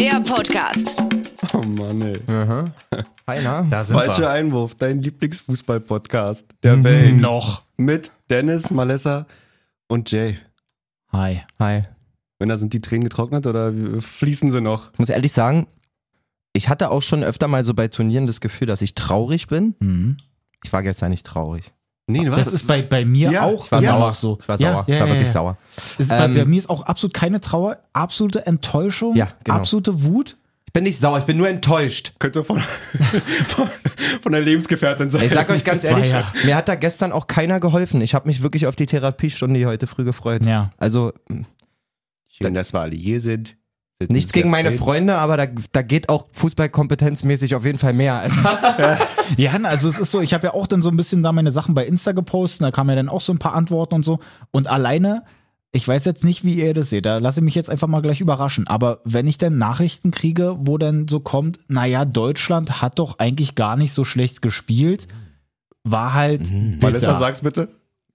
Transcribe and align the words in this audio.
der 0.00 0.18
Podcast. 0.20 0.96
Oh 1.52 1.60
Mann, 1.60 2.00
ey. 2.00 2.18
Hi, 3.26 3.42
na? 3.42 3.66
Da 3.68 3.84
sind 3.84 3.98
Falscher 3.98 4.20
wir. 4.20 4.30
Einwurf, 4.30 4.74
dein 4.74 5.02
Lieblingsfußball-Podcast 5.02 6.54
der 6.62 6.82
Welt. 6.82 7.20
Noch. 7.20 7.62
Mit 7.76 8.10
Dennis, 8.30 8.70
Malessa 8.70 9.26
und 9.88 10.10
Jay. 10.10 10.38
Hi. 11.12 11.42
Hi. 11.58 11.82
Männer, 12.38 12.56
sind 12.56 12.72
die 12.72 12.80
Tränen 12.80 13.04
getrocknet 13.04 13.46
oder 13.46 13.74
fließen 14.00 14.50
sie 14.50 14.62
noch? 14.62 14.90
Ich 14.94 14.98
muss 14.98 15.10
ehrlich 15.10 15.32
sagen, 15.32 15.66
ich 16.54 16.70
hatte 16.70 16.90
auch 16.90 17.02
schon 17.02 17.22
öfter 17.22 17.46
mal 17.46 17.62
so 17.62 17.74
bei 17.74 17.88
Turnieren 17.88 18.26
das 18.26 18.40
Gefühl, 18.40 18.68
dass 18.68 18.80
ich 18.80 18.94
traurig 18.94 19.48
bin. 19.48 19.74
Mhm. 19.80 20.16
Ich 20.64 20.72
war 20.72 20.82
gestern 20.82 21.10
nicht 21.10 21.26
traurig. 21.26 21.74
Nee, 22.12 22.24
Das 22.24 22.46
ist 22.48 22.66
bei, 22.66 22.82
bei 22.82 23.04
mir 23.04 23.30
Ja, 23.30 23.42
auch 23.46 23.64
Ich 23.64 23.72
war 23.72 23.82
ja, 23.82 23.90
sauer. 23.90 24.14
so. 24.14 24.38
Ich 24.40 24.48
war 24.48 24.60
ja, 24.60 24.72
sauer. 24.72 24.84
Ja, 24.86 24.94
ich 24.94 25.00
war 25.00 25.06
ja, 25.08 25.12
wirklich 25.14 25.28
ja. 25.28 25.32
sauer. 25.32 25.56
Ist 25.98 26.08
bei, 26.08 26.24
Ähm, 26.24 26.34
bei 26.34 26.44
mir 26.44 26.58
ist 26.58 26.70
auch 26.70 26.82
absolut 26.82 27.14
keine 27.14 27.40
Trauer, 27.40 27.78
absolute 27.92 28.46
Enttäuschung, 28.46 29.16
Ja, 29.16 29.28
genau. 29.44 29.56
absolute 29.58 30.04
Wut. 30.04 30.36
Ich 30.66 30.72
bin 30.72 30.84
nicht 30.84 31.00
sauer, 31.00 31.18
ich 31.18 31.24
bin 31.24 31.36
nur 31.36 31.48
enttäuscht. 31.48 32.12
Könnte 32.20 32.44
von, 32.44 32.60
von, 33.48 33.68
von 34.22 34.32
der 34.32 34.40
Lebensgefährtin 34.40 35.10
sein. 35.10 35.22
Ich 35.24 35.32
sag 35.32 35.50
euch 35.50 35.64
ganz 35.64 35.82
ehrlich, 35.84 36.12
mir 36.44 36.54
hat 36.54 36.68
da 36.68 36.76
gestern 36.76 37.10
auch 37.10 37.26
keiner 37.26 37.58
geholfen. 37.58 38.00
Ich 38.00 38.14
habe 38.14 38.28
mich 38.28 38.42
wirklich 38.42 38.66
auf 38.68 38.76
die 38.76 38.86
Therapiestunde 38.86 39.66
heute 39.66 39.88
früh 39.88 40.04
gefreut. 40.04 40.44
Ja. 40.44 40.70
Also 40.78 41.12
Schön, 42.28 42.54
dass 42.54 42.72
wir 42.72 42.80
alle 42.80 42.94
hier 42.94 43.20
sind. 43.20 43.56
Nichts 44.08 44.32
gegen 44.32 44.50
meine. 44.50 44.72
Freunde, 44.72 45.16
aber 45.18 45.36
da, 45.36 45.46
da 45.72 45.82
geht 45.82 46.08
auch 46.08 46.28
fußballkompetenzmäßig 46.32 47.54
auf 47.54 47.66
jeden 47.66 47.78
Fall 47.78 47.92
mehr. 47.92 48.14
Also, 48.18 48.40
Ja, 49.36 49.52
also 49.62 49.88
es 49.88 50.00
ist 50.00 50.10
so, 50.10 50.20
ich 50.20 50.32
habe 50.32 50.46
ja 50.46 50.54
auch 50.54 50.66
dann 50.66 50.80
so 50.82 50.90
ein 50.90 50.96
bisschen 50.96 51.22
da 51.22 51.32
meine 51.32 51.50
Sachen 51.50 51.74
bei 51.74 51.86
Insta 51.86 52.12
gepostet, 52.12 52.62
da 52.62 52.70
kamen 52.70 52.90
ja 52.90 52.96
dann 52.96 53.08
auch 53.08 53.20
so 53.20 53.32
ein 53.32 53.38
paar 53.38 53.54
Antworten 53.54 53.96
und 53.96 54.04
so. 54.04 54.20
Und 54.50 54.68
alleine, 54.68 55.22
ich 55.72 55.86
weiß 55.86 56.04
jetzt 56.06 56.24
nicht, 56.24 56.44
wie 56.44 56.54
ihr 56.54 56.74
das 56.74 56.90
seht, 56.90 57.06
da 57.06 57.18
lasse 57.18 57.40
ich 57.40 57.44
mich 57.44 57.54
jetzt 57.54 57.70
einfach 57.70 57.88
mal 57.88 58.00
gleich 58.00 58.20
überraschen. 58.20 58.66
Aber 58.66 59.00
wenn 59.04 59.26
ich 59.26 59.38
dann 59.38 59.58
Nachrichten 59.58 60.10
kriege, 60.10 60.56
wo 60.60 60.78
dann 60.78 61.06
so 61.06 61.20
kommt, 61.20 61.58
naja, 61.68 62.04
Deutschland 62.04 62.80
hat 62.82 62.98
doch 62.98 63.18
eigentlich 63.18 63.54
gar 63.54 63.76
nicht 63.76 63.92
so 63.92 64.04
schlecht 64.04 64.42
gespielt, 64.42 65.08
war 65.84 66.14
halt. 66.14 66.50
Malessa, 66.80 67.08
bitter. 67.08 67.18
sag's 67.18 67.40
bitte. 67.42 67.68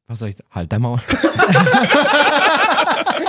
was 0.07 0.19
soll 0.19 0.29
ich 0.29 0.35
sagen? 0.37 0.49
Halt 0.51 0.71
dein 0.71 0.81
Maul. 0.81 0.99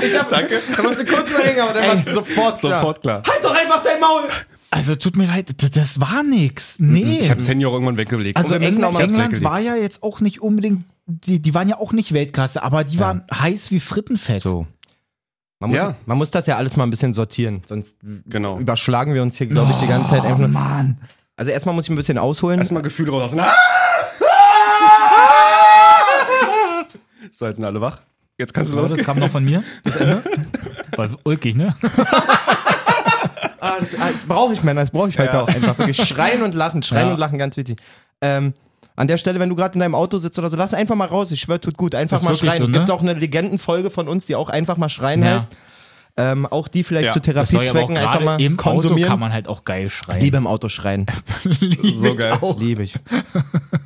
Ich 0.03 0.19
hab, 0.19 0.29
danke. 0.29 0.61
Da 0.77 0.83
musst 0.83 1.01
du 1.01 1.05
kurz 1.07 1.31
überlegen, 1.31 1.61
aber 1.61 1.73
dann 1.75 2.05
war 2.07 2.13
sofort 2.15 2.61
klar. 2.61 2.81
Sofort 2.81 3.03
klar. 3.03 3.23
Halt 3.27 3.45
doch 3.45 3.55
einfach 3.55 3.83
dein 3.83 4.01
Maul! 4.01 4.23
Also 4.71 4.95
tut 4.97 5.17
mir 5.17 5.27
leid, 5.27 5.55
das 5.77 6.01
war 6.01 6.23
nix. 6.23 6.79
Nee. 6.81 7.21
Ich 7.21 7.31
Handy 7.31 7.65
auch 7.67 7.73
irgendwann 7.73 7.97
weggelegt. 7.97 8.37
Also 8.37 8.57
England, 8.57 8.99
England 9.01 9.43
war 9.45 9.61
ja 9.61 9.75
jetzt 9.77 10.03
auch 10.03 10.21
nicht 10.21 10.43
unbedingt, 10.43 10.85
die, 11.07 11.41
die 11.41 11.55
waren 11.55 11.69
ja 11.69 11.79
auch 11.79 11.93
nicht 11.93 12.13
Weltklasse, 12.13 12.63
aber 12.63 12.85
die 12.85 12.99
waren 12.99 13.25
heiß 13.33 13.71
wie 13.71 13.81
Frittenfett. 13.81 14.43
So. 14.43 14.67
Man 15.61 15.71
muss, 15.71 15.79
Ja. 15.79 15.95
man 16.05 16.19
muss 16.19 16.31
das 16.31 16.47
ja 16.47 16.57
alles 16.57 16.77
mal 16.77 16.83
ein 16.85 16.91
bisschen 16.91 17.15
sortieren, 17.15 17.63
sonst 17.67 17.95
Genau. 18.27 18.59
überschlagen 18.59 19.15
wir 19.15 19.23
uns 19.23 19.39
hier, 19.39 19.47
glaube 19.47 19.71
ich, 19.73 19.79
die 19.79 19.87
ganze 19.87 20.11
Zeit 20.11 20.25
einfach 20.25 20.39
nur. 20.39 20.49
Mann. 20.49 20.99
Also 21.37 21.51
erstmal 21.53 21.75
muss 21.75 21.85
ich 21.87 21.91
ein 21.91 21.97
bisschen 21.97 22.19
ausholen. 22.19 22.59
Erstmal 22.59 22.83
Gefühle 22.83 23.13
rauslassen. 23.13 23.41
Ah! 25.89 26.85
So, 27.33 27.47
jetzt 27.47 27.57
sind 27.57 27.65
alle 27.65 27.81
wach. 27.81 28.01
Jetzt 28.39 28.53
kannst 28.53 28.73
du 28.73 28.77
So, 28.87 28.95
das 28.97 29.05
kam 29.05 29.19
noch 29.19 29.31
von 29.31 29.45
mir, 29.45 29.63
das 29.85 29.97
Ende. 29.97 30.23
War 30.97 31.09
ulkig, 31.25 31.57
ne? 31.57 31.75
Ah, 33.59 33.77
das 33.81 33.95
ah, 33.99 34.11
das 34.13 34.25
brauche 34.27 34.53
ich, 34.53 34.63
Männer, 34.63 34.83
das 34.83 34.91
brauche 34.91 35.09
ich 35.09 35.19
heute 35.19 35.33
Ja. 35.33 35.41
auch 35.43 35.49
einfach. 35.49 35.77
Wirklich 35.79 35.97
schreien 36.07 36.43
und 36.43 36.55
lachen, 36.55 36.83
schreien 36.83 37.09
Ja. 37.09 37.15
und 37.15 37.19
lachen, 37.19 37.39
ganz 37.39 37.57
wichtig. 37.57 37.79
Ähm, 38.21 38.53
an 38.95 39.09
der 39.09 39.17
Stelle, 39.17 39.41
wenn 39.41 39.49
du 39.49 39.57
gerade 39.57 39.75
in 39.75 39.81
deinem 39.81 39.95
Auto 39.95 40.19
sitzt 40.19 40.39
oder 40.39 40.51
so, 40.51 40.57
lass 40.57 40.73
einfach 40.75 40.95
mal 40.95 41.07
raus. 41.07 41.33
Ich 41.33 41.41
schwöre, 41.41 41.61
tut 41.61 41.77
gut. 41.77 41.95
Einfach 41.95 42.19
Ist 42.19 42.23
mal 42.23 42.35
schreien. 42.35 42.59
so, 42.59 42.67
ne? 42.67 42.73
Gibt's 42.73 42.91
auch 42.91 43.01
eine 43.03 43.15
Legendenfolge 43.15 43.91
von 43.91 44.07
uns, 44.09 44.27
die 44.27 44.37
auch 44.37 44.49
einfach 44.51 44.77
mal 44.77 44.89
schreien 44.89 45.23
Ja. 45.23 45.31
heißt. 45.35 45.57
Ähm, 46.19 46.47
auch 46.47 46.69
die 46.69 46.83
vielleicht 46.83 47.07
Ja. 47.09 47.13
zu 47.13 47.21
Therapiezwecken 47.21 47.97
einfach 47.97 48.23
mal 48.23 48.41
im 48.41 48.59
Auto 48.59 48.71
konsumieren. 48.71 49.09
kann 49.11 49.21
man 49.21 49.33
halt 49.35 49.49
auch 49.49 49.65
geil 49.65 49.91
schreien. 49.91 50.21
Liebe 50.23 50.39
im 50.39 50.47
Auto 50.47 50.69
schreien. 50.71 51.05
So 51.97 52.15
geil. 52.15 52.39
Liebe 52.59 52.83
ich. 52.83 52.95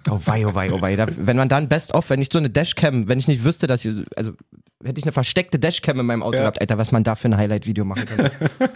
Oh 0.09 0.21
wei, 0.25 0.47
oh 0.47 0.55
wei, 0.55 0.73
oh 0.73 0.81
wei. 0.81 0.95
Da, 0.97 1.07
wenn 1.17 1.37
man 1.37 1.49
dann 1.49 1.69
Best-of, 1.69 2.09
wenn 2.11 2.21
ich 2.23 2.29
so 2.33 2.39
eine 2.39 2.51
Dashcam, 2.51 3.09
wenn 3.09 3.19
ich 3.19 3.27
nicht 3.29 3.43
wüsste, 3.45 3.67
dass 3.67 3.85
ich, 3.85 3.95
also 4.17 4.33
hätte 4.83 4.99
ich 4.99 5.05
eine 5.05 5.13
versteckte 5.13 5.59
Dashcam 5.59 6.01
in 6.01 6.07
meinem 6.07 6.23
Auto 6.23 6.37
Ja. 6.37 6.43
gehabt, 6.45 6.61
Alter, 6.61 6.79
was 6.79 6.91
man 6.91 7.05
da 7.05 7.15
für 7.15 7.29
ein 7.29 7.37
Highlight-Video 7.37 7.85
machen 7.85 8.07
könnte. 8.07 8.31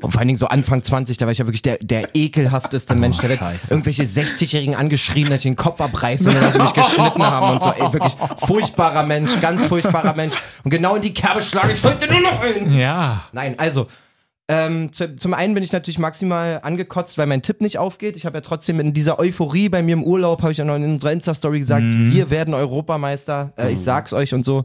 Und 0.00 0.10
vor 0.10 0.18
allen 0.20 0.28
Dingen 0.28 0.38
so 0.38 0.46
Anfang 0.46 0.82
20, 0.82 1.16
da 1.18 1.26
war 1.26 1.32
ich 1.32 1.38
ja 1.38 1.46
wirklich 1.46 1.62
der, 1.62 1.78
der 1.82 2.14
ekelhafteste 2.14 2.94
Mensch. 2.94 3.18
Da 3.18 3.28
wird 3.28 3.38
Scheiße. 3.40 3.72
irgendwelche 3.74 4.04
60-Jährigen 4.04 4.74
angeschrien, 4.74 5.26
dass 5.28 5.38
ich 5.38 5.42
den 5.44 5.56
Kopf 5.56 5.80
abreiße 5.80 6.30
und 6.30 6.40
dass 6.40 6.54
sie 6.54 6.60
mich 6.62 6.72
geschnitten 6.72 7.22
haben 7.22 7.54
und 7.54 7.62
so. 7.62 7.70
Ey, 7.70 7.92
wirklich 7.92 8.14
furchtbarer 8.46 9.02
Mensch, 9.02 9.38
ganz 9.40 9.66
furchtbarer 9.66 10.14
Mensch. 10.14 10.34
Und 10.64 10.70
genau 10.70 10.96
in 10.96 11.02
die 11.02 11.12
Kerbe 11.12 11.42
schlage 11.42 11.72
ich 11.72 11.82
heute 11.84 12.10
nur 12.10 12.20
noch 12.20 12.40
ein. 12.40 12.72
Ja. 12.76 13.24
Nein, 13.32 13.58
also, 13.58 13.86
ähm, 14.48 14.92
zu, 14.92 15.16
zum 15.16 15.34
einen 15.34 15.54
bin 15.54 15.64
ich 15.64 15.72
natürlich 15.72 15.98
maximal 15.98 16.60
angekotzt, 16.62 17.18
weil 17.18 17.26
mein 17.26 17.42
Tipp 17.42 17.60
nicht 17.60 17.78
aufgeht. 17.78 18.16
Ich 18.16 18.26
habe 18.26 18.36
ja 18.36 18.40
trotzdem 18.42 18.78
in 18.78 18.92
dieser 18.92 19.18
Euphorie 19.18 19.68
bei 19.68 19.82
mir 19.82 19.94
im 19.94 20.04
Urlaub, 20.04 20.42
habe 20.42 20.52
ich 20.52 20.58
ja 20.58 20.64
noch 20.64 20.76
in 20.76 20.84
unserer 20.84 21.12
Insta-Story 21.12 21.58
gesagt, 21.58 21.84
wir 21.84 22.30
werden 22.30 22.54
Europameister. 22.54 23.52
Äh, 23.56 23.72
Ich 23.72 23.80
sag's 23.80 24.12
euch 24.12 24.34
und 24.34 24.44
so. 24.44 24.64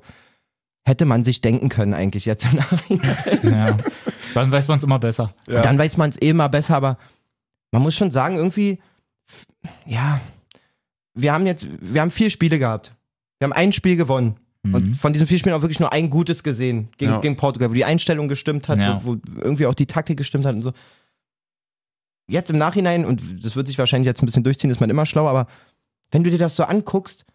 Hätte 0.84 1.06
man 1.06 1.24
sich 1.24 1.42
denken 1.42 1.70
können 1.70 1.94
eigentlich 1.94 2.26
jetzt 2.26 2.46
im 2.46 2.58
Nachhinein. 2.58 3.18
ja. 3.44 3.78
Dann 4.34 4.52
weiß 4.52 4.68
man 4.68 4.78
es 4.78 4.84
immer 4.84 5.00
besser. 5.00 5.34
Ja. 5.48 5.62
Dann 5.62 5.78
weiß 5.78 5.98
man 5.98 6.10
es 6.12 6.22
eh 6.22 6.34
mal 6.34 6.48
besser, 6.48 6.76
aber 6.76 6.98
man 7.72 7.82
muss 7.82 7.96
schon 7.96 8.12
sagen, 8.12 8.36
irgendwie, 8.36 8.80
ja, 9.86 10.20
wir 11.14 11.34
haben 11.34 11.46
jetzt, 11.46 11.68
wir 11.80 12.02
haben 12.02 12.12
vier 12.12 12.30
Spiele 12.30 12.60
gehabt. 12.60 12.94
Wir 13.40 13.46
haben 13.46 13.54
ein 13.54 13.72
Spiel 13.72 13.96
gewonnen. 13.96 14.38
Und 14.64 14.96
von 14.96 15.12
diesen 15.12 15.28
vier 15.28 15.40
Spielen 15.40 15.56
auch 15.56 15.62
wirklich 15.64 15.80
nur 15.80 15.92
ein 15.92 16.10
gutes 16.12 16.44
gesehen 16.44 16.90
gegen, 16.98 17.12
Ja. 17.14 17.20
gegen 17.20 17.36
Portugal, 17.36 17.70
wo 17.70 17.74
die 17.74 17.86
Einstellung 17.86 18.28
gestimmt 18.28 18.70
hat, 18.70 18.78
Ja. 18.78 19.04
wo, 19.04 19.16
wo 19.16 19.20
irgendwie 19.42 19.66
auch 19.66 19.74
die 19.74 19.88
Taktik 19.88 20.18
gestimmt 20.18 20.46
hat 20.46 20.54
und 20.56 20.62
so. 20.62 20.72
Jetzt 22.28 22.52
im 22.52 22.58
Nachhinein, 22.60 23.04
und 23.04 23.44
das 23.44 23.56
wird 23.56 23.68
sich 23.68 23.78
wahrscheinlich 23.80 24.06
jetzt 24.06 24.22
ein 24.22 24.28
bisschen 24.28 24.44
durchziehen, 24.44 24.70
ist 24.70 24.80
man 24.80 24.90
immer 24.92 25.06
schlauer, 25.08 25.30
aber 25.32 25.48
wenn 26.12 26.24
du 26.24 26.30
dir 26.30 26.38
das 26.38 26.56
so 26.56 26.64
anguckst, 26.64 27.26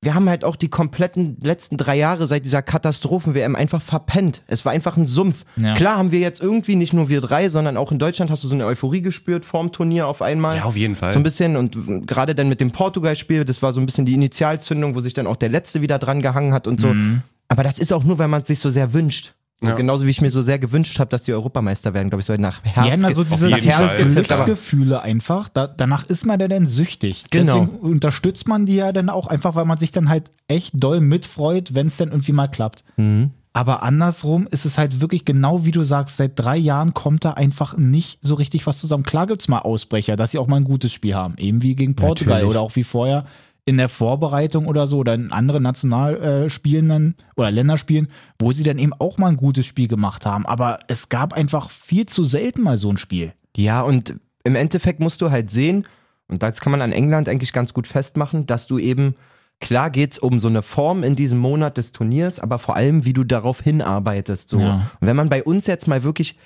wir 0.00 0.14
haben 0.14 0.28
halt 0.28 0.44
auch 0.44 0.54
die 0.54 0.68
kompletten 0.68 1.38
letzten 1.42 1.76
drei 1.76 1.96
Jahre 1.96 2.28
seit 2.28 2.44
dieser 2.44 2.62
Katastrophen-WM 2.62 3.56
einfach 3.56 3.82
verpennt. 3.82 4.42
Es 4.46 4.64
war 4.64 4.72
einfach 4.72 4.96
ein 4.96 5.08
Sumpf. 5.08 5.44
Ja. 5.56 5.74
Klar 5.74 5.96
haben 5.96 6.12
wir 6.12 6.20
jetzt 6.20 6.40
irgendwie 6.40 6.76
nicht 6.76 6.92
nur 6.92 7.08
wir 7.08 7.20
drei, 7.20 7.48
sondern 7.48 7.76
auch 7.76 7.90
in 7.90 7.98
Deutschland 7.98 8.30
hast 8.30 8.44
du 8.44 8.48
so 8.48 8.54
eine 8.54 8.64
Euphorie 8.64 9.02
gespürt 9.02 9.44
vorm 9.44 9.72
Turnier 9.72 10.06
auf 10.06 10.22
einmal. 10.22 10.56
Ja, 10.56 10.64
auf 10.64 10.76
jeden 10.76 10.94
Fall. 10.94 11.12
So 11.12 11.18
ein 11.18 11.24
bisschen 11.24 11.56
und 11.56 12.06
gerade 12.06 12.36
dann 12.36 12.48
mit 12.48 12.60
dem 12.60 12.70
Portugal-Spiel, 12.70 13.44
das 13.44 13.60
war 13.60 13.72
so 13.72 13.80
ein 13.80 13.86
bisschen 13.86 14.06
die 14.06 14.14
Initialzündung, 14.14 14.94
wo 14.94 15.00
sich 15.00 15.14
dann 15.14 15.26
auch 15.26 15.36
der 15.36 15.48
Letzte 15.48 15.82
wieder 15.82 15.98
dran 15.98 16.22
gehangen 16.22 16.52
hat 16.52 16.68
und 16.68 16.80
so. 16.80 16.88
Mhm. 16.88 17.22
Aber 17.48 17.64
das 17.64 17.80
ist 17.80 17.92
auch 17.92 18.04
nur, 18.04 18.18
weil 18.18 18.28
man 18.28 18.42
es 18.42 18.48
sich 18.48 18.60
so 18.60 18.70
sehr 18.70 18.92
wünscht. 18.92 19.32
Ja. 19.60 19.74
genauso 19.74 20.06
wie 20.06 20.10
ich 20.10 20.20
mir 20.20 20.30
so 20.30 20.40
sehr 20.40 20.60
gewünscht 20.60 21.00
habe, 21.00 21.08
dass 21.10 21.24
die 21.24 21.32
Europameister 21.32 21.92
werden, 21.92 22.10
glaube 22.10 22.20
ich, 22.20 22.26
so 22.26 22.34
nach 22.34 22.62
Herz. 22.62 22.86
Ja, 22.86 22.96
na, 22.96 23.12
so 23.12 23.24
diese, 23.24 23.48
nach 23.48 23.60
Herz 23.60 23.96
Glücksgefühle 23.96 25.02
einfach, 25.02 25.48
da, 25.48 25.66
danach 25.66 26.04
ist 26.04 26.26
man 26.26 26.38
ja 26.38 26.46
dann 26.46 26.66
süchtig. 26.66 27.24
Genau. 27.30 27.66
Deswegen 27.66 27.78
unterstützt 27.78 28.46
man 28.46 28.66
die 28.66 28.76
ja 28.76 28.92
dann 28.92 29.08
auch 29.08 29.26
einfach, 29.26 29.56
weil 29.56 29.64
man 29.64 29.76
sich 29.76 29.90
dann 29.90 30.08
halt 30.08 30.30
echt 30.46 30.74
doll 30.74 31.00
mitfreut, 31.00 31.74
wenn 31.74 31.88
es 31.88 31.96
dann 31.96 32.10
irgendwie 32.10 32.32
mal 32.32 32.46
klappt. 32.46 32.84
Mhm. 32.96 33.30
Aber 33.52 33.82
andersrum 33.82 34.46
ist 34.48 34.64
es 34.64 34.78
halt 34.78 35.00
wirklich 35.00 35.24
genau 35.24 35.64
wie 35.64 35.72
du 35.72 35.82
sagst, 35.82 36.16
seit 36.18 36.32
drei 36.36 36.56
Jahren 36.56 36.94
kommt 36.94 37.24
da 37.24 37.32
einfach 37.32 37.76
nicht 37.76 38.18
so 38.20 38.36
richtig 38.36 38.68
was 38.68 38.78
zusammen. 38.78 39.02
Klar 39.02 39.26
gibt's 39.26 39.48
mal 39.48 39.58
Ausbrecher, 39.58 40.14
dass 40.14 40.30
sie 40.30 40.38
auch 40.38 40.46
mal 40.46 40.58
ein 40.58 40.64
gutes 40.64 40.92
Spiel 40.92 41.14
haben, 41.14 41.36
eben 41.38 41.62
wie 41.62 41.74
gegen 41.74 41.96
Portugal 41.96 42.34
Natürlich. 42.34 42.50
oder 42.50 42.60
auch 42.60 42.76
wie 42.76 42.84
vorher 42.84 43.24
in 43.68 43.76
der 43.76 43.90
Vorbereitung 43.90 44.66
oder 44.66 44.86
so 44.86 44.96
oder 44.96 45.12
in 45.12 45.30
anderen 45.30 45.62
Nationalspielen 45.62 46.88
dann 46.88 47.14
oder 47.36 47.50
Länderspielen, 47.50 48.08
wo 48.38 48.50
sie 48.50 48.62
dann 48.62 48.78
eben 48.78 48.94
auch 48.94 49.18
mal 49.18 49.28
ein 49.28 49.36
gutes 49.36 49.66
Spiel 49.66 49.88
gemacht 49.88 50.24
haben. 50.24 50.46
Aber 50.46 50.78
es 50.88 51.10
gab 51.10 51.34
einfach 51.34 51.68
viel 51.70 52.06
zu 52.06 52.24
selten 52.24 52.62
mal 52.62 52.78
so 52.78 52.88
ein 52.88 52.96
Spiel. 52.96 53.34
Ja, 53.54 53.82
und 53.82 54.14
im 54.42 54.54
Endeffekt 54.54 55.00
musst 55.00 55.20
du 55.20 55.30
halt 55.30 55.50
sehen, 55.50 55.86
und 56.28 56.42
das 56.42 56.62
kann 56.62 56.70
man 56.70 56.80
an 56.80 56.92
England 56.92 57.28
eigentlich 57.28 57.52
ganz 57.52 57.74
gut 57.74 57.86
festmachen, 57.86 58.46
dass 58.46 58.66
du 58.66 58.78
eben, 58.78 59.16
klar 59.60 59.90
geht's 59.90 60.18
um 60.18 60.38
so 60.38 60.48
eine 60.48 60.62
Form 60.62 61.02
in 61.02 61.14
diesem 61.14 61.38
Monat 61.38 61.76
des 61.76 61.92
Turniers, 61.92 62.40
aber 62.40 62.58
vor 62.58 62.74
allem, 62.74 63.04
wie 63.04 63.12
du 63.12 63.22
darauf 63.22 63.60
hinarbeitest. 63.60 64.48
So. 64.48 64.60
Ja. 64.60 64.76
Und 64.98 65.06
wenn 65.06 65.16
man 65.16 65.28
bei 65.28 65.44
uns 65.44 65.66
jetzt 65.66 65.86
mal 65.86 66.04
wirklich 66.04 66.38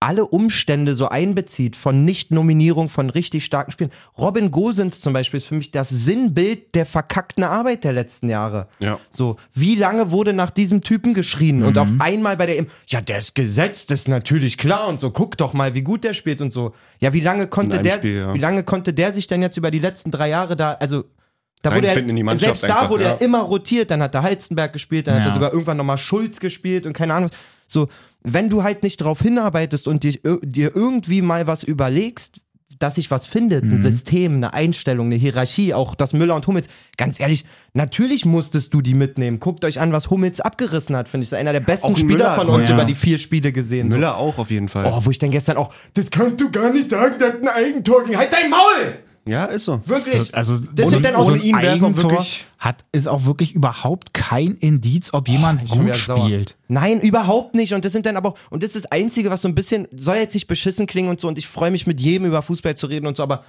alle 0.00 0.26
Umstände 0.26 0.94
so 0.94 1.10
einbezieht 1.10 1.76
von 1.76 2.06
Nicht-Nominierung 2.06 2.88
von 2.88 3.10
richtig 3.10 3.44
starken 3.44 3.70
Spielen. 3.70 3.90
Robin 4.16 4.50
Gosens 4.50 5.02
zum 5.02 5.12
Beispiel 5.12 5.36
ist 5.36 5.46
für 5.46 5.54
mich 5.54 5.70
das 5.70 5.90
Sinnbild 5.90 6.74
der 6.74 6.86
verkackten 6.86 7.44
Arbeit 7.44 7.84
der 7.84 7.92
letzten 7.92 8.30
Jahre. 8.30 8.68
Ja. 8.78 8.98
So, 9.10 9.36
wie 9.52 9.74
lange 9.74 10.10
wurde 10.10 10.32
nach 10.32 10.50
diesem 10.50 10.80
Typen 10.80 11.12
geschrien 11.12 11.62
und 11.62 11.76
auf 11.76 11.88
einmal 11.98 12.38
bei 12.38 12.46
der 12.46 12.58
EM, 12.58 12.68
ja, 12.86 13.02
der 13.02 13.18
ist 13.18 13.34
gesetzt, 13.34 13.90
das 13.90 14.00
ist 14.00 14.08
natürlich 14.08 14.56
klar 14.56 14.88
und 14.88 15.00
so, 15.00 15.10
guck 15.10 15.36
doch 15.36 15.52
mal, 15.52 15.74
wie 15.74 15.82
gut 15.82 16.02
der 16.02 16.14
spielt 16.14 16.40
und 16.40 16.50
so. 16.50 16.74
Ja, 17.00 17.12
wie 17.12 17.20
lange 17.20 17.46
konnte 17.46 17.80
der, 17.80 17.96
Spiel, 17.96 18.16
ja. 18.16 18.32
wie 18.34 18.38
lange 18.38 18.64
konnte 18.64 18.94
der 18.94 19.12
sich 19.12 19.26
denn 19.26 19.42
jetzt 19.42 19.58
über 19.58 19.70
die 19.70 19.80
letzten 19.80 20.10
drei 20.10 20.30
Jahre 20.30 20.56
da, 20.56 20.72
also 20.74 21.04
da 21.62 21.74
wurde 21.74 21.88
er, 21.88 22.36
selbst 22.36 22.62
da 22.62 22.68
einfach, 22.68 22.90
wurde 22.90 23.04
ja. 23.04 23.10
er 23.10 23.20
immer 23.20 23.40
rotiert, 23.40 23.90
dann 23.90 24.02
hat 24.02 24.14
er 24.14 24.22
Heizenberg 24.22 24.72
gespielt, 24.72 25.06
dann 25.06 25.16
hat 25.16 25.24
Ja. 25.24 25.28
er 25.30 25.34
sogar 25.34 25.52
irgendwann 25.52 25.76
nochmal 25.76 25.98
Schulz 25.98 26.40
gespielt 26.40 26.86
und 26.86 26.94
keine 26.94 27.12
Ahnung. 27.12 27.30
So, 27.68 27.88
wenn 28.22 28.48
du 28.48 28.62
halt 28.62 28.82
nicht 28.82 28.98
drauf 28.98 29.20
hinarbeitest 29.22 29.88
und 29.88 30.02
dir, 30.02 30.12
dir 30.42 30.74
irgendwie 30.74 31.22
mal 31.22 31.46
was 31.46 31.62
überlegst, 31.62 32.40
dass 32.78 32.94
sich 32.94 33.10
was 33.10 33.26
findet, 33.26 33.64
Mhm. 33.64 33.74
ein 33.74 33.82
System, 33.82 34.34
eine 34.36 34.54
Einstellung, 34.54 35.06
eine 35.06 35.16
Hierarchie, 35.16 35.74
auch 35.74 35.94
das 35.96 36.12
Müller 36.12 36.36
und 36.36 36.46
Hummels. 36.46 36.68
Ganz 36.96 37.18
ehrlich, 37.18 37.44
natürlich 37.74 38.24
musstest 38.24 38.72
du 38.72 38.80
die 38.80 38.94
mitnehmen. 38.94 39.40
Guckt 39.40 39.64
euch 39.64 39.80
an, 39.80 39.92
was 39.92 40.08
Hummels 40.08 40.40
abgerissen 40.40 40.96
hat, 40.96 41.08
finde 41.08 41.24
ich. 41.24 41.30
Das 41.30 41.38
ist 41.38 41.40
einer 41.40 41.52
der 41.52 41.60
besten 41.60 41.92
Auch 41.92 41.96
Spieler 41.98 42.16
Müller 42.16 42.34
von 42.36 42.48
uns 42.48 42.68
ja. 42.68 42.74
über 42.74 42.84
die 42.84 42.94
vier 42.94 43.18
Spiele 43.18 43.50
gesehen. 43.52 43.90
So. 43.90 43.96
Müller 43.96 44.16
auch 44.16 44.38
auf 44.38 44.50
jeden 44.50 44.68
Fall. 44.68 44.86
Oh, 44.86 45.00
wo 45.04 45.10
ich 45.10 45.18
dann 45.18 45.30
gestern 45.32 45.56
auch, 45.56 45.72
das 45.94 46.10
kannst 46.10 46.40
du 46.40 46.50
gar 46.50 46.72
nicht 46.72 46.90
sagen, 46.90 47.16
der 47.18 47.28
hat 47.32 47.42
ein 47.42 47.48
Eigentor 47.48 48.04
gegen. 48.04 48.16
Halt 48.16 48.32
dein 48.32 48.48
Maul! 48.48 48.98
Ja, 49.26 49.44
ist 49.44 49.66
so. 49.66 49.80
Wirklich. 49.84 50.34
Also 50.34 50.56
sind 50.56 51.04
dann 51.04 51.14
auch 51.14 51.24
so 51.24 51.34
wär's 51.34 51.42
auch 51.82 51.88
Eigentor 51.88 52.10
wirklich- 52.10 52.46
hat 52.58 52.84
ist 52.92 53.06
auch 53.08 53.24
wirklich 53.26 53.54
überhaupt 53.54 54.12
kein 54.14 54.52
Indiz, 54.54 55.12
ob 55.12 55.28
jemand 55.28 55.70
bin 55.70 55.86
gut 55.86 55.96
spielt. 55.96 56.56
Nein, 56.68 57.00
überhaupt 57.00 57.54
nicht. 57.54 57.72
Und 57.74 57.84
das 57.84 57.92
sind 57.92 58.06
dann 58.06 58.16
aber, 58.16 58.34
und 58.50 58.62
das 58.62 58.74
ist 58.74 58.84
das 58.84 58.92
Einzige, 58.92 59.30
was 59.30 59.42
so 59.42 59.48
ein 59.48 59.54
bisschen, 59.54 59.88
soll 59.96 60.16
jetzt 60.16 60.34
nicht 60.34 60.46
beschissen 60.46 60.86
klingen 60.86 61.08
und 61.10 61.20
so, 61.20 61.28
und 61.28 61.38
ich 61.38 61.46
freue 61.48 61.70
mich 61.70 61.86
mit 61.86 62.00
jedem 62.00 62.26
über 62.26 62.42
Fußball 62.42 62.76
zu 62.76 62.86
reden 62.86 63.06
und 63.06 63.16
so, 63.16 63.22
aber 63.22 63.44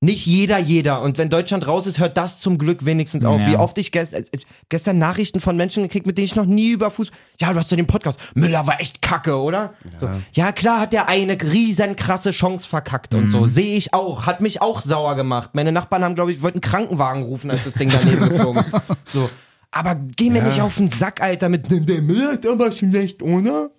nicht 0.00 0.26
jeder, 0.26 0.58
jeder. 0.58 1.00
Und 1.00 1.16
wenn 1.18 1.30
Deutschland 1.30 1.66
raus 1.66 1.86
ist, 1.86 1.98
hört 1.98 2.16
das 2.16 2.38
zum 2.38 2.58
Glück 2.58 2.84
wenigstens 2.84 3.24
auf. 3.24 3.40
Ja. 3.40 3.46
Wie 3.50 3.56
oft 3.56 3.78
ich 3.78 3.90
gest, 3.90 4.12
äh, 4.12 4.24
gestern 4.68 4.98
Nachrichten 4.98 5.40
von 5.40 5.56
Menschen 5.56 5.82
gekriegt, 5.82 6.06
mit 6.06 6.18
denen 6.18 6.26
ich 6.26 6.36
noch 6.36 6.44
nie 6.44 6.70
über 6.70 6.90
Fußball. 6.90 7.18
Ja, 7.40 7.52
du 7.52 7.60
hast 7.60 7.70
ja 7.70 7.76
den 7.76 7.86
Podcast. 7.86 8.18
Müller 8.34 8.66
war 8.66 8.80
echt 8.80 9.00
kacke, 9.00 9.36
oder? 9.36 9.72
Ja, 9.84 9.98
so. 10.00 10.08
ja 10.32 10.52
klar 10.52 10.80
hat 10.80 10.92
der 10.92 11.08
eine 11.08 11.40
riesen 11.40 11.96
krasse 11.96 12.32
Chance 12.32 12.68
verkackt 12.68 13.14
und 13.14 13.30
so. 13.30 13.46
Sehe 13.46 13.76
ich 13.76 13.94
auch. 13.94 14.26
Hat 14.26 14.40
mich 14.40 14.60
auch 14.60 14.80
sauer 14.80 15.14
gemacht. 15.16 15.50
Meine 15.54 15.72
Nachbarn 15.72 16.04
haben, 16.04 16.14
glaube 16.14 16.32
ich, 16.32 16.42
wollten 16.42 16.56
einen 16.58 16.70
Krankenwagen 16.70 17.22
rufen, 17.22 17.50
als 17.50 17.64
das 17.64 17.74
Ding 17.74 17.88
daneben 17.90 18.28
geflogen 18.28 18.62
ist. 18.62 19.12
So. 19.12 19.30
Aber 19.70 19.94
geh 19.94 20.30
mir 20.30 20.42
nicht 20.42 20.60
auf 20.60 20.76
den 20.76 20.88
Sack, 20.88 21.20
Alter, 21.20 21.48
mit 21.48 21.70
dem 21.70 21.84
der 21.84 22.00
Müller 22.00 22.32
ist 22.32 22.46
aber 22.46 22.70
schlecht, 22.70 23.22
oder? 23.22 23.70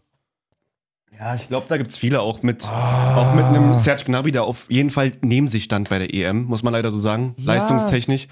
Ja, 1.25 1.33
ich 1.33 1.48
glaube, 1.48 1.66
da 1.68 1.77
gibt's 1.77 1.98
viele 1.98 2.22
auch 2.22 2.44
mit, 2.44 2.69
auch 2.69 3.33
mit 3.33 3.45
einem 3.45 3.80
Serge 3.80 4.04
Gnabry, 4.06 4.31
der 4.31 4.44
auf 4.44 4.68
jeden 4.69 4.92
Fall 4.92 5.13
neben 5.22 5.48
sich 5.48 5.63
stand 5.63 5.89
bei 5.89 5.98
der 5.98 6.13
EM, 6.13 6.44
muss 6.44 6.62
man 6.62 6.72
leider 6.72 6.92
so 6.92 7.00
sagen, 7.00 7.33
Ja. 7.39 7.56
leistungstechnisch. 7.56 8.27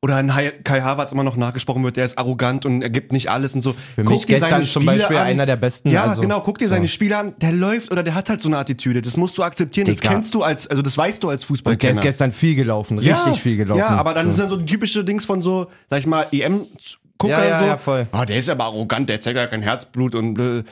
Oder 0.00 0.16
ein 0.16 0.32
Kai 0.64 0.80
Havertz 0.80 1.12
immer 1.12 1.24
noch 1.24 1.36
nachgesprochen 1.36 1.84
wird, 1.84 1.98
der 1.98 2.06
ist 2.06 2.16
arrogant 2.16 2.64
und 2.64 2.80
er 2.80 2.88
gibt 2.88 3.12
nicht 3.12 3.28
alles 3.30 3.54
und 3.54 3.60
so. 3.60 3.74
Für 3.74 4.02
mich 4.02 4.26
gestern 4.26 4.62
zum 4.62 4.86
Beispiel 4.86 5.18
einer 5.18 5.44
der 5.44 5.56
besten. 5.56 5.90
Ja, 5.90 6.04
also, 6.04 6.22
genau, 6.22 6.40
guck 6.40 6.56
dir 6.56 6.70
seine 6.70 6.88
Spiele 6.88 7.18
an, 7.18 7.34
der 7.38 7.52
läuft 7.52 7.92
oder 7.92 8.02
der 8.02 8.14
hat 8.14 8.30
halt 8.30 8.40
so 8.40 8.48
eine 8.48 8.56
Attitüde, 8.56 9.02
das 9.02 9.18
musst 9.18 9.36
du 9.36 9.42
akzeptieren, 9.42 9.86
das 9.86 9.98
Digga. 9.98 10.14
kennst 10.14 10.32
du 10.32 10.42
als, 10.42 10.66
also 10.66 10.80
das 10.80 10.96
weißt 10.96 11.22
du 11.22 11.28
als 11.28 11.48
Und 11.50 11.82
der 11.82 11.90
ist 11.90 12.00
gestern 12.00 12.32
viel 12.32 12.54
gelaufen, 12.54 12.98
richtig 12.98 13.14
ja, 13.26 13.34
viel 13.34 13.58
gelaufen. 13.58 13.78
Ja, 13.80 13.88
aber 13.90 14.14
dann 14.14 14.30
so. 14.30 14.38
sind 14.38 14.48
so 14.48 14.56
typische 14.56 15.04
Dings 15.04 15.26
von 15.26 15.42
so, 15.42 15.66
sag 15.90 15.98
ich 15.98 16.06
mal, 16.06 16.26
EM-Gucker 16.32 17.28
Ja, 17.28 17.44
ja, 17.44 17.58
so. 17.58 17.64
ja, 17.66 17.76
voll. 17.76 18.06
Ah, 18.10 18.24
der 18.24 18.38
ist 18.38 18.48
aber 18.48 18.64
arrogant, 18.64 19.10
der 19.10 19.20
zeigt 19.20 19.36
ja 19.36 19.46
kein 19.46 19.62
Herzblut 19.62 20.14
und 20.14 20.38
äh, 20.38 20.64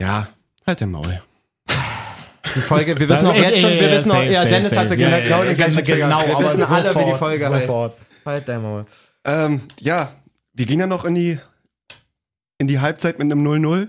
ja, 0.00 0.26
halt 0.66 0.80
den 0.80 0.90
Maul. 0.90 1.22
Die 2.54 2.60
Folge, 2.60 2.98
wir 2.98 3.08
wissen 3.08 3.26
auch 3.26 3.34
jetzt 3.34 3.60
schon, 3.60 3.70
wir 3.70 3.90
wissen 3.90 4.12
auch, 4.12 4.22
ja, 4.22 4.44
Dennis 4.44 4.76
hatte 4.76 4.96
genau, 4.96 5.20
genau 5.20 5.42
den 5.42 5.56
gleichen 5.56 5.84
Trigger. 5.84 6.08
Wir 6.08 6.38
wissen 6.38 6.72
alle, 6.72 6.94
wie 6.94 7.04
die 7.04 7.18
Folge 7.18 7.48
heißt. 7.48 7.70
Halt 8.24 8.48
dein 8.48 8.62
Maul. 8.62 8.86
Ähm, 9.24 9.62
ja, 9.80 10.12
wir 10.52 10.66
gehen 10.66 10.80
ja 10.80 10.86
noch 10.86 11.04
in 11.04 11.14
die, 11.14 11.38
in 12.58 12.66
die 12.66 12.80
Halbzeit 12.80 13.18
mit 13.18 13.30
einem 13.30 13.46
0-0. 13.46 13.88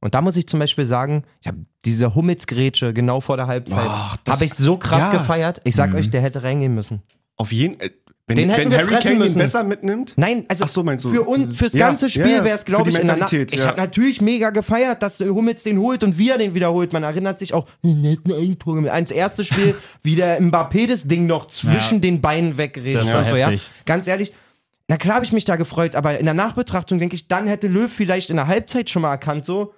Und 0.00 0.14
da 0.14 0.20
muss 0.20 0.36
ich 0.36 0.46
zum 0.46 0.60
Beispiel 0.60 0.84
sagen, 0.84 1.24
ich 1.40 1.48
habe 1.48 1.58
diese 1.84 2.14
Hummelsgrätsche 2.14 2.92
genau 2.92 3.20
vor 3.20 3.36
der 3.36 3.48
Halbzeit, 3.48 3.88
habe 3.88 4.44
ich 4.44 4.54
so 4.54 4.76
krass 4.76 5.12
ja. 5.12 5.18
gefeiert. 5.18 5.60
Ich 5.64 5.74
sag 5.74 5.92
euch, 5.94 6.10
der 6.10 6.22
hätte 6.22 6.42
reingehen 6.42 6.74
müssen. 6.74 7.02
Auf 7.36 7.52
jeden 7.52 7.80
äh, 7.80 7.90
wenn, 8.28 8.36
Den 8.36 8.50
hätten 8.50 8.62
wenn 8.64 8.70
wir 8.70 8.78
Harry 8.78 8.88
fressen 8.88 9.02
Kane 9.04 9.14
ihn 9.14 9.18
müssen. 9.24 9.38
besser 9.38 9.64
mitnimmt. 9.64 10.12
Nein, 10.16 10.44
also 10.48 10.64
Ach 10.64 10.68
so, 10.68 10.82
meinst 10.84 11.04
du? 11.04 11.12
für 11.12 11.22
uns, 11.22 11.56
fürs 11.56 11.72
Ja, 11.72 11.86
ganze 11.88 12.08
Spiel 12.10 12.28
ja, 12.30 12.44
wäre 12.44 12.56
es, 12.56 12.60
für 12.60 12.66
glaube 12.66 12.90
die 12.90 12.96
ich, 12.96 13.00
in 13.00 13.06
der 13.06 13.16
Nacht. 13.16 13.32
Mentalität, 13.32 13.52
Ich 13.54 13.60
ja. 13.60 13.68
habe 13.68 13.78
natürlich 13.80 14.20
mega 14.20 14.50
gefeiert, 14.50 15.02
dass 15.02 15.16
der 15.18 15.30
Hummels 15.34 15.62
den 15.64 15.78
holt 15.78 16.04
und 16.04 16.16
wie 16.18 16.30
er 16.30 16.38
den 16.38 16.54
wiederholt. 16.54 16.92
Man 16.92 17.02
erinnert 17.02 17.38
sich 17.38 17.54
auch, 17.54 17.66
netten 17.82 18.32
Eigentor 18.32 18.74
gemacht. 18.76 18.92
ans 18.92 19.10
erste 19.10 19.42
Spiel, 19.44 19.74
wie 20.02 20.14
der 20.14 20.40
Mbappé 20.40 20.86
das 20.86 21.04
Ding 21.08 21.26
noch 21.26 21.48
zwischen 21.48 21.94
Ja. 21.96 22.00
den 22.00 22.20
Beinen 22.20 22.56
weggerät. 22.58 22.96
Das 22.96 23.12
war 23.12 23.20
und 23.26 23.34
heftig. 23.34 23.68
Ganz 23.86 24.06
ehrlich, 24.06 24.32
na 24.88 24.96
klar 24.96 25.16
habe 25.16 25.24
ich 25.24 25.32
mich 25.32 25.44
da 25.44 25.56
gefreut, 25.56 25.94
aber 25.94 26.18
in 26.18 26.24
der 26.24 26.34
Nachbetrachtung 26.34 26.98
denke 26.98 27.14
ich, 27.14 27.28
dann 27.28 27.46
hätte 27.46 27.66
Löw 27.68 27.90
vielleicht 27.92 28.30
in 28.30 28.36
der 28.36 28.46
Halbzeit 28.46 28.88
schon 28.90 29.02
mal 29.02 29.10
erkannt, 29.10 29.44
so, 29.44 29.72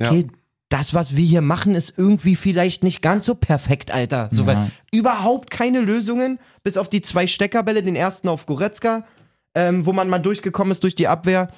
Ja. 0.00 0.10
okay, 0.10 0.26
das, 0.74 0.92
was 0.92 1.14
wir 1.16 1.24
hier 1.24 1.40
machen, 1.40 1.74
ist 1.76 1.94
irgendwie 1.96 2.34
vielleicht 2.34 2.82
nicht 2.82 3.00
ganz 3.00 3.26
so 3.26 3.36
perfekt, 3.36 3.92
Alter. 3.92 4.28
So, 4.32 4.42
Ja. 4.42 4.46
weil 4.48 4.70
überhaupt 4.92 5.50
keine 5.50 5.80
Lösungen, 5.80 6.40
bis 6.64 6.76
auf 6.76 6.88
die 6.88 7.00
zwei 7.00 7.28
Steckerbälle, 7.28 7.82
den 7.82 7.94
ersten 7.94 8.26
auf 8.28 8.46
Goretzka, 8.46 9.04
ähm, 9.54 9.86
wo 9.86 9.92
man 9.92 10.08
mal 10.08 10.18
durchgekommen 10.18 10.72
ist 10.72 10.82
durch 10.82 10.96
die 10.96 11.06
Abwehr. 11.06 11.48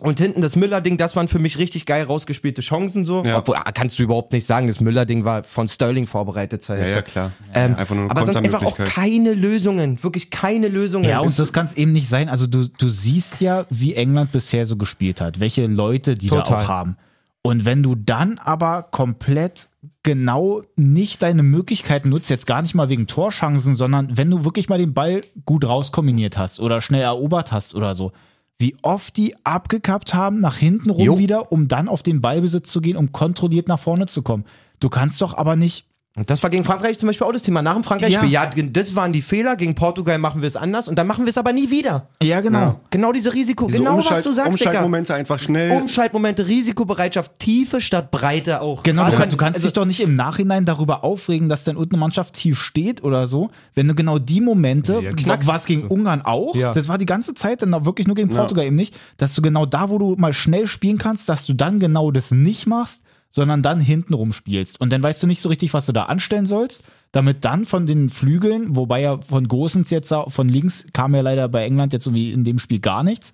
Und 0.00 0.20
hinten 0.20 0.42
das 0.42 0.54
Müller-Ding, 0.54 0.96
das 0.98 1.16
waren 1.16 1.26
für 1.26 1.40
mich 1.40 1.58
richtig 1.58 1.84
geil 1.86 2.04
rausgespielte 2.04 2.60
Chancen 2.60 3.04
so. 3.06 3.24
Ja. 3.24 3.38
Obwohl, 3.38 3.56
ah, 3.56 3.72
kannst 3.72 3.98
du 3.98 4.04
überhaupt 4.04 4.32
nicht 4.32 4.46
sagen, 4.46 4.68
das 4.68 4.78
Müller-Ding 4.80 5.24
war 5.24 5.42
von 5.42 5.66
Sterling 5.66 6.06
vorbereitet 6.06 6.62
zur 6.62 6.76
Ja, 6.76 6.82
Hälfte. 6.82 6.96
ja, 6.98 7.02
klar. 7.02 7.32
Ähm, 7.54 7.74
Einfach 7.76 7.94
nur 7.96 8.04
eine 8.04 8.10
aber 8.12 8.26
sonst 8.26 8.36
einfach 8.36 8.62
auch 8.62 8.78
keine 8.78 9.32
Lösungen, 9.32 10.00
wirklich 10.04 10.30
keine 10.30 10.68
Lösungen. 10.68 11.08
Ja, 11.08 11.18
und 11.20 11.36
das 11.36 11.52
kann 11.52 11.66
es 11.66 11.74
eben 11.74 11.90
nicht 11.92 12.08
sein. 12.08 12.28
Also 12.28 12.46
du, 12.46 12.68
du 12.68 12.88
siehst 12.90 13.40
ja, 13.40 13.64
wie 13.70 13.94
England 13.94 14.30
bisher 14.32 14.66
so 14.66 14.76
gespielt 14.76 15.20
hat, 15.20 15.40
welche 15.40 15.66
Leute 15.66 16.14
die 16.14 16.28
da 16.28 16.42
Total. 16.42 16.64
auch 16.64 16.68
haben. 16.68 16.96
Und 17.42 17.64
wenn 17.64 17.82
du 17.82 17.94
dann 17.94 18.38
aber 18.38 18.82
komplett 18.82 19.68
genau 20.02 20.62
nicht 20.76 21.22
deine 21.22 21.42
Möglichkeiten 21.42 22.08
nutzt, 22.08 22.30
jetzt 22.30 22.46
gar 22.46 22.62
nicht 22.62 22.74
mal 22.74 22.88
wegen 22.88 23.06
Torchancen, 23.06 23.74
sondern 23.74 24.16
wenn 24.16 24.30
du 24.30 24.44
wirklich 24.44 24.68
mal 24.68 24.78
den 24.78 24.94
Ball 24.94 25.22
gut 25.44 25.66
rauskombiniert 25.66 26.36
hast 26.36 26.60
oder 26.60 26.80
schnell 26.80 27.02
erobert 27.02 27.52
hast 27.52 27.74
oder 27.74 27.94
so, 27.94 28.12
wie 28.58 28.76
oft 28.82 29.16
die 29.16 29.34
abgekappt 29.44 30.14
haben, 30.14 30.40
nach 30.40 30.56
hinten 30.56 30.90
rum 30.90 31.04
Jo. 31.04 31.18
wieder, 31.18 31.52
um 31.52 31.68
dann 31.68 31.88
auf 31.88 32.02
den 32.02 32.20
Ballbesitz 32.20 32.72
zu 32.72 32.80
gehen, 32.80 32.96
um 32.96 33.12
kontrolliert 33.12 33.68
nach 33.68 33.78
vorne 33.78 34.06
zu 34.06 34.22
kommen. 34.22 34.44
Du 34.80 34.88
kannst 34.88 35.22
doch 35.22 35.36
aber 35.36 35.54
nicht 35.54 35.87
das 36.26 36.42
war 36.42 36.50
gegen 36.50 36.64
Frankreich 36.64 36.98
zum 36.98 37.06
Beispiel 37.06 37.26
auch 37.26 37.32
das 37.32 37.42
Thema. 37.42 37.62
Nach 37.62 37.74
dem 37.74 37.84
Frankreich-Spiel, 37.84 38.30
ja. 38.30 38.46
das 38.46 38.94
waren 38.94 39.12
die 39.12 39.22
Fehler. 39.22 39.56
Gegen 39.56 39.74
Portugal 39.74 40.18
machen 40.18 40.42
wir 40.42 40.48
es 40.48 40.56
anders 40.56 40.88
und 40.88 40.98
dann 40.98 41.06
machen 41.06 41.24
wir 41.24 41.30
es 41.30 41.38
aber 41.38 41.52
nie 41.52 41.70
wieder. 41.70 42.08
Ja, 42.22 42.40
genau. 42.40 42.58
Ja. 42.58 42.80
Genau 42.90 43.12
diese 43.12 43.32
Risiko, 43.32 43.66
Diese 43.66 43.78
genau 43.78 43.98
was 43.98 44.06
Umschalt- 44.06 44.26
du 44.26 44.32
sagst, 44.32 44.60
Digga. 44.60 44.70
Umschaltmomente 44.70 45.14
einfach 45.14 45.38
schnell. 45.38 45.70
Umschaltmomente, 45.72 46.46
Risikobereitschaft, 46.46 47.38
Tiefe 47.38 47.80
statt 47.80 48.10
Breite 48.10 48.60
auch. 48.60 48.82
Genau, 48.82 49.10
du, 49.10 49.16
kann, 49.16 49.30
du 49.30 49.36
kannst 49.36 49.56
also, 49.56 49.68
dich 49.68 49.74
doch 49.74 49.84
nicht 49.84 50.00
im 50.00 50.14
Nachhinein 50.14 50.64
darüber 50.64 51.04
aufregen, 51.04 51.48
dass 51.48 51.64
dann 51.64 51.76
irgendeine 51.76 52.00
Mannschaft 52.00 52.34
tief 52.34 52.60
steht 52.60 53.02
oder 53.02 53.26
so, 53.26 53.50
wenn 53.74 53.88
du 53.88 53.94
genau 53.94 54.18
die 54.18 54.40
Momente, 54.40 55.00
Ja, 55.02 55.38
es 55.56 55.64
gegen 55.64 55.86
Ungarn 55.88 56.22
auch, 56.22 56.54
Ja. 56.54 56.72
das 56.72 56.88
war 56.88 56.98
die 56.98 57.06
ganze 57.06 57.34
Zeit, 57.34 57.62
dann 57.62 57.74
auch 57.74 57.84
wirklich 57.84 58.06
nur 58.06 58.16
gegen 58.16 58.28
Portugal 58.28 58.64
eben 58.66 58.76
nicht, 58.76 58.94
dass 59.16 59.34
du 59.34 59.42
genau 59.42 59.66
da, 59.66 59.90
wo 59.90 59.98
du 59.98 60.16
mal 60.16 60.32
schnell 60.32 60.66
spielen 60.66 60.98
kannst, 60.98 61.28
dass 61.28 61.46
du 61.46 61.52
dann 61.52 61.78
genau 61.78 62.10
das 62.10 62.30
nicht 62.30 62.66
machst, 62.66 63.02
sondern 63.30 63.62
dann 63.62 63.80
hintenrum 63.80 64.32
spielst. 64.32 64.80
Und 64.80 64.90
dann 64.92 65.02
weißt 65.02 65.22
du 65.22 65.26
nicht 65.26 65.40
so 65.40 65.48
richtig, 65.48 65.74
was 65.74 65.86
du 65.86 65.92
da 65.92 66.04
anstellen 66.04 66.46
sollst, 66.46 66.82
damit 67.12 67.44
dann 67.44 67.64
von 67.66 67.86
den 67.86 68.10
Flügeln, 68.10 68.76
wobei 68.76 69.00
ja 69.02 69.20
von 69.20 69.48
Gosens 69.48 69.90
jetzt 69.90 70.14
von 70.28 70.48
links 70.48 70.86
kam 70.92 71.14
ja 71.14 71.20
leider 71.22 71.48
bei 71.48 71.64
England 71.64 71.92
jetzt 71.92 72.06
irgendwie 72.06 72.32
in 72.32 72.44
dem 72.44 72.58
Spiel 72.58 72.80
gar 72.80 73.02
nichts, 73.02 73.32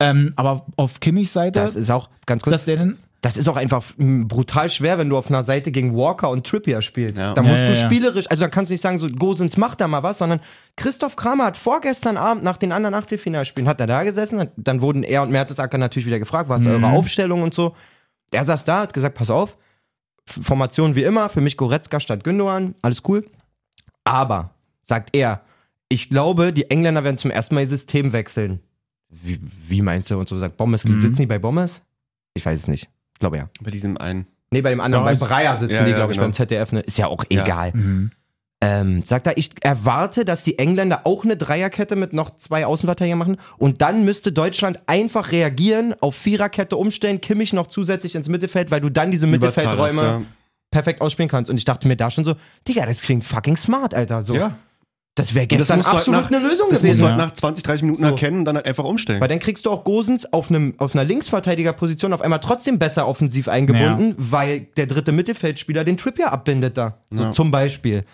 ähm, 0.00 0.32
aber 0.36 0.66
auf 0.76 1.00
Kimmichs 1.00 1.32
Seite, 1.32 1.60
das 1.60 1.76
ist 1.76 1.90
auch, 1.90 2.08
ganz 2.26 2.42
kurz, 2.42 2.52
dass 2.52 2.64
der 2.64 2.76
dann 2.76 2.98
das 3.20 3.36
ist 3.36 3.48
auch 3.48 3.56
einfach 3.56 3.84
brutal 3.96 4.68
schwer, 4.68 4.98
wenn 4.98 5.08
du 5.08 5.16
auf 5.16 5.28
einer 5.30 5.44
Seite 5.44 5.70
gegen 5.70 5.94
Walker 5.96 6.28
und 6.28 6.44
Trippier 6.44 6.82
spielst. 6.82 7.20
Ja. 7.20 7.34
Da 7.34 7.42
Ja, 7.42 7.48
musst 7.48 7.62
ja, 7.62 7.68
du 7.68 7.74
ja. 7.74 7.78
spielerisch, 7.86 8.26
also 8.28 8.44
da 8.44 8.48
kannst 8.50 8.70
du 8.70 8.74
nicht 8.74 8.80
sagen, 8.80 8.98
so 8.98 9.08
Gosens 9.08 9.56
macht 9.56 9.80
da 9.80 9.86
mal 9.86 10.02
was, 10.02 10.18
sondern 10.18 10.40
Christoph 10.76 11.14
Kramer 11.14 11.44
hat 11.44 11.56
vorgestern 11.56 12.16
Abend 12.16 12.42
nach 12.42 12.56
den 12.56 12.72
anderen 12.72 12.94
Achtelfinalspielen, 12.96 13.68
hat 13.68 13.80
er 13.80 13.86
da 13.86 14.02
gesessen, 14.02 14.40
hat, 14.40 14.50
dann 14.56 14.80
wurden 14.80 15.04
er 15.04 15.22
und 15.22 15.30
Mertesacker 15.30 15.78
natürlich 15.78 16.06
wieder 16.06 16.18
gefragt, 16.18 16.48
was 16.48 16.62
ist 16.62 16.66
Mhm. 16.66 16.82
eure 16.82 16.88
Aufstellung 16.94 17.42
und 17.42 17.54
so. 17.54 17.74
Er 18.32 18.44
saß 18.44 18.64
da, 18.64 18.80
hat 18.80 18.92
gesagt, 18.94 19.16
pass 19.16 19.30
auf, 19.30 19.56
Formation 20.28 20.94
wie 20.94 21.02
immer, 21.02 21.28
für 21.28 21.40
mich 21.40 21.56
Goretzka 21.56 22.00
statt 22.00 22.24
Gündogan, 22.24 22.74
alles 22.82 23.02
cool. 23.08 23.24
Aber, 24.04 24.50
sagt 24.84 25.14
er, 25.14 25.42
ich 25.88 26.08
glaube, 26.08 26.52
die 26.52 26.70
Engländer 26.70 27.04
werden 27.04 27.18
zum 27.18 27.30
ersten 27.30 27.54
Mal 27.54 27.62
ihr 27.62 27.68
System 27.68 28.12
wechseln. 28.12 28.60
Wie, 29.10 29.38
wie 29.68 29.82
meinst 29.82 30.10
du? 30.10 30.18
Und 30.18 30.28
so 30.28 30.38
sagt 30.38 30.56
Bommes, 30.56 30.84
Mhm. 30.86 31.00
sitzen 31.00 31.20
die 31.22 31.26
bei 31.26 31.38
Bommes? 31.38 31.82
Ich 32.34 32.44
weiß 32.46 32.58
es 32.60 32.68
nicht. 32.68 32.88
Ich 33.14 33.18
glaube 33.20 33.36
ja. 33.36 33.48
Bei 33.60 33.70
diesem 33.70 33.98
einen. 33.98 34.26
Nee, 34.50 34.62
bei 34.62 34.70
dem 34.70 34.80
anderen, 34.80 35.04
Ja, 35.06 35.12
bei 35.12 35.26
Breyer 35.26 35.58
sitzen 35.58 35.74
Ja, 35.74 35.84
die, 35.84 35.90
ja, 35.90 35.96
glaube 35.96 36.12
ich, 36.12 36.16
genau. 36.18 36.28
beim 36.28 36.34
ZDF. 36.34 36.72
Ne? 36.72 36.80
Ist 36.80 36.98
ja 36.98 37.06
auch 37.08 37.24
Ja. 37.30 37.42
egal. 37.44 37.72
Mhm. 37.74 38.10
Ähm, 38.64 39.02
sagt 39.04 39.26
er, 39.26 39.36
ich 39.36 39.50
erwarte, 39.62 40.24
dass 40.24 40.44
die 40.44 40.56
Engländer 40.60 41.00
auch 41.04 41.24
eine 41.24 41.36
Dreierkette 41.36 41.96
mit 41.96 42.12
noch 42.12 42.36
zwei 42.36 42.64
Außenverteidigern 42.64 43.18
machen 43.18 43.36
und 43.58 43.82
dann 43.82 44.04
müsste 44.04 44.30
Deutschland 44.30 44.78
einfach 44.86 45.32
reagieren, 45.32 45.96
auf 46.00 46.14
Viererkette 46.14 46.76
umstellen, 46.76 47.20
Kimmich 47.20 47.52
noch 47.52 47.66
zusätzlich 47.66 48.14
ins 48.14 48.28
Mittelfeld, 48.28 48.70
weil 48.70 48.80
du 48.80 48.88
dann 48.88 49.10
diese 49.10 49.26
Mittelfeldräume 49.26 50.00
ja. 50.02 50.22
perfekt 50.70 51.00
ausspielen 51.00 51.28
kannst. 51.28 51.50
Und 51.50 51.56
ich 51.56 51.64
dachte 51.64 51.88
mir 51.88 51.96
da 51.96 52.08
schon 52.08 52.24
so, 52.24 52.34
Digga, 52.68 52.86
das 52.86 53.00
klingt 53.02 53.24
fucking 53.24 53.56
smart, 53.56 53.94
Alter. 53.94 54.22
So. 54.22 54.34
Ja. 54.36 54.56
Das 55.16 55.34
wäre 55.34 55.46
das 55.48 55.58
gestern 55.58 55.78
musst 55.78 55.88
du 55.88 55.90
halt 55.92 55.98
absolut 55.98 56.20
nach- 56.22 56.30
eine 56.30 56.38
Lösung 56.48 56.68
Das 56.70 56.82
musst 56.82 56.82
gewesen. 56.82 56.98
du 57.00 57.04
Ja. 57.06 57.10
halt 57.10 57.18
nach 57.18 57.32
20, 57.34 57.64
30 57.64 57.82
Minuten 57.82 58.02
So. 58.04 58.08
erkennen 58.10 58.38
und 58.38 58.44
dann 58.44 58.56
halt 58.56 58.66
einfach 58.66 58.84
umstellen. 58.84 59.20
Weil 59.20 59.28
dann 59.28 59.40
kriegst 59.40 59.66
du 59.66 59.70
auch 59.70 59.82
Gosens 59.84 60.32
auf, 60.32 60.48
einem, 60.50 60.74
auf 60.78 60.94
einer 60.94 61.04
Linksverteidigerposition 61.04 62.12
auf 62.12 62.22
einmal 62.22 62.38
trotzdem 62.40 62.78
besser 62.78 63.06
offensiv 63.08 63.48
eingebunden, 63.48 64.14
weil 64.16 64.60
der 64.76 64.86
dritte 64.86 65.10
Mittelfeldspieler 65.12 65.82
den 65.84 65.96
Trippier 65.96 66.32
abbindet 66.32 66.78
da. 66.78 66.98
So 67.10 67.24
Ja. 67.24 67.30
zum 67.32 67.50
Beispiel. 67.50 68.04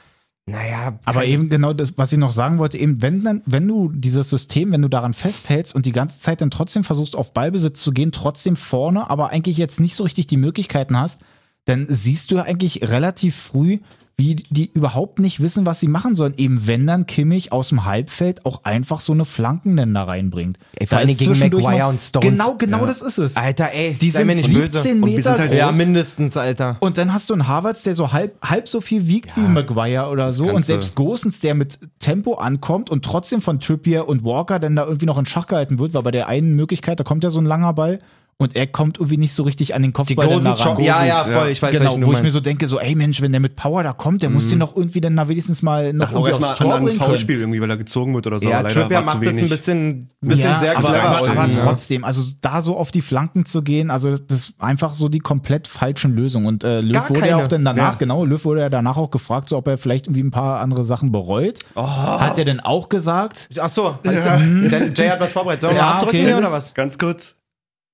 Naja, 0.49 0.99
Aber 1.05 1.27
eben 1.27 1.51
genau 1.51 1.75
das, 1.75 1.93
was 1.99 2.13
ich 2.13 2.19
noch 2.19 2.31
sagen 2.31 2.59
wollte, 2.59 2.79
eben, 2.79 3.03
wenn 3.03 3.23
dann, 3.23 3.43
wenn 3.45 3.69
du 3.69 3.93
dieses 3.93 4.31
System, 4.31 4.73
wenn 4.73 4.81
du 4.81 4.89
daran 4.89 5.13
festhältst 5.13 5.75
und 5.75 5.85
die 5.85 5.93
ganze 5.93 6.19
Zeit 6.19 6.41
dann 6.41 6.51
trotzdem 6.51 6.85
versuchst, 6.85 7.15
auf 7.15 7.35
Ballbesitz 7.35 7.83
zu 7.83 7.93
gehen, 7.93 8.13
trotzdem 8.13 8.57
vorne, 8.57 9.11
aber 9.11 9.29
eigentlich 9.29 9.59
jetzt 9.59 9.79
nicht 9.79 9.95
so 9.95 10.05
richtig 10.05 10.27
die 10.27 10.39
Möglichkeiten 10.39 10.99
hast, 10.99 11.21
dann 11.67 11.87
siehst 11.91 12.31
du 12.31 12.43
eigentlich 12.43 12.89
relativ 12.89 13.37
früh, 13.37 13.81
wie 14.21 14.35
die 14.35 14.69
überhaupt 14.75 15.21
nicht 15.21 15.41
wissen, 15.41 15.65
was 15.65 15.79
sie 15.79 15.87
machen 15.87 16.17
sollen. 16.17 16.35
Eben 16.37 16.67
wenn 16.67 16.89
dann 16.89 17.07
Kimmich 17.07 17.53
aus 17.53 17.69
dem 17.69 17.85
Halbfeld 17.85 18.45
auch 18.45 18.65
einfach 18.65 18.99
so 18.99 19.13
eine 19.13 19.25
Flanken 19.25 19.77
da 19.95 20.03
reinbringt. 20.03 20.59
Ey, 20.75 20.89
vor 20.89 20.99
Dingen 21.05 21.17
gegen 21.17 21.39
Maguire 21.39 21.87
und 21.87 22.01
Stones. 22.01 22.29
Genau, 22.29 22.57
genau 22.57 22.81
Ja. 22.81 22.87
das 22.87 23.01
ist 23.01 23.19
es. 23.19 23.37
Alter, 23.37 23.71
ey, 23.73 23.95
Die 23.95 24.11
sind 24.11 24.27
mir 24.27 24.35
nicht 24.35 24.51
17 24.51 24.61
böse. 24.61 24.91
Und 24.91 25.07
wir 25.09 25.17
Meter 25.17 25.23
sind 25.23 25.39
halt 25.39 25.51
groß. 25.51 25.59
Ja, 25.59 25.71
mindestens, 25.73 26.37
Alter. 26.37 26.77
Und 26.81 26.99
dann 26.99 27.15
hast 27.15 27.31
du 27.31 27.35
einen 27.35 27.47
Havertz, 27.47 27.85
der 27.85 27.95
so 27.95 28.13
halb, 28.13 28.37
halb 28.45 28.67
so 28.67 28.81
viel 28.81 29.07
wiegt 29.07 29.37
wie 29.37 29.41
Maguire 29.41 30.09
oder 30.11 30.33
so. 30.33 30.53
Und 30.53 30.65
selbst 30.65 30.97
Gosens, 30.97 31.39
der 31.39 31.55
mit 31.55 31.79
Tempo 32.01 32.35
ankommt 32.35 32.91
und 32.91 33.05
trotzdem 33.05 33.41
von 33.41 33.61
Trippier 33.61 34.09
und 34.09 34.25
Walker 34.25 34.59
dann 34.59 34.75
da 34.75 34.85
irgendwie 34.85 35.07
noch 35.07 35.19
in 35.19 35.27
Schach 35.27 35.47
gehalten 35.47 35.79
wird, 35.79 35.95
weil 35.95 36.03
bei 36.03 36.11
der 36.11 36.27
einen 36.27 36.57
Möglichkeit, 36.57 36.99
da 36.99 37.05
kommt 37.05 37.23
ja 37.23 37.31
so 37.31 37.41
ein 37.41 37.47
langer 37.47 37.73
Ball 37.73 38.01
und 38.41 38.55
er 38.55 38.69
kommt 38.69 38.99
irgendwie 38.99 39.17
nicht 39.17 39.33
so 39.33 39.43
richtig 39.43 39.75
an 39.75 39.83
den 39.83 39.89
Die 39.91 39.93
Kopfball 39.95 40.29
dann 40.29 40.45
da 40.45 40.51
Gosens 40.53 40.65
ran. 40.65 40.81
Ja, 40.81 41.05
ja, 41.05 41.17
voll. 41.25 41.33
ja. 41.33 41.47
Ich 41.49 41.61
weiß, 41.61 41.73
Genau, 41.73 41.97
wo 42.07 42.13
ich 42.13 42.23
mir 42.23 42.31
so 42.31 42.39
denke, 42.39 42.69
so, 42.69 42.79
ey 42.79 42.95
Mensch, 42.95 43.21
wenn 43.21 43.33
der 43.33 43.41
mit 43.41 43.57
Power 43.57 43.83
da 43.83 43.93
kommt, 43.93 44.23
der 44.23 44.31
muss 44.31 44.47
den 44.47 44.61
doch 44.61 44.77
irgendwie 44.77 45.01
dann 45.01 45.17
da 45.17 45.29
wenigstens 45.29 45.61
mal 45.61 45.93
noch 45.93 46.13
Auch 46.13 46.25
irgendwie 46.27 46.45
aufs 46.47 46.55
Tor 46.55 46.69
an 46.75 46.79
ein 46.79 46.85
bringen 46.85 46.99
können. 46.99 47.11
Foulspiel 47.11 47.41
irgendwie, 47.41 47.61
weil 47.61 47.69
er 47.71 47.77
gezogen 47.77 48.15
wird 48.15 48.29
oder 48.29 48.39
so. 48.39 48.49
Ja, 48.49 48.61
aber 48.61 48.69
leider 48.69 48.81
Trippier 48.83 49.01
macht 49.01 49.23
das 49.23 49.29
ein 49.33 49.37
wenig. 49.39 49.51
bisschen, 49.51 50.09
bisschen 50.21 50.41
ja, 50.45 50.59
sehr 50.61 50.79
aber, 50.79 50.89
clever. 50.89 51.03
aber, 51.31 51.41
aber 51.43 51.51
trotzdem, 51.51 52.05
also 52.05 52.23
da 52.41 52.63
so 52.63 52.77
auf 52.77 52.93
die 52.93 53.03
Flanken 53.03 53.45
zu 53.45 53.63
gehen, 53.63 53.91
also 53.91 54.17
das 54.17 54.39
ist 54.39 54.55
einfach 54.63 54.95
so 54.95 55.09
die 55.09 55.19
komplett 55.19 55.67
falschen 55.67 56.15
Lösungen. 56.15 56.47
Und 56.47 56.63
äh, 56.63 56.81
Löw 56.81 56.93
Gar 56.95 57.11
wurde 57.11 57.27
ja 57.29 57.37
auch 57.39 57.49
dann 57.49 57.65
danach, 57.65 57.93
Ja. 57.95 57.99
genau, 57.99 58.25
Löw 58.25 58.45
wurde 58.45 58.61
ja 58.61 58.69
danach 58.71 58.97
auch 58.97 59.11
gefragt, 59.11 59.49
so 59.49 59.57
ob 59.57 59.67
er 59.67 59.79
vielleicht 59.79 60.07
irgendwie 60.07 60.23
ein 60.23 60.31
paar 60.31 60.61
andere 60.61 60.85
Sachen 60.85 61.11
bereut. 61.11 61.59
Oh. 61.75 61.83
Hat 61.89 62.39
er 62.39 62.45
denn 62.45 62.61
auch 62.61 62.89
gesagt? 62.89 63.49
Ach 63.61 63.69
so, 63.69 63.99
ja. 64.05 64.37
der 64.39 64.93
Jay 64.95 65.09
hat 65.09 65.19
was 65.19 65.33
vorbereitet. 65.33 65.63
Sollen 65.63 65.75
wir 65.75 65.79
Ja, 65.81 65.87
mal 65.87 65.93
abdrücken 65.95 66.17
okay. 66.21 66.27
hier 66.29 66.39
oder 66.39 66.53
was? 66.53 66.73
Ganz 66.75 66.99
kurz. 66.99 67.35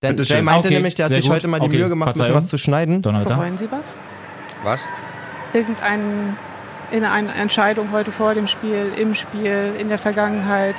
Denn 0.04 0.16
Jay 0.24 0.42
meinte 0.42 0.68
Okay, 0.68 0.74
nämlich, 0.76 0.94
der 0.94 1.06
hat 1.06 1.12
sich 1.12 1.24
gut. 1.24 1.34
heute 1.34 1.48
mal 1.48 1.58
die 1.60 1.66
Okay, 1.66 1.78
Mühe 1.78 1.88
gemacht, 1.88 2.08
ein 2.08 2.12
bisschen 2.12 2.24
Verzeihung. 2.26 2.42
was 2.44 2.48
zu 2.50 2.58
schneiden. 2.58 3.02
Donnerwetter? 3.02 3.34
Bereuen 3.36 3.56
Sie 3.56 3.68
was? 3.70 3.98
Was? 4.62 4.80
Irgendein, 5.52 6.36
in 6.90 7.04
eine 7.04 7.32
Entscheidung 7.34 7.90
heute 7.92 8.12
vor 8.12 8.34
dem 8.34 8.46
Spiel, 8.46 8.92
im 8.96 9.14
Spiel, 9.14 9.72
in 9.78 9.88
der 9.88 9.98
Vergangenheit? 9.98 10.76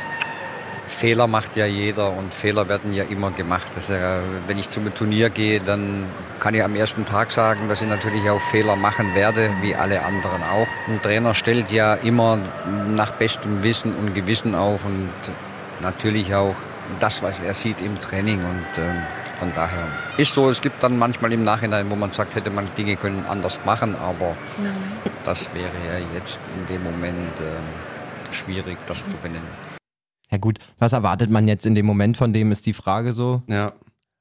Fehler 0.88 1.26
macht 1.28 1.56
ja 1.56 1.66
jeder 1.66 2.12
und 2.16 2.32
Fehler 2.34 2.70
werden 2.70 2.94
ja 2.94 3.04
immer 3.06 3.32
gemacht. 3.32 3.68
Ja, 3.90 4.20
wenn 4.48 4.58
ich 4.60 4.70
zum 4.70 4.94
Turnier 4.94 5.30
gehe, 5.32 5.60
dann 5.60 6.06
kann 6.40 6.54
ich 6.54 6.64
am 6.64 6.76
ersten 6.76 7.06
Tag 7.06 7.32
sagen, 7.32 7.68
dass 7.68 7.82
ich 7.82 7.88
natürlich 7.88 8.30
auch 8.30 8.40
Fehler 8.40 8.76
machen 8.76 9.16
werde, 9.16 9.50
wie 9.62 9.76
alle 9.76 10.04
anderen 10.04 10.44
auch. 10.44 10.68
Ein 10.88 11.02
Trainer 11.02 11.34
stellt 11.34 11.72
ja 11.72 11.96
immer 11.96 12.38
nach 12.88 13.12
bestem 13.14 13.64
Wissen 13.64 13.94
und 13.96 14.14
Gewissen 14.14 14.54
auf 14.54 14.86
und 14.86 15.10
natürlich 15.82 16.36
auch 16.36 16.56
das, 17.00 17.22
was 17.24 17.40
er 17.40 17.54
sieht 17.54 17.82
im 17.82 17.96
Training. 17.96 18.40
Und 18.40 18.66
ähm, 18.78 18.96
von 19.38 19.52
daher 19.56 19.88
ist 20.18 20.34
so, 20.34 20.50
es 20.50 20.62
gibt 20.62 20.82
dann 20.82 20.98
manchmal 20.98 21.32
im 21.34 21.44
Nachhinein, 21.44 21.90
wo 21.92 21.96
man 21.96 22.12
sagt, 22.12 22.36
hätte 22.36 22.50
man 22.50 22.68
Dinge 22.78 22.96
können 22.96 23.26
anders 23.30 23.60
machen, 23.66 23.96
aber 23.96 24.36
das 25.24 25.50
wäre 25.54 25.72
ja 25.88 26.06
jetzt 26.14 26.40
in 26.58 26.66
dem 26.74 26.84
Moment 26.84 27.40
ähm, 27.42 28.34
schwierig, 28.34 28.78
das 28.88 29.00
zu 29.00 29.16
benennen. 29.22 29.48
Ja 30.32 30.38
gut, 30.38 30.60
was 30.80 30.94
erwartet 30.94 31.30
man 31.30 31.48
jetzt 31.48 31.66
in 31.66 31.76
dem 31.76 31.86
Moment 31.86 32.18
von 32.18 32.34
dem, 32.34 32.52
ist 32.52 32.66
die 32.66 32.74
Frage 32.74 33.14
so. 33.14 33.42
Ja. 33.48 33.74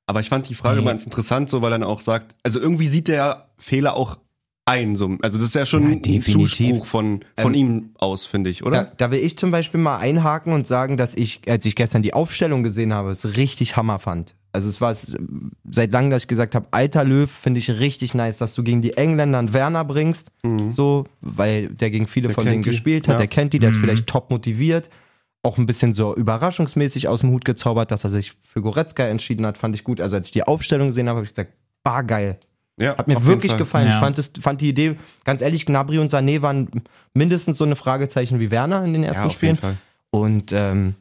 Aber 0.07 0.21
ich 0.21 0.29
fand 0.29 0.49
die 0.49 0.55
Frage 0.55 0.83
Mhm. 0.83 0.87
ganz 0.87 1.05
interessant, 1.05 1.49
so 1.49 1.63
weil 1.63 1.73
er 1.73 1.79
dann 1.79 1.89
auch 1.89 2.01
sagt, 2.01 2.35
also 2.43 2.61
irgendwie 2.61 2.89
sieht 2.89 3.09
der 3.09 3.49
Fehler 3.57 3.95
auch 3.95 4.19
ein. 4.67 4.97
So. 4.97 5.17
Also 5.23 5.39
das 5.39 5.49
ist 5.49 5.55
ja 5.55 5.67
schon 5.67 5.83
Ja, 6.03 6.11
ein. 6.13 6.21
Zuspruch 6.23 6.87
von, 6.87 7.21
von 7.39 7.55
Ähm, 7.55 7.59
ihm 7.61 7.91
aus, 7.99 8.27
finde 8.27 8.51
ich, 8.51 8.59
Da, 8.61 8.67
oder? 8.67 8.93
da 8.97 9.11
will 9.11 9.21
ich 9.21 9.37
zum 9.39 9.51
Beispiel 9.51 9.81
mal 9.81 9.99
einhaken 9.99 10.53
und 10.53 10.67
sagen, 10.67 10.97
dass 10.97 11.15
ich, 11.15 11.41
als 11.49 11.67
ich 11.67 11.77
gestern 11.77 12.03
die 12.03 12.15
Aufstellung 12.15 12.63
gesehen 12.63 12.93
habe, 12.95 13.11
es 13.11 13.37
richtig 13.37 13.77
Hammer 13.77 13.99
fand. 13.99 14.35
Also 14.53 14.69
es 14.69 14.81
war 14.81 14.93
es, 14.93 15.15
seit 15.69 15.91
langem, 15.91 16.11
dass 16.13 16.23
ich 16.23 16.29
gesagt 16.29 16.55
habe, 16.55 16.67
alter 16.71 17.05
Löw, 17.05 17.29
finde 17.29 17.59
ich 17.59 17.69
richtig 17.81 18.15
nice, 18.15 18.39
dass 18.39 18.55
du 18.55 18.63
gegen 18.63 18.83
die 18.83 18.97
Engländer 18.97 19.41
einen 19.41 19.53
Werner 19.53 19.85
bringst, 19.85 20.31
so, 20.71 21.05
weil 21.21 21.69
der 21.71 21.91
gegen 21.91 22.07
viele 22.07 22.29
Der 22.29 22.35
von 22.37 22.45
denen 22.47 22.63
die. 22.63 22.71
gespielt 22.71 23.09
hat, 23.09 23.15
Ja. 23.15 23.19
der 23.19 23.27
kennt 23.27 23.53
die, 23.53 23.59
der 23.59 23.71
ist 23.71 23.77
Mhm. 23.77 23.81
vielleicht 23.81 24.07
top 24.07 24.31
motiviert. 24.31 24.89
Auch 25.43 25.59
ein 25.59 25.67
bisschen 25.67 25.93
so 25.93 26.15
überraschungsmäßig 26.15 27.09
aus 27.09 27.21
dem 27.21 27.31
Hut 27.31 27.45
gezaubert, 27.45 27.91
dass 27.91 28.05
er 28.05 28.11
sich 28.11 28.33
für 28.41 28.63
Goretzka 28.63 29.05
entschieden 29.07 29.45
hat, 29.45 29.59
fand 29.59 29.75
ich 29.75 29.83
gut. 29.85 30.01
Also 30.01 30.17
als 30.17 30.29
ich 30.29 30.33
die 30.33 30.45
Aufstellung 30.45 30.87
gesehen 30.89 31.09
habe, 31.09 31.17
habe 31.19 31.27
ich 31.27 31.35
gesagt, 31.35 31.53
bar 31.83 32.05
geil. 32.05 32.39
Ja, 32.77 32.97
Hat 32.97 33.07
mir 33.07 33.25
wirklich 33.25 33.53
Fall. 33.53 33.59
gefallen. 33.59 33.87
Ja. 33.89 33.95
Ich 33.95 34.01
fand, 34.01 34.19
es, 34.19 34.31
fand 34.41 34.61
die 34.61 34.69
Idee, 34.69 34.97
ganz 35.25 35.43
ehrlich, 35.43 35.65
Gnabry 35.65 35.99
und 35.99 36.11
Sané 36.13 36.43
waren 36.43 36.69
mindestens 37.13 37.57
so 37.59 37.65
eine 37.65 37.77
Fragezeichen 37.77 38.41
wie 38.41 38.51
Werner 38.51 38.85
in 38.85 38.93
den 38.93 39.03
Ja, 39.03 39.11
ersten 39.11 39.25
auf 39.27 39.33
Spielen. 39.33 39.51
jeden 39.55 39.61
Fall. 39.61 39.77
Und 40.11 40.53
ähm, 40.53 40.95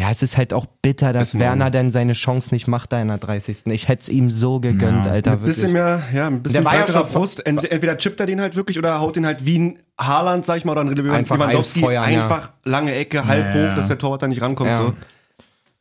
ja, 0.00 0.10
es 0.10 0.22
ist 0.22 0.36
halt 0.38 0.54
auch 0.54 0.66
bitter, 0.82 1.12
dass 1.12 1.34
in 1.34 1.40
Werner 1.40 1.70
denn 1.70 1.90
seine 1.92 2.12
Chance 2.14 2.54
nicht 2.54 2.68
macht 2.68 2.92
da 2.92 3.02
in 3.02 3.08
der 3.08 3.18
30. 3.18 3.66
Ich 3.66 3.88
hätte 3.88 4.02
es 4.02 4.08
ihm 4.08 4.30
so 4.30 4.60
gegönnt, 4.60 5.04
Ja. 5.04 5.12
Alter. 5.12 5.32
Mit 5.32 5.44
bisschen 5.46 5.74
wirklich. 5.74 5.82
mehr, 5.82 6.02
ja, 6.14 6.26
ein 6.28 6.42
bisschen 6.42 6.62
Der 6.62 6.72
ja 6.72 6.86
von- 6.86 7.06
Frust. 7.06 7.44
Ent, 7.44 7.70
entweder 7.70 7.98
chippt 7.98 8.18
er 8.20 8.26
den 8.26 8.40
halt 8.40 8.54
wirklich 8.56 8.78
oder 8.78 8.98
haut 9.00 9.16
den 9.16 9.26
halt 9.26 9.44
wie 9.44 9.58
ein 9.58 9.78
Haaland, 10.00 10.46
sag 10.46 10.56
ich 10.58 10.64
mal, 10.64 10.72
oder 10.72 10.82
ein 10.82 10.88
Einfach 11.12 11.36
Lewandowski 11.36 11.80
einfeuern, 11.80 12.12
ja. 12.12 12.22
einfach 12.22 12.52
lange 12.64 12.94
Ecke, 12.94 13.26
halb 13.26 13.54
Ja, 13.54 13.60
ja. 13.62 13.70
hoch, 13.72 13.76
dass 13.76 13.88
der 13.88 13.98
Torwart 13.98 14.22
da 14.22 14.28
nicht 14.28 14.40
rankommt. 14.40 14.70
Ja. 14.70 14.76
So. 14.78 14.94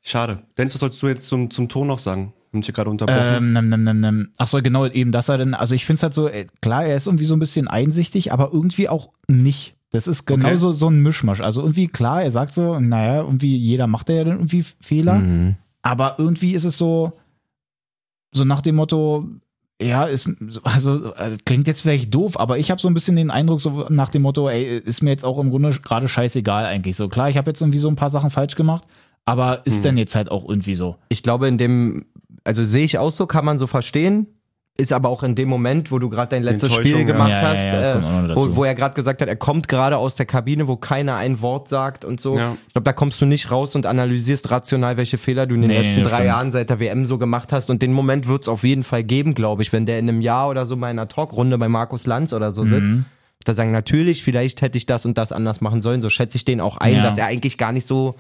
Schade. 0.02 0.40
Dennis, 0.58 0.74
was 0.74 0.80
sollst 0.80 1.02
du 1.02 1.08
jetzt 1.08 1.28
zum, 1.28 1.50
zum 1.52 1.70
Ton 1.70 1.88
noch 1.88 2.00
sagen? 2.00 2.34
Ich 2.52 2.66
hier 2.66 2.74
gerade 2.74 2.90
unterbrochen? 2.90 3.36
Ähm, 3.36 3.50
nem, 3.70 3.70
nem, 3.84 4.00
nem. 4.00 4.30
Ach 4.38 4.48
so, 4.48 4.62
genau, 4.62 4.86
eben, 4.88 5.12
dass 5.12 5.30
er 5.30 5.38
dann, 5.38 5.54
also 5.54 5.76
ich 5.76 5.86
finde 5.86 5.98
es 5.98 6.04
halt 6.04 6.14
so, 6.14 6.28
äh, 6.28 6.48
klar, 6.62 6.86
er 6.86 6.96
ist 6.96 7.08
irgendwie 7.08 7.26
so 7.26 7.36
ein 7.36 7.40
bisschen 7.40 7.68
einsichtig, 7.68 8.32
aber 8.34 8.50
irgendwie 8.52 8.90
auch 8.90 9.10
nicht. 9.28 9.76
Das 9.92 10.08
ist 10.08 10.26
genauso 10.26 10.72
so 10.72 10.88
ein 10.90 11.02
Mischmasch. 11.02 11.42
Also 11.42 11.62
irgendwie, 11.62 11.88
klar, 11.88 12.24
er 12.24 12.32
sagt 12.32 12.54
so, 12.54 12.80
naja, 12.80 13.22
irgendwie 13.22 13.56
jeder 13.58 13.88
macht 13.88 14.10
ja 14.10 14.24
dann 14.24 14.38
irgendwie 14.38 14.64
Fehler, 14.82 15.16
Mhm. 15.20 15.56
aber 15.82 16.16
irgendwie 16.20 16.54
ist 16.54 16.66
es 16.66 16.78
so, 16.78 17.14
so 18.34 18.46
nach 18.46 18.62
dem 18.62 18.76
Motto, 18.76 19.28
ja, 19.82 20.04
ist, 20.06 20.30
also 20.64 21.14
äh, 21.14 21.38
klingt 21.46 21.66
jetzt 21.68 21.82
vielleicht 21.82 22.14
doof, 22.14 22.40
aber 22.40 22.58
ich 22.60 22.70
habe 22.70 22.82
so 22.82 22.88
ein 22.88 22.94
bisschen 22.94 23.16
den 23.16 23.32
Eindruck, 23.32 23.62
so 23.62 23.86
nach 23.90 24.10
dem 24.10 24.24
Motto, 24.24 24.50
ey, 24.50 24.78
ist 24.78 25.02
mir 25.02 25.10
jetzt 25.12 25.26
auch 25.26 25.40
im 25.40 25.50
Grunde 25.52 25.72
gerade 25.72 26.08
scheißegal 26.08 26.66
eigentlich. 26.66 26.96
So 26.96 27.08
klar, 27.10 27.30
ich 27.30 27.38
habe 27.38 27.50
jetzt 27.50 27.62
irgendwie 27.62 27.80
so 27.80 27.88
ein 27.88 27.96
paar 27.96 28.10
Sachen 28.10 28.30
falsch 28.30 28.56
gemacht, 28.56 28.84
aber 29.26 29.66
ist 29.66 29.78
Hm. 29.78 29.84
denn 29.84 29.98
jetzt 29.98 30.16
halt 30.16 30.30
auch 30.32 30.48
irgendwie 30.48 30.76
so. 30.76 30.98
Ich 31.08 31.24
glaube, 31.24 31.48
in 31.48 31.58
dem, 31.58 32.06
also 32.50 32.64
sehe 32.64 32.84
ich 32.84 32.98
auch 32.98 33.12
so, 33.12 33.28
kann 33.28 33.46
man 33.46 33.60
so 33.60 33.68
verstehen. 33.68 34.26
Ist 34.76 34.94
aber 34.94 35.10
auch 35.10 35.24
in 35.24 35.36
dem 35.36 35.50
Moment, 35.50 35.92
wo 35.92 36.00
du 36.00 36.10
gerade 36.10 36.30
dein 36.30 36.42
letztes 36.42 36.74
Spiel 36.74 37.00
ja. 37.00 37.04
gemacht 37.04 37.30
Ja, 37.30 37.42
ja, 37.42 37.50
hast, 37.50 37.64
ja, 37.94 38.28
das 38.28 38.32
äh, 38.32 38.36
wo, 38.36 38.56
wo 38.56 38.64
er 38.64 38.74
gerade 38.76 38.96
gesagt 38.96 39.22
hat, 39.22 39.28
er 39.28 39.36
kommt 39.36 39.68
gerade 39.68 39.98
aus 39.98 40.16
der 40.16 40.26
Kabine, 40.26 40.70
wo 40.70 40.78
keiner 40.78 41.18
ein 41.18 41.42
Wort 41.42 41.68
sagt 41.68 42.06
und 42.06 42.22
so. 42.22 42.38
Ja. 42.38 42.56
Ich 42.66 42.74
glaube, 42.74 42.86
da 42.86 42.94
kommst 42.94 43.20
du 43.22 43.26
nicht 43.26 43.52
raus 43.52 43.76
und 43.76 43.86
analysierst 43.86 44.50
rational, 44.50 44.96
welche 44.96 45.18
Fehler 45.18 45.48
du 45.48 45.56
in 45.56 45.62
den 45.64 45.70
Nee, 45.72 45.82
letzten 45.82 46.00
nee, 46.00 46.04
drei 46.06 46.16
stimmt. 46.16 46.28
Jahren 46.28 46.52
seit 46.54 46.70
der 46.70 46.80
WM 46.80 47.06
so 47.06 47.18
gemacht 47.18 47.52
hast. 47.52 47.70
Und 47.70 47.82
den 47.82 47.92
Moment 47.92 48.28
wird 48.30 48.44
es 48.44 48.48
auf 48.48 48.64
jeden 48.64 48.84
Fall 48.84 49.04
geben, 49.04 49.36
glaube 49.36 49.62
ich, 49.64 49.74
wenn 49.74 49.86
der 49.86 50.00
in 50.00 50.08
einem 50.08 50.22
Jahr 50.22 50.48
oder 50.50 50.66
so 50.66 50.78
bei 50.78 50.88
einer 50.88 51.10
Talkrunde 51.10 51.58
bei 51.58 51.68
Markus 51.68 52.08
Lanz 52.08 52.32
oder 52.32 52.52
so 52.52 52.64
sitzt. 52.64 52.94
Mhm. 52.94 53.06
Da 53.44 53.54
sagen, 53.54 53.72
natürlich, 53.72 54.24
vielleicht 54.24 54.62
hätte 54.62 54.78
ich 54.78 54.86
das 54.86 55.06
und 55.06 55.18
das 55.18 55.34
anders 55.34 55.60
machen 55.60 55.82
sollen. 55.82 56.02
So 56.02 56.10
schätze 56.10 56.38
ich 56.38 56.46
den 56.46 56.62
auch 56.62 56.78
ein, 56.78 56.96
Ja. 56.96 57.04
dass 57.04 57.18
er 57.18 57.26
eigentlich 57.26 57.58
gar 57.58 57.74
nicht 57.74 57.86
so, 57.86 58.16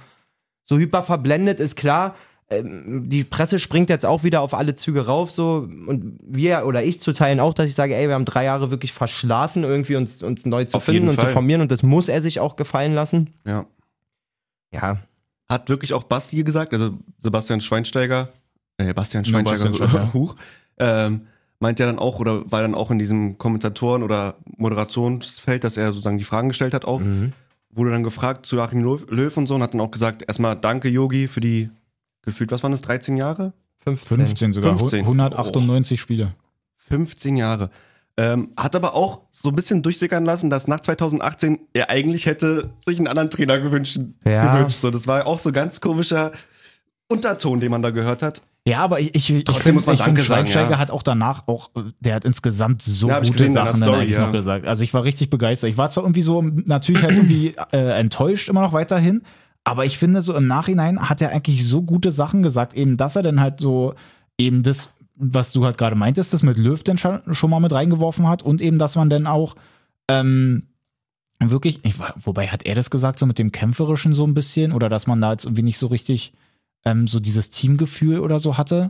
so 0.65 0.77
hyper 0.77 1.03
verblendet 1.03 1.61
ist. 1.61 1.77
Klar, 1.77 2.15
die 2.51 3.23
Presse 3.23 3.59
springt 3.59 3.89
jetzt 3.91 4.05
auch 4.07 4.23
wieder 4.23 4.41
auf 4.41 4.53
alle 4.55 4.73
Züge 4.73 5.05
rauf, 5.05 5.29
so 5.29 5.67
und 5.87 6.17
wir 6.23 6.65
oder 6.65 6.83
ich 6.83 6.99
zu 6.99 7.13
teilen 7.13 7.39
auch, 7.39 7.53
dass 7.53 7.67
ich 7.67 7.75
sage, 7.75 7.95
ey, 7.95 8.07
wir 8.07 8.15
haben 8.15 8.25
drei 8.25 8.43
Jahre 8.45 8.71
wirklich 8.71 8.91
verschlafen, 8.91 9.63
irgendwie 9.63 9.95
uns, 9.95 10.23
uns 10.23 10.45
neu 10.45 10.65
zu 10.65 10.77
Auf 10.77 10.83
finden 10.85 11.09
und 11.09 11.15
zu 11.19 11.21
Fall. 11.21 11.31
formieren 11.33 11.61
und 11.61 11.71
das 11.71 11.83
muss 11.83 12.09
er 12.09 12.21
sich 12.23 12.39
auch 12.39 12.55
gefallen 12.55 12.93
lassen. 12.95 13.33
ja. 13.45 13.65
Ja, 14.71 14.99
Hat 15.47 15.67
wirklich 15.69 15.93
auch 15.93 16.03
Basti 16.03 16.43
gesagt, 16.43 16.73
also 16.73 16.91
Sebastian 17.17 17.59
Schweinsteiger, 17.59 18.29
äh, 18.77 18.93
Bastian 18.93 19.25
Schweinsteiger, 19.25 19.73
Schweinsteiger. 19.73 20.13
Huch, 20.13 20.35
ähm, 20.77 21.21
meint 21.59 21.79
ja 21.79 21.87
dann 21.87 21.97
auch, 21.97 22.19
oder 22.19 22.51
war 22.51 22.61
dann 22.61 22.75
auch 22.75 22.91
in 22.91 22.99
diesem 22.99 23.39
Kommentatoren- 23.39 24.03
oder 24.03 24.35
Moderationsfeld, 24.57 25.63
dass 25.63 25.75
er 25.75 25.91
sozusagen 25.91 26.19
die 26.19 26.23
Fragen 26.23 26.49
gestellt 26.49 26.75
hat 26.75 26.85
auch, 26.85 26.99
Mhm. 26.99 27.33
wurde 27.71 27.89
dann 27.91 28.03
gefragt 28.03 28.45
zu 28.45 28.57
Joachim 28.57 28.83
Löw, 28.83 29.05
Löw 29.09 29.35
und 29.37 29.47
so 29.47 29.55
und 29.55 29.63
hat 29.63 29.73
dann 29.73 29.81
auch 29.81 29.89
gesagt, 29.91 30.23
erstmal 30.27 30.55
danke 30.55 30.87
Yogi 30.87 31.27
für 31.27 31.41
die 31.41 31.69
gefühlt, 32.21 32.51
was 32.51 32.63
waren 32.63 32.71
das, 32.71 32.81
13 32.81 33.17
Jahre? 33.17 33.53
15. 33.83 34.17
15 34.17 34.53
sogar. 34.53 34.77
15. 34.77 35.01
198 35.01 35.99
Spiele. 35.99 36.33
15 36.77 37.37
Jahre. 37.37 37.69
Ähm, 38.17 38.49
hat 38.57 38.75
aber 38.75 38.95
auch 38.95 39.21
so 39.31 39.49
ein 39.49 39.55
bisschen 39.55 39.81
durchsickern 39.81 40.25
lassen, 40.25 40.49
dass 40.49 40.67
nach 40.67 40.81
2018 40.81 41.59
er 41.71 41.89
eigentlich 41.89 42.25
hätte 42.25 42.73
sich 42.85 42.97
einen 42.97 43.07
anderen 43.07 43.29
Trainer 43.29 43.59
gewünscht. 43.59 43.97
Ja. 44.25 44.55
gewünscht. 44.55 44.81
So, 44.81 44.91
das 44.91 45.07
war 45.07 45.25
auch 45.25 45.39
so 45.39 45.53
ganz 45.53 45.79
komischer 45.79 46.33
Unterton, 47.07 47.61
den 47.61 47.71
man 47.71 47.81
da 47.81 47.91
gehört 47.91 48.21
hat. 48.21 48.41
Ja, 48.67 48.79
aber 48.81 48.99
ich, 48.99 49.15
ich, 49.15 49.29
ich 49.31 49.43
Trotzdem 49.45 49.63
finde, 49.63 49.73
muss 49.75 49.85
man 49.85 49.95
ich 49.95 50.01
find, 50.01 50.17
Danke 50.17 50.23
sagen, 50.23 50.47
Schweinsteiger 50.47 50.71
ja. 50.71 50.79
hat 50.79 50.91
auch 50.91 51.01
danach 51.01 51.47
auch, 51.47 51.71
der 52.01 52.15
hat 52.15 52.25
insgesamt 52.25 52.81
so 52.81 53.07
Ja, 53.07 53.21
ich 53.21 53.29
gute 53.29 53.39
gesehen 53.39 53.53
Sachen 53.53 53.67
dann 53.67 53.75
Story, 53.77 54.01
eigentlich 54.01 54.17
ja. 54.17 54.25
noch 54.25 54.33
gesagt. 54.33 54.67
Also 54.67 54.83
ich 54.83 54.93
war 54.93 55.05
richtig 55.05 55.29
begeistert. 55.29 55.69
Ich 55.69 55.77
war 55.77 55.89
zwar 55.89 56.03
irgendwie 56.03 56.21
so 56.21 56.41
natürlich 56.41 57.03
halt 57.03 57.15
irgendwie 57.15 57.55
äh, 57.71 57.99
enttäuscht 57.99 58.49
immer 58.49 58.61
noch 58.61 58.73
weiterhin, 58.73 59.23
aber 59.69 59.85
ich 59.85 59.99
finde 59.99 60.23
so 60.23 60.35
im 60.35 60.47
Nachhinein 60.47 61.09
hat 61.09 61.21
er 61.21 61.29
eigentlich 61.29 61.67
so 61.67 61.83
gute 61.83 62.09
Sachen 62.09 62.41
gesagt, 62.41 62.73
eben, 62.73 62.97
dass 62.97 63.15
er 63.15 63.21
dann 63.21 63.39
halt 63.39 63.59
so 63.59 63.93
eben 64.39 64.63
das, 64.63 64.93
was 65.13 65.51
du 65.51 65.63
halt 65.63 65.77
gerade 65.77 65.95
meintest, 65.95 66.33
das 66.33 66.41
mit 66.41 66.57
Löw 66.57 66.81
dann 66.81 66.97
schon, 66.97 67.49
mal 67.51 67.59
mit 67.59 67.71
reingeworfen 67.71 68.27
hat 68.27 68.41
und 68.41 68.61
eben, 68.61 68.79
dass 68.79 68.95
man 68.95 69.11
dann 69.11 69.27
auch 69.27 69.55
ähm, 70.09 70.63
wirklich, 71.39 71.81
ich, 71.83 71.93
wobei 72.15 72.47
hat 72.47 72.65
er 72.65 72.73
das 72.73 72.89
gesagt, 72.89 73.19
so 73.19 73.27
mit 73.27 73.37
dem 73.37 73.51
Kämpferischen 73.51 74.15
so 74.15 74.25
ein 74.25 74.33
bisschen 74.33 74.71
oder 74.71 74.89
dass 74.89 75.05
man 75.05 75.21
da 75.21 75.33
jetzt 75.33 75.45
irgendwie 75.45 75.61
nicht 75.61 75.77
so 75.77 75.85
richtig 75.85 76.33
ähm, 76.83 77.05
so 77.05 77.19
dieses 77.19 77.51
Teamgefühl 77.51 78.21
oder 78.21 78.39
so 78.39 78.57
hatte? 78.57 78.89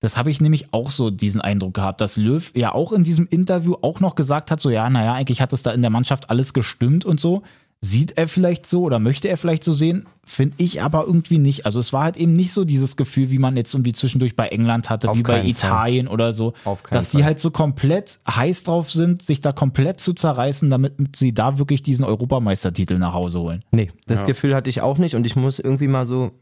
Das 0.00 0.18
habe 0.18 0.30
ich 0.30 0.42
nämlich 0.42 0.74
auch 0.74 0.90
so 0.90 1.10
diesen 1.10 1.40
Eindruck 1.40 1.72
gehabt, 1.72 2.02
dass 2.02 2.18
Löw 2.18 2.52
ja 2.54 2.72
auch 2.72 2.92
in 2.92 3.02
diesem 3.02 3.26
Interview 3.28 3.76
auch 3.80 4.00
noch 4.00 4.14
gesagt 4.14 4.50
hat, 4.50 4.60
so 4.60 4.68
ja, 4.68 4.90
naja, 4.90 5.14
eigentlich 5.14 5.40
hat 5.40 5.54
es 5.54 5.62
da 5.62 5.72
in 5.72 5.80
der 5.80 5.90
Mannschaft 5.90 6.28
alles 6.28 6.52
gestimmt 6.52 7.06
und 7.06 7.18
so. 7.18 7.44
Sieht 7.82 8.16
er 8.16 8.26
vielleicht 8.26 8.66
so 8.66 8.82
oder 8.82 8.98
möchte 8.98 9.28
er 9.28 9.36
vielleicht 9.36 9.62
so 9.62 9.72
sehen? 9.72 10.06
Finde 10.24 10.54
ich 10.58 10.82
aber 10.82 11.04
irgendwie 11.06 11.38
nicht. 11.38 11.66
Also 11.66 11.78
es 11.78 11.92
war 11.92 12.04
halt 12.04 12.16
eben 12.16 12.32
nicht 12.32 12.52
so 12.52 12.64
dieses 12.64 12.96
Gefühl, 12.96 13.30
wie 13.30 13.38
man 13.38 13.56
jetzt 13.56 13.74
irgendwie 13.74 13.92
zwischendurch 13.92 14.34
bei 14.34 14.48
England 14.48 14.88
hatte, 14.90 15.10
Auf 15.10 15.16
wie 15.18 15.22
bei 15.22 15.34
keinen 15.34 15.42
Fall. 15.42 15.50
Italien 15.50 16.08
oder 16.08 16.32
so. 16.32 16.54
Auf 16.64 16.82
keinen 16.82 16.98
dass 16.98 17.10
die 17.10 17.18
Fall. 17.18 17.24
halt 17.26 17.40
so 17.40 17.50
komplett 17.50 18.18
heiß 18.28 18.64
drauf 18.64 18.90
sind, 18.90 19.22
sich 19.22 19.40
da 19.40 19.52
komplett 19.52 20.00
zu 20.00 20.14
zerreißen, 20.14 20.68
damit 20.70 20.94
sie 21.16 21.32
da 21.34 21.58
wirklich 21.58 21.82
diesen 21.82 22.04
Europameistertitel 22.04 22.98
nach 22.98 23.12
Hause 23.12 23.40
holen. 23.40 23.62
Nee, 23.70 23.90
das 24.06 24.22
Ja. 24.22 24.26
Gefühl 24.28 24.54
hatte 24.54 24.70
ich 24.70 24.80
auch 24.80 24.98
nicht 24.98 25.14
und 25.14 25.26
ich 25.26 25.36
muss 25.36 25.58
irgendwie 25.58 25.86
mal 25.88 26.06
so 26.06 26.32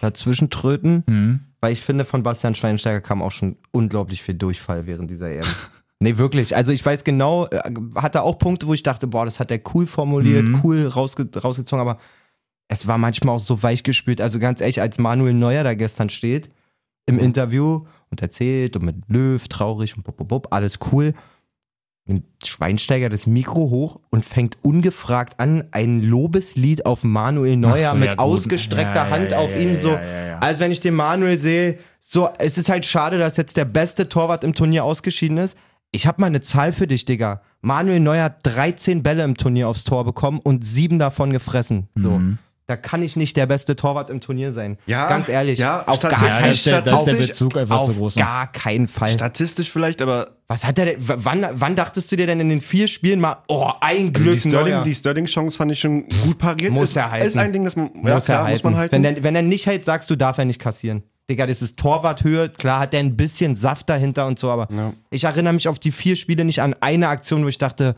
dazwischen 0.00 0.50
tröten, 0.50 1.04
Mhm. 1.06 1.40
weil 1.60 1.72
ich 1.72 1.80
finde, 1.80 2.04
von 2.04 2.22
Bastian 2.24 2.56
Schweinsteiger 2.56 3.00
kam 3.00 3.22
auch 3.22 3.30
schon 3.30 3.56
unglaublich 3.70 4.22
viel 4.22 4.34
Durchfall 4.34 4.86
während 4.86 5.10
dieser 5.10 5.30
EM. 5.30 5.42
nee, 6.02 6.18
wirklich. 6.18 6.54
Also 6.56 6.72
ich 6.72 6.84
weiß 6.84 7.04
genau, 7.04 7.46
äh, 7.46 7.60
hatte 7.96 8.22
auch 8.22 8.38
Punkte, 8.38 8.66
wo 8.66 8.74
ich 8.74 8.82
dachte, 8.82 9.06
boah, 9.06 9.24
das 9.24 9.40
hat 9.40 9.50
er 9.50 9.60
cool 9.74 9.86
formuliert, 9.86 10.48
Mhm. 10.48 10.60
cool 10.62 10.86
rausge 10.86 11.28
rausgezogen, 11.34 11.80
aber 11.80 11.98
es 12.68 12.86
war 12.86 12.98
manchmal 12.98 13.36
auch 13.36 13.40
so 13.40 13.62
weich 13.62 13.82
gespült. 13.82 14.20
Also 14.20 14.38
ganz 14.38 14.60
ehrlich, 14.60 14.80
als 14.80 14.98
Manuel 14.98 15.34
Neuer 15.34 15.64
da 15.64 15.74
gestern 15.74 16.08
steht 16.08 16.48
im 17.06 17.18
Interview 17.18 17.84
und 18.10 18.22
erzählt 18.22 18.76
und 18.76 18.84
mit 18.84 18.96
Löw 19.08 19.46
traurig 19.48 19.96
und 19.96 20.04
bop, 20.04 20.16
bop, 20.16 20.28
bop, 20.28 20.48
alles 20.52 20.78
cool. 20.92 21.14
Nimmt 22.04 22.24
Schweinsteiger 22.44 23.08
das 23.08 23.26
Mikro 23.26 23.70
hoch 23.70 24.00
und 24.10 24.24
fängt 24.24 24.58
ungefragt 24.62 25.38
an, 25.38 25.64
ein 25.70 26.00
Lobeslied 26.02 26.84
auf 26.84 27.04
Manuel 27.04 27.56
Neuer 27.56 27.92
so, 27.92 27.96
mit 27.96 28.10
ja, 28.10 28.18
ausgestreckter 28.18 29.06
Ja, 29.06 29.10
Hand 29.10 29.30
ja, 29.32 29.38
auf 29.38 29.56
ihn 29.56 29.76
so. 29.76 29.96
Als 30.40 30.58
wenn 30.58 30.72
ich 30.72 30.80
den 30.80 30.94
Manuel 30.94 31.38
sehe, 31.38 31.78
so, 32.00 32.28
es 32.38 32.58
ist 32.58 32.68
halt 32.68 32.84
schade, 32.86 33.18
dass 33.18 33.36
jetzt 33.36 33.56
der 33.56 33.64
beste 33.66 34.08
Torwart 34.08 34.42
im 34.44 34.52
Turnier 34.54 34.84
ausgeschieden 34.84 35.38
ist. 35.38 35.56
Ich 35.94 36.06
habe 36.06 36.20
mal 36.20 36.26
eine 36.28 36.40
Zahl 36.40 36.72
für 36.72 36.86
dich, 36.86 37.04
Digga. 37.04 37.42
Manuel 37.60 38.00
Neuer 38.00 38.24
hat 38.24 38.38
13 38.44 39.02
Bälle 39.02 39.22
im 39.24 39.36
Turnier 39.36 39.68
aufs 39.68 39.84
Tor 39.84 40.04
bekommen 40.04 40.40
und 40.42 40.64
sieben 40.64 40.98
davon 40.98 41.32
gefressen. 41.32 41.88
So. 41.94 42.12
Mhm. 42.12 42.38
Da 42.66 42.76
kann 42.76 43.02
ich 43.02 43.16
nicht 43.16 43.36
der 43.36 43.44
beste 43.44 43.76
Torwart 43.76 44.08
im 44.08 44.20
Turnier 44.22 44.52
sein. 44.52 44.78
Ja, 44.86 45.06
Ganz 45.08 45.28
ehrlich. 45.28 45.58
ja, 45.58 45.82
auf 45.86 46.00
gar 46.00 46.12
Ja, 46.12 46.38
keinen 46.38 46.52
ist 46.52 46.64
der, 46.64 46.80
da 46.80 46.96
ist 46.96 47.04
der 47.04 47.14
Bezug 47.14 47.58
einfach 47.58 47.80
auf 47.80 47.86
zu 47.86 47.94
groß. 47.94 48.16
ne? 48.16 48.22
gar 48.22 48.50
keinen 48.50 48.88
Fall. 48.88 49.10
Statistisch 49.10 49.70
vielleicht, 49.70 50.00
aber 50.00 50.38
Was 50.48 50.64
hat 50.64 50.78
er 50.78 50.94
wann, 50.98 51.46
wann 51.52 51.76
dachtest 51.76 52.10
du 52.10 52.16
dir 52.16 52.26
denn 52.26 52.40
in 52.40 52.48
den 52.48 52.60
vier 52.62 52.88
Spielen 52.88 53.20
mal, 53.20 53.38
oh, 53.48 53.68
ein 53.80 54.08
also 54.08 54.12
Glück 54.12 54.40
die 54.40 54.48
Sterling, 54.48 54.84
die 54.84 54.94
Sterling-Chance 54.94 55.56
fand 55.58 55.72
ich 55.72 55.80
schon 55.80 56.06
gut 56.24 56.38
pariert. 56.38 56.72
Muss 56.72 56.90
ist, 56.90 56.96
er 56.96 57.10
halten. 57.10 57.26
Ist 57.26 57.36
ein 57.36 57.52
Ding, 57.52 57.64
das 57.64 57.76
man, 57.76 57.90
ja, 58.02 58.14
muss 58.14 58.28
er 58.28 58.34
klar, 58.36 58.38
halten. 58.44 58.52
muss 58.52 58.62
man 58.64 58.76
halten. 58.76 58.92
Wenn, 58.92 59.02
der, 59.02 59.22
wenn 59.24 59.34
er 59.36 59.42
nicht 59.42 59.66
hält, 59.66 59.84
sagst 59.84 60.08
du, 60.08 60.16
darf 60.16 60.38
er 60.38 60.46
nicht 60.46 60.60
kassieren. 60.60 61.02
Digga, 61.32 61.46
das 61.46 61.62
ist 61.62 61.76
Torwarthöhe. 61.78 62.48
Klar 62.50 62.80
hat 62.80 62.94
er 62.94 63.00
ein 63.00 63.16
bisschen 63.16 63.56
Saft 63.56 63.88
dahinter 63.88 64.26
und 64.26 64.38
so, 64.38 64.50
aber 64.50 64.68
Ja. 64.70 64.92
ich 65.10 65.24
erinnere 65.24 65.52
mich 65.54 65.66
auf 65.68 65.78
die 65.78 65.92
vier 65.92 66.16
Spiele 66.16 66.44
nicht 66.44 66.60
an 66.62 66.74
eine 66.80 67.08
Aktion, 67.08 67.44
wo 67.44 67.48
ich 67.48 67.58
dachte, 67.58 67.94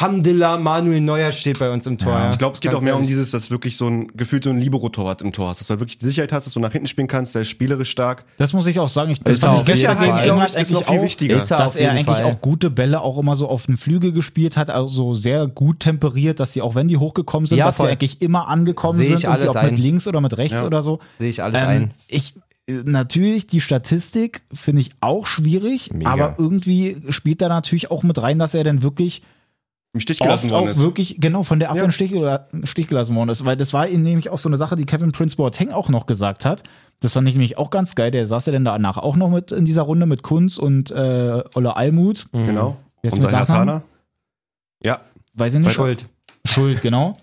Hamdullah, 0.00 0.56
Manuel 0.58 1.00
Neuer 1.00 1.32
steht 1.32 1.58
bei 1.58 1.68
uns 1.68 1.84
im 1.84 1.98
Tor. 1.98 2.12
Ja, 2.12 2.20
Ja, 2.26 2.30
ich 2.30 2.38
glaube, 2.38 2.54
es 2.54 2.60
geht 2.60 2.70
Ganz 2.70 2.78
auch 2.80 2.84
mehr 2.84 2.94
um 2.94 3.00
ehrlich. 3.00 3.08
dieses, 3.10 3.32
dass 3.32 3.50
wirklich 3.50 3.76
so 3.76 3.88
ein 3.88 4.06
gefühlt 4.16 4.44
so 4.44 4.50
ein 4.50 4.60
Libero-Torwart 4.60 5.20
im 5.20 5.32
Tor 5.32 5.48
hast, 5.48 5.58
dass 5.60 5.66
du 5.66 5.72
halt 5.72 5.80
wirklich 5.80 5.98
die 5.98 6.04
Sicherheit 6.04 6.30
hast, 6.32 6.46
dass 6.46 6.54
du 6.54 6.60
nach 6.60 6.70
hinten 6.70 6.86
spielen 6.86 7.08
kannst, 7.08 7.34
der 7.34 7.42
ist 7.42 7.48
spielerisch 7.48 7.90
stark. 7.90 8.24
Das 8.38 8.52
muss 8.52 8.68
ich 8.68 8.78
auch 8.78 8.88
sagen. 8.88 9.10
Ich, 9.10 9.18
das 9.20 9.34
Ist 9.34 9.40
fand 9.44 9.56
auch 9.56 9.60
ich 9.62 9.66
gestern 9.66 9.98
gegen. 9.98 10.16
England 10.16 10.50
ich, 10.50 10.56
eigentlich 10.56 10.70
noch 10.70 10.84
viel 10.84 10.98
auch, 11.00 11.02
wichtiger. 11.02 11.42
Ist 11.42 11.50
er 11.50 11.58
dass 11.58 11.74
er 11.74 11.90
eigentlich 11.90 12.06
Fall. 12.06 12.24
auch 12.24 12.40
gute 12.40 12.70
Bälle 12.70 13.00
auch 13.00 13.18
immer 13.18 13.34
so 13.34 13.48
auf 13.48 13.66
den 13.66 13.76
Flügel 13.76 14.12
gespielt 14.12 14.56
hat, 14.56 14.70
also 14.70 15.14
sehr 15.14 15.48
gut 15.48 15.80
temperiert, 15.80 16.38
dass 16.38 16.52
sie 16.52 16.62
auch 16.62 16.76
wenn 16.76 16.86
die 16.86 16.96
hochgekommen 16.96 17.46
sind, 17.48 17.58
Ja, 17.58 17.64
dass 17.66 17.76
voll. 17.78 17.86
sie 17.86 17.92
eigentlich 17.92 18.22
immer 18.22 18.46
angekommen 18.46 18.98
Seh 18.98 19.02
ich 19.02 19.08
sind, 19.08 19.24
irgendwie 19.24 19.42
alles 19.42 19.56
auch 19.56 19.62
mit 19.62 19.72
ein. 19.72 19.76
links 19.76 20.06
oder 20.06 20.20
mit 20.20 20.36
rechts 20.38 20.60
Ja. 20.60 20.66
oder 20.68 20.82
so. 20.82 21.00
Sehe 21.18 21.30
ich 21.30 21.42
alles 21.42 21.60
Ähm, 21.62 21.68
ein. 21.68 21.90
ich 22.06 22.34
natürlich 22.84 23.46
die 23.46 23.60
Statistik 23.60 24.42
finde 24.52 24.82
ich 24.82 24.90
auch 25.00 25.26
schwierig, 25.26 25.92
Mega. 25.92 26.10
aber 26.10 26.34
irgendwie 26.38 26.96
spielt 27.10 27.40
da 27.42 27.48
natürlich 27.48 27.90
auch 27.90 28.02
mit 28.02 28.20
rein, 28.20 28.38
dass 28.38 28.54
er 28.54 28.64
dann 28.64 28.82
wirklich 28.82 29.22
Im 29.92 30.00
Stich 30.00 30.18
gelassen 30.20 30.50
worden 30.50 30.68
ist. 30.68 30.78
wirklich 30.78 31.16
genau 31.20 31.42
von 31.42 31.58
der 31.58 31.70
Abwehr 31.70 31.82
Ja. 31.82 31.86
im 31.86 32.66
Stich, 32.66 32.88
gelassen 32.88 33.16
worden 33.16 33.28
ist, 33.30 33.44
weil 33.44 33.56
das 33.56 33.72
war 33.72 33.88
ihm 33.88 34.02
nämlich 34.02 34.30
auch 34.30 34.38
so 34.38 34.48
eine 34.48 34.56
Sache, 34.56 34.76
die 34.76 34.86
Kevin 34.86 35.12
Prince 35.12 35.36
Boateng 35.36 35.70
auch 35.70 35.88
noch 35.88 36.06
gesagt 36.06 36.44
hat. 36.44 36.62
Das 37.00 37.14
fand 37.14 37.26
ich 37.28 37.34
nämlich 37.34 37.56
auch 37.58 37.70
ganz 37.70 37.94
geil. 37.94 38.10
Der 38.10 38.26
saß 38.26 38.46
ja 38.46 38.52
dann 38.52 38.64
danach 38.64 38.98
auch 38.98 39.16
noch 39.16 39.30
mit 39.30 39.52
in 39.52 39.64
dieser 39.64 39.82
Runde 39.82 40.06
mit 40.06 40.22
Kunz 40.22 40.58
und 40.58 40.90
äh, 40.90 41.42
Olle 41.54 41.76
Almut. 41.76 42.26
Genau. 42.32 42.76
Wer 43.02 43.08
ist 43.08 43.14
Unser? 43.14 43.30
Hertaner. 43.30 43.82
Ja, 44.84 45.00
Weiß 45.34 45.54
ich 45.54 45.60
nicht. 45.60 45.72
Schuld. 45.72 46.06
Schuld, 46.44 46.82
genau. 46.82 47.16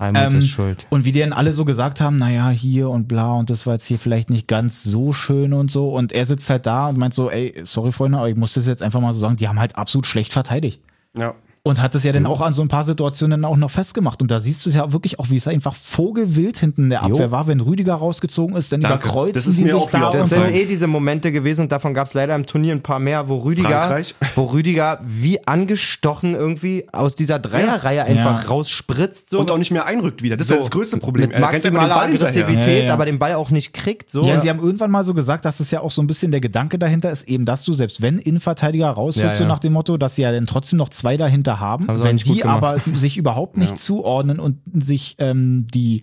Almut 0.00 0.32
Ähm, 0.32 0.38
ist 0.38 0.48
schuld. 0.48 0.86
Und 0.90 1.04
wie 1.04 1.12
die 1.12 1.20
dann 1.20 1.32
alle 1.32 1.52
so 1.52 1.64
gesagt 1.64 2.00
haben, 2.00 2.18
naja, 2.18 2.48
hier 2.48 2.88
und 2.88 3.06
bla 3.06 3.34
und 3.34 3.50
das 3.50 3.66
war 3.66 3.74
jetzt 3.74 3.86
hier 3.86 3.98
vielleicht 3.98 4.30
nicht 4.30 4.48
ganz 4.48 4.82
so 4.82 5.12
schön 5.12 5.52
und 5.52 5.70
so. 5.70 5.90
Und 5.90 6.12
er 6.12 6.24
sitzt 6.26 6.48
halt 6.48 6.66
da 6.66 6.88
und 6.88 6.98
meint 6.98 7.14
so, 7.14 7.30
ey, 7.30 7.60
sorry 7.64 7.92
Freunde, 7.92 8.18
aber 8.18 8.28
ich 8.28 8.36
muss 8.36 8.54
das 8.54 8.66
jetzt 8.66 8.82
einfach 8.82 9.00
mal 9.00 9.12
so 9.12 9.20
sagen, 9.20 9.36
die 9.36 9.46
haben 9.48 9.60
halt 9.60 9.76
absolut 9.76 10.06
schlecht 10.06 10.32
verteidigt. 10.32 10.82
ja. 11.16 11.34
Und 11.62 11.82
hat 11.82 11.94
es 11.94 12.04
ja 12.04 12.12
dann 12.12 12.24
auch 12.24 12.40
an 12.40 12.54
so 12.54 12.62
ein 12.62 12.68
paar 12.68 12.84
Situationen 12.84 13.42
dann 13.42 13.50
auch 13.50 13.56
noch 13.58 13.70
festgemacht. 13.70 14.22
Und 14.22 14.30
da 14.30 14.40
siehst 14.40 14.64
du 14.64 14.70
es 14.70 14.76
ja 14.76 14.92
wirklich 14.94 15.18
auch, 15.18 15.28
wie 15.28 15.36
es 15.36 15.46
einfach 15.46 15.74
vogelwild 15.74 16.56
hinten 16.56 16.84
in 16.84 16.90
der 16.90 17.02
Abwehr 17.02 17.26
Jo. 17.26 17.30
war, 17.30 17.46
wenn 17.48 17.60
Rüdiger 17.60 17.94
rausgezogen 17.96 18.56
ist, 18.56 18.72
dann 18.72 18.80
Danke. 18.80 19.04
überkreuzen 19.04 19.34
Das 19.34 19.46
ist 19.46 19.58
die 19.58 19.64
mir 19.64 19.72
sich 19.72 19.76
auch 19.76 19.90
da 19.90 20.10
Das 20.10 20.30
sind 20.30 20.54
eh 20.54 20.64
diese 20.64 20.86
Momente 20.86 21.30
gewesen 21.32 21.60
und 21.62 21.72
davon 21.72 21.92
gab 21.92 22.06
es 22.06 22.14
leider 22.14 22.34
im 22.34 22.46
Turnier 22.46 22.72
ein 22.72 22.80
paar 22.82 22.98
mehr, 22.98 23.28
wo 23.28 23.36
Rüdiger, 23.36 23.68
Frankreich. 23.68 24.14
wo 24.36 24.44
Rüdiger 24.44 25.00
wie 25.04 25.46
angestochen 25.46 26.34
irgendwie 26.34 26.86
aus 26.92 27.14
dieser 27.14 27.38
Dreierreihe 27.38 28.04
einfach 28.04 28.42
Ja. 28.42 28.48
rausspritzt. 28.48 29.28
So. 29.28 29.40
Und 29.40 29.50
auch 29.50 29.58
nicht 29.58 29.70
mehr 29.70 29.84
einrückt 29.84 30.22
wieder. 30.22 30.38
Das 30.38 30.46
So. 30.46 30.54
ist 30.54 30.58
ja 30.60 30.62
das 30.62 30.70
größte 30.70 30.96
Problem. 30.96 31.26
mit 31.28 31.34
Er 31.36 31.40
maximaler. 31.42 32.00
Aggressivität, 32.00 32.80
Ja, 32.82 32.86
ja. 32.86 32.92
aber 32.94 33.04
den 33.04 33.18
Ball 33.18 33.34
auch 33.34 33.50
nicht 33.50 33.74
kriegt. 33.74 34.10
So. 34.10 34.24
Ja, 34.24 34.38
sie 34.40 34.48
haben 34.48 34.60
irgendwann 34.60 34.90
mal 34.90 35.04
so 35.04 35.12
gesagt, 35.12 35.44
dass 35.44 35.60
es 35.60 35.70
ja 35.70 35.80
auch 35.82 35.90
so 35.90 36.00
ein 36.00 36.06
bisschen 36.06 36.30
der 36.30 36.40
Gedanke 36.40 36.78
dahinter 36.78 37.10
ist, 37.10 37.28
eben, 37.28 37.44
dass 37.44 37.64
du 37.64 37.74
selbst 37.74 38.00
wenn 38.00 38.18
Innenverteidiger 38.18 38.88
rausrückt, 38.88 39.26
Ja, 39.28 39.36
so 39.36 39.44
nach 39.44 39.58
dem 39.58 39.74
Motto, 39.74 39.98
dass 39.98 40.16
sie 40.16 40.22
ja 40.22 40.32
dann 40.32 40.46
trotzdem 40.46 40.78
noch 40.78 40.88
zwei 40.88 41.18
dahinter 41.18 41.49
haben, 41.58 41.88
Haben 41.88 41.96
sie 41.96 42.02
auch 42.02 42.04
wenn 42.06 42.16
die 42.18 42.44
aber 42.44 42.76
sich 42.94 43.16
überhaupt 43.16 43.56
nicht 43.56 43.70
Ja. 43.70 43.76
zuordnen 43.76 44.38
und 44.38 44.58
sich 44.84 45.16
ähm, 45.18 45.66
die 45.74 46.02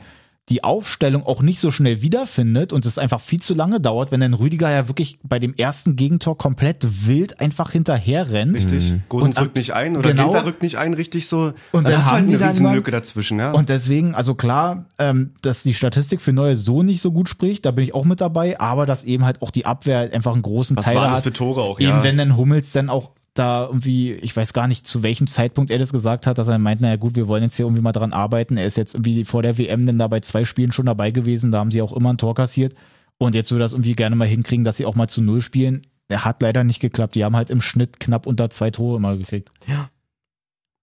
die 0.50 0.64
Aufstellung 0.64 1.26
auch 1.26 1.42
nicht 1.42 1.60
so 1.60 1.72
schnell 1.72 2.02
wiederfindet 2.02 2.72
und 2.72 2.86
es 2.86 2.98
einfach 2.98 3.20
viel 3.20 3.42
zu 3.42 3.54
lange 3.54 3.82
dauert, 3.82 4.14
wenn 4.14 4.22
dann 4.22 4.34
Rüdiger 4.34 4.72
ja 4.72 4.88
wirklich 4.88 5.20
bei 5.22 5.40
dem 5.40 5.54
ersten 5.54 5.98
Gegentor 5.98 6.38
komplett 6.38 7.06
wild 7.06 7.42
einfach 7.42 7.72
hinterher 7.72 8.32
rennt. 8.32 8.56
Richtig. 8.56 8.94
Gosens 9.10 9.28
Und 9.32 9.38
am- 9.40 9.44
rückt 9.44 9.58
nicht 9.58 9.74
ein 9.74 9.98
oder 9.98 10.10
genau. 10.12 10.30
Ginter 10.30 10.46
rückt 10.46 10.62
nicht 10.62 10.78
ein, 10.78 10.94
richtig 10.94 11.28
so. 11.28 11.52
Und 11.74 11.84
dann 11.86 11.98
hast 11.98 12.06
du 12.06 12.12
haben 12.12 12.30
halt 12.42 12.60
die 12.60 12.64
eine 12.66 12.76
Lücke 12.76 12.92
dazwischen, 12.92 13.40
ja. 13.40 13.52
Und 13.52 13.68
deswegen, 13.68 14.16
also 14.16 14.36
klar, 14.36 14.86
ähm, 14.98 15.32
dass 15.42 15.64
die 15.64 15.74
Statistik 15.74 16.22
für 16.22 16.32
Neue 16.32 16.56
so 16.56 16.82
nicht 16.82 17.02
so 17.02 17.12
gut 17.12 17.28
spricht, 17.28 17.66
da 17.66 17.72
bin 17.72 17.84
ich 17.84 17.94
auch 17.94 18.06
mit 18.06 18.22
dabei, 18.22 18.58
aber 18.58 18.86
dass 18.86 19.04
eben 19.04 19.26
halt 19.26 19.42
auch 19.42 19.52
die 19.52 19.66
Abwehr 19.66 20.14
einfach 20.14 20.32
einen 20.32 20.44
großen 20.44 20.78
Was 20.78 20.86
Teil 20.86 20.96
waren 20.96 21.10
das 21.10 21.18
hat. 21.18 21.24
für 21.26 21.34
Tore 21.34 21.62
auch, 21.62 21.78
Eben 21.82 21.90
ja. 21.90 22.04
wenn 22.04 22.18
dann 22.18 22.38
Hummels 22.38 22.72
dann 22.72 22.90
auch 22.90 23.12
da 23.40 23.68
irgendwie, 23.68 24.14
ich 24.14 24.36
weiß 24.36 24.54
gar 24.54 24.68
nicht, 24.68 24.88
zu 24.88 25.04
welchem 25.04 25.28
Zeitpunkt 25.28 25.72
er 25.72 25.80
das 25.80 25.92
gesagt 25.92 26.28
hat, 26.28 26.38
dass 26.38 26.48
er 26.48 26.58
meint, 26.58 26.82
naja 26.82 26.96
gut, 26.96 27.16
wir 27.16 27.28
wollen 27.28 27.44
jetzt 27.44 27.56
hier 27.56 27.66
irgendwie 27.66 27.82
mal 27.82 27.92
dran 27.92 28.14
arbeiten. 28.14 28.58
Er 28.58 28.66
ist 28.66 28.78
jetzt 28.78 28.96
irgendwie 28.96 29.26
vor 29.26 29.42
der 29.42 29.58
WM 29.58 29.86
dann 29.86 30.00
da 30.00 30.08
bei 30.08 30.20
zwei 30.20 30.46
Spielen 30.46 30.72
schon 30.72 30.86
dabei 30.86 31.12
gewesen, 31.12 31.52
da 31.52 31.60
haben 31.60 31.72
sie 31.72 31.82
auch 31.82 31.94
immer 31.94 32.14
ein 32.14 32.18
Tor 32.18 32.36
kassiert. 32.36 32.76
Und 33.18 33.36
jetzt 33.36 33.52
will 33.52 33.60
das 33.60 33.74
irgendwie 33.74 33.96
gerne 33.96 34.16
mal 34.16 34.28
hinkriegen, 34.28 34.64
dass 34.64 34.78
sie 34.78 34.86
auch 34.86 34.96
mal 34.96 35.08
zu 35.08 35.22
Null 35.22 35.42
spielen. 35.42 35.88
Er 36.08 36.24
hat 36.24 36.42
leider 36.42 36.64
nicht 36.64 36.80
geklappt. 36.80 37.16
Die 37.16 37.26
haben 37.26 37.36
halt 37.36 37.50
im 37.50 37.62
Schnitt 37.62 38.00
knapp 38.00 38.28
unter 38.28 38.50
zwei 38.50 38.72
Tore 38.72 38.98
immer 38.98 39.18
gekriegt. 39.18 39.52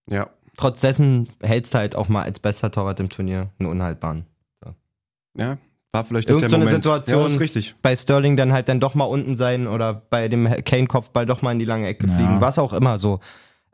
ja. 0.09 0.31
Trotz 0.57 0.81
dessen 0.81 1.29
hältst 1.43 1.75
du 1.75 1.79
halt 1.79 1.97
auch 1.97 2.09
mal 2.09 2.23
als 2.23 2.39
bester 2.39 2.71
Torwart 2.71 3.01
im 3.01 3.09
Turnier 3.09 3.51
einen 3.59 3.69
unhaltbaren. 3.69 4.25
Ja. 5.37 5.59
War 5.95 6.05
vielleicht 6.05 6.27
nicht 6.29 6.33
Irgend 6.35 6.43
der 6.43 6.51
so 6.51 6.57
eine 6.57 6.65
Moment. 6.65 6.83
Situation- 6.83 7.31
Ja, 7.33 7.39
richtig. 7.39 7.75
Bei 7.81 7.95
Sterling 7.95 8.37
dann 8.37 8.53
halt 8.53 8.69
dann 8.69 8.81
doch 8.81 8.97
mal 8.97 9.05
unten 9.05 9.37
sein 9.37 9.69
oder 9.69 9.95
bei 10.11 10.27
dem 10.27 10.49
Kane-Kopfball 10.65 11.25
doch 11.25 11.41
mal 11.41 11.53
in 11.53 11.61
die 11.61 11.65
lange 11.65 11.87
Ecke 11.87 12.09
Ja. 12.09 12.15
fliegen, 12.15 12.41
was 12.41 12.59
auch 12.59 12.73
immer 12.73 12.99
so. 12.99 13.21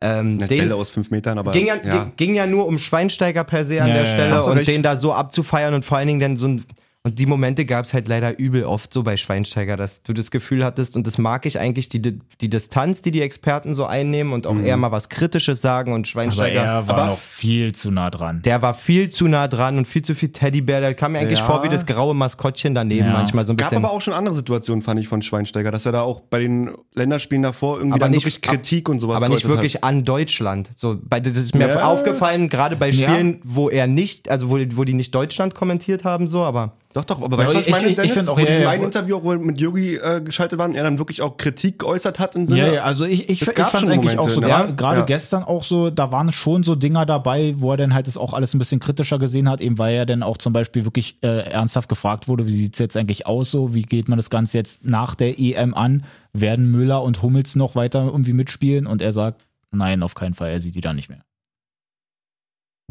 Ähm, 0.02 0.37
Nicht 0.37 0.50
den, 0.50 0.59
Bälle 0.61 0.76
aus 0.76 0.90
fünf 0.90 1.11
Metern, 1.11 1.38
aber. 1.38 1.52
ging, 1.52 1.66
ja, 1.66 1.76
ja. 1.83 2.04
Ging, 2.04 2.12
ging 2.16 2.35
ja 2.35 2.46
nur 2.46 2.66
um 2.66 2.76
Schweinsteiger 2.78 3.42
per 3.44 3.64
se 3.64 3.83
an 3.83 3.88
der. 3.88 4.04
Stelle 4.04 4.42
und 4.42 4.59
recht. 4.59 4.68
den 4.68 4.83
da 4.83 4.96
so 4.96 5.14
abzufeiern 5.14 5.72
und 5.72 5.85
vor 5.85 5.96
allen 5.96 6.09
Dingen 6.09 6.20
dann 6.20 6.37
so 6.37 6.48
ein. 6.48 6.64
Und 7.03 7.19
die 7.19 7.25
Momente 7.25 7.65
gab 7.65 7.87
es 7.87 7.95
halt 7.95 8.09
leider 8.09 8.39
übel 8.39 8.65
oft 8.65 8.93
so 8.93 9.03
bei 9.03 9.17
Schweinsteiger, 9.17 9.79
dass 9.79 10.03
du 10.03 10.13
das 10.13 10.31
Gefühl 10.31 10.63
hattest, 10.63 10.99
und 10.99 11.07
das 11.07 11.17
mag 11.17 11.47
ich 11.47 11.59
eigentlich, 11.59 11.89
die, 11.89 12.03
die 12.03 12.51
Distanz, 12.51 13.01
die 13.01 13.11
die 13.11 13.23
Experten 13.23 13.73
so 13.75 13.87
einnehmen 13.87 14.35
und 14.35 14.47
auch 14.47 14.59
eher 14.59 14.77
mal 14.77 14.93
was 14.93 15.09
Kritisches 15.09 15.63
sagen 15.63 15.95
und 15.95 16.01
Aber 16.01 16.07
Schweinsteiger. 16.07 16.61
er 16.63 16.89
war 16.89 16.99
aber- 16.99 17.07
noch 17.13 17.19
viel 17.19 17.75
zu 17.75 17.91
nah 17.91 18.11
dran. 18.11 18.43
der 18.45 18.61
war 18.61 18.75
viel 18.75 19.09
zu 19.09 19.29
nah 19.29 19.49
dran 19.49 19.79
und 19.79 19.89
viel 19.89 20.03
zu 20.03 20.15
viel 20.15 20.29
Teddybär. 20.29 20.83
Der 20.83 20.93
kam 20.93 21.13
mir 21.13 21.21
eigentlich 21.21 21.39
Ja. 21.39 21.47
vor 21.47 21.65
wie 21.65 21.71
das 21.71 21.87
graue 21.87 22.15
Maskottchen 22.15 22.75
daneben 22.75 23.07
Ja. 23.07 23.13
manchmal 23.15 23.47
so 23.47 23.55
ein 23.55 23.57
Gab 23.57 23.71
bisschen. 23.71 23.83
aber 23.83 23.95
auch 23.95 24.03
schon 24.03 24.13
andere 24.13 24.35
Situationen, 24.35 24.83
fand 24.83 25.01
ich, 25.01 25.09
von 25.09 25.23
Schweinsteiger, 25.23 25.71
dass 25.71 25.87
er 25.87 25.93
da 25.93 26.03
auch 26.03 26.21
bei 26.21 26.41
den 26.41 26.71
Länderspielen 26.95 27.43
davor 27.43 27.79
irgendwie 27.79 27.95
Aber 27.95 28.01
dann 28.01 28.11
nicht- 28.11 28.25
wirklich 28.27 28.43
Kritik 28.43 28.91
und 28.91 28.99
sowas 28.99 29.17
aber 29.17 29.31
nicht 29.31 29.49
wirklich 29.49 29.83
an 29.83 30.05
Deutschland. 30.05 30.69
So, 30.77 30.99
bei, 31.03 31.19
das 31.21 31.39
ist 31.39 31.55
mir 31.55 31.67
Ja. 31.67 31.83
aufgefallen, 31.89 32.51
gerade 32.51 32.77
bei 32.77 32.91
Ja. 32.91 33.09
Spielen, 33.11 33.41
wo 33.43 33.71
er 33.71 33.87
nicht, 33.87 34.31
also 34.31 34.51
wo, 34.51 34.59
wo 34.75 34.85
die 34.85 34.93
nicht 34.93 35.15
Deutschland 35.15 35.55
kommentiert 35.55 36.05
haben, 36.05 36.29
so, 36.29 36.43
aber 36.43 36.75
Doch, 36.92 37.05
doch, 37.05 37.22
aber 37.22 37.37
Ja, 37.37 37.44
weißt 37.44 37.53
du, 37.53 37.59
was 37.59 37.61
ich 37.62 37.66
ich- 37.68 37.72
meine, 37.72 37.85
ich- 37.85 37.90
ich 37.92 37.96
Dennis? 37.96 38.12
find 38.14 38.29
auch, 38.31 38.37
Wo 38.37 38.40
ja, 38.40 38.46
diesem 38.46 38.62
ja, 38.64 38.72
Interview, 38.72 39.20
wo 39.22 39.33
mit 39.37 39.61
Yogi 39.61 39.94
äh, 39.94 40.20
geschaltet 40.20 40.59
war 40.59 40.68
und 40.68 40.74
er 40.74 40.83
dann 40.83 40.98
wirklich 40.98 41.22
auch 41.22 41.37
Kritik 41.37 41.79
geäußert 41.79 42.18
hat 42.18 42.35
im 42.35 42.42
Ja, 42.42 42.48
Sinne. 42.48 42.74
ja, 42.74 42.83
also 42.83 43.05
ich, 43.05 43.29
ich, 43.29 43.42
Es 43.42 43.48
ich 43.48 43.55
fand 43.55 43.70
schon 43.79 43.88
eigentlich 43.90 44.18
auch 44.18 44.26
Momente, 44.29 44.35
so, 44.35 44.40
ne? 44.66 44.74
gerade 44.74 44.98
Ja. 45.00 45.05
gestern 45.07 45.44
auch 45.44 45.62
so, 45.62 45.90
da 45.90 46.11
waren 46.11 46.33
schon 46.33 46.64
so 46.64 46.74
Dinger 46.74 47.07
dabei, 47.07 47.55
wo 47.59 47.70
er 47.70 47.76
dann 47.76 47.94
halt 47.94 48.09
das 48.09 48.16
auch 48.16 48.35
alles 48.35 48.55
ein 48.55 48.59
bisschen 48.59 48.81
kritischer 48.81 49.20
gesehen 49.20 49.48
hat, 49.48 49.61
eben 49.61 49.79
weil 49.79 49.94
er 49.94 50.05
dann 50.07 50.24
auch 50.24 50.37
zum 50.37 50.53
Beispiel 50.53 50.85
wirklich 50.85 51.16
äh, 51.22 51.29
ernsthaft 51.48 51.88
gefragt 51.88 52.26
wurde, 52.26 52.46
wie 52.48 52.53
sieht's 52.53 52.81
jetzt 52.81 52.96
eigentlich 52.96 53.24
aus 53.24 53.53
so, 53.53 53.72
wie 53.72 53.83
geht 53.83 54.09
man 54.09 54.16
das 54.18 54.29
Ganze 54.29 54.59
jetzt 54.59 54.85
nach 54.85 55.14
der 55.14 55.38
EM 55.38 55.74
an, 55.74 56.05
werden 56.33 56.72
Müller 56.72 57.05
und 57.05 57.22
Hummels 57.22 57.55
noch 57.55 57.76
weiter 57.76 58.03
irgendwie 58.05 58.33
mitspielen 58.33 58.88
und 58.88 59.00
er 59.00 59.12
sagt, 59.12 59.46
nein, 59.70 60.03
auf 60.03 60.16
keinen 60.16 60.35
Fall, 60.35 60.50
er 60.50 60.59
sieht 60.59 60.74
die 60.74 60.81
da 60.81 60.92
nicht 60.92 61.09
mehr. 61.09 61.20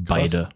Beide. 0.02 0.48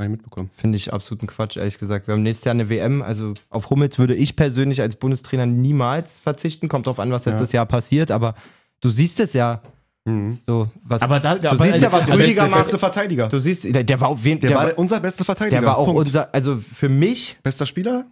Hab 0.00 0.06
ich 0.06 0.10
mitbekommen. 0.12 0.50
Finde 0.56 0.76
ich 0.76 0.92
absoluten 0.92 1.26
Quatsch, 1.26 1.56
ehrlich 1.56 1.78
gesagt. 1.78 2.06
Wir 2.08 2.14
haben 2.14 2.22
nächstes 2.22 2.44
Jahr 2.46 2.54
eine 2.54 2.68
WM. 2.70 3.02
Also 3.02 3.34
auf 3.50 3.68
Hummels 3.70 3.98
würde 3.98 4.14
ich 4.14 4.34
persönlich 4.34 4.80
als 4.80 4.96
Bundestrainer 4.96 5.46
niemals 5.46 6.18
verzichten. 6.20 6.68
Kommt 6.68 6.86
drauf 6.86 6.98
an, 6.98 7.10
was 7.12 7.24
Ja. 7.26 7.32
letztes 7.32 7.52
Jahr 7.52 7.66
passiert. 7.66 8.10
Aber 8.10 8.34
du 8.80 8.88
siehst 8.90 9.20
es 9.20 9.34
ja. 9.34 9.60
Mhm. 10.06 10.38
So, 10.46 10.70
was, 10.84 11.02
Aber 11.02 11.20
da, 11.20 11.34
du 11.36 11.56
siehst 11.58 11.82
ja, 11.82 11.92
was 11.92 12.06
Der 12.06 12.18
Rüdiger 12.18 12.48
macht. 12.48 12.62
beste 12.62 12.78
Verteidiger. 12.78 13.28
Du 13.28 13.38
siehst, 13.38 13.64
der, 13.64 13.84
der 13.84 14.00
war 14.00 14.08
auf 14.08 14.24
wen, 14.24 14.40
Der, 14.40 14.48
der, 14.48 14.58
war 14.58 14.78
unser 14.78 14.98
bester 15.00 15.24
Verteidiger. 15.26 15.60
der 15.60 15.68
war 15.68 15.76
auch 15.76 15.84
Punkt. 15.84 16.06
unser, 16.06 16.34
also 16.34 16.56
für 16.56 16.88
mich 16.88 17.36
bester 17.42 17.66
Spieler. 17.66 18.06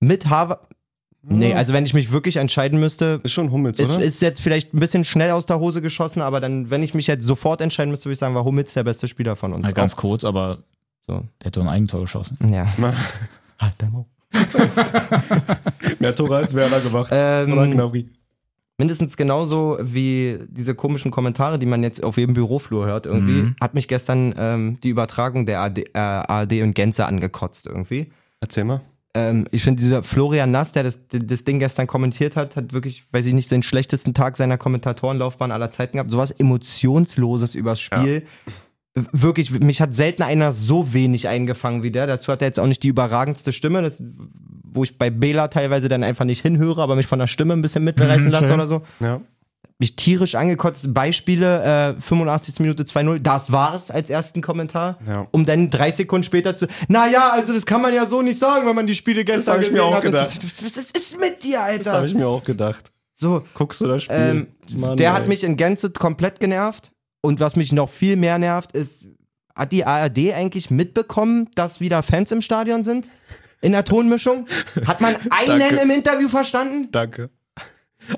mit 0.00 0.26
Harvard. 0.28 0.66
Nee, 1.22 1.50
Ja. 1.50 1.56
also 1.56 1.74
wenn 1.74 1.84
ich 1.84 1.92
mich 1.92 2.10
wirklich 2.12 2.38
entscheiden 2.38 2.80
müsste, 2.80 3.20
ist 3.22 3.32
schon 3.32 3.50
Hummels, 3.52 3.78
ist, 3.78 3.90
oder? 3.94 4.02
ist 4.02 4.22
jetzt 4.22 4.40
vielleicht 4.40 4.72
ein 4.72 4.80
bisschen 4.80 5.04
schnell 5.04 5.32
aus 5.32 5.44
der 5.44 5.60
Hose 5.60 5.82
geschossen, 5.82 6.22
aber 6.22 6.40
dann, 6.40 6.70
wenn 6.70 6.82
ich 6.82 6.94
mich 6.94 7.06
jetzt 7.06 7.26
sofort 7.26 7.60
entscheiden 7.60 7.90
müsste, 7.90 8.06
würde 8.06 8.14
ich 8.14 8.18
sagen, 8.18 8.34
war 8.34 8.44
Hummels 8.44 8.72
der 8.72 8.84
beste 8.84 9.06
Spieler 9.06 9.36
von 9.36 9.52
uns. 9.52 9.66
Ja, 9.66 9.72
ganz 9.72 9.96
kurz, 9.96 10.24
aber 10.24 10.64
So. 11.06 11.24
der 11.42 11.46
hat 11.46 11.56
doch 11.56 11.62
ein 11.62 11.68
Eigentor 11.68 12.02
geschossen. 12.02 12.38
Ja. 12.52 12.66
Halt 13.58 13.74
dein 13.78 13.92
Maul. 13.92 14.04
Mehr 15.98 16.14
Tore 16.14 16.36
als 16.36 16.54
Werner 16.54 16.80
gemacht. 16.80 17.10
Oder 17.12 17.44
Ähm, 17.44 17.70
Gnabry. 17.72 18.08
mindestens 18.78 19.16
genauso 19.16 19.78
wie 19.82 20.38
diese 20.48 20.74
komischen 20.74 21.10
Kommentare, 21.10 21.58
die 21.58 21.66
man 21.66 21.82
jetzt 21.82 22.02
auf 22.02 22.16
jedem 22.16 22.34
Büroflur 22.34 22.86
hört, 22.86 23.06
irgendwie, 23.06 23.42
Mhm. 23.42 23.56
hat 23.60 23.74
mich 23.74 23.88
gestern 23.88 24.34
ähm, 24.38 24.78
die 24.82 24.88
Übertragung 24.88 25.46
der 25.46 25.60
AD, 25.60 25.82
äh, 25.92 25.98
ARD 25.98 26.62
und 26.62 26.74
Gänze 26.74 27.06
angekotzt 27.06 27.66
irgendwie. 27.66 28.10
Erzähl 28.40 28.64
mal. 28.64 28.80
Ähm, 29.12 29.48
ich 29.50 29.64
finde, 29.64 29.82
dieser 29.82 30.04
Florian 30.04 30.52
Nass, 30.52 30.70
der 30.72 30.84
das, 30.84 31.00
das 31.08 31.42
Ding 31.42 31.58
gestern 31.58 31.88
kommentiert 31.88 32.36
hat, 32.36 32.54
hat 32.54 32.72
wirklich, 32.72 33.02
weiß 33.12 33.26
ich 33.26 33.34
nicht, 33.34 33.50
den 33.50 33.62
schlechtesten 33.64 34.14
Tag 34.14 34.36
seiner 34.36 34.56
Kommentatorenlaufbahn 34.56 35.50
aller 35.50 35.72
Zeiten 35.72 35.96
gehabt. 35.96 36.12
Sowas 36.12 36.30
Emotionsloses 36.30 37.56
übers 37.56 37.80
Spiel. 37.80 38.24
Wirklich, 39.12 39.52
mich 39.60 39.80
hat 39.80 39.94
selten 39.94 40.22
einer 40.22 40.52
so 40.52 40.92
wenig 40.92 41.28
eingefangen 41.28 41.82
wie 41.84 41.92
der. 41.92 42.06
Dazu 42.08 42.32
hat 42.32 42.42
er 42.42 42.48
jetzt 42.48 42.58
auch 42.58 42.66
nicht 42.66 42.82
die 42.82 42.88
überragendste 42.88 43.52
Stimme, 43.52 43.82
das, 43.82 44.02
wo 44.64 44.82
ich 44.82 44.98
bei 44.98 45.10
Bela 45.10 45.46
teilweise 45.48 45.88
dann 45.88 46.02
einfach 46.02 46.24
nicht 46.24 46.42
hinhöre, 46.42 46.82
aber 46.82 46.96
mich 46.96 47.06
von 47.06 47.20
der 47.20 47.28
Stimme 47.28 47.52
ein 47.54 47.62
bisschen 47.62 47.84
mitreißen 47.84 48.24
Mhm, 48.26 48.30
lasse 48.32 48.46
schön. 48.46 48.54
oder 48.54 48.66
so 48.66 48.82
Ja. 48.98 49.20
mich 49.78 49.94
tierisch 49.94 50.34
angekotzt. 50.34 50.92
Beispiele, 50.92 51.94
äh, 51.96 52.00
85. 52.00 52.58
Minute 52.58 52.84
2-0, 52.84 53.20
das 53.20 53.52
war's 53.52 53.92
als 53.92 54.10
ersten 54.10 54.40
Kommentar. 54.42 54.98
Ja. 55.06 55.28
Um 55.30 55.46
dann 55.46 55.70
drei 55.70 55.92
Sekunden 55.92 56.24
später 56.24 56.56
zu, 56.56 56.66
naja, 56.88 57.30
also 57.32 57.52
das 57.52 57.64
kann 57.66 57.80
man 57.82 57.94
ja 57.94 58.06
so 58.06 58.22
nicht 58.22 58.40
sagen, 58.40 58.66
wenn 58.66 58.74
man 58.74 58.88
die 58.88 58.96
Spiele 58.96 59.24
gestern 59.24 59.54
hab 59.54 59.62
ich 59.62 59.68
mir 59.70 59.78
gesehen 59.78 59.88
auch 59.88 59.94
hat. 59.94 60.02
Gedacht. 60.02 60.36
Was 60.64 60.76
ist, 60.76 61.20
mit 61.20 61.44
dir, 61.44 61.58
Das 61.58 61.86
habe 61.86 61.90
Alter? 61.98 62.04
ich 62.06 62.14
mir 62.14 62.26
auch 62.26 62.42
gedacht. 62.42 62.90
So, 63.14 63.44
Guckst 63.54 63.80
du 63.82 63.86
das 63.86 64.02
Spiel? 64.02 64.16
ähm, 64.16 64.46
Mann, 64.76 64.96
der 64.96 65.10
ey. 65.10 65.16
hat 65.16 65.28
mich 65.28 65.44
in 65.44 65.56
Gänze 65.56 65.90
komplett 65.90 66.40
genervt. 66.40 66.90
Und 67.22 67.40
was 67.40 67.56
mich 67.56 67.72
noch 67.72 67.88
viel 67.90 68.16
mehr 68.16 68.38
nervt, 68.38 68.72
ist, 68.72 69.06
hat 69.54 69.72
die 69.72 69.84
ARD 69.84 70.32
eigentlich 70.34 70.70
mitbekommen, 70.70 71.48
dass 71.54 71.80
wieder 71.80 72.02
Fans 72.02 72.32
im 72.32 72.40
Stadion 72.42 72.84
sind? 72.84 73.10
In 73.60 73.72
der 73.72 73.84
Tonmischung? 73.84 74.46
Hat 74.86 75.00
man 75.02 75.16
einen 75.30 75.58
Danke. 75.60 75.76
im 75.82 75.90
Interview 75.90 76.28
verstanden? 76.28 76.88
Danke. 76.92 77.28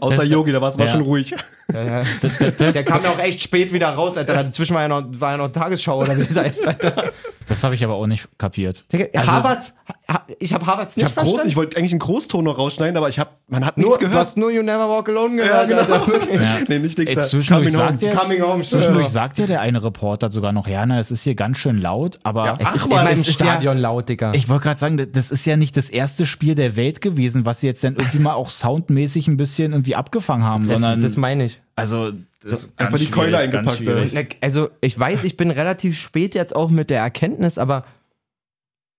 Außer 0.00 0.18
Das- 0.18 0.28
Yogi, 0.28 0.52
da 0.52 0.60
war 0.60 0.70
es 0.70 0.76
mal 0.76 0.86
Ja. 0.86 0.92
schon 0.92 1.00
ruhig. 1.02 1.34
Ja, 1.72 2.02
ja. 2.02 2.04
Der 2.72 2.84
kam 2.84 3.02
ja 3.02 3.10
auch 3.10 3.18
echt 3.18 3.40
spät 3.42 3.72
wieder 3.72 3.88
raus, 3.88 4.16
Alter. 4.16 4.34
Dazwischen 4.44 4.74
war 4.74 4.82
ja 4.82 4.88
noch, 4.88 5.04
war 5.18 5.32
ja 5.32 5.36
noch 5.38 5.48
Tagesschau 5.50 6.00
oder 6.02 6.16
wie 6.16 6.24
das 6.24 6.36
heißt, 6.36 6.66
Alter. 6.68 7.10
Das 7.48 7.64
habe 7.64 7.74
ich 7.74 7.82
aber 7.84 7.94
auch 7.94 8.06
nicht 8.06 8.28
kapiert. 8.38 8.84
Also- 9.14 9.30
Harvards, 9.32 9.74
ha, 10.08 10.24
ich 10.38 10.52
habe 10.54 10.66
Harvards 10.66 10.96
Ich, 10.96 11.02
nicht 11.02 11.06
hab 11.16 11.22
groß, 11.22 11.30
verstanden. 11.30 11.48
ich 11.50 11.56
wollte 11.56 11.76
eigentlich 11.76 11.92
einen 11.92 11.98
Großton 12.00 12.44
noch 12.44 12.58
rausschneiden, 12.58 12.96
aber 12.96 13.08
ich 13.08 13.18
hab, 13.18 13.38
man 13.48 13.64
hat 13.66 13.76
nichts 13.76 13.90
nur, 13.90 13.98
du 13.98 14.06
gehört. 14.06 14.26
hast 14.26 14.36
nur 14.36 14.50
You 14.50 14.62
Never 14.62 14.88
Walk 14.88 15.08
Alone 15.08 15.42
ja, 15.44 15.64
gehört, 15.64 15.68
genau. 15.68 15.80
Alter. 15.80 16.06
Wirklich. 16.06 16.40
Ja. 16.52 16.58
Nee, 16.68 16.78
nicht 16.78 16.98
nichts. 16.98 17.16
Ey, 17.16 17.22
zwischendurch 17.22 17.72
sagt 17.72 18.02
der, 18.02 18.14
Coming 18.14 18.42
home, 18.42 18.62
zwischendurch 18.62 19.08
sagt 19.08 19.38
ja 19.38 19.46
der 19.46 19.60
eine 19.60 19.82
Reporter 19.82 20.30
sogar 20.30 20.52
noch, 20.52 20.66
ja, 20.66 20.84
na, 20.86 20.98
es 20.98 21.10
ist 21.10 21.22
hier 21.24 21.34
ganz 21.34 21.58
schön 21.58 21.78
laut, 21.78 22.18
aber 22.22 22.44
Ja, 22.46 22.56
Es 22.58 22.66
Ach, 22.68 22.74
ist 22.74 22.86
es 23.12 23.18
ist 23.28 23.34
Stadion 23.34 23.78
laut, 23.78 24.08
Digga. 24.08 24.32
Ich 24.34 24.48
wollte 24.48 24.64
gerade 24.64 24.78
sagen, 24.80 24.96
das- 24.96 25.10
das 25.12 25.30
ist 25.30 25.44
ja 25.46 25.56
nicht 25.56 25.76
das 25.76 25.88
erste 25.90 26.26
Spiel 26.26 26.54
der 26.54 26.76
Welt 26.76 27.00
gewesen, 27.00 27.46
was 27.46 27.60
sie 27.60 27.66
jetzt 27.66 27.82
dann 27.84 27.96
irgendwie 27.96 28.18
mal 28.18 28.34
auch 28.34 28.50
soundmäßig 28.50 29.28
ein 29.28 29.36
bisschen 29.36 29.72
irgendwie 29.72 29.94
abgefangen 29.96 30.44
haben, 30.44 30.66
das, 30.66 30.74
sondern 30.80 31.00
das 31.00 31.16
meine 31.16 31.44
ich. 31.44 31.60
also 31.76 32.12
das 32.42 32.64
ist 32.64 32.80
einfach 32.80 32.98
die 32.98 33.10
Keule 33.10 33.38
eingepackt. 33.38 33.82
Na, 34.12 34.22
Also, 34.40 34.70
ich 34.80 34.98
weiß, 34.98 35.24
ich 35.24 35.36
bin 35.36 35.50
relativ 35.50 35.98
spät 35.98 36.34
jetzt 36.34 36.54
auch 36.54 36.70
mit 36.70 36.90
der 36.90 37.00
Erkenntnis, 37.00 37.58
aber 37.58 37.84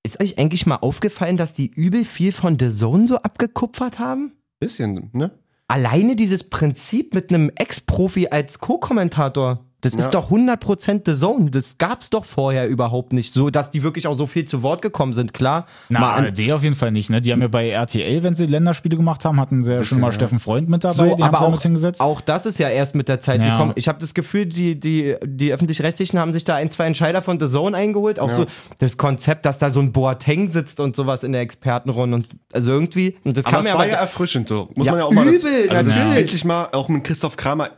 ist 0.03 0.21
euch 0.21 0.37
eigentlich 0.37 0.65
mal 0.65 0.77
aufgefallen, 0.77 1.37
dass 1.37 1.53
die 1.53 1.67
übel 1.67 2.05
viel 2.05 2.31
von 2.31 2.57
The 2.59 2.71
Zone 2.71 3.07
so 3.07 3.17
abgekupfert 3.17 3.99
haben? 3.99 4.33
Bisschen, 4.59 5.09
ne? 5.13 5.31
Alleine 5.67 6.15
dieses 6.15 6.43
Prinzip 6.43 7.13
mit 7.13 7.29
einem 7.29 7.49
Ex-Profi 7.55 8.27
als 8.27 8.59
Co-Kommentator, 8.59 9.65
das 9.83 9.93
Ja. 9.93 9.99
ist 9.99 10.09
doch 10.15 10.29
100% 10.31 11.01
The 11.05 11.13
Zone. 11.15 11.51
Das 11.51 11.77
gab's 11.77 12.09
doch 12.09 12.25
vorher 12.25 12.67
überhaupt 12.67 13.13
nicht. 13.13 13.33
So, 13.33 13.49
dass 13.49 13.69
die 13.69 13.83
wirklich 13.83 14.07
auch 14.07 14.17
so 14.17 14.25
viel 14.25 14.45
zu 14.45 14.63
Wort 14.63 14.81
gekommen 14.81 15.13
sind, 15.13 15.33
klar. 15.33 15.65
Na, 15.89 15.99
mal 15.99 16.13
an, 16.15 16.25
ARD 16.25 16.51
auf 16.53 16.63
jeden 16.63 16.73
Fall 16.75 16.91
nicht, 16.91 17.09
ne? 17.09 17.21
Die 17.21 17.31
haben 17.31 17.41
ja 17.41 17.47
bei 17.49 17.69
RTL, 17.69 18.23
wenn 18.23 18.33
sie 18.33 18.45
Länderspiele 18.45 18.97
gemacht 18.97 19.25
haben, 19.25 19.39
hatten 19.39 19.63
sie 19.63 19.73
ja 19.73 19.83
schon 19.83 19.99
mal 19.99 20.07
ja. 20.07 20.13
Steffen 20.13 20.39
Freund 20.39 20.69
mit 20.69 20.83
dabei, 20.83 20.95
so, 20.95 21.17
aber 21.21 21.41
auch, 21.41 21.59
auch 21.99 22.21
das 22.21 22.45
ist 22.45 22.59
ja 22.59 22.69
erst 22.69 22.95
mit 22.95 23.07
der 23.09 23.19
Zeit 23.19 23.41
Ja. 23.41 23.51
gekommen. 23.51 23.73
Ich 23.75 23.87
habe 23.87 23.99
das 23.99 24.13
Gefühl, 24.13 24.45
die, 24.45 24.79
die, 24.79 25.15
die 25.25 25.53
Öffentlich-Rechtlichen 25.53 26.17
haben 26.17 26.33
sich 26.33 26.43
da 26.45 26.55
ein, 26.55 26.71
zwei 26.71 26.85
Entscheider 26.87 27.21
von 27.21 27.39
The 27.39 27.49
Zone 27.49 27.75
eingeholt. 27.77 28.19
Auch 28.19 28.29
Ja. 28.29 28.35
so 28.35 28.45
das 28.79 28.97
Konzept, 28.97 29.45
dass 29.45 29.59
da 29.59 29.69
so 29.69 29.81
ein 29.81 29.91
Boateng 29.91 30.47
sitzt 30.47 30.79
und 30.79 30.95
sowas 30.95 31.23
in 31.23 31.33
der 31.33 31.41
Expertenrunde. 31.41 32.15
Und, 32.15 32.27
also 32.53 32.71
irgendwie, 32.71 33.15
und 33.25 33.35
das 33.37 33.45
Aber 33.45 33.57
kam 33.57 33.59
es 33.61 33.65
mir 33.67 33.73
war 33.73 33.81
aber 33.81 33.89
ja 33.91 33.97
erfrischend 33.97 34.47
so. 34.47 34.69
Muss 34.75 34.85
Ja, 34.85 34.93
man 34.93 34.99
ja 34.99 35.05
auch 35.07 35.11
mal 35.11 35.27
übel, 35.27 35.67
dazu- 35.67 35.75
also 35.75 35.89
natürlich. 35.89 36.17
endlich 36.19 36.45
mal 36.45 36.69
auch 36.71 36.87
mit 36.87 37.03
Christoph 37.03 37.35
Kramer. 37.35 37.71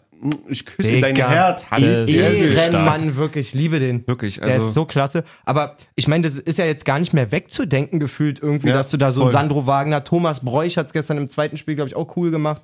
Ich 0.47 0.65
küsse 0.65 0.91
Digga, 0.91 1.11
dein 1.11 1.29
Herz. 1.29 1.63
Stark. 1.65 1.81
Ehrenmann, 1.81 3.15
wirklich, 3.15 3.53
liebe 3.53 3.79
den. 3.79 4.07
Wirklich, 4.07 4.35
Der 4.35 4.45
also- 4.55 4.67
ist 4.67 4.73
so 4.73 4.85
klasse. 4.85 5.23
Aber 5.45 5.75
ich 5.95 6.07
meine, 6.07 6.27
das 6.27 6.39
ist 6.39 6.57
ja 6.57 6.65
jetzt 6.65 6.85
gar 6.85 6.99
nicht 6.99 7.13
mehr 7.13 7.31
wegzudenken 7.31 7.99
gefühlt 7.99 8.39
irgendwie, 8.41 8.69
Ja, 8.69 8.75
dass 8.75 8.89
du 8.89 8.97
da 8.97 9.11
so 9.11 9.21
einen 9.21 9.31
voll. 9.31 9.39
Sandro 9.39 9.67
Wagner, 9.67 10.03
Thomas 10.03 10.39
Bräuch 10.43 10.77
hat 10.77 10.87
es 10.87 10.93
gestern 10.93 11.17
im 11.17 11.29
zweiten 11.29 11.57
Spiel, 11.57 11.75
glaube 11.75 11.89
ich, 11.89 11.95
auch 11.95 12.15
cool 12.17 12.31
gemacht. 12.31 12.61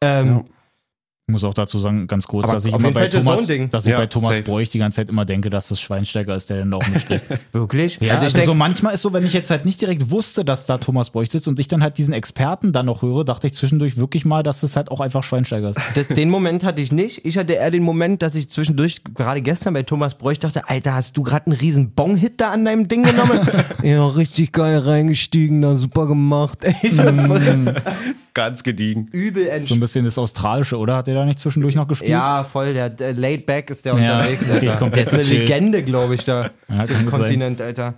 Ähm, 0.00 0.44
Ich 1.26 1.32
muss 1.32 1.42
auch 1.42 1.54
dazu 1.54 1.78
sagen, 1.78 2.06
ganz 2.06 2.26
kurz, 2.26 2.44
Aber 2.44 2.52
dass 2.52 2.66
ich 2.66 2.74
immer 2.74 2.90
bei 2.90 3.08
Thomas, 3.08 3.36
Zone-Ding. 3.40 3.70
dass 3.70 3.86
ich 3.86 3.92
Ja, 3.92 3.96
bei 3.96 4.06
Thomas 4.08 4.36
safe. 4.36 4.42
Bräuch 4.42 4.68
die 4.68 4.78
ganze 4.78 4.96
Zeit 4.96 5.08
immer 5.08 5.24
denke, 5.24 5.48
dass 5.48 5.68
das 5.68 5.80
Schweinsteiger 5.80 6.36
ist, 6.36 6.50
der 6.50 6.58
dann 6.58 6.70
da 6.70 6.76
auch 6.76 6.86
mitspricht. 6.86 7.24
Wirklich? 7.52 7.98
Ja, 8.02 8.16
also, 8.16 8.26
ich 8.26 8.34
denk, 8.34 8.44
so 8.44 8.52
manchmal 8.52 8.92
ist 8.92 9.00
so, 9.00 9.14
wenn 9.14 9.24
ich 9.24 9.32
jetzt 9.32 9.48
halt 9.48 9.64
nicht 9.64 9.80
direkt 9.80 10.10
wusste, 10.10 10.44
dass 10.44 10.66
da 10.66 10.76
Thomas 10.76 11.08
Bräuch 11.08 11.30
sitzt 11.30 11.48
und 11.48 11.58
ich 11.58 11.66
dann 11.66 11.82
halt 11.82 11.96
diesen 11.96 12.12
Experten 12.12 12.74
dann 12.74 12.84
noch 12.84 13.00
höre, 13.00 13.24
dachte 13.24 13.46
ich 13.46 13.54
zwischendurch 13.54 13.96
wirklich 13.96 14.26
mal, 14.26 14.42
dass 14.42 14.60
das 14.60 14.76
halt 14.76 14.90
auch 14.90 15.00
einfach 15.00 15.22
Schweinsteiger 15.22 15.70
ist. 15.70 15.80
das, 15.94 16.08
den 16.08 16.28
Moment 16.28 16.62
hatte 16.62 16.82
ich 16.82 16.92
nicht. 16.92 17.24
Ich 17.24 17.38
hatte 17.38 17.54
eher 17.54 17.70
den 17.70 17.84
Moment, 17.84 18.20
dass 18.20 18.34
ich 18.34 18.50
zwischendurch, 18.50 19.02
gerade 19.14 19.40
gestern 19.40 19.72
bei 19.72 19.82
Thomas 19.82 20.16
Bräuch, 20.16 20.38
dachte, 20.40 20.68
Alter, 20.68 20.92
hast 20.92 21.16
du 21.16 21.22
gerade 21.22 21.46
einen 21.46 21.56
riesen 21.56 21.92
Bong-Hit 21.92 22.38
da 22.42 22.50
an 22.50 22.66
deinem 22.66 22.86
Ding 22.86 23.02
genommen? 23.02 23.40
ja, 23.82 24.06
richtig 24.08 24.52
geil 24.52 24.76
reingestiegen, 24.76 25.62
da 25.62 25.74
super 25.76 26.06
gemacht. 26.06 26.58
Ey, 26.64 26.74
Ganz 28.34 28.64
gediegen. 28.64 29.06
übel 29.12 29.44
So 29.44 29.48
ein 29.50 29.56
entspannt. 29.58 29.80
bisschen 29.80 30.04
das 30.04 30.18
Australische, 30.18 30.76
oder? 30.76 30.96
Hat 30.96 31.06
der 31.06 31.13
da 31.14 31.24
nicht 31.24 31.38
zwischendurch 31.38 31.74
noch 31.74 31.88
gespielt? 31.88 32.10
Ja, 32.10 32.44
voll, 32.44 32.74
der, 32.74 32.90
der 32.90 33.14
Laid 33.14 33.46
Back 33.46 33.70
ist 33.70 33.84
der 33.84 33.94
Ja, 33.98 34.18
unterwegs, 34.18 34.50
Alter. 34.50 34.90
Der 34.90 35.02
ist 35.02 35.12
eine 35.12 35.22
gechillt. 35.22 35.48
Legende, 35.48 35.82
glaube 35.82 36.14
ich, 36.14 36.24
da. 36.24 36.50
Ja, 36.68 36.84
Im 36.84 36.86
gut 36.86 36.88
sein. 36.88 37.06
Kontinent, 37.06 37.60
Alter. 37.60 37.94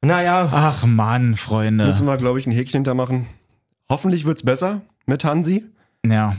Naja, 0.00 0.48
Ach 0.52 0.84
Mann, 0.86 1.34
Freunde. 1.34 1.86
Müssen 1.86 2.06
wir, 2.06 2.16
glaube 2.16 2.38
ich, 2.38 2.46
ein 2.46 2.52
Häkchen 2.52 2.78
hintermachen. 2.78 3.26
Hoffentlich 3.90 4.24
wird's 4.24 4.42
besser 4.42 4.82
mit 5.06 5.24
Hansi. 5.24 5.64
Ja. 6.06 6.36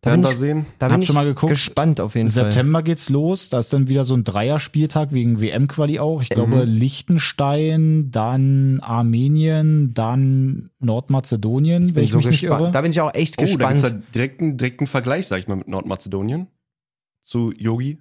Da 0.00 0.10
Werden 0.10 0.20
bin 0.22 0.28
wir 0.30 0.32
ich, 0.34 0.38
sehen. 0.38 0.66
da 0.78 0.86
bin 0.88 1.00
ich 1.00 1.06
schon 1.06 1.14
mal 1.16 1.24
geguckt. 1.24 1.50
gespannt 1.50 2.00
auf 2.00 2.14
jeden 2.14 2.28
Fall. 2.28 2.44
September 2.52 2.82
geht's 2.82 3.08
los. 3.08 3.50
Da 3.50 3.58
ist 3.58 3.72
dann 3.72 3.88
wieder 3.88 4.04
so 4.04 4.14
ein 4.14 4.22
Dreierspieltag 4.22 5.12
wegen 5.12 5.40
WM-Quali 5.40 5.98
auch. 5.98 6.22
Ich 6.22 6.28
glaube, 6.28 6.64
Liechtenstein, 6.64 8.10
dann 8.10 8.80
Armenien, 8.80 9.92
dann 9.94 10.70
Nordmazedonien, 10.78 11.88
wenn 11.88 11.94
Bin 11.94 12.04
ich 12.04 12.10
so 12.12 12.18
mich 12.18 12.26
nicht 12.26 12.42
irre. 12.44 12.70
Da 12.70 12.80
bin 12.80 12.92
ich 12.92 13.00
auch 13.00 13.12
echt 13.12 13.34
Oh, 13.38 13.42
da 13.42 13.46
gespannt. 13.46 13.82
gibt's 13.82 13.88
ja 13.90 14.02
direkt 14.14 14.40
einen, 14.40 14.56
direkten 14.56 14.86
Vergleich, 14.86 15.26
sag 15.26 15.38
ich 15.40 15.48
mal, 15.48 15.56
mit 15.56 15.68
Nordmazedonien. 15.68 16.46
Zu 17.24 17.52
Yogi 17.56 17.98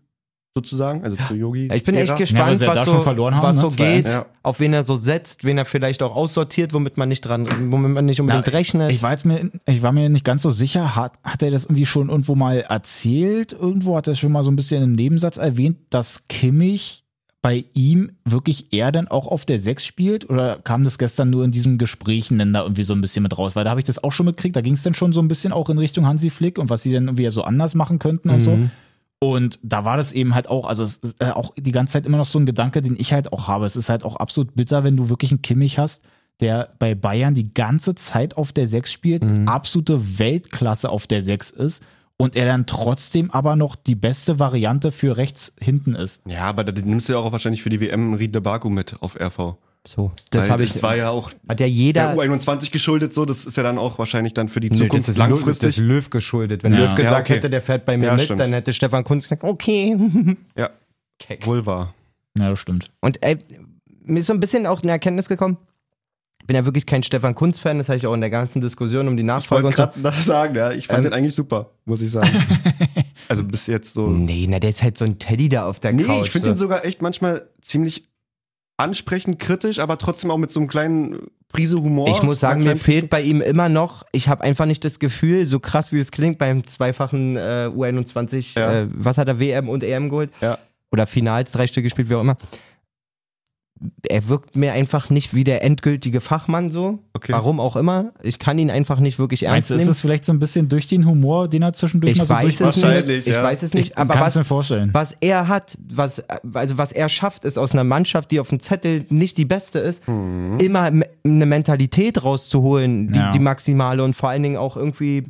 sozusagen. 0.57 1.03
Also 1.03 1.15
zu 1.15 1.35
Yogi. 1.35 1.69
Ich 1.73 1.83
bin 1.83 1.95
echt 1.95 2.15
gespannt, 2.15 2.59
ja 2.61 2.67
was 2.75 2.85
so, 2.85 2.99
verloren 3.01 3.35
haben, 3.35 3.43
was 3.43 3.55
ne? 3.57 3.61
so 3.61 3.67
2-1. 3.67 3.75
geht, 3.75 4.05
Ja. 4.07 4.25
auf 4.43 4.59
wen 4.59 4.73
er 4.73 4.83
so 4.83 4.95
setzt, 4.95 5.43
wen 5.43 5.57
er 5.57 5.65
vielleicht 5.65 6.01
auch 6.01 6.15
aussortiert, 6.15 6.73
womit 6.73 6.97
man 6.97 7.09
nicht 7.09 7.21
dran, 7.21 7.47
womit 7.71 7.91
man 7.91 8.05
nicht 8.05 8.19
unbedingt 8.19 8.47
Na, 8.47 8.53
rechnet. 8.53 8.91
Ich 8.91 9.03
war 9.03 9.11
jetzt 9.11 9.25
mir, 9.25 9.51
ich 9.65 9.81
war 9.81 9.91
mir 9.91 10.09
nicht 10.09 10.25
ganz 10.25 10.41
so 10.41 10.49
sicher, 10.49 10.95
hat, 10.95 11.13
hat 11.23 11.43
er 11.43 11.51
das 11.51 11.65
irgendwie 11.65 11.85
schon 11.85 12.09
irgendwo 12.09 12.35
mal 12.35 12.61
erzählt? 12.61 13.53
Irgendwo 13.53 13.95
hat 13.95 14.07
er 14.07 14.13
es 14.13 14.19
schon 14.19 14.31
mal 14.31 14.43
so 14.43 14.51
ein 14.51 14.55
bisschen 14.55 14.83
im 14.83 14.93
Nebensatz 14.93 15.37
erwähnt, 15.37 15.77
dass 15.89 16.27
Kimmich 16.27 17.03
bei 17.43 17.65
ihm 17.75 18.11
wirklich 18.25 18.73
er 18.73 18.91
dann 18.91 19.07
auch 19.07 19.27
auf 19.27 19.45
der 19.45 19.59
6 19.59 19.85
spielt 19.85 20.29
oder 20.29 20.57
kam 20.57 20.83
das 20.83 20.97
gestern 20.97 21.29
nur 21.29 21.45
in 21.45 21.51
diesen 21.51 21.77
Gesprächen 21.77 22.39
dann 22.39 22.51
da 22.51 22.63
irgendwie 22.63 22.83
so 22.83 22.93
ein 22.93 22.99
bisschen 22.99 23.23
mit 23.23 23.37
raus? 23.37 23.55
Weil 23.55 23.63
da 23.63 23.69
habe 23.69 23.79
ich 23.79 23.85
das 23.85 24.03
auch 24.03 24.11
schon 24.11 24.25
mitgekriegt, 24.25 24.55
da 24.55 24.61
ging 24.61 24.73
es 24.73 24.81
dann 24.83 24.95
schon 24.95 25.13
so 25.13 25.21
ein 25.21 25.27
bisschen 25.27 25.53
auch 25.53 25.69
in 25.69 25.77
Richtung 25.77 26.05
Hansi 26.07 26.29
Flick 26.31 26.57
und 26.57 26.69
was 26.69 26.81
sie 26.83 26.91
dann 26.91 27.05
irgendwie 27.05 27.29
so 27.29 27.43
anders 27.43 27.75
machen 27.75 27.99
könnten 27.99 28.31
und 28.31 28.41
so. 28.41 28.57
Und 29.19 29.59
da 29.63 29.83
war 29.83 29.97
das 29.97 30.11
eben 30.11 30.35
halt 30.35 30.47
auch, 30.47 30.67
also 30.67 30.83
es 30.83 30.97
ist 30.97 31.21
äh, 31.21 31.31
auch 31.31 31.53
die 31.57 31.71
ganze 31.71 31.93
Zeit 31.93 32.05
immer 32.05 32.17
noch 32.17 32.25
so 32.25 32.37
ein 32.37 32.45
Gedanke, 32.45 32.81
den 32.81 32.95
ich 32.99 33.13
halt 33.13 33.33
auch 33.33 33.47
habe. 33.47 33.65
Es 33.65 33.75
ist 33.75 33.89
halt 33.89 34.03
auch 34.03 34.15
absolut 34.15 34.55
bitter, 34.55 34.83
wenn 34.83 34.95
du 34.95 35.09
wirklich 35.09 35.31
einen 35.31 35.41
Kimmich 35.41 35.79
hast, 35.79 36.03
der 36.39 36.73
bei 36.77 36.93
Bayern 36.93 37.33
die 37.33 37.51
ganze 37.53 37.95
Zeit 37.95 38.37
auf 38.37 38.51
der 38.51 38.67
6 38.67 38.91
spielt, 38.91 39.25
absolute 39.47 40.19
Weltklasse 40.19 40.89
auf 40.89 41.07
der 41.07 41.23
6 41.23 41.49
ist 41.49 41.83
und 42.17 42.35
er 42.35 42.45
dann 42.45 42.65
trotzdem 42.65 43.31
aber 43.31 43.55
noch 43.55 43.75
die 43.75 43.95
beste 43.95 44.39
Variante 44.39 44.91
für 44.91 45.17
rechts 45.17 45.53
hinten 45.59 45.95
ist. 45.95 46.21
Ja, 46.27 46.41
aber 46.41 46.63
da 46.63 46.71
nimmst 46.71 47.09
du 47.09 47.13
ja 47.13 47.19
auch 47.19 47.31
wahrscheinlich 47.31 47.63
für 47.63 47.69
die 47.69 47.79
WM 47.79 48.13
Ried 48.13 48.43
Baku 48.43 48.69
mit 48.69 49.01
auf 49.01 49.19
RV. 49.19 49.55
So, 49.87 50.11
das 50.31 50.49
habe 50.49 50.63
ich. 50.63 50.73
Das 50.73 50.83
war 50.83 50.97
ja 50.97 51.09
auch 51.09 51.31
hat 51.47 51.61
ja 51.61 51.65
jeder. 51.65 52.13
der 52.13 52.17
U21 52.17 52.71
geschuldet, 52.71 53.13
so. 53.13 53.23
Das 53.23 53.45
ist 53.45 53.55
ja 53.55 53.63
dann 53.63 53.77
auch 53.77 53.97
wahrscheinlich 53.97 54.33
dann 54.33 54.49
für 54.49 54.59
die 54.59 54.69
Zukunft 54.69 54.95
das 55.07 55.09
ist 55.09 55.17
langfristig. 55.17 55.69
Das 55.69 55.77
ist 55.77 55.83
Löw 55.83 56.09
geschuldet. 56.09 56.63
Wenn 56.63 56.73
Ja. 56.73 56.79
Löw 56.79 56.95
gesagt 56.95 57.11
Ja, 57.11 57.19
okay. 57.21 57.35
hätte, 57.35 57.49
der 57.49 57.61
fährt 57.61 57.85
bei 57.85 57.95
mir 57.97 58.07
Ja, 58.07 58.13
mit, 58.15 58.23
stimmt. 58.23 58.41
dann 58.41 58.51
hätte 58.51 58.73
Stefan 58.73 59.05
Kunz 59.05 59.23
gesagt, 59.23 59.43
okay. 59.45 59.95
ja, 60.57 60.69
wohl 61.45 61.65
wahr. 61.65 61.93
Ja, 62.37 62.49
das 62.49 62.59
stimmt. 62.59 62.91
Und 62.99 63.23
ey, 63.23 63.37
mir 64.03 64.19
ist 64.19 64.27
so 64.27 64.33
ein 64.33 64.39
bisschen 64.41 64.65
auch 64.67 64.81
eine 64.83 64.91
Erkenntnis 64.91 65.29
gekommen. 65.29 65.57
Ich 66.41 66.47
bin 66.47 66.55
ja 66.55 66.65
wirklich 66.65 66.85
kein 66.85 67.03
Stefan 67.03 67.33
Kunz-Fan, 67.35 67.77
das 67.77 67.87
habe 67.89 67.97
ich 67.97 68.07
auch 68.07 68.13
in 68.13 68.21
der 68.21 68.29
ganzen 68.29 68.61
Diskussion 68.61 69.07
um 69.07 69.15
die 69.17 69.21
Ich 69.23 69.27
Nachfolge 69.27 69.65
wollte 69.65 69.87
und 69.87 69.95
so. 69.95 70.01
das 70.01 70.25
sagen, 70.25 70.55
ja. 70.55 70.71
Ich 70.71 70.87
fand 70.87 70.99
Ähm, 70.99 71.03
den 71.05 71.13
eigentlich 71.13 71.35
super, 71.35 71.71
muss 71.85 72.01
ich 72.01 72.11
sagen. 72.11 72.29
also 73.29 73.43
bis 73.45 73.67
jetzt 73.67 73.93
so. 73.93 74.07
Nee, 74.07 74.47
na, 74.49 74.59
der 74.59 74.69
ist 74.69 74.83
halt 74.83 74.97
so 74.97 75.05
ein 75.05 75.17
Teddy 75.17 75.47
da 75.49 75.65
auf 75.65 75.79
der 75.79 75.93
Nee, 75.93 76.03
Couch. 76.03 76.25
ich 76.25 76.31
finde 76.31 76.47
so. 76.47 76.53
ihn 76.53 76.57
sogar 76.57 76.83
echt 76.85 77.01
manchmal 77.01 77.47
ziemlich 77.61 78.03
ansprechend 78.77 79.39
kritisch, 79.39 79.79
aber 79.79 79.97
trotzdem 79.97 80.31
auch 80.31 80.37
mit 80.37 80.51
so 80.51 80.59
einem 80.59 80.69
kleinen 80.69 81.17
Prise 81.49 81.77
Humor. 81.81 82.09
Ich 82.09 82.21
muss 82.23 82.39
sagen, 82.39 82.63
mir 82.63 82.75
fehlt 82.75 83.09
bei 83.09 83.21
ihm 83.21 83.41
immer 83.41 83.69
noch, 83.69 84.03
ich 84.11 84.27
habe 84.29 84.43
einfach 84.43 84.65
nicht 84.65 84.83
das 84.85 84.99
Gefühl, 84.99 85.45
so 85.45 85.59
krass 85.59 85.91
wie 85.91 85.99
es 85.99 86.11
klingt 86.11 86.37
beim 86.37 86.65
zweifachen 86.65 87.35
äh, 87.37 87.69
U21, 87.73 88.59
Ja. 88.59 88.81
äh, 88.81 88.87
was 88.91 89.17
hat 89.17 89.27
er, 89.27 89.39
WM 89.39 89.67
und 89.69 89.83
EM 89.83 90.09
geholt? 90.09 90.29
Ja. 90.41 90.57
Oder 90.91 91.07
Finals, 91.07 91.51
drei 91.51 91.67
Stück 91.67 91.83
gespielt, 91.83 92.09
wie 92.09 92.15
auch 92.15 92.21
immer. 92.21 92.37
Er 94.09 94.27
wirkt 94.27 94.55
mir 94.55 94.73
einfach 94.73 95.09
nicht 95.09 95.33
wie 95.33 95.43
der 95.43 95.63
endgültige 95.63 96.21
Fachmann 96.21 96.71
so. 96.71 96.99
Okay. 97.13 97.31
Warum 97.31 97.59
auch 97.59 97.75
immer. 97.75 98.11
Ich 98.23 98.39
kann 98.39 98.57
ihn 98.57 98.71
einfach 98.71 98.99
nicht 98.99 99.19
wirklich 99.19 99.41
Meinst 99.43 99.53
ernst 99.53 99.69
du, 99.69 99.73
ist 99.75 99.79
nehmen. 99.81 99.91
es 99.91 100.01
vielleicht 100.01 100.25
so 100.25 100.33
ein 100.33 100.39
bisschen 100.39 100.69
durch 100.69 100.87
den 100.87 101.05
Humor, 101.05 101.47
den 101.47 101.61
er 101.61 101.73
zwischendurch 101.73 102.11
Ich 102.13 102.17
mal 102.17 102.25
so 102.25 102.33
weiß 102.33 102.45
es 102.61 103.07
nicht. 103.07 103.27
Ich 103.27 103.33
ja. 103.33 103.43
weiß 103.43 103.63
es 103.63 103.73
nicht. 103.73 103.89
Ich 103.91 103.97
aber 103.97 104.15
was, 104.19 104.35
mir 104.35 104.43
vorstellen. 104.43 104.89
was 104.93 105.15
er 105.19 105.47
hat, 105.47 105.77
was, 105.89 106.23
also 106.53 106.77
was 106.77 106.91
er 106.91 107.09
schafft, 107.09 107.45
ist 107.45 107.57
aus 107.59 107.73
einer 107.73 107.83
Mannschaft, 107.83 108.31
die 108.31 108.39
auf 108.39 108.49
dem 108.49 108.59
Zettel 108.59 109.05
nicht 109.09 109.37
die 109.37 109.45
beste 109.45 109.79
ist, 109.79 110.01
immer 110.07 110.89
me- 110.91 111.05
eine 111.23 111.45
Mentalität 111.45 112.23
rauszuholen, 112.23 113.11
die, 113.11 113.19
Ja. 113.19 113.31
die 113.31 113.39
maximale 113.39 114.03
und 114.03 114.15
vor 114.15 114.29
allen 114.29 114.43
Dingen 114.43 114.57
auch 114.57 114.77
irgendwie 114.77 115.23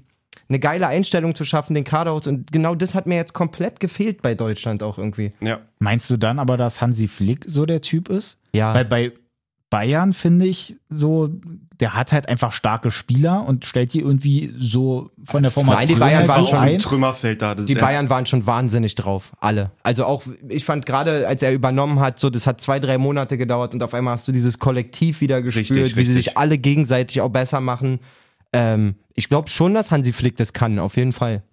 eine 0.50 0.60
geile 0.60 0.88
Einstellung 0.88 1.36
zu 1.36 1.44
schaffen, 1.46 1.74
den 1.74 1.84
Kader 1.84 2.12
aus. 2.12 2.28
Und 2.28 2.52
genau 2.52 2.76
das 2.76 2.96
hat 2.96 3.06
mir 3.06 3.16
jetzt 3.16 3.34
komplett 3.34 3.80
gefehlt 3.80 4.22
bei 4.22 4.34
Deutschland 4.36 4.84
auch 4.84 4.98
irgendwie. 4.98 5.32
Ja. 5.42 5.60
Meinst 5.80 6.10
du 6.10 6.18
dann 6.18 6.40
aber, 6.40 6.58
dass 6.58 6.82
Hansi 6.82 7.08
Flick 7.08 7.46
so 7.48 7.66
der 7.66 7.82
Typ 7.82 8.10
ist? 8.10 8.38
Ja. 8.54 8.74
Weil 8.74 8.86
bei 8.86 9.12
Bayern 9.70 10.14
finde 10.14 10.46
ich 10.46 10.78
so, 10.90 11.30
der 11.82 11.94
hat 11.94 12.14
halt 12.14 12.30
einfach 12.30 12.54
starke 12.54 12.90
Spieler 12.90 13.46
und 13.46 13.66
stellt 13.66 13.94
die 13.94 14.00
irgendwie 14.00 14.54
so 14.58 15.12
von 15.26 15.44
der 15.44 15.52
Nein, 15.52 15.66
Formation 15.66 15.96
die 15.96 16.00
Bayern 16.00 16.22
her 16.22 16.30
waren 16.30 16.48
schon 16.48 16.60
ein. 16.60 16.80
Trümmerfeld 16.80 17.42
da. 17.42 17.54
Das, 17.54 17.66
Die 17.66 17.76
Bayern 17.76 18.10
waren 18.10 18.26
schon 18.26 18.46
wahnsinnig 18.46 18.96
drauf, 18.96 19.34
alle. 19.42 19.72
Also 19.84 20.06
auch, 20.06 20.24
ich 20.48 20.64
fand 20.64 20.86
gerade, 20.86 21.28
als 21.28 21.44
er 21.44 21.52
übernommen 21.54 22.00
hat, 22.00 22.20
so, 22.20 22.30
das 22.30 22.48
hat 22.48 22.62
zwei, 22.62 22.80
drei 22.80 22.98
Monate 22.98 23.38
gedauert 23.38 23.74
und 23.74 23.84
auf 23.84 23.94
einmal 23.94 24.14
hast 24.14 24.28
du 24.28 24.32
dieses 24.32 24.58
Kollektiv 24.58 25.20
wieder 25.20 25.42
gespürt, 25.42 25.70
Richtig, 25.72 25.98
wie 25.98 26.04
sie 26.04 26.14
richtig. 26.14 26.26
sich 26.26 26.38
alle 26.38 26.58
gegenseitig 26.58 27.20
auch 27.20 27.30
besser 27.30 27.60
machen. 27.60 28.00
Ähm, 28.54 28.96
ich 29.14 29.30
glaube 29.30 29.50
schon, 29.50 29.74
dass 29.74 29.92
Hansi 29.92 30.14
Flick 30.14 30.36
das 30.38 30.54
kann, 30.54 30.80
auf 30.80 30.96
jeden 30.98 31.12
Fall. 31.12 31.44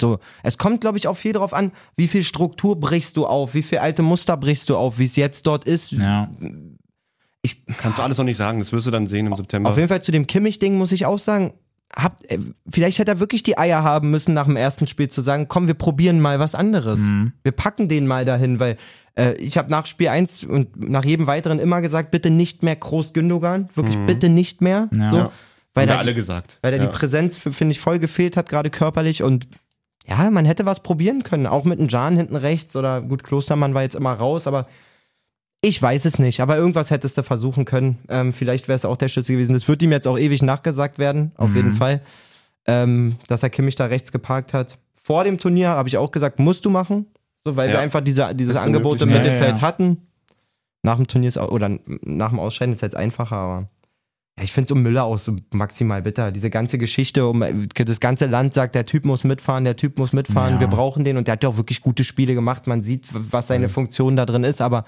So, 0.00 0.18
es 0.42 0.56
kommt, 0.56 0.82
glaube 0.82 0.98
ich, 0.98 1.08
auch 1.08 1.16
viel 1.16 1.32
darauf 1.32 1.52
an, 1.52 1.72
wie 1.96 2.06
viel 2.08 2.22
Struktur 2.22 2.78
brichst 2.78 3.16
du 3.16 3.26
auf, 3.26 3.54
wie 3.54 3.62
viel 3.62 3.78
alte 3.78 4.02
Muster 4.02 4.36
brichst 4.36 4.68
du 4.68 4.76
auf, 4.76 4.98
wie 4.98 5.04
es 5.04 5.16
jetzt 5.16 5.46
dort 5.46 5.64
ist. 5.64 5.92
Ja. 5.92 6.30
Ich, 7.42 7.64
Kannst 7.78 7.98
du 7.98 8.02
alles 8.02 8.18
noch 8.18 8.24
nicht 8.24 8.36
sagen, 8.36 8.58
das 8.58 8.72
wirst 8.72 8.86
du 8.86 8.90
dann 8.90 9.06
sehen 9.06 9.26
im 9.26 9.34
September. 9.34 9.70
auf 9.70 9.76
jeden 9.76 9.88
Fall 9.88 10.02
zu 10.02 10.12
dem 10.12 10.26
Kimmich-Ding 10.26 10.76
muss 10.76 10.92
ich 10.92 11.06
auch 11.06 11.18
sagen, 11.18 11.54
hab, 11.94 12.22
äh, 12.30 12.38
vielleicht 12.68 12.98
hätte 13.00 13.10
er 13.12 13.20
wirklich 13.20 13.42
die 13.42 13.58
Eier 13.58 13.82
haben 13.82 14.10
müssen, 14.10 14.32
nach 14.34 14.44
dem 14.46 14.56
ersten 14.56 14.86
Spiel 14.86 15.08
zu 15.08 15.22
sagen, 15.22 15.48
komm, 15.48 15.66
wir 15.66 15.74
probieren 15.74 16.20
mal 16.20 16.38
was 16.38 16.54
anderes. 16.54 17.00
Mhm. 17.00 17.32
Wir 17.42 17.52
packen 17.52 17.88
den 17.88 18.06
mal 18.06 18.24
dahin, 18.24 18.60
weil 18.60 18.76
äh, 19.16 19.32
ich 19.34 19.58
habe 19.58 19.70
nach 19.70 19.86
Spiel 19.86 20.08
1 20.08 20.44
und 20.44 20.88
nach 20.88 21.04
jedem 21.04 21.26
weiteren 21.26 21.58
immer 21.58 21.80
gesagt, 21.80 22.12
bitte 22.12 22.30
nicht 22.30 22.62
mehr 22.62 22.76
Groß 22.76 23.12
Gündogan, 23.12 23.70
wirklich 23.74 23.96
bitte 24.06 24.28
nicht 24.28 24.60
mehr. 24.60 24.88
Ja. 24.96 25.10
So, 25.10 25.16
Ja. 25.16 25.24
Weil 25.80 25.86
da, 25.88 25.98
alle 25.98 26.14
gesagt. 26.14 26.58
weil 26.62 26.72
da 26.72 26.78
ja. 26.78 26.86
die 26.86 26.96
Präsenz, 26.96 27.36
finde 27.36 27.72
ich, 27.72 27.80
voll 27.80 27.98
gefehlt 27.98 28.36
hat, 28.36 28.48
gerade 28.48 28.70
körperlich 28.70 29.22
und 29.22 29.46
ja, 30.08 30.30
man 30.30 30.44
hätte 30.44 30.66
was 30.66 30.80
probieren 30.82 31.22
können, 31.22 31.46
auch 31.46 31.64
mit 31.64 31.78
einem 31.78 31.88
Jan 31.88 32.16
hinten 32.16 32.36
rechts 32.36 32.74
oder 32.76 33.00
gut, 33.00 33.22
Klostermann 33.22 33.74
war 33.74 33.82
jetzt 33.82 33.94
immer 33.94 34.12
raus, 34.12 34.46
aber 34.46 34.66
ich 35.62 35.80
weiß 35.80 36.06
es 36.06 36.18
nicht, 36.18 36.40
aber 36.40 36.56
irgendwas 36.56 36.90
hättest 36.90 37.18
du 37.18 37.22
versuchen 37.22 37.66
können. 37.66 37.98
Ähm, 38.08 38.32
vielleicht 38.32 38.66
wäre 38.66 38.76
es 38.76 38.86
auch 38.86 38.96
der 38.96 39.08
Schlüssel 39.08 39.32
gewesen. 39.36 39.52
Das 39.52 39.68
wird 39.68 39.82
ihm 39.82 39.92
jetzt 39.92 40.08
auch 40.08 40.18
ewig 40.18 40.40
nachgesagt 40.42 40.98
werden, 40.98 41.32
auf 41.36 41.50
Mhm. 41.50 41.56
jeden 41.56 41.72
Fall, 41.74 42.00
ähm, 42.66 43.16
dass 43.28 43.42
er 43.42 43.50
Kimmich 43.50 43.76
da 43.76 43.84
rechts 43.84 44.10
geparkt 44.10 44.54
hat. 44.54 44.78
Vor 45.02 45.22
dem 45.24 45.36
Turnier 45.38 45.68
habe 45.68 45.88
ich 45.88 45.98
auch 45.98 46.10
gesagt, 46.12 46.38
musst 46.38 46.64
du 46.64 46.70
machen, 46.70 47.06
so, 47.44 47.56
weil 47.56 47.68
Ja. 47.68 47.74
wir 47.76 47.80
einfach 47.80 48.00
diese, 48.00 48.34
dieses 48.34 48.56
Angebot 48.56 49.02
im. 49.02 49.10
Mittelfeld 49.10 49.56
Ja, 49.56 49.60
ja. 49.60 49.60
hatten. 49.60 50.06
Nach 50.82 50.96
dem 50.96 51.06
Turnier 51.06 51.28
ist 51.28 51.36
oder 51.36 51.78
nach 52.02 52.30
dem 52.30 52.38
Ausscheiden 52.40 52.72
ist 52.72 52.78
es 52.78 52.82
jetzt 52.82 52.96
einfacher, 52.96 53.36
aber 53.36 53.68
ich 54.42 54.52
finde 54.52 54.66
es 54.66 54.70
um 54.72 54.82
Müller 54.82 55.04
auch 55.04 55.18
so 55.18 55.36
maximal 55.52 56.02
bitter. 56.02 56.32
Diese 56.32 56.50
ganze 56.50 56.78
Geschichte, 56.78 57.26
um 57.26 57.44
das 57.74 58.00
ganze 58.00 58.26
Land 58.26 58.54
sagt, 58.54 58.74
der 58.74 58.86
Typ 58.86 59.04
muss 59.04 59.24
mitfahren, 59.24 59.64
der 59.64 59.76
Typ 59.76 59.98
muss 59.98 60.12
mitfahren, 60.12 60.54
Ja. 60.54 60.60
wir 60.60 60.66
brauchen 60.68 61.04
den 61.04 61.16
und 61.16 61.26
der 61.28 61.32
hat 61.32 61.42
ja 61.42 61.48
auch 61.48 61.56
wirklich 61.56 61.80
gute 61.80 62.04
Spiele 62.04 62.34
gemacht. 62.34 62.66
Man 62.66 62.82
sieht, 62.82 63.08
was 63.12 63.46
seine 63.48 63.68
Funktion 63.68 64.16
da 64.16 64.26
drin 64.26 64.44
ist, 64.44 64.60
aber 64.60 64.84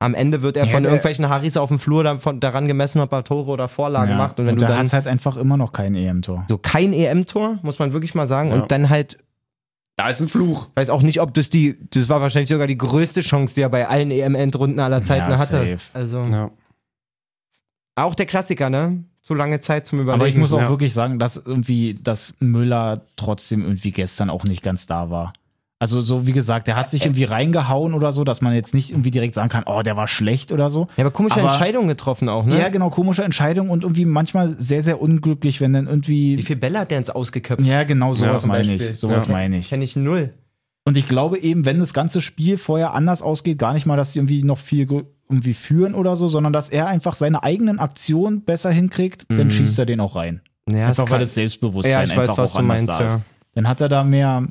am 0.00 0.14
Ende 0.14 0.42
wird 0.42 0.56
er 0.56 0.66
Ja, 0.66 0.72
von 0.72 0.84
irgendwelchen 0.84 1.28
Harrys 1.28 1.56
auf 1.56 1.68
dem 1.68 1.78
Flur 1.78 2.04
davon, 2.04 2.40
daran 2.40 2.66
gemessen, 2.68 3.00
ob 3.00 3.12
er 3.12 3.24
Tore 3.24 3.50
oder 3.50 3.68
Vorlage 3.68 4.10
Ja. 4.10 4.16
macht. 4.18 4.38
Und 4.40 4.46
wenn 4.46 4.54
und 4.54 4.62
du 4.62 4.66
da 4.66 4.76
dann 4.76 4.86
hat 4.86 4.92
halt 4.92 5.06
einfach 5.08 5.36
immer 5.36 5.56
noch 5.56 5.72
kein 5.72 5.94
EM-Tor. 5.94 6.44
so 6.48 6.58
kein 6.58 6.92
EM-Tor, 6.92 7.58
muss 7.62 7.78
man 7.78 7.92
wirklich 7.92 8.14
mal 8.14 8.26
sagen, 8.26 8.50
Ja. 8.50 8.56
und 8.62 8.70
dann 8.72 8.90
halt 8.90 9.18
Da 9.96 10.08
ist 10.10 10.20
ein 10.20 10.28
Fluch. 10.28 10.66
weiß 10.74 10.90
auch 10.90 11.02
nicht, 11.02 11.20
ob 11.20 11.32
das 11.34 11.48
die, 11.50 11.76
das 11.90 12.08
war 12.08 12.20
wahrscheinlich 12.20 12.48
sogar 12.48 12.66
die 12.66 12.76
größte 12.76 13.20
Chance, 13.20 13.54
die 13.54 13.60
er 13.62 13.68
bei 13.68 13.86
allen 13.88 14.10
EM-Endrunden 14.10 14.80
aller 14.80 15.02
Zeiten 15.02 15.30
Ja, 15.30 15.38
hatte. 15.38 15.58
safe. 15.78 15.78
Also 15.94 16.24
Ja. 16.24 16.50
Auch 17.96 18.14
der 18.14 18.26
Klassiker, 18.26 18.70
ne? 18.70 19.04
Zu 19.22 19.34
lange 19.34 19.60
Zeit 19.60 19.86
zum 19.86 20.00
Überlegen. 20.00 20.20
Aber 20.20 20.28
ich 20.28 20.36
muss 20.36 20.52
auch 20.52 20.60
ja. 20.60 20.68
wirklich 20.68 20.92
sagen, 20.92 21.18
dass 21.18 21.36
irgendwie, 21.38 21.94
dass 21.94 22.34
Müller 22.40 23.02
trotzdem 23.16 23.62
irgendwie 23.62 23.90
gestern 23.90 24.28
auch 24.28 24.44
nicht 24.44 24.62
ganz 24.62 24.86
da 24.86 25.08
war. 25.08 25.32
Also 25.80 26.00
so 26.00 26.26
wie 26.26 26.32
gesagt, 26.32 26.66
der 26.66 26.76
hat 26.76 26.88
sich 26.88 27.04
irgendwie 27.04 27.24
reingehauen 27.24 27.94
oder 27.94 28.12
so, 28.12 28.24
dass 28.24 28.40
man 28.40 28.54
jetzt 28.54 28.74
nicht 28.74 28.90
irgendwie 28.90 29.10
direkt 29.10 29.34
sagen 29.34 29.48
kann, 29.48 29.64
oh, 29.66 29.82
der 29.82 29.96
war 29.96 30.06
schlecht 30.08 30.52
oder 30.52 30.70
so. 30.70 30.88
ja, 30.96 31.04
aber 31.04 31.10
komische 31.10 31.40
Aber- 31.40 31.48
Entscheidungen 31.48 31.88
getroffen 31.88 32.28
auch, 32.28 32.44
ne? 32.44 32.58
Ja, 32.58 32.68
genau, 32.68 32.90
komische 32.90 33.24
Entscheidung 33.24 33.70
und 33.70 33.82
irgendwie 33.82 34.04
manchmal 34.04 34.48
sehr, 34.48 34.82
sehr 34.82 35.00
unglücklich, 35.00 35.60
wenn 35.60 35.72
dann 35.72 35.86
irgendwie. 35.86 36.38
Wie 36.38 36.42
viel 36.42 36.56
Bälle 36.56 36.78
hat 36.80 36.90
der 36.90 36.98
ins 36.98 37.10
Ausgeköpft? 37.10 37.64
Ja, 37.66 37.84
genau, 37.84 38.12
sowas 38.12 38.42
zum 38.42 38.50
meine 38.50 38.74
ich. 38.74 38.98
Sowas 38.98 39.26
Ja. 39.26 39.32
meine 39.32 39.58
ich. 39.58 39.68
Kenne 39.68 39.84
ich 39.84 39.96
null. 39.96 40.32
Und 40.86 40.96
ich 40.96 41.08
glaube 41.08 41.38
eben, 41.38 41.64
wenn 41.64 41.78
das 41.78 41.94
ganze 41.94 42.20
Spiel 42.20 42.58
vorher 42.58 42.92
anders 42.92 43.22
ausgeht, 43.22 43.58
gar 43.58 43.72
nicht 43.72 43.86
mal, 43.86 43.96
dass 43.96 44.12
sie 44.12 44.18
irgendwie 44.18 44.42
noch 44.42 44.58
viel 44.58 44.84
ge- 44.86 45.04
irgendwie 45.30 45.54
führen 45.54 45.94
oder 45.94 46.14
so, 46.16 46.28
sondern 46.28 46.52
dass 46.52 46.68
er 46.68 46.86
einfach 46.86 47.14
seine 47.14 47.42
eigenen 47.42 47.78
Aktionen 47.78 48.42
besser 48.44 48.70
hinkriegt, 48.70 49.24
dann 49.30 49.50
schießt 49.50 49.78
er 49.78 49.86
den 49.86 50.00
auch 50.00 50.14
rein. 50.16 50.42
Ja, 50.68 50.88
einfach 50.88 51.08
weil 51.08 51.20
das 51.20 51.34
Selbstbewusstsein 51.34 51.92
Ja, 51.92 52.02
ich 52.04 52.10
weiß, 52.10 52.18
einfach 52.30 52.38
was 52.38 52.50
auch 52.50 52.56
du 52.56 52.60
anders 52.60 52.86
meinst, 52.86 53.00
da 53.00 53.00
ja. 53.00 53.06
ist. 53.16 53.22
Dann 53.54 53.68
hat 53.68 53.80
er 53.80 53.88
da 53.88 54.04
mehr, 54.04 54.46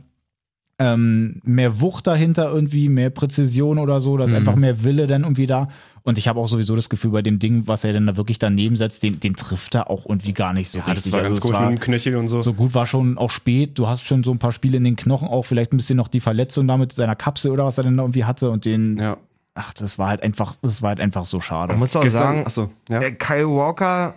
ähm, 0.80 1.40
mehr 1.44 1.80
Wucht 1.82 2.08
dahinter 2.08 2.50
irgendwie, 2.52 2.90
mehr 2.90 3.10
Präzision 3.10 3.78
oder 3.78 4.00
so, 4.02 4.14
Mhm. 4.14 4.18
da 4.18 4.24
ist 4.26 4.34
einfach 4.34 4.56
mehr 4.56 4.84
Wille 4.84 5.08
dann 5.08 5.24
irgendwie 5.24 5.48
da. 5.48 5.68
Und 6.06 6.18
ich 6.18 6.28
habe 6.28 6.40
auch 6.40 6.48
sowieso 6.50 6.76
das 6.76 6.90
Gefühl, 6.90 7.12
bei 7.12 7.22
dem 7.22 7.40
Ding, 7.40 7.64
was 7.66 7.84
er 7.86 7.94
dann 7.94 8.06
da 8.08 8.18
wirklich 8.18 8.38
daneben 8.38 8.76
setzt, 8.76 9.04
den, 9.04 9.20
den 9.22 9.36
trifft 9.36 9.74
er 9.76 9.90
auch 9.90 10.06
irgendwie 10.06 10.34
gar 10.34 10.52
nicht 10.52 10.70
so 10.70 10.80
Ja, 10.80 10.86
richtig. 10.86 11.04
das 11.06 11.12
war 11.14 11.22
ganz 11.22 11.30
also 11.38 11.42
gut 11.42 11.52
es 11.52 11.58
mit 11.58 11.62
war, 11.62 11.70
dem 11.70 11.80
Knöchel 11.80 12.16
und 12.18 12.28
so. 12.28 12.42
so 12.42 12.54
gut 12.54 12.74
war 12.74 12.86
schon 12.86 13.18
auch 13.18 13.30
spät. 13.30 13.78
Du 13.80 13.88
hast 13.88 14.06
schon 14.06 14.22
so 14.24 14.32
ein 14.32 14.40
paar 14.40 14.52
Spiele 14.52 14.78
in 14.78 14.84
den 14.84 14.96
Knochen, 14.98 15.30
auch 15.30 15.44
vielleicht 15.44 15.72
ein 15.72 15.78
bisschen 15.78 15.96
noch 15.96 16.10
die 16.10 16.20
Verletzung 16.20 16.68
da 16.68 16.76
mit 16.78 16.92
seiner 16.92 17.16
Kapsel 17.16 17.52
oder 17.52 17.64
was 17.66 17.78
er 17.78 17.86
denn 17.86 17.96
da 17.96 18.04
irgendwie 18.04 18.26
hatte 18.26 18.50
und 18.50 18.66
den, 18.66 18.98
Ja. 18.98 19.16
ach, 19.56 19.74
das 19.76 19.98
war 19.98 20.10
halt 20.10 20.24
einfach, 20.24 20.56
das 20.62 20.82
war 20.82 20.90
halt 20.90 21.00
einfach 21.00 21.24
so 21.26 21.40
schade. 21.40 21.72
Man 21.72 21.80
muss 21.80 21.96
auch 21.96 22.02
Gestern, 22.02 22.22
sagen, 22.22 22.44
achso, 22.48 22.70
ja. 22.90 23.00
äh, 23.02 23.12
Kyle 23.14 23.48
Walker, 23.48 24.16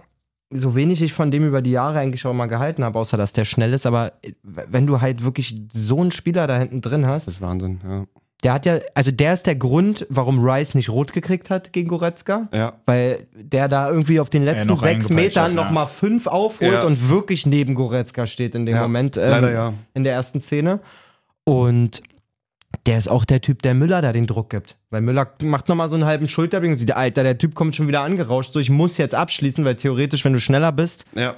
so 0.51 0.77
wenig 0.77 1.03
ich 1.03 1.13
von 1.13 1.31
dem 1.31 1.47
über 1.47 1.61
die 1.63 1.73
Jahre 1.73 1.99
eigentlich 1.99 2.25
auch 2.27 2.33
mal 2.33 2.47
gehalten 2.47 2.85
habe, 2.85 2.99
außer 2.99 3.17
dass 3.17 3.33
der 3.33 3.45
schnell 3.45 3.73
ist, 3.75 3.87
aber 3.87 4.13
äh, 4.23 4.33
wenn 4.43 4.87
du 4.87 5.01
halt 5.01 5.25
wirklich 5.25 5.57
so 5.73 6.01
einen 6.01 6.13
Spieler 6.13 6.47
da 6.47 6.59
hinten 6.59 6.81
drin 6.81 7.07
hast, 7.07 7.27
Das 7.27 7.35
ist 7.35 7.41
Wahnsinn, 7.41 7.81
ja. 7.85 8.05
der 8.45 8.53
hat 8.53 8.65
ja, 8.67 8.79
also 8.95 9.11
der 9.11 9.33
ist 9.33 9.47
der 9.47 9.57
Grund, 9.57 10.07
warum 10.09 10.39
Rice 10.45 10.75
nicht 10.75 10.89
rot 10.89 11.13
gekriegt 11.13 11.51
hat 11.51 11.73
gegen 11.73 11.89
Goretzka. 11.89 12.49
Ja, 12.53 12.75
Weil 12.87 13.27
der 13.35 13.67
da 13.69 13.91
irgendwie 13.91 14.21
auf 14.21 14.31
den 14.31 14.45
letzten 14.45 14.69
noch 14.69 14.81
sechs 14.83 15.11
Metern 15.11 15.51
ja. 15.51 15.65
nochmal 15.65 15.89
fünf 15.89 16.27
aufholt 16.29 16.73
Ja. 16.73 16.85
und 16.85 17.09
wirklich 17.09 17.45
neben 17.47 17.75
Goretzka 17.75 18.27
steht 18.27 18.55
in 18.55 18.67
dem 18.67 18.77
Ja, 18.77 18.83
Moment. 18.83 19.17
ähm, 19.17 19.23
leider 19.29 19.53
ja. 19.53 19.73
In 19.95 20.05
der 20.05 20.13
ersten 20.13 20.41
Szene. 20.41 20.79
Und 21.45 22.03
der 22.87 22.99
ist 22.99 23.09
auch 23.09 23.25
der 23.25 23.41
Typ, 23.41 23.63
der 23.63 23.75
Müller 23.75 24.01
da 24.03 24.13
den 24.13 24.27
Druck 24.27 24.51
gibt. 24.51 24.77
Weil 24.97 25.03
Müller 25.03 25.31
macht 25.43 25.69
nochmal 25.69 25.91
so 25.91 25.95
einen 25.95 26.07
halben 26.07 26.27
Schulterblick 26.27 26.71
und 26.73 26.79
sieht, 26.79 26.97
Alter, 26.97 27.23
der 27.23 27.37
Typ 27.37 27.55
kommt 27.55 27.77
schon 27.77 27.87
wieder 27.87 28.01
angerauscht, 28.01 28.55
so 28.55 28.59
ich 28.61 28.71
muss 28.71 28.97
jetzt 28.97 29.15
abschließen, 29.15 29.63
weil 29.67 29.77
theoretisch, 29.77 30.25
wenn 30.25 30.33
du 30.33 30.41
schneller 30.41 30.73
bist, 30.73 31.05
Ja. 31.15 31.35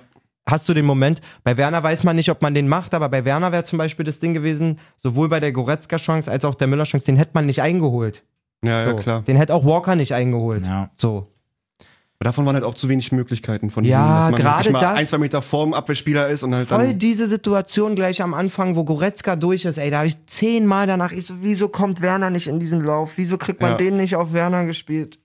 hast 0.48 0.68
du 0.68 0.74
den 0.74 0.86
Moment. 0.86 1.20
Bei 1.42 1.56
Werner 1.56 1.82
weiß 1.82 2.04
man 2.04 2.14
nicht, 2.14 2.30
ob 2.30 2.40
man 2.40 2.54
den 2.54 2.68
macht, 2.68 2.94
aber 2.94 3.08
bei 3.08 3.24
Werner 3.24 3.50
wäre 3.50 3.64
zum 3.64 3.76
Beispiel 3.78 4.04
das 4.04 4.20
Ding 4.20 4.32
gewesen, 4.32 4.78
sowohl 4.96 5.28
bei 5.28 5.40
der 5.40 5.50
Goretzka-Chance 5.50 6.30
als 6.30 6.44
auch 6.44 6.54
der 6.54 6.68
Müller-Chance, 6.68 7.04
den 7.06 7.16
hätte 7.16 7.32
man 7.34 7.46
nicht 7.46 7.60
eingeholt. 7.62 8.22
Ja, 8.64 8.84
So, 8.84 8.90
ja, 8.90 8.96
klar. 8.96 9.22
Den 9.22 9.36
hätte 9.36 9.52
auch 9.54 9.64
Walker 9.64 9.96
nicht 9.96 10.14
eingeholt. 10.14 10.64
Ja. 10.64 10.90
So. 10.94 11.26
Aber 12.20 12.31
davon 12.31 12.46
waren 12.46 12.54
halt 12.57 12.64
auch 12.64 12.74
zu 12.74 12.88
wenig 12.88 13.12
Möglichkeiten 13.12 13.70
von 13.70 13.85
Ja, 13.85 13.98
diesem, 13.98 14.16
dass 14.16 14.31
man 14.33 14.40
gerade 14.40 14.70
mal 14.72 14.81
das- 14.81 14.98
ein, 14.98 15.07
zwei 15.07 15.18
Meter 15.18 15.40
vorm 15.40 15.72
Abwehrspieler 15.72 16.28
ist 16.28 16.42
und 16.42 16.52
halt 16.52 16.66
Voll 16.68 16.88
dann. 16.88 16.98
diese 16.98 17.28
Situation 17.28 17.94
gleich 17.94 18.20
am 18.22 18.35
Anfang, 18.35 18.74
wo 18.74 18.83
Goretzka 18.83 19.37
durch 19.37 19.64
ist, 19.64 19.78
ey, 19.78 19.88
da 19.90 19.98
habe 19.98 20.09
ich 20.09 20.26
zehnmal 20.26 20.88
danach, 20.88 21.12
ich 21.12 21.26
so, 21.26 21.35
wieso 21.42 21.68
kommt 21.68 22.00
Werner 22.00 22.31
nicht 22.31 22.48
in 22.48 22.59
diesen 22.59 22.81
Lauf? 22.81 23.12
Wieso 23.18 23.38
kriegt 23.38 23.61
man 23.61 23.72
Ja. 23.72 23.76
den 23.76 23.96
nicht 23.98 24.16
auf 24.16 24.33
Werner 24.33 24.66
gespielt? 24.66 25.20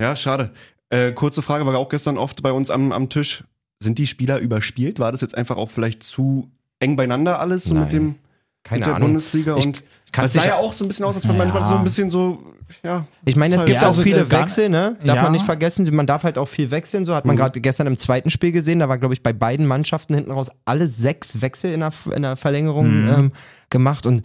Ja, 0.00 0.16
schade. 0.16 0.50
Äh, 0.90 1.12
kurze 1.12 1.40
Frage, 1.40 1.64
war 1.66 1.76
auch 1.78 1.88
gestern 1.88 2.18
oft 2.18 2.42
bei 2.42 2.50
uns 2.50 2.70
am, 2.70 2.90
am 2.90 3.08
Tisch. 3.08 3.44
Sind 3.80 3.98
die 3.98 4.08
Spieler 4.08 4.38
überspielt? 4.40 4.98
War 4.98 5.12
das 5.12 5.20
jetzt 5.20 5.36
einfach 5.36 5.56
auch 5.56 5.70
vielleicht 5.70 6.02
zu 6.02 6.50
eng 6.80 6.96
beieinander 6.96 7.38
alles 7.38 7.62
so 7.64 7.74
Nein. 7.74 7.82
mit 7.84 7.92
dem 7.92 8.14
Keine 8.64 8.80
mit 8.80 8.86
der 8.86 8.94
Ahnung. 8.96 9.08
Bundesliga? 9.10 9.56
Ich 9.56 9.66
und 9.66 9.82
es 10.22 10.32
sah 10.32 10.46
ja 10.46 10.56
auch 10.56 10.72
so 10.72 10.84
ein 10.84 10.88
bisschen 10.88 11.04
aus, 11.04 11.14
als 11.14 11.26
wenn 11.28 11.36
Ja. 11.36 11.44
manchmal 11.44 11.62
so 11.68 11.74
ein 11.76 11.84
bisschen 11.84 12.10
so, 12.10 12.42
ja. 12.82 13.06
Ich 13.24 13.36
meine, 13.36 13.54
es 13.54 13.60
Ist 13.60 13.66
gibt 13.66 13.78
halt- 13.78 13.84
auch 13.86 13.90
also, 13.90 14.02
viele 14.02 14.30
Wechsel, 14.30 14.68
ne? 14.68 14.96
Darf 15.04 15.16
Ja. 15.16 15.22
man 15.22 15.32
nicht 15.32 15.44
vergessen. 15.44 15.88
Man 15.94 16.06
darf 16.06 16.24
halt 16.24 16.38
auch 16.38 16.48
viel 16.48 16.70
wechseln. 16.70 17.04
So 17.04 17.14
hat 17.14 17.24
man 17.24 17.36
Mhm. 17.36 17.40
gerade 17.40 17.60
gestern 17.60 17.86
im 17.86 17.98
zweiten 17.98 18.30
Spiel 18.30 18.52
gesehen. 18.52 18.78
Da 18.78 18.88
war, 18.88 18.98
glaube 18.98 19.14
ich, 19.14 19.22
bei 19.22 19.32
beiden 19.32 19.66
Mannschaften 19.66 20.14
hinten 20.14 20.30
raus 20.30 20.48
alle 20.64 20.86
sechs 20.86 21.40
Wechsel 21.40 21.72
in 21.72 21.80
der, 21.80 21.92
in 22.14 22.22
der 22.22 22.36
Verlängerung 22.36 23.02
Mhm. 23.04 23.08
ähm, 23.08 23.32
gemacht 23.70 24.06
und 24.06 24.22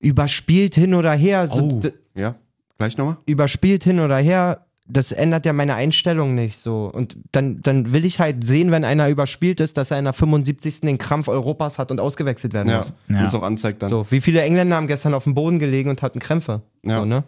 überspielt 0.00 0.74
hin 0.74 0.94
oder 0.94 1.12
her. 1.12 1.46
So, 1.46 1.64
Oh. 1.64 1.80
d- 1.80 1.92
Ja, 2.14 2.34
gleich 2.78 2.96
nochmal. 2.98 3.16
überspielt 3.26 3.84
hin 3.84 4.00
oder 4.00 4.16
her. 4.18 4.65
Das 4.88 5.10
ändert 5.12 5.46
ja 5.46 5.52
meine 5.52 5.74
Einstellung 5.74 6.34
nicht 6.34 6.58
so. 6.58 6.86
Und 6.86 7.16
dann, 7.32 7.60
dann 7.62 7.92
will 7.92 8.04
ich 8.04 8.20
halt 8.20 8.44
sehen, 8.44 8.70
wenn 8.70 8.84
einer 8.84 9.08
überspielt 9.08 9.60
ist, 9.60 9.76
dass 9.76 9.90
er 9.90 9.98
in 9.98 10.04
der 10.04 10.12
75. 10.12 10.82
den 10.82 10.98
Krampf 10.98 11.28
Europas 11.28 11.78
hat 11.78 11.90
und 11.90 12.00
ausgewechselt 12.00 12.52
werden 12.52 12.68
Ja, 12.68 12.78
muss. 12.78 12.92
Ja. 13.08 13.18
und 13.20 13.24
es 13.24 13.34
auch 13.34 13.42
anzeigt 13.42 13.82
dann. 13.82 13.90
So, 13.90 14.06
wie 14.10 14.20
viele 14.20 14.42
Engländer 14.42 14.76
haben 14.76 14.86
gestern 14.86 15.14
auf 15.14 15.24
dem 15.24 15.34
Boden 15.34 15.58
gelegen 15.58 15.90
und 15.90 16.02
hatten 16.02 16.20
Krämpfe? 16.20 16.62
Ja. 16.84 17.00
So, 17.00 17.04
ne? 17.04 17.24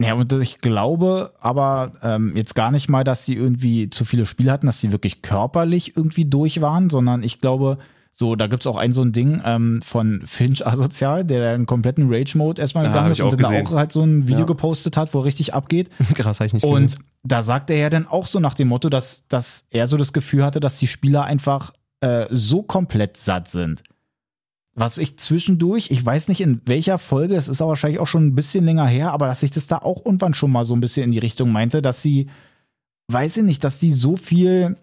Ja, 0.00 0.14
und 0.14 0.32
ich 0.32 0.58
glaube 0.58 1.32
aber 1.40 1.92
ähm, 2.02 2.36
jetzt 2.36 2.54
gar 2.54 2.70
nicht 2.72 2.88
mal, 2.88 3.04
dass 3.04 3.24
sie 3.24 3.34
irgendwie 3.34 3.88
zu 3.88 4.04
viele 4.04 4.26
Spiele 4.26 4.50
hatten, 4.50 4.66
dass 4.66 4.80
sie 4.80 4.90
wirklich 4.90 5.22
körperlich 5.22 5.96
irgendwie 5.96 6.24
durch 6.24 6.60
waren, 6.60 6.90
sondern 6.90 7.22
ich 7.22 7.40
glaube, 7.40 7.78
so, 8.14 8.36
da 8.36 8.46
gibt's 8.46 8.66
auch 8.66 8.76
ein 8.76 8.92
so 8.92 9.02
ein 9.02 9.12
Ding 9.12 9.40
ähm, 9.44 9.80
von 9.82 10.20
Finch 10.26 10.66
Asozial, 10.66 11.24
der 11.24 11.54
einen 11.54 11.64
kompletten 11.64 12.12
Rage-Mode 12.12 12.60
erstmal 12.60 12.84
gegangen 12.86 13.06
hab 13.06 13.12
ist 13.12 13.22
und 13.22 13.32
dann 13.32 13.38
gesehen. 13.50 13.66
auch 13.66 13.72
halt 13.72 13.90
so 13.90 14.02
ein 14.02 14.28
Video 14.28 14.40
Ja. 14.40 14.46
gepostet 14.46 14.96
hat, 14.98 15.14
wo 15.14 15.20
richtig 15.20 15.54
abgeht. 15.54 15.88
Krass, 16.14 16.38
hab 16.38 16.46
ich 16.46 16.52
nicht 16.52 16.64
Und 16.64 16.98
da 17.22 17.42
sagt 17.42 17.70
er 17.70 17.76
ja 17.78 17.88
dann 17.90 18.06
auch 18.06 18.26
so 18.26 18.38
nach 18.38 18.52
dem 18.54 18.68
Motto, 18.68 18.90
dass, 18.90 19.26
dass 19.28 19.64
er 19.70 19.86
so 19.86 19.96
das 19.96 20.12
Gefühl 20.12 20.44
hatte, 20.44 20.60
dass 20.60 20.78
die 20.78 20.88
Spieler 20.88 21.24
einfach 21.24 21.72
äh, 22.00 22.26
so 22.30 22.62
komplett 22.62 23.16
satt 23.16 23.48
sind. 23.48 23.82
Was 24.74 24.98
ich 24.98 25.18
zwischendurch, 25.18 25.90
ich 25.90 26.04
weiß 26.04 26.28
nicht 26.28 26.40
in 26.40 26.60
welcher 26.66 26.98
Folge, 26.98 27.34
es 27.34 27.48
ist 27.48 27.60
auch 27.62 27.68
wahrscheinlich 27.68 28.00
auch 28.00 28.06
schon 28.06 28.26
ein 28.26 28.34
bisschen 28.34 28.64
länger 28.64 28.86
her, 28.86 29.12
aber 29.12 29.26
dass 29.26 29.42
ich 29.42 29.50
das 29.50 29.66
da 29.66 29.78
auch 29.78 30.04
irgendwann 30.04 30.34
schon 30.34 30.50
mal 30.50 30.64
so 30.64 30.74
ein 30.74 30.80
bisschen 30.80 31.04
in 31.04 31.12
die 31.12 31.18
Richtung 31.18 31.50
meinte, 31.50 31.82
dass 31.82 32.02
sie, 32.02 32.28
weiß 33.08 33.38
ich 33.38 33.42
nicht, 33.42 33.64
dass 33.64 33.78
die 33.80 33.90
so 33.90 34.16
viel 34.16 34.76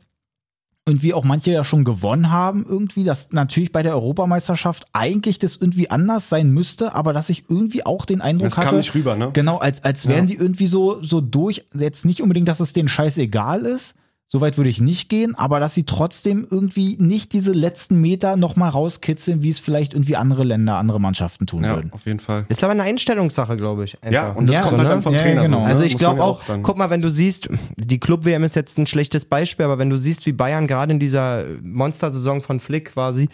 irgendwie 0.89 1.13
auch 1.13 1.23
manche 1.23 1.51
ja 1.51 1.63
schon 1.63 1.83
gewonnen 1.83 2.31
haben, 2.31 2.65
irgendwie, 2.67 3.03
dass 3.03 3.31
natürlich 3.31 3.71
bei 3.71 3.83
der 3.83 3.93
Europameisterschaft 3.93 4.85
eigentlich 4.91 5.37
das 5.37 5.55
irgendwie 5.55 5.89
anders 5.89 6.29
sein 6.29 6.49
müsste, 6.51 6.95
aber 6.95 7.13
dass 7.13 7.29
ich 7.29 7.45
irgendwie 7.47 7.85
auch 7.85 8.05
den 8.05 8.21
Eindruck 8.21 8.47
Das 8.47 8.55
kam 8.55 8.65
hatte, 8.65 8.77
nicht 8.77 8.95
rüber, 8.95 9.15
ne? 9.15 9.29
Genau, 9.33 9.57
als, 9.57 9.83
als 9.83 10.07
wären 10.07 10.27
Ja. 10.27 10.35
die 10.35 10.41
irgendwie 10.41 10.67
so, 10.67 11.01
so 11.03 11.21
durch, 11.21 11.65
jetzt 11.77 12.05
nicht 12.05 12.21
unbedingt, 12.21 12.47
dass 12.47 12.59
es 12.59 12.73
denen 12.73 12.89
scheißegal 12.89 13.61
ist, 13.61 13.93
soweit 14.31 14.57
würde 14.57 14.69
ich 14.69 14.79
nicht 14.79 15.09
gehen, 15.09 15.33
aber 15.33 15.59
dass 15.59 15.73
sie 15.73 15.85
trotzdem 15.85 16.45
irgendwie 16.49 16.97
nicht 16.99 17.33
diese 17.33 17.51
letzten 17.51 17.99
Meter 17.99 18.37
nochmal 18.37 18.69
rauskitzeln, 18.69 19.41
wie 19.41 19.49
es 19.49 19.59
vielleicht 19.59 19.93
irgendwie 19.93 20.15
andere 20.17 20.43
Länder, 20.43 20.77
andere 20.77 21.01
Mannschaften 21.01 21.47
tun 21.47 21.63
Ja, 21.63 21.75
würden. 21.77 21.91
auf 21.93 22.05
jeden 22.05 22.19
Fall. 22.19 22.45
Ist 22.47 22.63
aber 22.63 22.71
eine 22.73 22.83
Einstellungssache, 22.83 23.57
glaube 23.57 23.85
ich. 23.85 23.95
einfach. 24.03 24.13
Ja, 24.13 24.29
und 24.29 24.45
das 24.45 24.55
Ja, 24.57 24.61
kommt 24.61 24.73
so, 24.73 24.77
halt 24.77 24.87
ne? 24.87 24.93
dann 24.93 25.01
vom 25.01 25.13
Ja, 25.15 25.21
Trainer. 25.21 25.41
genau. 25.43 25.57
So, 25.57 25.63
ne? 25.63 25.69
Also 25.69 25.83
ich 25.83 25.97
glaube 25.97 26.23
auch, 26.23 26.43
dann- 26.45 26.61
guck 26.61 26.77
mal, 26.77 26.91
wenn 26.91 27.01
du 27.01 27.09
siehst, 27.09 27.49
die 27.75 27.99
Club-WM 27.99 28.43
ist 28.43 28.55
jetzt 28.55 28.77
ein 28.77 28.85
schlechtes 28.85 29.25
Beispiel, 29.25 29.65
aber 29.65 29.79
wenn 29.79 29.89
du 29.89 29.97
siehst, 29.97 30.27
wie 30.27 30.31
Bayern 30.31 30.67
gerade 30.67 30.93
in 30.93 30.99
dieser 30.99 31.45
Monstersaison 31.63 32.41
von 32.41 32.59
Flick 32.59 32.91
quasi, 32.93 33.29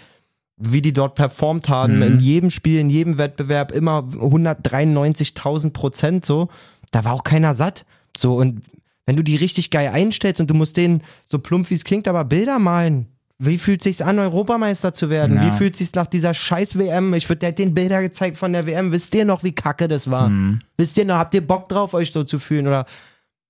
wie 0.57 0.81
die 0.81 0.93
dort 0.93 1.15
performt 1.15 1.67
haben, 1.67 1.97
Mhm. 1.97 2.01
in 2.03 2.19
jedem 2.21 2.49
Spiel, 2.49 2.79
in 2.79 2.89
jedem 2.89 3.17
Wettbewerb, 3.17 3.73
immer 3.73 4.03
193.000 4.13 5.73
Prozent 5.73 6.25
so, 6.25 6.47
da 6.91 7.03
war 7.03 7.11
auch 7.13 7.23
keiner 7.25 7.53
satt. 7.53 7.85
So, 8.15 8.35
und 8.37 8.61
wenn 9.05 9.15
du 9.15 9.23
die 9.23 9.35
richtig 9.35 9.71
geil 9.71 9.89
einstellst 9.89 10.41
und 10.41 10.49
du 10.49 10.53
musst 10.53 10.77
denen, 10.77 11.03
so 11.25 11.39
plump 11.39 11.69
wie 11.69 11.75
es 11.75 11.83
klingt, 11.83 12.07
aber 12.07 12.25
Bilder 12.25 12.59
malen. 12.59 13.07
Wie 13.37 13.57
fühlt 13.57 13.83
sich's 13.83 14.01
an, 14.01 14.17
Europameister 14.17 14.93
zu 14.93 15.09
werden? 15.09 15.35
Ja. 15.37 15.47
Wie 15.47 15.57
fühlt 15.57 15.75
sich's 15.75 15.93
nach 15.93 16.07
dieser 16.07 16.33
scheiß 16.33 16.77
WM? 16.77 17.13
Ich 17.13 17.27
würde, 17.27 17.51
den 17.51 17.73
Bilder 17.73 18.01
gezeigt 18.01 18.37
von 18.37 18.53
der 18.53 18.65
WM. 18.65 18.93
Wisst 18.93 19.13
ihr 19.13 19.25
noch, 19.25 19.43
wie 19.43 19.51
kacke 19.51 19.89
das 19.89 20.09
war? 20.09 20.29
Mhm. 20.29 20.61
Wisst 20.77 20.97
ihr 20.97 21.05
noch, 21.05 21.17
habt 21.17 21.33
ihr 21.33 21.45
Bock 21.45 21.67
drauf, 21.67 21.93
euch 21.93 22.11
so 22.13 22.23
zu 22.23 22.39
fühlen? 22.39 22.65
Oder, 22.65 22.85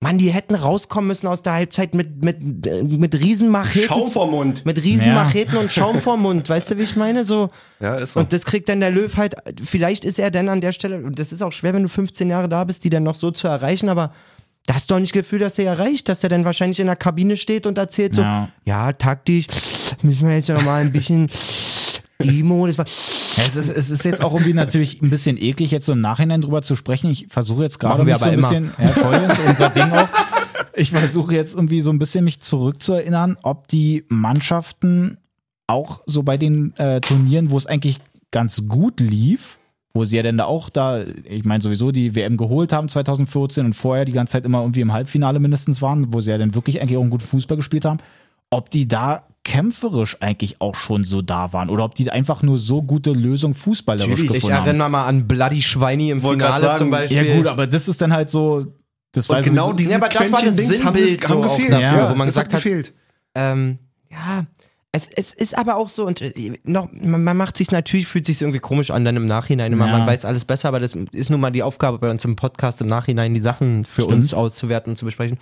Mann, 0.01 0.17
die 0.17 0.31
hätten 0.31 0.55
rauskommen 0.55 1.07
müssen 1.07 1.27
aus 1.27 1.43
der 1.43 1.53
Halbzeit 1.53 1.93
mit, 1.93 2.25
mit, 2.25 2.65
äh, 2.65 2.83
mit 2.83 3.13
Riesenmacheten. 3.13 3.87
Schaum 3.87 4.07
vorm 4.09 4.31
Mund. 4.31 4.65
Mit 4.65 4.83
Riesenmacheten 4.83 5.57
und 5.57 5.71
Schaum 5.71 5.99
vorm 5.99 6.23
Mund. 6.23 6.49
Weißt 6.49 6.71
du, 6.71 6.77
wie 6.79 6.83
ich 6.83 6.95
meine? 6.95 7.23
So. 7.23 7.49
Ja, 7.79 7.95
ist 7.95 8.13
so. 8.13 8.19
Und 8.19 8.33
das 8.33 8.43
kriegt 8.45 8.67
dann 8.67 8.79
der 8.79 8.91
Löw 8.91 9.15
halt, 9.15 9.35
vielleicht 9.63 10.03
ist 10.03 10.17
er 10.17 10.31
dann 10.31 10.49
an 10.49 10.61
der 10.61 10.71
Stelle, 10.71 10.97
und 10.97 11.19
das 11.19 11.31
ist 11.31 11.43
auch 11.43 11.51
schwer, 11.51 11.75
wenn 11.75 11.83
du 11.83 11.89
15 11.89 12.27
Jahre 12.29 12.49
da 12.49 12.63
bist, 12.63 12.83
die 12.83 12.89
dann 12.89 13.03
noch 13.03 13.15
so 13.15 13.29
zu 13.29 13.47
erreichen, 13.47 13.87
aber 13.87 14.13
da 14.67 14.73
hast 14.75 14.89
du 14.89 14.95
doch 14.95 14.99
nicht 14.99 15.15
das 15.15 15.21
Gefühl, 15.23 15.39
dass 15.39 15.55
der 15.55 15.65
erreicht, 15.67 16.09
dass 16.09 16.23
er 16.23 16.29
dann 16.29 16.45
wahrscheinlich 16.45 16.79
in 16.79 16.87
der 16.87 16.95
Kabine 16.95 17.37
steht 17.37 17.65
und 17.67 17.77
erzählt 17.77 18.15
so, 18.15 18.21
Ja. 18.21 18.49
ja, 18.65 18.93
taktisch, 18.93 19.45
müssen 20.01 20.27
wir 20.27 20.35
jetzt 20.35 20.49
noch 20.49 20.63
mal 20.63 20.81
ein 20.81 20.91
bisschen 20.91 21.29
Demo, 22.21 22.65
das 22.65 22.77
war, 22.77 22.85
Ja, 22.85 23.43
es, 23.47 23.55
ist, 23.55 23.69
es 23.69 23.89
ist 23.89 24.05
jetzt 24.05 24.23
auch 24.23 24.33
irgendwie 24.33 24.53
natürlich 24.53 25.01
ein 25.01 25.09
bisschen 25.09 25.37
eklig, 25.37 25.71
jetzt 25.71 25.85
so 25.85 25.93
im 25.93 26.01
Nachhinein 26.01 26.41
drüber 26.41 26.61
zu 26.61 26.75
sprechen. 26.75 27.11
Ich 27.11 27.27
versuche 27.29 27.63
jetzt 27.63 27.79
gerade 27.79 28.03
mich 28.03 28.17
so 28.17 28.25
ein 28.25 28.31
aber 28.33 28.41
bisschen, 28.41 28.71
ja, 28.81 28.87
voll 28.89 29.15
ist 29.15 29.39
unser 29.47 29.69
Ding 29.69 29.91
auch. 29.91 30.07
Ich 30.73 30.91
versuche 30.91 31.33
jetzt 31.35 31.53
irgendwie 31.55 31.81
so 31.81 31.91
ein 31.91 31.99
bisschen 31.99 32.23
mich 32.23 32.39
zurückzuerinnern, 32.39 33.37
ob 33.43 33.67
die 33.67 34.05
Mannschaften 34.07 35.17
auch 35.67 36.01
so 36.05 36.23
bei 36.23 36.37
den 36.37 36.75
äh, 36.77 37.01
Turnieren, 37.01 37.49
wo 37.51 37.57
es 37.57 37.65
eigentlich 37.65 37.99
ganz 38.31 38.67
gut 38.67 38.99
lief, 38.99 39.57
wo 39.95 40.05
sie 40.05 40.17
ja 40.17 40.23
dann 40.23 40.37
da 40.37 40.43
auch 40.45 40.69
da, 40.69 40.99
ich 41.23 41.45
meine 41.45 41.63
sowieso 41.63 41.91
die 41.91 42.15
WM 42.15 42.37
geholt 42.37 42.71
haben 42.73 42.89
2014 42.89 43.65
und 43.65 43.73
vorher 43.73 44.05
die 44.05 44.11
ganze 44.11 44.33
Zeit 44.33 44.45
immer 44.45 44.59
irgendwie 44.61 44.81
im 44.81 44.91
Halbfinale 44.93 45.39
mindestens 45.39 45.81
waren, 45.81 46.13
wo 46.13 46.19
sie 46.21 46.29
ja 46.31 46.37
dann 46.37 46.53
wirklich 46.53 46.81
eigentlich 46.81 46.97
auch 46.97 47.01
einen 47.01 47.09
guten 47.09 47.23
Fußball 47.23 47.55
gespielt 47.57 47.85
haben, 47.85 47.99
ob 48.51 48.69
die 48.69 48.87
da 48.87 49.23
kämpferisch 49.45 50.17
eigentlich 50.21 50.59
auch 50.59 50.75
schon 50.75 51.03
so 51.03 51.21
da 51.21 51.53
waren 51.53 51.69
oder 51.69 51.83
ob 51.85 51.95
die 51.95 52.09
einfach 52.11 52.43
nur 52.43 52.57
so 52.59 52.81
gute 52.81 53.11
Lösung 53.11 53.53
fußballerisch 53.53 54.09
Natürlich. 54.09 54.29
ich 54.31 54.35
gefunden 54.35 54.55
haben. 54.57 54.65
erinnere 54.67 54.89
mal 54.89 55.05
an 55.05 55.27
Bloody 55.27 55.61
Schweini 55.61 56.09
im 56.11 56.21
Wollte 56.23 56.39
grad 56.43 56.55
Finale 56.59 56.61
sagen, 56.65 56.77
zum 56.79 56.89
Beispiel. 56.91 57.25
Ja 57.25 57.35
gut, 57.37 57.47
aber 57.47 57.65
das 57.67 57.87
ist 57.87 58.01
dann 58.01 58.11
halt 58.11 58.29
so, 58.29 58.65
das 59.13 59.29
war 59.29 59.41
genau 59.41 59.65
sowieso- 59.71 59.77
diese 59.77 59.89
Ja, 59.91 59.97
aber 59.97 60.09
das 60.09 60.31
war 60.31 60.41
das 60.41 60.49
haben, 60.49 60.51
Sinnbild 60.53 60.83
haben 60.83 60.97
so 61.27 61.43
auch 61.43 61.53
gefehlt. 61.55 61.71
dafür, 61.71 61.81
Ja, 61.97 62.11
wo 62.11 62.15
man 62.15 62.27
das 62.27 62.35
gesagt 62.35 62.47
hat 62.53 62.53
hat, 62.59 62.63
gefehlt. 62.63 62.93
Ähm, 63.35 63.77
ja, 64.11 64.45
es, 64.95 65.07
es 65.15 65.33
ist 65.33 65.57
aber 65.57 65.75
auch 65.75 65.89
so, 65.89 66.05
und 66.05 66.21
äh, 66.21 66.59
noch, 66.63 66.89
man, 66.91 67.23
man 67.23 67.35
macht 67.37 67.57
sich 67.57 67.71
natürlich, 67.71 68.07
fühlt 68.07 68.25
sich 68.25 68.41
irgendwie 68.41 68.59
komisch 68.59 68.91
an, 68.91 69.03
dann 69.05 69.15
im 69.15 69.25
Nachhinein 69.25 69.73
immer, 69.73 69.87
Ja. 69.87 69.97
man 69.97 70.07
weiß 70.07 70.25
alles 70.25 70.45
besser, 70.45 70.69
aber 70.69 70.79
das 70.79 70.95
ist 71.11 71.29
nun 71.29 71.39
mal 71.39 71.51
die 71.51 71.63
Aufgabe 71.63 71.99
bei 71.99 72.09
uns 72.09 72.23
im 72.25 72.35
Podcast, 72.35 72.81
im 72.81 72.87
Nachhinein 72.87 73.33
die 73.33 73.41
Sachen 73.41 73.85
für 73.85 74.03
Stimmt. 74.03 74.15
uns 74.17 74.33
auszuwerten 74.33 74.91
und 74.91 74.97
zu 74.97 75.05
besprechen. 75.05 75.37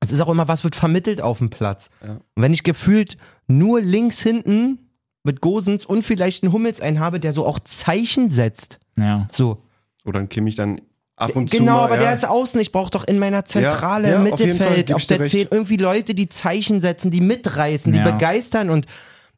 Es 0.00 0.12
ist 0.12 0.20
auch 0.20 0.28
immer, 0.28 0.46
was 0.48 0.62
wird 0.62 0.76
vermittelt 0.76 1.20
auf 1.22 1.38
dem 1.38 1.50
Platz. 1.50 1.90
Ja. 2.02 2.12
Und 2.34 2.42
wenn 2.42 2.52
ich 2.54 2.62
gefühlt 2.62 3.16
nur 3.48 3.80
links 3.80 4.20
hinten 4.20 4.78
mit 5.24 5.40
Gosens 5.40 5.84
und 5.84 6.04
vielleicht 6.04 6.44
einen 6.44 6.52
Hummels 6.52 6.80
einen 6.80 7.00
habe, 7.00 7.18
der 7.18 7.32
so 7.32 7.44
auch 7.44 7.58
Zeichen 7.58 8.30
setzt, 8.30 8.78
ja. 8.96 9.28
so. 9.32 9.62
Oder 10.04 10.20
ein 10.20 10.28
Kimmich 10.28 10.54
dann 10.54 10.80
ab 11.16 11.34
und 11.34 11.50
zu 11.50 11.56
Genau, 11.58 11.78
aber 11.80 11.96
ja. 11.96 12.02
der 12.02 12.14
ist 12.14 12.26
außen. 12.28 12.60
Ich 12.60 12.72
brauche 12.72 12.90
doch 12.90 13.04
in 13.04 13.18
meiner 13.18 13.44
Zentrale 13.44 14.10
Ja, 14.10 14.16
im 14.16 14.26
ja, 14.26 14.32
auf 14.32 14.40
jeden 14.40 14.56
Fall, 14.58 14.68
Mittelfeld, 14.70 14.92
auf 14.94 15.02
dir 15.02 15.08
der 15.08 15.20
recht. 15.20 15.30
10, 15.30 15.48
irgendwie 15.50 15.76
Leute, 15.76 16.14
die 16.14 16.28
Zeichen 16.28 16.80
setzen, 16.80 17.10
die 17.10 17.20
mitreißen, 17.20 17.92
die 17.92 17.98
Ja. 17.98 18.04
begeistern. 18.10 18.70
Und 18.70 18.86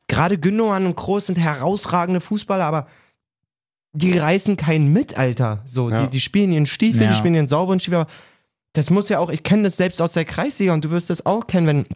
gerade 0.08 0.38
Gündogan 0.38 0.86
und 0.86 0.96
Kroos 0.96 1.26
sind 1.26 1.38
herausragende 1.38 2.20
Fußballer, 2.20 2.64
aber 2.64 2.86
die 3.92 4.16
reißen 4.16 4.56
keinen 4.56 4.92
mit, 4.92 5.16
Alter. 5.18 5.62
So, 5.64 5.90
Ja. 5.90 6.02
die, 6.02 6.08
die 6.10 6.20
spielen 6.20 6.52
ihren 6.52 6.66
Stiefel, 6.66 7.02
Ja. 7.02 7.08
die 7.08 7.14
spielen 7.14 7.34
ihren 7.34 7.48
sauberen 7.48 7.80
Stiefel. 7.80 8.00
Aber 8.00 8.10
das 8.74 8.90
muss 8.90 9.08
ja 9.08 9.18
auch, 9.18 9.30
ich 9.30 9.42
kenne 9.42 9.62
das 9.64 9.76
selbst 9.76 10.00
aus 10.02 10.12
der 10.12 10.24
Kreisliga 10.24 10.72
und 10.74 10.84
du 10.84 10.90
wirst 10.90 11.10
das 11.10 11.24
auch 11.26 11.46
kennen, 11.46 11.66
wenn. 11.66 11.86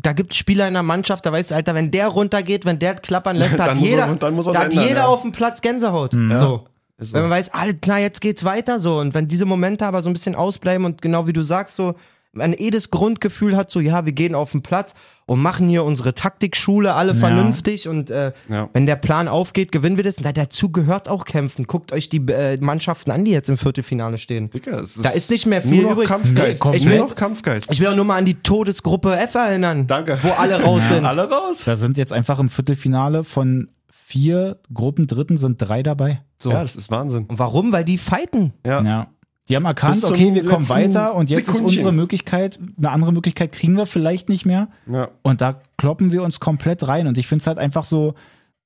Da 0.00 0.12
gibt 0.12 0.32
es 0.32 0.38
Spieler 0.38 0.68
in 0.68 0.74
der 0.74 0.84
Mannschaft, 0.84 1.26
da 1.26 1.32
weißt 1.32 1.50
du, 1.50 1.54
Alter, 1.56 1.74
wenn 1.74 1.90
der 1.90 2.06
runtergeht, 2.08 2.64
wenn 2.64 2.78
der 2.78 2.94
klappern 2.94 3.34
lässt, 3.36 3.54
da 3.58 3.66
Dann 3.66 3.78
hat 3.78 3.84
jeder, 3.84 4.02
er- 4.02 4.08
hat 4.10 4.22
ändern, 4.22 4.70
jeder 4.70 4.94
ja. 5.00 5.06
auf 5.06 5.22
dem 5.22 5.32
Platz 5.32 5.60
Gänsehaut. 5.60 6.12
Mhm. 6.12 6.38
So. 6.38 6.64
Ist 6.98 7.12
Wenn 7.12 7.20
so. 7.22 7.28
man 7.28 7.30
weiß, 7.30 7.54
alles 7.54 7.76
klar, 7.80 7.98
jetzt 8.00 8.20
geht's 8.20 8.44
weiter 8.44 8.80
so. 8.80 8.98
Und 8.98 9.14
wenn 9.14 9.28
diese 9.28 9.44
Momente 9.44 9.86
aber 9.86 10.02
so 10.02 10.10
ein 10.10 10.12
bisschen 10.12 10.34
ausbleiben 10.34 10.84
und 10.84 11.00
genau 11.00 11.26
wie 11.28 11.32
du 11.32 11.42
sagst, 11.42 11.76
so, 11.76 11.94
man 12.32 12.52
eh 12.52 12.70
das 12.70 12.90
Grundgefühl 12.90 13.56
hat, 13.56 13.70
so 13.70 13.80
ja, 13.80 14.04
wir 14.04 14.12
gehen 14.12 14.34
auf 14.34 14.52
den 14.52 14.62
Platz 14.62 14.94
und 15.24 15.40
machen 15.40 15.68
hier 15.68 15.82
unsere 15.84 16.14
Taktikschule 16.14 16.92
alle 16.94 17.14
vernünftig 17.14 17.88
und 17.88 18.10
äh, 18.10 18.32
Ja. 18.48 18.68
wenn 18.74 18.86
der 18.86 18.96
Plan 18.96 19.28
aufgeht, 19.28 19.72
gewinnen 19.72 19.96
wir 19.96 20.04
das. 20.04 20.20
Na, 20.20 20.32
dazu 20.32 20.70
gehört 20.70 21.08
auch 21.08 21.24
kämpfen. 21.24 21.66
Guckt 21.66 21.92
euch 21.92 22.08
die 22.08 22.18
äh, 22.28 22.56
Mannschaften 22.60 23.10
an, 23.12 23.24
die 23.24 23.30
jetzt 23.30 23.48
im 23.48 23.56
Viertelfinale 23.56 24.18
stehen. 24.18 24.50
Dicker, 24.50 24.80
es 24.80 24.94
Da 24.94 25.10
ist 25.10 25.30
nicht 25.30 25.46
mehr 25.46 25.62
viel 25.62 25.82
nur 25.82 25.90
noch 25.90 25.92
übrig. 25.92 26.08
Kampfgeist. 26.08 26.64
Nee, 26.64 26.76
ich 26.76 26.82
ich 26.84 26.88
will 26.88 26.98
noch 26.98 27.14
Kampfgeist. 27.14 27.70
Ich 27.72 27.80
will 27.80 27.88
auch 27.88 27.96
nur 27.96 28.04
mal 28.04 28.16
an 28.16 28.24
die 28.26 28.34
Todesgruppe 28.34 29.16
F 29.16 29.34
erinnern. 29.34 29.86
Danke. 29.86 30.18
Wo 30.22 30.28
alle 30.30 30.60
raus 30.64 30.82
sind. 30.88 31.04
Alle 31.06 31.30
raus. 31.30 31.62
Da 31.64 31.76
sind 31.76 31.96
jetzt 31.96 32.12
einfach 32.12 32.38
im 32.38 32.48
Viertelfinale 32.48 33.24
von 33.24 33.68
vier 33.90 34.58
Gruppendritten 34.72 35.38
sind 35.38 35.56
drei 35.58 35.82
dabei. 35.82 36.22
So. 36.40 36.50
Ja, 36.50 36.62
das 36.62 36.76
ist 36.76 36.90
Wahnsinn. 36.90 37.26
Und 37.26 37.38
warum? 37.38 37.72
Weil 37.72 37.84
die 37.84 37.98
fighten. 37.98 38.52
Ja. 38.64 38.82
Ja. 38.82 39.06
Die 39.48 39.56
haben 39.56 39.64
erkannt, 39.64 40.04
okay, 40.04 40.34
wir 40.34 40.44
kommen 40.44 40.68
weiter 40.68 41.14
und 41.14 41.30
jetzt 41.30 41.48
ist 41.48 41.56
Sekündchen. 41.56 41.78
unsere 41.78 41.92
Möglichkeit, 41.92 42.58
eine 42.76 42.90
andere 42.90 43.12
Möglichkeit 43.14 43.52
kriegen 43.52 43.76
wir 43.76 43.86
vielleicht 43.86 44.28
nicht 44.28 44.44
mehr. 44.44 44.68
ja. 44.86 45.08
Und 45.22 45.40
da 45.40 45.60
kloppen 45.78 46.12
wir 46.12 46.22
uns 46.22 46.38
komplett 46.38 46.86
rein. 46.86 47.06
Und 47.06 47.16
ich 47.16 47.26
finde 47.26 47.40
es 47.40 47.46
halt 47.46 47.58
einfach 47.58 47.84
so, 47.84 48.14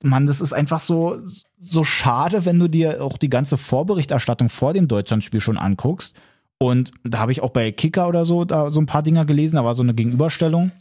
Mann, 0.03 0.27
das 0.27 0.41
ist 0.41 0.53
einfach 0.53 0.81
so, 0.81 1.17
so 1.61 1.85
schade, 1.85 2.45
wenn 2.45 2.59
du 2.59 2.67
dir 2.67 3.03
auch 3.03 3.17
die 3.17 3.31
ganze 3.31 3.57
Vorberichterstattung 3.57 4.49
vor 4.49 4.73
dem 4.73 4.89
Deutschlandspiel 4.89 5.41
schon 5.41 5.57
anguckst. 5.57 6.17
Und 6.59 6.91
da 7.05 7.19
habe 7.19 7.31
ich 7.31 7.43
auch 7.43 7.51
bei 7.51 7.71
Kicker 7.71 8.09
oder 8.09 8.25
so 8.25 8.45
da 8.45 8.71
so 8.71 8.81
ein 8.81 8.87
paar 8.87 9.03
Dinger 9.03 9.25
gelesen, 9.25 9.57
da 9.57 9.65
war 9.65 9.75
so 9.75 9.85
eine 9.85 9.95
Gegenüberstellung. 9.95 10.73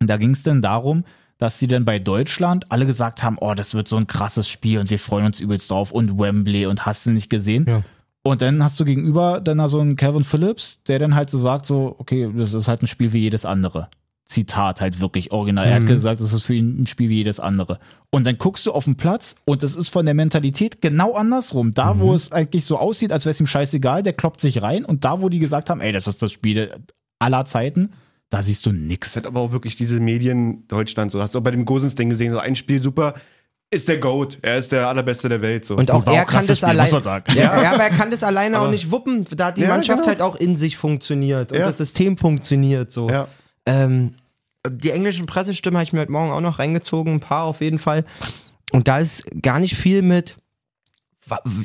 Und 0.00 0.08
da 0.08 0.16
ging 0.16 0.30
es 0.30 0.42
dann 0.42 0.62
darum, 0.62 1.04
dass 1.38 1.58
sie 1.58 1.68
dann 1.68 1.84
bei 1.84 1.98
Deutschland 1.98 2.70
alle 2.70 2.84
gesagt 2.86 3.22
haben, 3.22 3.38
oh, 3.40 3.54
das 3.54 3.74
wird 3.74 3.88
so 3.88 3.96
ein 3.96 4.06
krasses 4.06 4.48
Spiel 4.48 4.78
und 4.80 4.90
wir 4.90 4.98
freuen 4.98 5.24
uns 5.26 5.40
übelst 5.40 5.70
drauf 5.70 5.92
und 5.92 6.18
Wembley 6.18 6.66
und 6.66 6.84
hast 6.84 7.06
du 7.06 7.10
nicht 7.10 7.30
gesehen. 7.30 7.64
Ja. 7.68 7.82
Und 8.24 8.42
dann 8.42 8.62
hast 8.62 8.78
du 8.80 8.84
gegenüber 8.84 9.40
dann 9.40 9.58
da 9.58 9.68
so 9.68 9.80
einen 9.80 9.96
Kevin 9.96 10.24
Phillips, 10.24 10.82
der 10.84 10.98
dann 10.98 11.14
halt 11.14 11.30
so 11.30 11.38
sagt, 11.38 11.64
so, 11.66 11.94
okay, 11.98 12.28
das 12.36 12.52
ist 12.52 12.68
halt 12.68 12.82
ein 12.82 12.86
Spiel 12.88 13.12
wie 13.12 13.20
jedes 13.20 13.44
andere. 13.46 13.88
Zitat 14.24 14.82
halt 14.82 15.00
wirklich 15.00 15.32
original. 15.32 15.66
Er 15.66 15.76
hat 15.76 15.84
Mhm. 15.84 15.86
gesagt, 15.86 16.20
das 16.20 16.34
ist 16.34 16.42
für 16.42 16.52
ihn 16.52 16.82
ein 16.82 16.86
Spiel 16.86 17.08
wie 17.08 17.14
jedes 17.16 17.40
andere. 17.40 17.78
Und 18.10 18.26
dann 18.26 18.36
guckst 18.36 18.66
du 18.66 18.72
auf 18.72 18.84
den 18.84 18.96
Platz 18.96 19.36
und 19.46 19.62
es 19.62 19.74
ist 19.74 19.88
von 19.88 20.04
der 20.04 20.14
Mentalität 20.14 20.82
genau 20.82 21.14
andersrum. 21.14 21.72
Da, 21.72 21.94
Mhm. 21.94 22.00
wo 22.00 22.12
es 22.12 22.30
eigentlich 22.30 22.66
so 22.66 22.76
aussieht, 22.76 23.10
als 23.12 23.24
wäre 23.24 23.30
es 23.30 23.40
ihm 23.40 23.46
scheißegal, 23.46 24.02
der 24.02 24.12
kloppt 24.12 24.42
sich 24.42 24.60
rein. 24.60 24.84
Und 24.84 25.06
da, 25.06 25.22
wo 25.22 25.30
die 25.30 25.38
gesagt 25.38 25.70
haben, 25.70 25.80
ey, 25.80 25.92
das 25.92 26.06
ist 26.06 26.20
das 26.20 26.30
Spiel 26.32 26.70
aller 27.18 27.46
Zeiten, 27.46 27.92
da 28.30 28.42
siehst 28.42 28.66
du 28.66 28.72
nix. 28.72 29.10
Es 29.10 29.16
hat 29.16 29.26
aber 29.26 29.40
auch 29.40 29.52
wirklich 29.52 29.76
diese 29.76 30.00
Medien 30.00 30.66
Deutschland 30.68 31.10
so. 31.10 31.20
Hast 31.22 31.34
du 31.34 31.38
auch 31.38 31.42
bei 31.42 31.50
dem 31.50 31.64
Gosens-Ding 31.64 32.10
gesehen, 32.10 32.32
so 32.32 32.38
ein 32.38 32.56
Spiel 32.56 32.82
super, 32.82 33.14
ist 33.70 33.88
der 33.88 33.98
GOAT. 33.98 34.38
Er 34.42 34.56
ist 34.56 34.72
der 34.72 34.88
allerbeste 34.88 35.28
der 35.28 35.40
Welt. 35.42 35.64
So. 35.64 35.76
Und 35.76 35.90
auch 35.90 36.06
er 36.06 36.24
kann 36.24 36.46
das 36.46 36.56
Spiel, 36.58 36.68
allein. 36.70 36.86
muss 36.86 36.92
man 36.92 37.02
sagen. 37.02 37.32
Ja, 37.34 37.62
ja, 37.62 37.72
aber 37.72 37.84
er 37.84 37.90
kann 37.90 38.10
das 38.10 38.22
alleine 38.22 38.60
auch 38.60 38.70
nicht 38.70 38.90
wuppen. 38.90 39.26
Da 39.30 39.46
hat 39.46 39.56
die 39.58 39.62
Ja, 39.62 39.68
Mannschaft 39.68 39.98
genau. 40.00 40.08
halt 40.08 40.22
auch 40.22 40.36
in 40.36 40.56
sich 40.56 40.76
funktioniert 40.76 41.52
und 41.52 41.58
Ja. 41.58 41.66
das 41.66 41.76
System 41.78 42.16
funktioniert 42.16 42.92
so. 42.92 43.08
ja. 43.10 43.28
Ähm, 43.66 44.14
die 44.68 44.90
englischen 44.90 45.26
Pressestimmen 45.26 45.76
habe 45.76 45.84
ich 45.84 45.92
mir 45.92 46.00
heute 46.00 46.12
Morgen 46.12 46.30
auch 46.32 46.40
noch 46.40 46.58
reingezogen, 46.58 47.14
ein 47.14 47.20
paar 47.20 47.44
auf 47.44 47.60
jeden 47.60 47.78
Fall. 47.78 48.04
Und 48.72 48.88
da 48.88 48.98
ist 48.98 49.24
gar 49.42 49.58
nicht 49.58 49.76
viel 49.76 50.02
mit 50.02 50.36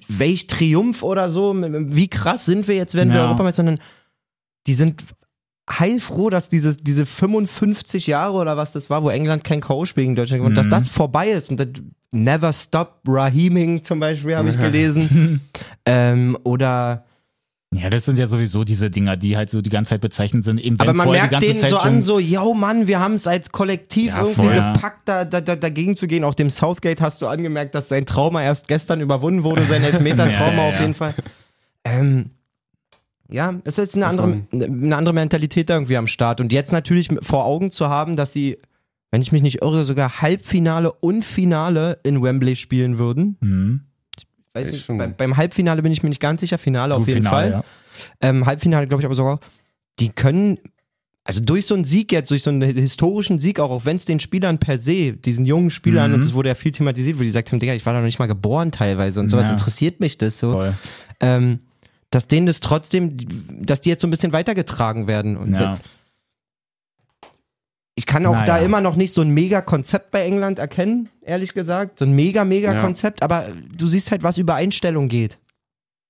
welch 0.09 0.47
Triumph 0.47 1.03
oder 1.03 1.29
so, 1.29 1.53
wie 1.55 2.09
krass 2.09 2.45
sind 2.45 2.67
wir 2.67 2.75
jetzt, 2.75 2.95
wenn 2.95 3.11
wir. 3.13 3.21
Europameister, 3.21 3.63
sondern 3.63 3.79
die 4.67 4.73
sind 4.73 5.03
heilfroh, 5.69 6.29
dass 6.29 6.49
diese, 6.49 6.75
diese 6.75 7.05
55 7.05 8.07
Jahre 8.07 8.33
oder 8.37 8.57
was 8.57 8.71
das 8.73 8.89
war, 8.89 9.03
wo 9.03 9.09
England 9.09 9.43
kein 9.43 9.61
K.O.-Spiel 9.61 10.03
gegen 10.03 10.15
Deutschland 10.15 10.41
gewonnen 10.41 10.57
hat, 10.57 10.65
Mhm. 10.65 10.69
dass 10.69 10.85
das 10.85 10.89
vorbei 10.93 11.29
ist 11.29 11.49
und 11.51 11.57
das 11.59 11.67
Never 12.11 12.53
Stop 12.53 12.99
Rahiming 13.07 13.83
zum 13.83 13.99
Beispiel 13.99 14.35
habe 14.35 14.49
ich 14.49 14.57
gelesen. 14.57 15.41
ähm, 15.85 16.37
oder 16.43 17.05
Ja, 17.73 17.89
das 17.89 18.05
sind 18.05 18.19
ja 18.19 18.27
sowieso 18.27 18.63
diese 18.63 18.91
Dinger, 18.91 19.17
die 19.17 19.35
halt 19.35 19.49
so 19.49 19.61
die 19.61 19.71
ganze 19.71 19.91
Zeit 19.91 20.01
bezeichnet 20.01 20.43
sind. 20.43 20.59
Eben 20.59 20.79
Aber 20.79 20.93
man 20.93 21.09
merkt 21.09 21.41
denen 21.41 21.57
Zeit 21.57 21.71
so 21.71 21.77
an, 21.77 22.03
so, 22.03 22.19
yo 22.19 22.53
Mann, 22.53 22.85
wir 22.87 22.99
haben 22.99 23.15
es 23.15 23.25
als 23.25 23.51
Kollektiv 23.51 24.09
Ja, 24.09 24.17
irgendwie 24.19 24.35
voll, 24.41 24.53
gepackt, 24.53 25.01
da, 25.05 25.25
da, 25.25 25.41
da, 25.41 25.55
dagegen 25.55 25.95
zu 25.95 26.05
gehen. 26.05 26.23
Auch 26.23 26.35
dem 26.35 26.51
Southgate 26.51 27.01
hast 27.01 27.21
du 27.23 27.27
angemerkt, 27.27 27.73
dass 27.73 27.89
sein 27.89 28.05
Trauma 28.05 28.43
erst 28.43 28.67
gestern 28.67 29.01
überwunden 29.01 29.43
wurde, 29.43 29.63
sein 29.63 29.83
Elfmeter-Trauma 29.83 30.51
Ja, 30.57 30.63
ja, 30.63 30.69
auf 30.69 30.79
jeden 30.81 30.93
Fall. 30.93 31.15
Ähm, 31.83 32.29
ja, 33.33 33.55
es 33.63 33.77
ist 33.77 33.83
jetzt 33.83 33.95
eine 33.95 34.05
Das 34.05 34.17
andere, 34.17 34.43
eine 34.53 34.95
andere 34.95 35.13
Mentalität 35.15 35.69
da 35.69 35.73
irgendwie 35.73 35.97
am 35.97 36.07
Start. 36.07 36.39
Und 36.39 36.53
jetzt 36.53 36.71
natürlich 36.71 37.09
vor 37.21 37.45
Augen 37.45 37.71
zu 37.71 37.89
haben, 37.89 38.15
dass 38.15 38.31
sie, 38.31 38.57
wenn 39.11 39.21
ich 39.21 39.31
mich 39.31 39.41
nicht 39.41 39.61
irre, 39.61 39.83
sogar 39.85 40.21
Halbfinale 40.21 40.91
und 40.91 41.25
Finale 41.25 41.99
in 42.03 42.21
Wembley 42.21 42.55
spielen 42.55 42.99
würden. 42.99 43.37
Mhm. 43.41 43.81
Weiß 44.53 44.71
nicht, 44.71 44.85
bei, 44.87 45.07
beim 45.07 45.35
Halbfinale 45.35 45.81
bin 45.81 45.91
ich 45.91 46.03
mir 46.03 46.09
nicht 46.09 46.21
ganz 46.21 46.41
sicher, 46.41 46.59
Finale 46.59 46.93
auf 46.93 46.99
Gut, 46.99 47.07
jeden 47.07 47.23
Finale, 47.23 47.51
Fall. 47.51 47.63
ja. 48.21 48.29
Ähm, 48.29 48.45
Halbfinale, 48.45 48.85
glaube 48.87 49.01
ich, 49.01 49.05
aber 49.05 49.15
sogar, 49.15 49.39
die 49.99 50.09
können, 50.09 50.59
also 51.23 51.41
durch 51.41 51.65
so 51.65 51.73
einen 51.73 51.85
Sieg 51.85 52.11
jetzt, 52.11 52.29
durch 52.29 52.43
so 52.43 52.51
einen 52.51 52.61
historischen 52.61 53.39
Sieg 53.39 53.59
auch, 53.59 53.71
auch 53.71 53.85
wenn 53.85 53.97
es 53.97 54.05
den 54.05 54.19
Spielern 54.19 54.59
per 54.59 54.77
se, 54.77 55.13
diesen 55.13 55.45
jungen 55.45 55.71
Spielern, 55.71 56.11
Mhm. 56.11 56.15
und 56.15 56.21
das 56.23 56.35
wurde 56.35 56.49
ja 56.49 56.55
viel 56.55 56.71
thematisiert, 56.71 57.17
wo 57.17 57.21
die 57.21 57.27
gesagt 57.29 57.51
haben, 57.51 57.59
Digga, 57.59 57.73
ich 57.73 57.83
war 57.85 57.93
da 57.93 57.99
noch 57.99 58.05
nicht 58.05 58.19
mal 58.19 58.27
geboren 58.27 58.71
teilweise 58.71 59.19
und 59.21 59.29
sowas 59.29 59.47
Ja. 59.47 59.53
interessiert 59.53 59.99
mich 59.99 60.19
das 60.19 60.37
so. 60.37 60.51
Voll. 60.51 60.73
Ähm, 61.19 61.59
dass 62.13 62.27
denen 62.27 62.45
das 62.45 62.59
trotzdem, 62.59 63.17
dass 63.65 63.81
die 63.81 63.89
jetzt 63.89 64.01
so 64.01 64.07
ein 64.07 64.11
bisschen 64.11 64.33
weitergetragen 64.33 65.07
werden. 65.07 65.35
Und 65.37 65.53
Ja. 65.53 65.79
ich 67.95 68.05
kann 68.05 68.25
auch 68.25 68.33
Naja. 68.33 68.45
da 68.45 68.57
immer 68.59 68.81
noch 68.81 68.95
nicht 68.95 69.13
so 69.13 69.21
ein 69.21 69.29
mega 69.29 69.61
Konzept 69.61 70.11
bei 70.11 70.25
England 70.25 70.59
erkennen, 70.59 71.09
ehrlich 71.21 71.53
gesagt. 71.53 71.99
So 71.99 72.05
ein 72.05 72.13
mega, 72.13 72.43
mega 72.43 72.73
Ja. 72.73 72.81
Konzept, 72.81 73.21
aber 73.23 73.47
du 73.75 73.85
siehst 73.87 74.11
halt, 74.11 74.23
was 74.23 74.37
über 74.37 74.55
Einstellung 74.55 75.07
geht. 75.07 75.37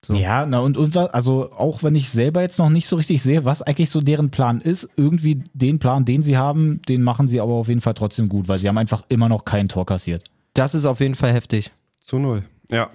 So. 0.06 0.14
Ja, 0.16 0.46
na 0.46 0.60
und, 0.60 0.76
und 0.76 0.98
also 0.98 1.50
auch 1.54 1.82
wenn 1.82 1.96
ich 1.96 2.10
selber 2.10 2.42
jetzt 2.42 2.60
noch 2.60 2.70
nicht 2.70 2.88
so 2.88 2.98
richtig 2.98 3.24
sehe, 3.24 3.46
was 3.46 3.62
eigentlich 3.62 3.90
so 3.90 4.02
deren 4.02 4.32
Plan 4.32 4.60
ist, 4.60 4.90
irgendwie 4.98 5.44
den 5.54 5.80
Plan, 5.80 6.04
den 6.04 6.24
sie 6.24 6.38
haben, 6.38 6.82
den 6.90 7.04
machen 7.04 7.30
sie 7.30 7.40
aber 7.40 7.54
auf 7.54 7.70
jeden 7.70 7.80
Fall 7.80 7.94
trotzdem 7.94 8.28
gut, 8.28 8.50
weil 8.50 8.58
sie 8.58 8.68
haben 8.68 8.78
einfach 8.78 9.04
immer 9.08 9.30
noch 9.30 9.46
kein 9.46 9.70
Tor 9.70 9.86
kassiert. 9.86 10.26
Das 10.56 10.76
ist 10.76 10.86
auf 10.86 11.00
jeden 11.00 11.16
Fall 11.16 11.32
heftig. 11.32 11.72
Zu 12.02 12.20
null. 12.20 12.44
Ja. 12.70 12.90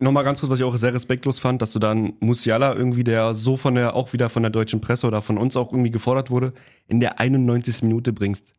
Nochmal 0.00 0.24
ganz 0.24 0.40
kurz, 0.40 0.50
was 0.50 0.58
ich 0.58 0.64
auch 0.64 0.76
sehr 0.76 0.94
respektlos 0.94 1.40
fand, 1.40 1.60
dass 1.60 1.72
du 1.72 1.78
dann 1.78 2.14
Musiala 2.20 2.74
irgendwie, 2.74 3.04
der 3.04 3.34
so 3.34 3.56
von 3.56 3.74
der, 3.74 3.94
auch 3.94 4.12
wieder 4.12 4.30
von 4.30 4.42
der 4.42 4.50
deutschen 4.50 4.80
Presse 4.80 5.06
oder 5.06 5.20
von 5.20 5.36
uns 5.36 5.56
auch 5.56 5.72
irgendwie 5.72 5.90
gefordert 5.90 6.30
wurde, 6.30 6.52
in 6.88 7.00
der 7.00 7.20
91. 7.20 7.82
Minute 7.82 8.12
bringst. 8.12 8.54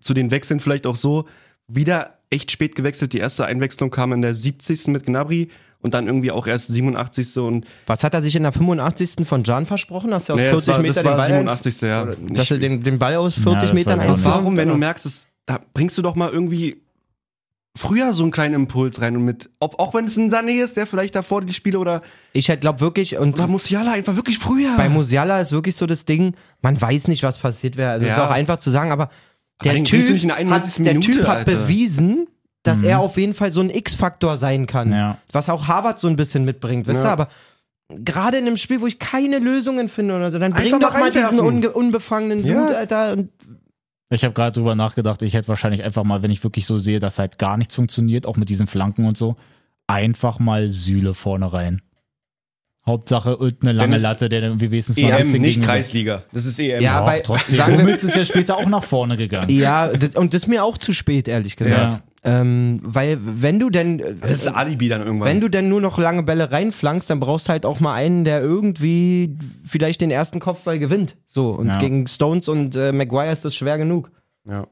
Zu 0.00 0.14
den 0.14 0.30
Wechseln 0.30 0.58
vielleicht 0.58 0.86
auch 0.86 0.96
so, 0.96 1.26
wieder 1.68 2.18
echt 2.30 2.50
spät 2.50 2.74
gewechselt. 2.74 3.12
Die 3.12 3.18
erste 3.18 3.44
Einwechslung 3.44 3.90
kam 3.90 4.12
in 4.12 4.22
der 4.22 4.34
70. 4.34 4.88
mit 4.88 5.06
Gnabry 5.06 5.48
und 5.80 5.94
dann 5.94 6.06
irgendwie 6.06 6.30
auch 6.30 6.46
erst 6.46 6.68
87. 6.68 7.36
und 7.38 7.66
Was 7.86 8.02
hat 8.02 8.14
er 8.14 8.22
sich 8.22 8.34
in 8.34 8.42
der 8.42 8.52
85. 8.52 9.26
von 9.26 9.44
Jan 9.44 9.66
versprochen, 9.66 10.10
dass 10.10 10.28
er 10.28 10.34
aus 10.34 10.40
Nee, 10.40 10.50
40 10.50 10.66
das 10.66 10.74
war, 10.74 10.82
Meter 10.82 10.94
das 10.94 11.02
den 11.02 11.10
war 11.10 11.16
Ball 11.16 11.26
87. 11.28 11.80
Ja. 11.82 12.04
Dass 12.34 12.50
er 12.50 12.58
den, 12.58 12.82
den 12.82 12.98
Ball 12.98 13.16
aus 13.16 13.34
40 13.34 13.60
das 13.60 13.72
Metern 13.72 13.98
nicht. 13.98 14.08
einführt? 14.08 14.24
warum, 14.24 14.56
wenn 14.56 14.68
du 14.68 14.76
merkst, 14.76 15.06
es, 15.06 15.26
da 15.44 15.60
bringst 15.74 15.96
du 15.98 16.02
doch 16.02 16.14
mal 16.14 16.30
irgendwie 16.30 16.82
früher 17.76 18.12
so 18.12 18.22
einen 18.24 18.32
kleinen 18.32 18.54
Impuls 18.54 19.00
rein 19.00 19.16
und 19.16 19.24
mit, 19.24 19.48
ob, 19.60 19.78
auch 19.78 19.94
wenn 19.94 20.06
es 20.06 20.16
ein 20.16 20.30
Sané 20.30 20.62
ist, 20.64 20.76
der 20.76 20.86
vielleicht 20.86 21.14
davor 21.14 21.42
die 21.42 21.54
Spiele 21.54 21.78
oder, 21.78 22.00
Ich 22.32 22.48
halt 22.48 22.60
glaube 22.62 22.80
wirklich, 22.80 23.18
und 23.18 23.34
oder 23.34 23.46
Musiala 23.46 23.92
einfach 23.92 24.16
wirklich 24.16 24.38
früher. 24.38 24.76
bei 24.76 24.88
Musiala 24.88 25.40
ist 25.40 25.52
wirklich 25.52 25.76
so 25.76 25.86
das 25.86 26.04
Ding, 26.04 26.34
man 26.62 26.80
weiß 26.80 27.08
nicht, 27.08 27.22
was 27.22 27.38
passiert 27.38 27.76
wäre. 27.76 27.90
Also 27.92 28.06
Ja. 28.06 28.14
ist 28.14 28.18
auch 28.20 28.30
einfach 28.30 28.58
zu 28.58 28.70
sagen, 28.70 28.90
aber 28.90 29.10
der 29.64 29.74
den 29.74 29.84
Typ, 29.84 29.96
kriegst 29.98 30.08
du 30.08 30.12
nicht 30.14 30.22
in 30.24 30.28
der 30.28 30.36
91. 30.38 30.80
hat, 30.80 30.86
der 30.86 30.94
Minute, 30.94 31.12
typ 31.12 31.26
hat 31.28 31.36
Alter. 31.38 31.52
bewiesen, 31.56 32.26
dass 32.62 32.78
Mhm. 32.78 32.84
er 32.88 32.98
auf 33.00 33.16
jeden 33.16 33.34
Fall 33.34 33.52
so 33.52 33.60
ein 33.60 33.70
X-Faktor 33.70 34.36
sein 34.36 34.66
kann. 34.66 34.90
Ja. 34.90 35.18
Was 35.32 35.48
auch 35.48 35.68
Harvard 35.68 36.00
so 36.00 36.08
ein 36.08 36.16
bisschen 36.16 36.44
mitbringt, 36.44 36.86
weißt 36.88 36.96
Ja. 36.96 37.02
du, 37.04 37.08
aber 37.10 37.28
gerade 38.04 38.38
in 38.38 38.46
einem 38.46 38.56
Spiel, 38.56 38.80
wo 38.80 38.86
ich 38.86 38.98
keine 38.98 39.38
Lösungen 39.38 39.88
finde 39.88 40.16
oder 40.16 40.32
so, 40.32 40.38
dann 40.38 40.52
bring 40.52 40.72
doch 40.80 40.92
mal 40.92 41.00
mal 41.00 41.10
diesen 41.12 41.38
unbefangenen 41.40 42.44
Ja. 42.44 42.62
Dude, 42.66 42.76
Alter. 42.76 43.12
Und 43.12 43.30
Ich 44.10 44.22
habe 44.24 44.34
gerade 44.34 44.52
drüber 44.58 44.74
nachgedacht, 44.74 45.22
ich 45.22 45.34
hätte 45.34 45.48
wahrscheinlich 45.48 45.82
einfach 45.82 46.04
mal, 46.04 46.22
wenn 46.22 46.30
ich 46.30 46.42
wirklich 46.44 46.64
so 46.66 46.78
sehe, 46.78 47.00
dass 47.00 47.18
halt 47.18 47.38
gar 47.38 47.56
nichts 47.56 47.74
funktioniert, 47.74 48.24
auch 48.26 48.36
mit 48.36 48.48
diesen 48.48 48.66
Flanken 48.68 49.04
und 49.06 49.16
so, 49.18 49.36
einfach 49.88 50.38
mal 50.38 50.68
Sühle 50.68 51.14
vorne 51.14 51.52
rein. 51.52 51.82
Hauptsache 52.86 53.30
irgendeine 53.30 53.72
lange 53.72 53.98
Latte, 53.98 54.28
der 54.28 54.40
dann 54.42 54.50
irgendwie 54.50 54.70
wenigstens 54.70 54.96
mal 54.96 55.08
EM, 55.20 55.42
nicht 55.42 55.60
Kreisliga. 55.60 56.22
Das 56.32 56.44
ist 56.44 56.56
EM. 56.60 56.80
Ja, 56.80 57.00
Doch, 57.00 57.06
bei- 57.06 57.20
trotzdem. 57.20 57.56
sagen 57.58 57.84
wir- 57.84 57.96
ist 57.96 58.14
ja 58.14 58.24
später 58.24 58.56
auch 58.56 58.68
nach 58.68 58.84
vorne 58.84 59.16
gegangen. 59.16 59.50
ja, 59.50 59.88
das, 59.88 60.14
und 60.14 60.32
das 60.32 60.42
ist 60.42 60.48
mir 60.48 60.62
auch 60.62 60.78
zu 60.78 60.92
spät, 60.92 61.26
ehrlich 61.26 61.56
gesagt. 61.56 62.04
Ähm, 62.26 62.80
weil, 62.82 63.18
wenn 63.22 63.58
du 63.60 63.70
denn. 63.70 64.00
äh, 64.00 64.14
Das 64.20 64.32
ist 64.32 64.48
Alibi 64.48 64.88
dann 64.88 65.02
irgendwann. 65.02 65.28
Wenn 65.28 65.40
du 65.40 65.48
denn 65.48 65.68
nur 65.68 65.80
noch 65.80 65.96
lange 65.98 66.24
Bälle 66.24 66.50
reinflankst, 66.50 67.08
dann 67.08 67.20
brauchst 67.20 67.46
du 67.48 67.52
halt 67.52 67.64
auch 67.64 67.78
mal 67.80 67.94
einen, 67.94 68.24
der 68.24 68.40
irgendwie 68.42 69.36
vielleicht 69.64 70.00
den 70.00 70.10
ersten 70.10 70.40
Kopfball 70.40 70.78
gewinnt. 70.80 71.16
So, 71.28 71.50
und 71.50 71.68
Ja. 71.68 71.78
gegen 71.78 72.06
Stones 72.08 72.48
und 72.48 72.74
äh, 72.76 72.90
Maguire 72.92 73.30
ist 73.32 73.44
das 73.44 73.54
schwer 73.54 73.78
genug. 73.78 74.10
ja. 74.44 74.66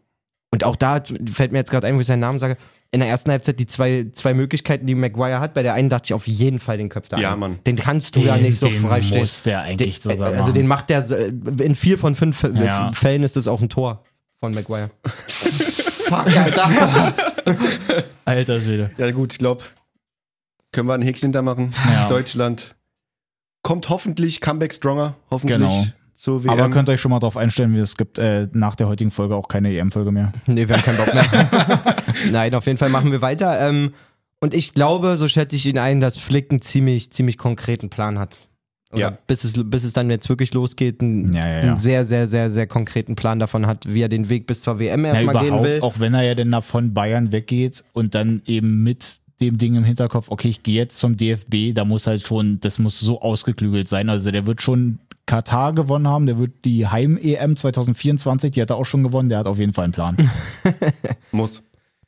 Und 0.50 0.62
auch 0.62 0.76
da 0.76 1.02
fällt 1.32 1.50
mir 1.50 1.58
jetzt 1.58 1.72
gerade 1.72 1.88
ein, 1.88 1.96
wo 1.96 2.00
ich 2.00 2.06
seinen 2.06 2.20
Namen 2.20 2.38
sage, 2.38 2.56
in 2.92 3.00
der 3.00 3.08
ersten 3.08 3.28
Halbzeit 3.32 3.58
die 3.58 3.66
zwei, 3.66 4.06
zwei 4.12 4.34
Möglichkeiten, 4.34 4.86
die 4.86 4.94
Maguire 4.94 5.40
hat. 5.40 5.52
Bei 5.52 5.64
der 5.64 5.74
einen 5.74 5.88
dachte 5.88 6.06
ich 6.06 6.14
auf 6.14 6.28
jeden 6.28 6.60
Fall 6.60 6.78
den 6.78 6.88
Köpfer 6.88 7.18
Ja, 7.18 7.32
an. 7.32 7.40
Mann. 7.40 7.58
Den 7.66 7.74
kannst 7.74 8.14
du 8.14 8.20
ja 8.20 8.36
nicht 8.36 8.60
so 8.60 8.68
den 8.68 8.80
freistehen. 8.80 9.18
muss 9.18 9.42
der 9.42 9.62
eigentlich 9.62 9.98
Den, 9.98 10.12
sogar 10.12 10.28
also 10.28 10.38
machen. 10.42 10.54
den 10.54 10.66
macht 10.68 10.90
der 10.90 11.10
äh, 11.10 11.32
in 11.60 11.74
vier 11.74 11.98
von 11.98 12.14
fünf 12.14 12.44
Ja. 12.54 12.92
Fällen 12.94 13.24
ist 13.24 13.34
das 13.34 13.48
auch 13.48 13.60
ein 13.60 13.68
Tor 13.68 14.04
von 14.38 14.54
Maguire. 14.54 14.90
Fuck, 16.04 16.26
Alter. 16.36 17.14
Alter 18.24 18.60
Schwede. 18.60 18.90
ja, 18.98 19.10
gut, 19.10 19.32
ich 19.32 19.38
glaube, 19.38 19.64
können 20.72 20.88
wir 20.88 20.94
ein 20.94 21.02
Häkchen 21.02 21.32
da 21.32 21.42
machen. 21.42 21.72
Ja. 21.92 22.08
Deutschland 22.08 22.74
kommt 23.62 23.88
hoffentlich 23.88 24.40
Comeback 24.40 24.72
Stronger. 24.74 25.14
Hoffentlich 25.30 25.58
Genau. 25.58 25.84
zur 26.14 26.44
WM. 26.44 26.50
Aber 26.50 26.70
könnt 26.70 26.88
euch 26.88 27.00
schon 27.00 27.10
mal 27.10 27.20
darauf 27.20 27.36
einstellen, 27.36 27.74
es 27.76 27.96
gibt 27.96 28.18
äh, 28.18 28.48
nach 28.52 28.74
der 28.76 28.88
heutigen 28.88 29.10
Folge 29.10 29.34
auch 29.36 29.48
keine 29.48 29.72
EM-Folge 29.76 30.12
mehr. 30.12 30.32
Nee, 30.46 30.68
wir 30.68 30.76
haben 30.76 30.82
keinen 30.82 30.96
Bock 30.98 31.14
mehr. 31.14 31.94
Nein, 32.30 32.54
auf 32.54 32.66
jeden 32.66 32.78
Fall 32.78 32.88
machen 32.88 33.10
wir 33.12 33.20
weiter. 33.22 33.60
Ähm, 33.68 33.94
und 34.40 34.52
ich 34.52 34.74
glaube, 34.74 35.16
so 35.16 35.28
schätze 35.28 35.56
ich 35.56 35.64
ihn 35.66 35.78
ein, 35.78 36.00
dass 36.00 36.18
Flick 36.18 36.50
einen 36.50 36.60
ziemlich, 36.60 37.10
ziemlich 37.12 37.38
konkreten 37.38 37.88
Plan 37.88 38.18
hat. 38.18 38.36
Oder 38.94 39.00
Ja. 39.00 39.18
Bis 39.26 39.44
es, 39.44 39.54
bis 39.56 39.84
es 39.84 39.92
dann 39.92 40.08
jetzt 40.10 40.28
wirklich 40.28 40.52
losgeht, 40.54 41.00
einen, 41.02 41.32
Ja, 41.32 41.46
ja, 41.46 41.54
ja. 41.56 41.60
einen 41.62 41.76
sehr, 41.76 42.04
sehr, 42.04 42.26
sehr, 42.26 42.50
sehr 42.50 42.66
konkreten 42.66 43.14
Plan 43.16 43.38
davon 43.38 43.66
hat, 43.66 43.92
wie 43.92 44.00
er 44.02 44.08
den 44.08 44.28
Weg 44.28 44.46
bis 44.46 44.60
zur 44.62 44.78
WM 44.78 45.04
Ja, 45.04 45.12
erstmal 45.14 45.34
gehen 45.36 45.46
überhaupt, 45.48 45.64
will. 45.64 45.80
auch 45.82 46.00
wenn 46.00 46.14
er 46.14 46.22
ja 46.22 46.34
dann 46.34 46.50
da 46.50 46.60
von 46.60 46.94
Bayern 46.94 47.32
weggeht 47.32 47.84
und 47.92 48.14
dann 48.14 48.42
eben 48.46 48.82
mit 48.82 49.18
dem 49.40 49.58
Ding 49.58 49.74
im 49.74 49.84
Hinterkopf, 49.84 50.30
okay, 50.30 50.48
ich 50.48 50.62
gehe 50.62 50.76
jetzt 50.76 50.98
zum 50.98 51.16
DFB, 51.16 51.74
da 51.74 51.84
muss 51.84 52.06
halt 52.06 52.26
schon, 52.26 52.60
das 52.60 52.78
muss 52.78 53.00
so 53.00 53.20
ausgeklügelt 53.20 53.88
sein. 53.88 54.08
Also 54.08 54.30
der 54.30 54.46
wird 54.46 54.62
schon 54.62 55.00
Katar 55.26 55.72
gewonnen 55.72 56.06
haben, 56.06 56.26
der 56.26 56.38
wird 56.38 56.64
die 56.64 56.86
Heim-EM 56.86 57.56
2024, 57.56 58.52
die 58.52 58.62
hat 58.62 58.70
er 58.70 58.76
auch 58.76 58.84
schon 58.86 59.02
gewonnen, 59.02 59.28
der 59.30 59.38
hat 59.38 59.46
auf 59.46 59.58
jeden 59.58 59.72
Fall 59.72 59.84
einen 59.84 59.92
Plan. 59.92 60.16
Muss. 61.32 61.62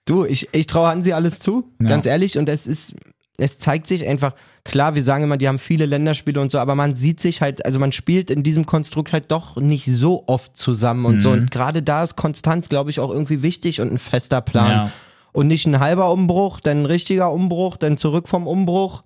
Du, 0.04 0.24
ich, 0.24 0.48
ich 0.52 0.66
traue 0.66 0.88
Hansi 0.88 1.12
alles 1.12 1.40
zu, 1.40 1.64
Ja. 1.80 1.88
ganz 1.88 2.06
ehrlich. 2.06 2.38
Und 2.38 2.48
es 2.48 2.66
ist, 2.66 2.94
es 3.38 3.58
zeigt 3.58 3.86
sich 3.86 4.06
einfach, 4.06 4.34
klar, 4.64 4.94
wir 4.94 5.02
sagen 5.02 5.24
immer, 5.24 5.36
die 5.36 5.48
haben 5.48 5.58
viele 5.58 5.86
Länderspiele 5.86 6.40
und 6.40 6.50
so, 6.50 6.58
aber 6.58 6.74
man 6.74 6.94
sieht 6.94 7.20
sich 7.20 7.42
halt, 7.42 7.64
also 7.64 7.78
man 7.78 7.92
spielt 7.92 8.30
in 8.30 8.42
diesem 8.42 8.66
Konstrukt 8.66 9.12
halt 9.12 9.30
doch 9.30 9.56
nicht 9.56 9.86
so 9.86 10.24
oft 10.26 10.56
zusammen 10.56 11.04
und 11.04 11.20
so. 11.20 11.30
Und 11.30 11.50
gerade 11.50 11.82
da 11.82 12.02
ist 12.02 12.16
Konstanz, 12.16 12.68
glaube 12.68 12.90
ich, 12.90 13.00
auch 13.00 13.10
irgendwie 13.10 13.42
wichtig 13.42 13.80
und 13.80 13.92
ein 13.92 13.98
fester 13.98 14.40
Plan. 14.40 14.70
Ja. 14.70 14.90
Und 15.32 15.48
nicht 15.48 15.66
ein 15.66 15.80
halber 15.80 16.10
Umbruch, 16.10 16.60
dann 16.60 16.82
ein 16.82 16.86
richtiger 16.86 17.30
Umbruch, 17.30 17.76
dann 17.76 17.98
zurück 17.98 18.26
vom 18.26 18.46
Umbruch. 18.46 19.02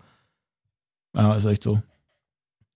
Ja, 1.14 1.34
ist 1.34 1.44
echt 1.44 1.64
so. 1.64 1.82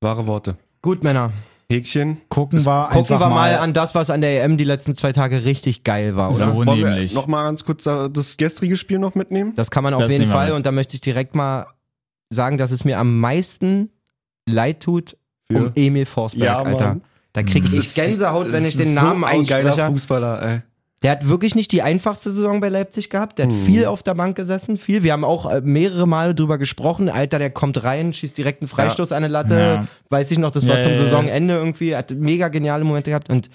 Wahre 0.00 0.26
Worte. 0.26 0.56
Gut, 0.82 1.04
Männer. 1.04 1.32
Häkchen. 1.70 2.18
Gucken 2.28 2.58
wir 2.64 2.88
Gucken 2.90 2.98
einfach 2.98 3.20
wir 3.20 3.28
mal 3.34 3.56
an 3.58 3.72
das, 3.72 3.94
was 3.94 4.10
an 4.10 4.20
der 4.20 4.42
EM 4.44 4.56
die 4.56 4.64
letzten 4.64 4.94
zwei 4.94 5.12
Tage 5.12 5.44
richtig 5.44 5.82
geil 5.84 6.14
war, 6.16 6.28
oder? 6.34 6.44
So 6.44 6.54
Wollen 6.54 6.68
wir 6.78 6.90
nämlich. 6.90 7.14
noch 7.14 7.26
mal 7.26 7.44
ganz 7.44 7.64
kurz 7.64 7.84
das 7.84 8.36
gestrige 8.36 8.76
Spiel 8.76 8.98
noch 8.98 9.14
mitnehmen? 9.14 9.52
Das 9.56 9.70
kann 9.70 9.82
man 9.84 9.94
auf 9.94 10.02
Das 10.02 10.12
jeden 10.12 10.26
wir 10.26 10.32
Fall. 10.32 10.52
Und 10.52 10.66
da 10.66 10.72
möchte 10.72 10.94
ich 10.94 11.00
direkt 11.00 11.34
mal 11.34 11.66
sagen, 12.30 12.58
dass 12.58 12.70
es 12.70 12.84
mir 12.84 12.98
am 12.98 13.18
meisten 13.20 13.90
leid 14.48 14.80
tut 14.80 15.16
Für- 15.50 15.58
um 15.66 15.72
Emil 15.74 16.06
Forsberg, 16.06 16.44
Ja, 16.44 16.62
Alter. 16.62 17.00
Da 17.32 17.42
krieg 17.42 17.64
ich 17.64 17.94
Gänsehaut, 17.94 18.52
wenn 18.52 18.64
ich 18.64 18.76
den 18.76 18.94
Namen 18.94 19.20
so 19.22 19.26
ein 19.26 19.44
geiler 19.44 19.70
ausspreche. 19.70 19.90
Fußballer, 19.92 20.42
ey. 20.42 20.62
Der 21.04 21.12
hat 21.12 21.28
wirklich 21.28 21.54
nicht 21.54 21.70
die 21.70 21.82
einfachste 21.82 22.30
Saison 22.30 22.60
bei 22.60 22.70
Leipzig 22.70 23.10
gehabt. 23.10 23.38
Der 23.38 23.46
hat 23.46 23.52
Mhm. 23.52 23.64
viel 23.66 23.84
auf 23.84 24.02
der 24.02 24.14
Bank 24.14 24.36
gesessen, 24.36 24.78
viel. 24.78 25.02
Wir 25.02 25.12
haben 25.12 25.22
auch 25.24 25.48
äh, 25.50 25.60
mehrere 25.60 26.08
Male 26.08 26.34
drüber 26.34 26.56
gesprochen. 26.58 27.10
Alter, 27.10 27.38
der 27.38 27.50
kommt 27.50 27.84
rein, 27.84 28.12
schießt 28.14 28.36
direkt 28.36 28.62
einen 28.62 28.68
Freistoß 28.68 29.12
an 29.12 29.18
eine 29.18 29.28
Latte. 29.28 29.54
Ja. 29.58 29.86
Weiß 30.08 30.30
ich 30.30 30.38
noch, 30.38 30.50
das 30.50 30.64
Ja, 30.64 30.70
war 30.70 30.80
zum 30.80 30.92
ja, 30.92 30.98
ja. 30.98 31.04
Saisonende 31.04 31.54
irgendwie. 31.54 31.94
Hat 31.94 32.10
mega 32.10 32.48
geniale 32.48 32.84
Momente 32.84 33.10
gehabt. 33.10 33.28
Und 33.28 33.50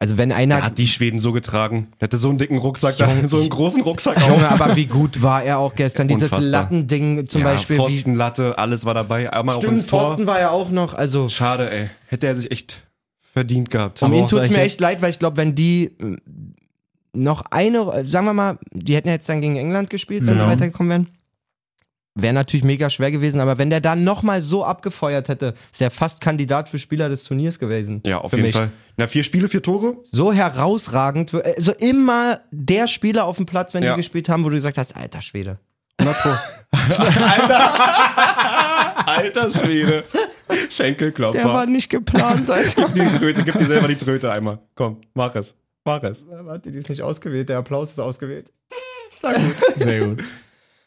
also 0.00 0.18
wenn 0.18 0.32
einer. 0.32 0.56
Er 0.56 0.64
hat 0.64 0.78
die 0.78 0.88
Schweden 0.88 1.20
so 1.20 1.30
getragen. 1.30 1.92
Der 2.00 2.06
hatte 2.06 2.18
so 2.18 2.28
einen 2.28 2.38
dicken 2.38 2.58
Rucksack, 2.58 2.96
da, 2.96 3.08
Junge, 3.08 3.28
so 3.28 3.38
einen 3.38 3.50
großen 3.50 3.82
Rucksack. 3.82 4.26
Junge, 4.26 4.50
aber 4.50 4.74
wie 4.74 4.86
gut 4.86 5.22
war 5.22 5.44
er 5.44 5.58
auch 5.58 5.76
gestern. 5.76 6.08
Dieses 6.08 6.24
Unfassbar. 6.24 6.50
Lattending 6.50 7.28
zum 7.28 7.42
ja, 7.42 7.46
Beispiel. 7.46 7.76
Wie, 7.76 7.82
Pfosten, 7.82 8.14
Latte, 8.16 8.58
alles 8.58 8.84
war 8.84 8.94
dabei. 8.94 9.32
Einmal 9.32 9.54
auch 9.54 9.62
ins 9.62 9.82
stimmt, 9.82 9.90
Tor. 9.90 10.00
Thorsten 10.06 10.26
war 10.26 10.40
ja 10.40 10.50
auch 10.50 10.70
noch. 10.70 10.94
Also 10.94 11.28
Schade, 11.28 11.70
ey. 11.70 11.90
Hätte 12.06 12.26
er 12.26 12.34
sich 12.34 12.50
echt 12.50 12.82
verdient 13.32 13.70
gehabt. 13.70 14.02
Um 14.02 14.12
ihn 14.12 14.26
tut 14.26 14.40
es 14.40 14.50
mir 14.50 14.62
echt 14.62 14.80
leid, 14.80 15.02
weil 15.02 15.10
ich 15.10 15.20
glaube, 15.20 15.36
wenn 15.36 15.54
die 15.54 15.92
noch 17.12 17.42
eine, 17.50 17.78
äh, 17.92 18.04
sagen 18.04 18.26
wir 18.26 18.32
mal, 18.34 18.58
die 18.72 18.94
hätten 18.94 19.08
ja 19.08 19.14
jetzt 19.14 19.28
dann 19.28 19.40
gegen 19.40 19.56
England 19.56 19.90
gespielt, 19.90 20.22
wenn 20.26 20.34
Genau. 20.34 20.44
sie 20.46 20.50
weitergekommen 20.52 20.90
wären. 20.90 21.06
Wäre 22.16 22.34
natürlich 22.34 22.64
mega 22.64 22.90
schwer 22.90 23.12
gewesen, 23.12 23.40
aber 23.40 23.56
wenn 23.58 23.70
der 23.70 23.80
dann 23.80 24.02
nochmal 24.02 24.42
so 24.42 24.64
abgefeuert 24.64 25.28
hätte, 25.28 25.54
ist 25.72 25.80
er 25.80 25.90
fast 25.92 26.20
Kandidat 26.20 26.68
für 26.68 26.76
Spieler 26.78 27.08
des 27.08 27.22
Turniers 27.22 27.58
gewesen. 27.60 28.02
Ja, 28.04 28.18
auf 28.18 28.32
jeden 28.32 28.42
mich. 28.46 28.52
Fall. 28.54 28.72
Na, 28.96 29.06
vier 29.06 29.22
Spiele, 29.22 29.48
vier 29.48 29.62
Tore. 29.62 29.96
So 30.10 30.32
herausragend, 30.32 31.32
äh, 31.34 31.54
so 31.58 31.72
immer 31.72 32.40
der 32.50 32.88
Spieler 32.88 33.24
auf 33.26 33.36
dem 33.36 33.46
Platz, 33.46 33.74
wenn 33.74 33.84
Ja. 33.84 33.94
die 33.94 33.98
gespielt 33.98 34.28
haben, 34.28 34.44
wo 34.44 34.48
du 34.48 34.56
gesagt 34.56 34.76
hast, 34.76 34.96
alter 34.96 35.20
Schwede. 35.20 35.58
100 36.00 36.20
Pro. 36.20 36.30
Alter 39.06 39.50
Schwede. 39.50 40.04
Schenkelklopfer. 40.70 41.38
Der 41.38 41.48
war 41.48 41.66
nicht 41.66 41.90
geplant, 41.90 42.50
Alter. 42.50 42.88
Gib 42.92 43.12
die 43.12 43.18
Tröte, 43.18 43.42
gib 43.44 43.56
dir 43.58 43.66
selber 43.66 43.88
die 43.88 43.96
Tröte 43.96 44.30
einmal. 44.32 44.58
Komm, 44.74 44.98
mach 45.14 45.34
es. 45.36 45.54
Mach 45.84 46.02
es. 46.02 46.24
Warte, 46.28 46.70
die 46.70 46.78
ist 46.78 46.88
nicht 46.88 47.02
ausgewählt, 47.02 47.48
der 47.48 47.58
Applaus 47.58 47.90
ist 47.90 47.98
ausgewählt. 48.00 48.52
Sehr 49.76 50.06
gut. 50.06 50.24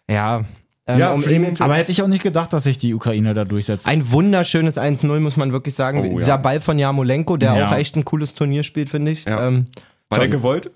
Ja, 0.10 0.44
ähm, 0.86 1.00
Ja, 1.00 1.14
um 1.14 1.24
Emil- 1.24 1.54
Aber 1.60 1.76
hätte 1.76 1.92
ich 1.92 2.02
auch 2.02 2.08
nicht 2.08 2.24
gedacht, 2.24 2.54
dass 2.54 2.64
sich 2.64 2.78
die 2.78 2.94
Ukraine 2.94 3.34
da 3.34 3.46
durchsetzt. 3.46 3.88
Ein 3.88 4.12
wunderschönes 4.12 4.78
1-0, 4.78 5.20
muss 5.20 5.38
man 5.38 5.52
wirklich 5.52 5.76
sagen. 5.76 6.00
Oh, 6.00 6.04
ja. 6.14 6.18
Dieser 6.20 6.38
Ball 6.38 6.60
von 6.62 6.78
Jamolenko, 6.78 7.38
der 7.38 7.56
Ja. 7.56 7.68
auch 7.68 7.76
echt 7.76 7.96
ein 7.96 8.06
cooles 8.06 8.34
Turnier 8.36 8.64
spielt, 8.64 8.90
finde 8.90 9.12
ich. 9.12 9.26
Ja. 9.26 9.48
Ähm, 9.48 9.68
War 10.10 10.20
der 10.20 10.28
gewollt? 10.30 10.72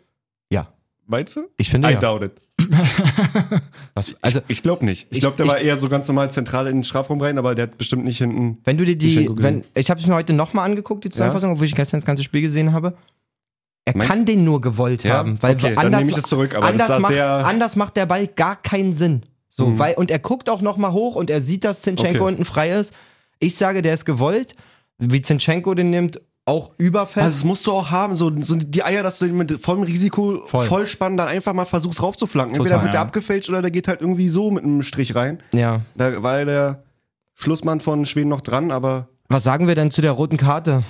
Ja. 0.50 0.68
Meinst 1.06 1.36
du? 1.36 1.48
ich 1.58 1.70
finde 1.70 1.90
I 1.90 1.94
ja. 1.94 2.00
doubt 2.00 2.24
it. 2.24 2.32
Was, 3.96 4.16
also, 4.22 4.42
Ich 4.48 4.64
glaube 4.64 4.84
nicht. 4.86 5.08
Ich 5.10 5.18
Ich- 5.18 5.20
glaube, 5.22 5.38
der 5.38 5.46
ich- 5.46 5.52
war 5.52 5.60
eher 5.60 5.78
so 5.78 5.90
ganz 5.90 6.08
normal 6.08 6.32
zentral 6.32 6.68
in 6.68 6.78
den 6.78 6.84
Strafraum 6.84 7.22
rein, 7.22 7.38
aber 7.38 7.54
der 7.56 7.64
hat 7.68 7.78
bestimmt 7.78 8.04
nicht 8.04 8.18
hinten. 8.18 8.58
wenn 8.64 8.78
du 8.78 8.86
dir 8.86 8.98
die, 8.98 9.12
Schenko 9.14 9.36
wenn, 9.42 9.64
ich 9.76 9.90
habe 9.90 10.00
es 10.00 10.08
mir 10.08 10.16
heute 10.16 10.34
nochmal 10.34 10.66
angeguckt, 10.70 11.04
die 11.04 11.10
Zusammenfassung, 11.10 11.52
obwohl 11.52 11.66
ich 11.66 11.76
gestern 11.76 12.00
das 12.00 12.06
ganze 12.06 12.24
Spiel 12.24 12.42
gesehen 12.42 12.74
habe. 12.74 12.94
Er 13.88 13.96
Meinst 13.96 14.12
kann 14.14 14.26
den 14.26 14.44
nur 14.44 14.60
gewollt 14.60 15.04
Ja? 15.04 15.14
haben, 15.16 15.38
weil 15.42 15.56
Okay, 15.56 15.74
anders, 15.78 16.00
nehme 16.00 16.10
ich 16.12 16.16
das 16.18 16.26
zurück, 16.26 16.54
aber 16.56 16.72
das 16.74 16.74
anders, 16.74 16.88
sah 16.88 17.00
macht, 17.00 17.14
anders 17.50 17.76
macht 17.78 17.96
der 17.96 18.06
Ball 18.06 18.28
gar 18.28 18.56
keinen 18.58 18.94
Sinn. 18.94 19.24
So, 19.50 19.68
Mhm. 19.68 19.80
weil, 19.80 19.94
und 19.96 20.12
er 20.12 20.20
guckt 20.20 20.50
auch 20.50 20.62
nochmal 20.62 20.92
hoch 20.92 21.16
und 21.16 21.30
er 21.30 21.42
sieht, 21.42 21.64
dass 21.64 21.82
Zinchenko 21.84 22.18
Okay. 22.26 22.28
unten 22.34 22.44
frei 22.46 22.72
ist. 22.72 22.94
Ich 23.40 23.56
sage, 23.56 23.82
der 23.82 23.94
ist 23.94 24.06
gewollt. 24.06 24.56
Wie 24.98 25.22
Zinchenko 25.22 25.74
den 25.74 25.90
nimmt, 25.90 26.20
auch 26.46 26.72
überfest. 26.78 27.26
Also, 27.26 27.38
das 27.40 27.44
musst 27.46 27.66
du 27.68 27.72
auch 27.72 27.90
haben, 27.92 28.16
so, 28.16 28.32
so 28.42 28.56
die 28.56 28.84
Eier, 28.84 29.04
dass 29.04 29.20
du 29.20 29.26
den 29.26 29.36
mit 29.38 29.52
vollem 29.62 29.84
Risiko 29.84 30.44
Voll. 30.46 30.66
Vollspann 30.66 31.16
dann 31.18 31.28
einfach 31.30 31.54
mal 31.54 31.66
versuchst 31.66 32.02
raufzuflanken. 32.02 32.56
Entweder 32.56 32.76
Total, 32.76 32.86
wird 32.86 32.94
der 32.94 33.02
ja. 33.02 33.06
abgefälscht 33.06 33.50
oder 33.50 33.62
der 33.62 33.72
geht 33.72 33.88
halt 33.88 34.02
irgendwie 34.02 34.28
so 34.30 34.52
mit 34.52 34.64
einem 34.64 34.82
Strich 34.82 35.16
rein. 35.16 35.42
ja. 35.54 35.82
Da 35.96 36.22
war 36.24 36.44
der 36.46 36.84
Schlussmann 37.36 37.80
von 37.80 38.06
Schweden 38.06 38.30
noch 38.30 38.42
dran, 38.42 38.72
aber 38.72 39.08
Was 39.30 39.44
sagen 39.44 39.68
wir 39.68 39.76
denn 39.76 39.92
zu 39.92 40.02
der 40.02 40.12
roten 40.12 40.38
Karte? 40.38 40.84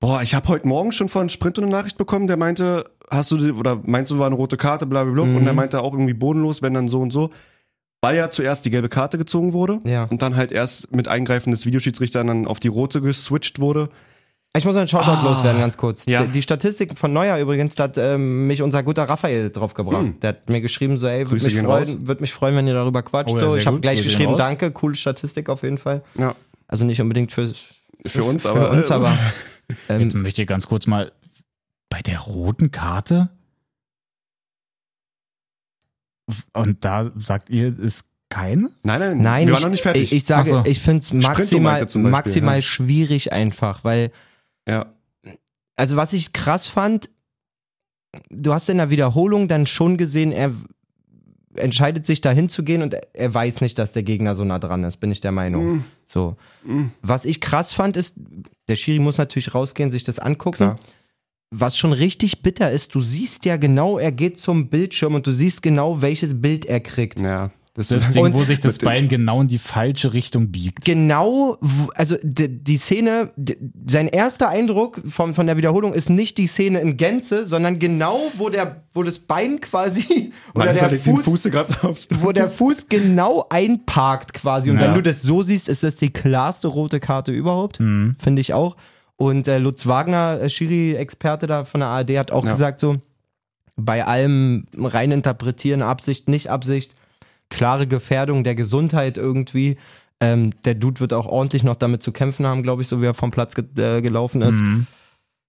Boah, 0.00 0.22
ich 0.22 0.34
habe 0.34 0.48
heute 0.48 0.68
Morgen 0.68 0.92
schon 0.92 1.08
von 1.08 1.28
Sprint 1.28 1.58
eine 1.58 1.66
Nachricht 1.66 1.96
bekommen, 1.98 2.26
der 2.28 2.36
meinte, 2.36 2.84
hast 3.10 3.30
du, 3.32 3.36
die- 3.36 3.50
oder 3.52 3.80
meinst 3.84 4.10
du, 4.10 4.18
war 4.18 4.26
eine 4.26 4.36
rote 4.36 4.56
Karte, 4.56 4.86
bla 4.86 5.02
bla 5.02 5.12
bla. 5.12 5.24
Mhm. 5.24 5.36
Und 5.36 5.44
der 5.44 5.54
meinte 5.54 5.80
auch 5.82 5.92
irgendwie 5.92 6.14
bodenlos, 6.14 6.62
wenn 6.62 6.74
dann 6.74 6.88
so 6.88 7.00
und 7.00 7.12
so. 7.12 7.30
Weil 8.00 8.16
ja 8.16 8.30
zuerst 8.30 8.64
die 8.64 8.70
gelbe 8.70 8.88
Karte 8.88 9.18
gezogen 9.18 9.52
wurde 9.52 9.80
Ja. 9.84 10.04
und 10.04 10.22
dann 10.22 10.36
halt 10.36 10.52
erst 10.52 10.94
mit 10.94 11.08
Eingreifen 11.08 11.50
des 11.50 11.66
Videoschiedsrichters 11.66 12.24
dann 12.24 12.46
auf 12.46 12.60
die 12.60 12.68
rote 12.68 13.00
geswitcht 13.00 13.58
wurde. 13.58 13.88
Ich 14.56 14.64
muss 14.64 14.76
einen 14.76 14.86
Shoutout 14.86 15.10
Ah. 15.10 15.22
loswerden, 15.24 15.60
ganz 15.60 15.76
kurz. 15.76 16.06
Ja. 16.06 16.22
Die, 16.24 16.30
die 16.30 16.42
Statistik 16.42 16.96
von 16.96 17.12
Neuer 17.12 17.36
übrigens, 17.38 17.74
da 17.74 17.84
hat 17.84 17.98
ähm, 17.98 18.46
mich 18.46 18.62
unser 18.62 18.84
guter 18.84 19.02
Raphael 19.04 19.50
draufgebracht. 19.50 20.02
Hm. 20.02 20.20
Der 20.20 20.28
hat 20.28 20.48
mir 20.48 20.60
geschrieben, 20.60 20.96
so, 20.98 21.08
ey, 21.08 21.28
würde 21.28 21.44
mich, 21.44 21.58
freuen, 21.58 22.06
würd 22.06 22.20
mich 22.20 22.32
freuen, 22.32 22.54
wenn 22.54 22.68
ihr 22.68 22.74
darüber 22.74 23.02
quatscht. 23.02 23.34
Oh 23.34 23.38
ja, 23.38 23.48
so. 23.48 23.56
Ich 23.56 23.66
habe 23.66 23.80
gleich 23.80 24.00
geschrieben, 24.00 24.36
danke, 24.36 24.70
coole 24.70 24.94
Statistik 24.94 25.48
auf 25.48 25.64
jeden 25.64 25.78
Fall. 25.78 26.02
Ja. 26.16 26.36
Also 26.68 26.84
nicht 26.84 27.00
unbedingt 27.00 27.32
für, 27.32 27.52
Für 28.06 28.22
uns, 28.22 28.44
für 28.44 28.50
aber. 28.50 28.70
uns, 28.70 28.90
aber 28.92 29.18
ähm, 29.88 30.00
Jetzt 30.00 30.14
möchte 30.14 30.42
ich 30.42 30.48
ganz 30.48 30.66
kurz 30.66 30.86
mal 30.86 31.12
bei 31.88 32.00
der 32.02 32.20
roten 32.20 32.70
Karte. 32.70 33.30
Und 36.52 36.84
da 36.84 37.10
sagt 37.16 37.50
ihr, 37.50 37.78
ist 37.78 38.06
keine? 38.28 38.70
Nein, 38.82 39.00
nein, 39.00 39.18
nein, 39.18 39.46
wir 39.46 39.54
ich, 39.54 39.60
waren 39.60 39.62
noch 39.68 39.70
nicht 39.72 39.82
fertig. 39.82 40.02
ich, 40.04 40.12
ich 40.12 40.24
sage, 40.24 40.50
so. 40.50 40.62
ich 40.66 40.80
finde 40.80 41.02
es 41.02 41.12
maximal, 41.12 41.80
Beispiel, 41.80 42.02
maximal 42.02 42.56
ja. 42.56 42.62
schwierig 42.62 43.32
einfach, 43.32 43.84
weil 43.84 44.12
ja. 44.68 44.92
also 45.76 45.96
was 45.96 46.12
ich 46.12 46.34
krass 46.34 46.68
fand, 46.68 47.08
du 48.28 48.52
hast 48.52 48.68
in 48.68 48.76
der 48.76 48.90
Wiederholung 48.90 49.48
dann 49.48 49.66
schon 49.66 49.96
gesehen, 49.96 50.32
er 50.32 50.52
entscheidet 51.58 52.06
sich 52.06 52.20
dahin 52.20 52.48
zu 52.48 52.62
gehen 52.62 52.82
und 52.82 52.96
er 53.12 53.34
weiß 53.34 53.60
nicht, 53.60 53.78
dass 53.78 53.92
der 53.92 54.02
Gegner 54.02 54.34
so 54.36 54.44
nah 54.44 54.58
dran 54.58 54.84
ist, 54.84 54.98
bin 54.98 55.10
ich 55.12 55.20
der 55.20 55.32
Meinung. 55.32 55.76
Mm, 55.76 55.84
So. 56.06 56.36
mm. 56.64 56.86
Was 57.02 57.24
ich 57.24 57.40
krass 57.40 57.72
fand, 57.72 57.96
ist, 57.96 58.16
der 58.68 58.76
Schiri 58.76 58.98
muss 58.98 59.18
natürlich 59.18 59.54
rausgehen, 59.54 59.90
sich 59.90 60.04
das 60.04 60.18
angucken. 60.18 60.56
Klar. 60.56 60.78
Was 61.50 61.78
schon 61.78 61.92
richtig 61.92 62.42
bitter 62.42 62.70
ist, 62.70 62.94
du 62.94 63.00
siehst 63.00 63.44
ja 63.46 63.56
genau, 63.56 63.98
er 63.98 64.12
geht 64.12 64.38
zum 64.38 64.68
Bildschirm 64.68 65.14
und 65.14 65.26
du 65.26 65.32
siehst 65.32 65.62
genau, 65.62 66.02
welches 66.02 66.40
Bild 66.40 66.66
er 66.66 66.80
kriegt. 66.80 67.20
Ja. 67.20 67.50
Das, 67.78 67.88
Das 67.88 68.06
ist 68.08 68.14
Ding, 68.16 68.24
Und- 68.24 68.34
wo 68.34 68.42
sich 68.42 68.58
das 68.58 68.78
Bein 68.78 69.06
genau 69.06 69.40
in 69.40 69.46
die 69.46 69.58
falsche 69.58 70.12
Richtung 70.12 70.50
biegt. 70.50 70.84
Genau, 70.84 71.56
also 71.94 72.16
die, 72.24 72.48
die 72.62 72.76
Szene, 72.76 73.30
d- 73.36 73.56
sein 73.88 74.08
erster 74.08 74.48
Eindruck 74.48 75.00
von, 75.06 75.32
von 75.32 75.46
der 75.46 75.56
Wiederholung 75.56 75.92
ist 75.94 76.10
nicht 76.10 76.38
die 76.38 76.48
Szene 76.48 76.80
in 76.80 76.96
Gänze, 76.96 77.46
sondern 77.46 77.78
genau, 77.78 78.18
wo 78.36 78.48
der, 78.48 78.82
wo 78.92 79.04
das 79.04 79.20
Bein 79.20 79.60
quasi 79.60 80.32
oder 80.54 80.72
der 80.74 80.90
Fuß, 80.98 81.24
Fuß 81.24 81.48
wo 82.20 82.32
der 82.32 82.50
Fuß 82.50 82.88
genau 82.88 83.46
einparkt 83.48 84.34
quasi. 84.34 84.70
Und 84.70 84.78
Ja. 84.80 84.86
wenn 84.88 84.94
du 84.94 85.02
das 85.02 85.22
so 85.22 85.44
siehst, 85.44 85.68
ist 85.68 85.84
das 85.84 85.94
die 85.94 86.10
klarste 86.12 86.66
rote 86.66 86.98
Karte 86.98 87.30
überhaupt. 87.30 87.78
Mhm. 87.78 88.16
Finde 88.18 88.40
ich 88.40 88.52
auch. 88.54 88.76
Und 89.14 89.46
äh, 89.46 89.58
Lutz 89.58 89.86
Wagner, 89.86 90.40
äh, 90.42 90.50
Schiri-Experte 90.50 91.46
da 91.46 91.62
von 91.62 91.78
der 91.80 91.90
ARD, 91.90 92.18
hat 92.18 92.32
auch 92.32 92.44
Ja. 92.44 92.50
gesagt 92.50 92.80
so, 92.80 92.96
bei 93.76 94.04
allem 94.04 94.66
rein 94.76 95.12
interpretieren, 95.12 95.82
Absicht, 95.82 96.28
nicht 96.28 96.50
Absicht, 96.50 96.96
klare 97.50 97.86
Gefährdung 97.86 98.44
der 98.44 98.54
Gesundheit 98.54 99.18
irgendwie. 99.18 99.76
Ähm, 100.20 100.50
der 100.64 100.74
Dude 100.74 101.00
wird 101.00 101.12
auch 101.12 101.26
ordentlich 101.26 101.62
noch 101.62 101.76
damit 101.76 102.02
zu 102.02 102.12
kämpfen 102.12 102.46
haben, 102.46 102.62
glaube 102.62 102.82
ich, 102.82 102.88
so 102.88 103.00
wie 103.00 103.06
er 103.06 103.14
vom 103.14 103.30
Platz 103.30 103.54
ge 103.54 103.64
äh, 103.76 104.02
gelaufen 104.02 104.42
ist. 104.42 104.60
Mhm. 104.60 104.86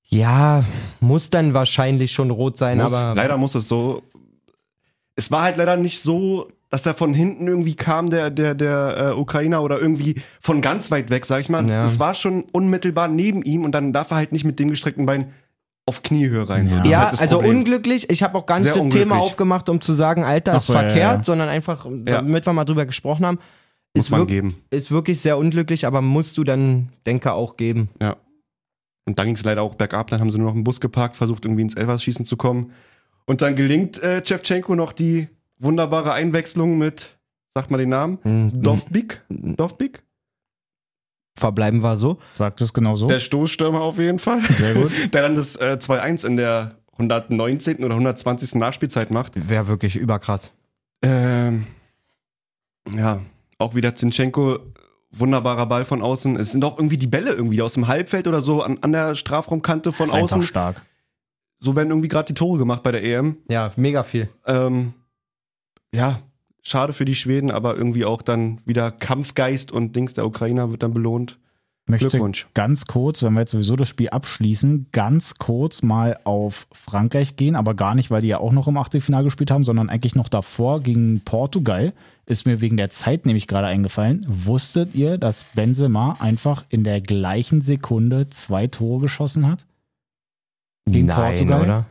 Ja, 0.08 0.64
muss 1.00 1.30
dann 1.30 1.54
wahrscheinlich 1.54 2.12
schon 2.12 2.32
rot 2.32 2.58
sein, 2.58 2.80
Muss, 2.80 2.94
aber 2.94 3.16
leider 3.16 3.38
muss 3.38 3.56
es 3.56 3.68
so. 3.68 4.04
Es 5.16 5.32
war 5.32 5.44
halt 5.44 5.58
leider 5.58 5.78
nicht 5.78 6.02
so, 6.02 6.48
dass 6.70 6.86
er 6.86 6.94
von 6.94 7.14
hinten 7.14 7.48
irgendwie 7.48 7.76
kam, 7.76 8.10
der, 8.10 8.30
der, 8.30 8.56
der 8.56 9.14
äh, 9.16 9.20
Ukrainer, 9.20 9.62
oder 9.62 9.80
irgendwie 9.80 10.16
von 10.40 10.62
ganz 10.62 10.92
weit 10.92 11.10
weg, 11.10 11.26
sag 11.26 11.42
ich 11.42 11.50
mal. 11.50 11.68
Ja. 11.68 11.84
Es 11.84 12.00
war 12.00 12.16
schon 12.16 12.46
unmittelbar 12.52 13.08
neben 13.08 13.44
ihm 13.44 13.66
und 13.66 13.72
dann 13.74 13.94
darf 13.94 14.12
er 14.12 14.18
halt 14.18 14.32
nicht 14.32 14.46
mit 14.46 14.60
dem 14.60 14.70
gestreckten 14.70 15.06
Bein 15.06 15.34
auf 15.90 16.04
Kniehöhe 16.04 16.48
rein. 16.48 16.70
Ja. 16.70 16.84
ja, 16.86 17.10
halt 17.10 17.22
also 17.22 17.38
Problem. 17.38 17.58
unglücklich. 17.58 18.10
Ich 18.10 18.24
habe 18.24 18.38
auch 18.38 18.46
gar 18.46 18.60
nicht 18.60 18.74
Sehr 18.74 18.84
das 18.84 18.94
Thema 18.94 19.18
aufgemacht, 19.18 19.68
um 19.70 19.82
zu 19.82 19.94
sagen, 19.94 20.24
Alter, 20.24 20.56
ist 20.56 20.68
so, 20.68 20.74
verkehrt, 20.74 20.96
ja, 20.98 21.14
ja. 21.16 21.24
sondern 21.24 21.50
einfach, 21.50 21.86
damit 21.86 22.46
wir 22.46 22.54
mal 22.54 22.64
drüber 22.64 22.86
gesprochen 22.86 23.26
haben. 23.26 23.40
Muss 23.96 24.06
ist, 24.06 24.12
man 24.12 24.28
geben. 24.28 24.54
ist 24.70 24.92
wirklich 24.92 25.20
sehr 25.20 25.38
unglücklich, 25.38 25.88
aber 25.88 26.02
musst 26.02 26.38
du 26.38 26.44
dann, 26.44 26.90
denke 27.08 27.34
auch 27.34 27.58
geben. 27.58 27.90
Ja. 28.00 28.18
Und 29.06 29.18
dann 29.18 29.26
ging 29.26 29.36
es 29.36 29.44
leider 29.44 29.64
auch 29.64 29.74
bergab. 29.74 30.12
Dann 30.12 30.20
haben 30.20 30.30
sie 30.30 30.38
nur 30.38 30.48
noch 30.48 30.54
einen 30.54 30.64
Bus 30.64 30.80
geparkt, 30.80 31.16
versucht 31.16 31.46
irgendwie 31.46 31.64
ins 31.64 31.74
Elferschießen 31.74 32.24
zu 32.24 32.38
kommen. 32.38 32.72
Und 33.26 33.42
dann 33.42 33.56
gelingt 33.56 34.02
äh, 34.04 34.22
Chevchenko 34.24 34.76
noch 34.76 34.94
die 34.94 35.28
wunderbare 35.58 36.14
Einwechslung 36.14 36.78
mit, 36.78 37.18
sagt 37.56 37.72
mal 37.72 37.78
den 37.80 37.90
Namen, 37.90 38.20
Mhm. 38.24 38.62
Dovbik. 38.62 39.24
Dovbik? 39.30 40.04
Verbleiben 41.38 41.84
war 41.84 41.98
so. 41.98 42.18
Sagt 42.34 42.62
es 42.62 42.74
genau 42.74 42.96
so. 42.96 43.08
Der 43.08 43.20
Stoßstürmer 43.20 43.82
auf 43.82 43.98
jeden 43.98 44.20
Fall. 44.20 44.42
Sehr 44.42 44.74
gut. 44.74 44.92
Der 45.14 45.22
dann 45.22 45.36
das 45.36 45.56
äh, 45.56 45.78
2-1 45.80 46.26
in 46.26 46.36
der 46.36 46.76
119. 46.94 47.84
oder 47.84 47.94
120. 47.96 48.56
Nachspielzeit 48.56 49.10
macht. 49.12 49.50
Wäre 49.50 49.68
wirklich 49.68 49.96
überkrass. 49.96 50.52
Ähm, 51.02 51.66
ja, 52.94 53.22
auch 53.58 53.74
wieder 53.76 53.96
Zinchenko, 53.96 54.60
wunderbarer 55.12 55.66
Ball 55.66 55.86
von 55.86 56.02
außen. 56.02 56.36
Es 56.36 56.52
sind 56.52 56.64
auch 56.66 56.78
irgendwie 56.78 56.98
die 56.98 57.08
Bälle 57.08 57.32
irgendwie 57.32 57.62
aus 57.62 57.74
dem 57.74 57.88
Halbfeld 57.88 58.28
oder 58.28 58.42
so 58.42 58.62
an, 58.62 58.80
an 58.82 58.92
der 58.92 59.16
Strafraumkante 59.16 59.92
von 59.92 60.08
ist 60.08 60.14
einfach 60.14 60.38
außen. 60.38 60.44
stark. 60.44 60.82
So 61.60 61.76
werden 61.76 61.90
irgendwie 61.90 62.08
gerade 62.08 62.28
die 62.28 62.34
Tore 62.34 62.58
gemacht 62.58 62.84
bei 62.84 62.92
der 62.92 63.04
EM. 63.04 63.38
Ja, 63.50 63.72
mega 63.76 64.04
viel. 64.04 64.30
Ähm, 64.46 64.94
ja, 65.94 66.20
schade 66.62 66.94
für 66.94 67.06
die 67.06 67.16
Schweden, 67.16 67.52
aber 67.52 67.76
irgendwie 67.76 68.06
auch 68.06 68.22
dann 68.22 68.60
wieder 68.66 68.92
Kampfgeist 68.92 69.72
und 69.72 69.96
Dings 69.96 70.14
der 70.14 70.26
Ukrainer 70.26 70.72
wird 70.72 70.84
dann 70.84 70.94
belohnt. 70.94 71.38
möchte 71.88 72.10
Glückwunsch. 72.10 72.48
ganz 72.54 72.86
kurz, 72.86 73.24
wenn 73.24 73.34
wir 73.34 73.42
jetzt 73.42 73.52
sowieso 73.52 73.76
das 73.76 73.88
Spiel 73.88 74.10
abschließen, 74.10 74.88
ganz 74.92 75.36
kurz 75.36 75.82
mal 75.82 76.20
auf 76.24 76.68
Frankreich 76.72 77.36
gehen, 77.36 77.56
aber 77.56 77.74
gar 77.74 77.96
nicht, 77.96 78.12
weil 78.12 78.22
die 78.22 78.28
ja 78.28 78.40
auch 78.40 78.52
noch 78.52 78.68
im 78.68 78.78
Achtelfinale 78.78 79.24
gespielt 79.26 79.52
haben, 79.52 79.64
sondern 79.64 79.90
eigentlich 79.90 80.16
noch 80.16 80.30
davor 80.30 80.82
gegen 80.82 81.22
Portugal. 81.22 81.94
Ist 82.26 82.46
mir 82.46 82.62
wegen 82.62 82.78
der 82.78 82.92
Zeit 82.92 83.26
nämlich 83.26 83.48
gerade 83.48 83.66
eingefallen. 83.66 84.22
Wusstet 84.28 84.94
ihr, 84.94 85.18
dass 85.18 85.46
Benzema 85.56 86.18
einfach 86.20 86.64
in 86.70 86.84
der 86.84 87.02
gleichen 87.02 87.62
Sekunde 87.62 88.30
zwei 88.30 88.68
Tore 88.68 89.02
geschossen 89.02 89.48
hat? 89.48 89.66
Gegen 90.86 91.08
Portugal? 91.08 91.62
oder? 91.64 91.88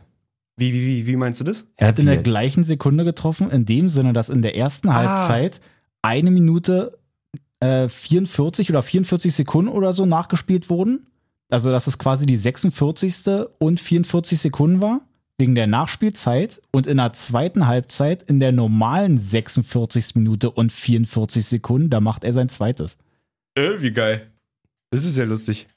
Wie, 0.59 0.73
wie, 0.73 1.07
wie, 1.07 1.15
meinst 1.15 1.39
du 1.39 1.43
das? 1.43 1.65
Er 1.77 1.87
hat 1.87 1.99
in 1.99 2.05
der 2.05 2.17
gleichen 2.17 2.63
Sekunde 2.63 3.05
getroffen, 3.05 3.49
in 3.49 3.65
dem 3.65 3.89
Sinne, 3.89 4.13
dass 4.13 4.29
in 4.29 4.41
der 4.41 4.55
ersten 4.55 4.89
Ah. 4.89 4.95
Halbzeit 4.95 5.61
eine 6.01 6.31
Minute 6.31 6.97
äh, 7.59 7.87
44 7.87 8.69
oder 8.69 8.81
44 8.81 9.33
Sekunden 9.33 9.71
oder 9.71 9.93
so 9.93 10.05
nachgespielt 10.05 10.69
wurden. 10.69 11.07
Also, 11.49 11.71
dass 11.71 11.87
es 11.87 11.97
quasi 11.97 12.25
die 12.25 12.35
46. 12.35 13.47
und 13.57 13.79
44 13.79 14.39
Sekunden 14.39 14.81
war, 14.81 15.01
wegen 15.37 15.55
der 15.55 15.67
Nachspielzeit. 15.67 16.61
Und 16.71 16.85
in 16.85 16.97
der 16.97 17.13
zweiten 17.13 17.65
Halbzeit, 17.65 18.21
in 18.23 18.39
der 18.39 18.51
normalen 18.51 19.17
46. 19.17 20.15
Minute 20.15 20.51
und 20.51 20.71
44 20.71 21.45
Sekunden, 21.45 21.89
da 21.89 22.01
macht 22.01 22.23
er 22.23 22.33
sein 22.33 22.49
zweites. 22.49 22.97
Äh, 23.55 23.79
wie 23.81 23.91
geil. 23.91 24.29
Das 24.91 25.05
ist 25.05 25.17
ja 25.17 25.23
lustig. 25.23 25.67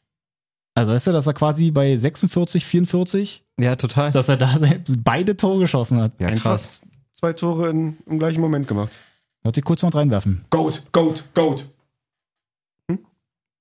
Also, 0.74 0.92
weißt 0.92 1.08
du, 1.08 1.12
dass 1.12 1.26
er 1.26 1.34
quasi 1.34 1.70
bei 1.70 1.94
46, 1.96 2.64
44, 2.64 3.44
Ja, 3.60 3.76
total. 3.76 4.10
dass 4.12 4.28
er 4.28 4.36
da 4.38 4.54
beide 4.98 5.36
Tore 5.36 5.58
geschossen 5.60 6.00
hat. 6.00 6.12
ja, 6.18 6.28
Einfach 6.28 6.52
krass. 6.52 6.82
zwei 7.14 7.32
Tore 7.34 7.68
in, 7.70 7.98
im 8.06 8.18
gleichen 8.18 8.40
Moment 8.40 8.66
gemacht. 8.68 8.98
Wollte 9.42 9.60
ich 9.60 9.64
kurz 9.64 9.82
noch 9.82 9.94
reinwerfen. 9.94 10.44
Goat, 10.50 10.82
Goat, 10.92 11.24
Goat. 11.34 11.66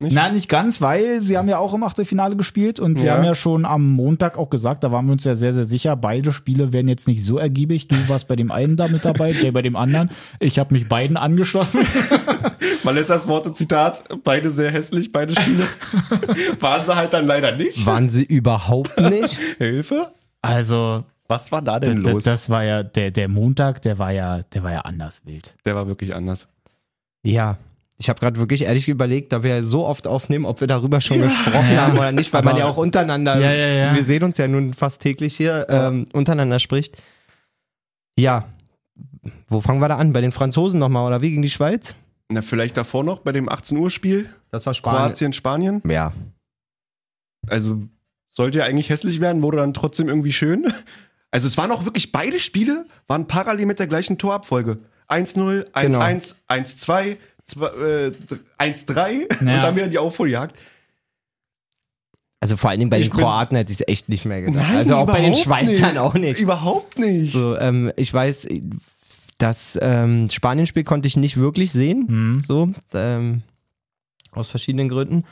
Nicht? 0.01 0.13
Na, 0.13 0.29
nicht 0.29 0.49
ganz, 0.49 0.81
weil 0.81 1.21
sie 1.21 1.37
haben 1.37 1.47
ja 1.47 1.57
auch 1.59 1.73
im 1.73 1.83
Achtelfinale 1.83 2.35
gespielt 2.35 2.79
und 2.79 2.95
wir 2.97 3.03
Ja. 3.05 3.15
haben 3.17 3.23
ja 3.23 3.35
schon 3.35 3.65
am 3.65 3.89
Montag 3.91 4.37
auch 4.37 4.49
gesagt, 4.49 4.83
da 4.83 4.91
waren 4.91 5.05
wir 5.05 5.11
uns 5.13 5.23
ja 5.23 5.35
sehr, 5.35 5.53
sehr 5.53 5.65
sicher, 5.65 5.95
beide 5.95 6.31
Spiele 6.31 6.73
werden 6.73 6.87
jetzt 6.87 7.07
nicht 7.07 7.23
so 7.23 7.37
ergiebig. 7.37 7.87
Du 7.87 7.95
warst 8.09 8.27
bei 8.27 8.35
dem 8.35 8.51
einen 8.51 8.77
da 8.77 8.87
mit 8.87 9.05
dabei, 9.05 9.31
Jay 9.31 9.51
bei 9.51 9.61
dem 9.61 9.75
anderen. 9.75 10.09
Ich 10.39 10.57
habe 10.59 10.73
mich 10.73 10.87
beiden 10.89 11.17
angeschlossen. 11.17 11.85
Malessas 12.83 13.27
Worte, 13.27 13.53
Zitat, 13.53 14.03
beide 14.23 14.49
sehr 14.49 14.71
hässlich, 14.71 15.11
beide 15.11 15.39
Spiele. 15.39 15.67
Waren 16.59 16.85
sie 16.85 16.95
halt 16.95 17.13
dann 17.13 17.27
leider 17.27 17.55
nicht. 17.55 17.85
Waren 17.85 18.09
sie 18.09 18.23
überhaupt 18.23 18.99
nicht? 19.11 19.37
Hilfe? 19.59 20.07
Also, 20.41 21.03
Was 21.27 21.51
war 21.51 21.61
da 21.61 21.79
denn 21.79 21.97
los? 22.01 22.23
das 22.23 22.49
war 22.49 22.63
ja, 22.63 22.81
der, 22.81 23.11
der 23.11 23.27
Montag, 23.27 23.81
der 23.83 23.99
war 23.99 24.11
ja, 24.11 24.41
der 24.41 24.63
war 24.63 24.71
ja 24.71 24.79
anders 24.81 25.21
wild. 25.25 25.53
Der 25.65 25.75
war 25.75 25.85
wirklich 25.87 26.15
anders. 26.15 26.47
Ja. 27.23 27.57
Ich 28.01 28.09
habe 28.09 28.19
gerade 28.19 28.39
wirklich 28.39 28.63
ehrlich 28.63 28.87
überlegt, 28.89 29.31
da 29.31 29.43
wir 29.43 29.51
ja 29.57 29.61
so 29.61 29.85
oft 29.85 30.07
aufnehmen, 30.07 30.45
ob 30.45 30.59
wir 30.59 30.65
darüber 30.67 31.01
schon 31.01 31.21
gesprochen 31.21 31.71
Ja. 31.71 31.81
haben 31.85 31.97
oder 31.99 32.11
nicht, 32.11 32.33
weil 32.33 32.41
man 32.41 32.53
Aber- 32.53 32.59
ja 32.59 32.65
auch 32.67 32.77
untereinander, 32.77 33.39
Ja, 33.39 33.51
ja, 33.53 33.67
ja. 33.67 33.95
wir 33.95 34.03
sehen 34.03 34.23
uns 34.23 34.39
ja 34.39 34.47
nun 34.47 34.73
fast 34.73 35.01
täglich 35.01 35.37
hier, 35.37 35.67
ähm, 35.69 36.07
untereinander 36.11 36.57
spricht. 36.59 36.97
Ja, 38.17 38.45
wo 39.47 39.61
fangen 39.61 39.79
wir 39.81 39.87
da 39.87 39.97
an? 39.97 40.13
Bei 40.13 40.21
den 40.21 40.31
Franzosen 40.31 40.79
nochmal 40.79 41.05
oder 41.05 41.21
wie 41.21 41.29
gegen 41.29 41.43
die 41.43 41.49
Schweiz? 41.51 41.93
Na, 42.29 42.41
vielleicht 42.41 42.75
davor 42.75 43.03
noch 43.03 43.19
bei 43.19 43.33
dem 43.33 43.47
18 43.49 43.77
Uhr 43.77 43.91
Spiel, 43.91 44.29
Das 44.49 44.65
war 44.65 44.73
Kroatien, 44.73 45.31
Spanien. 45.31 45.83
Ja. 45.87 46.11
Also 47.47 47.83
sollte 48.29 48.59
ja 48.59 48.65
eigentlich 48.65 48.89
hässlich 48.89 49.19
werden, 49.21 49.43
wurde 49.43 49.57
dann 49.57 49.73
trotzdem 49.75 50.07
irgendwie 50.09 50.33
schön. 50.33 50.73
Also 51.29 51.47
es 51.47 51.55
waren 51.57 51.71
auch 51.71 51.85
wirklich 51.85 52.11
beide 52.11 52.39
Spiele, 52.39 52.85
waren 53.07 53.27
parallel 53.27 53.65
mit 53.67 53.77
der 53.79 53.87
gleichen 53.87 54.17
Torabfolge. 54.17 54.79
1-0, 55.07 55.65
1-1, 55.73 56.35
1-2, 56.47 56.77
zwei- 56.77 57.17
äh, 57.57 58.11
1-3 58.59 59.39
und 59.41 59.47
Ja. 59.47 59.61
dann 59.61 59.75
wieder 59.75 59.87
die 59.87 59.97
Aufholjagd. 59.97 60.57
Also 62.39 62.57
vor 62.57 62.71
allen 62.71 62.79
Dingen 62.79 62.89
bei 62.89 62.99
Ich 62.99 63.09
den 63.09 63.17
Kroaten 63.19 63.55
hätte 63.55 63.71
ich 63.71 63.81
es 63.81 63.87
echt 63.87 64.09
nicht 64.09 64.25
mehr 64.25 64.41
gedacht. 64.41 64.73
also 64.73 64.95
auch 64.95 65.05
bei 65.05 65.21
den 65.21 65.35
Schweizern 65.35 65.91
nicht. 65.91 65.99
auch 65.99 66.13
nicht. 66.15 66.39
Überhaupt 66.39 66.97
nicht. 66.97 67.33
So, 67.33 67.55
ähm, 67.57 67.91
ich 67.97 68.11
weiß, 68.11 68.47
das 69.37 69.77
ähm, 69.81 70.27
Spanien-Spiel 70.29 70.83
konnte 70.83 71.07
ich 71.07 71.17
nicht 71.17 71.37
wirklich 71.37 71.71
sehen. 71.71 72.07
Hm. 72.07 72.43
So, 72.47 72.71
ähm, 72.93 73.43
aus 74.31 74.47
verschiedenen 74.47 74.89
Gründen. 74.89 75.23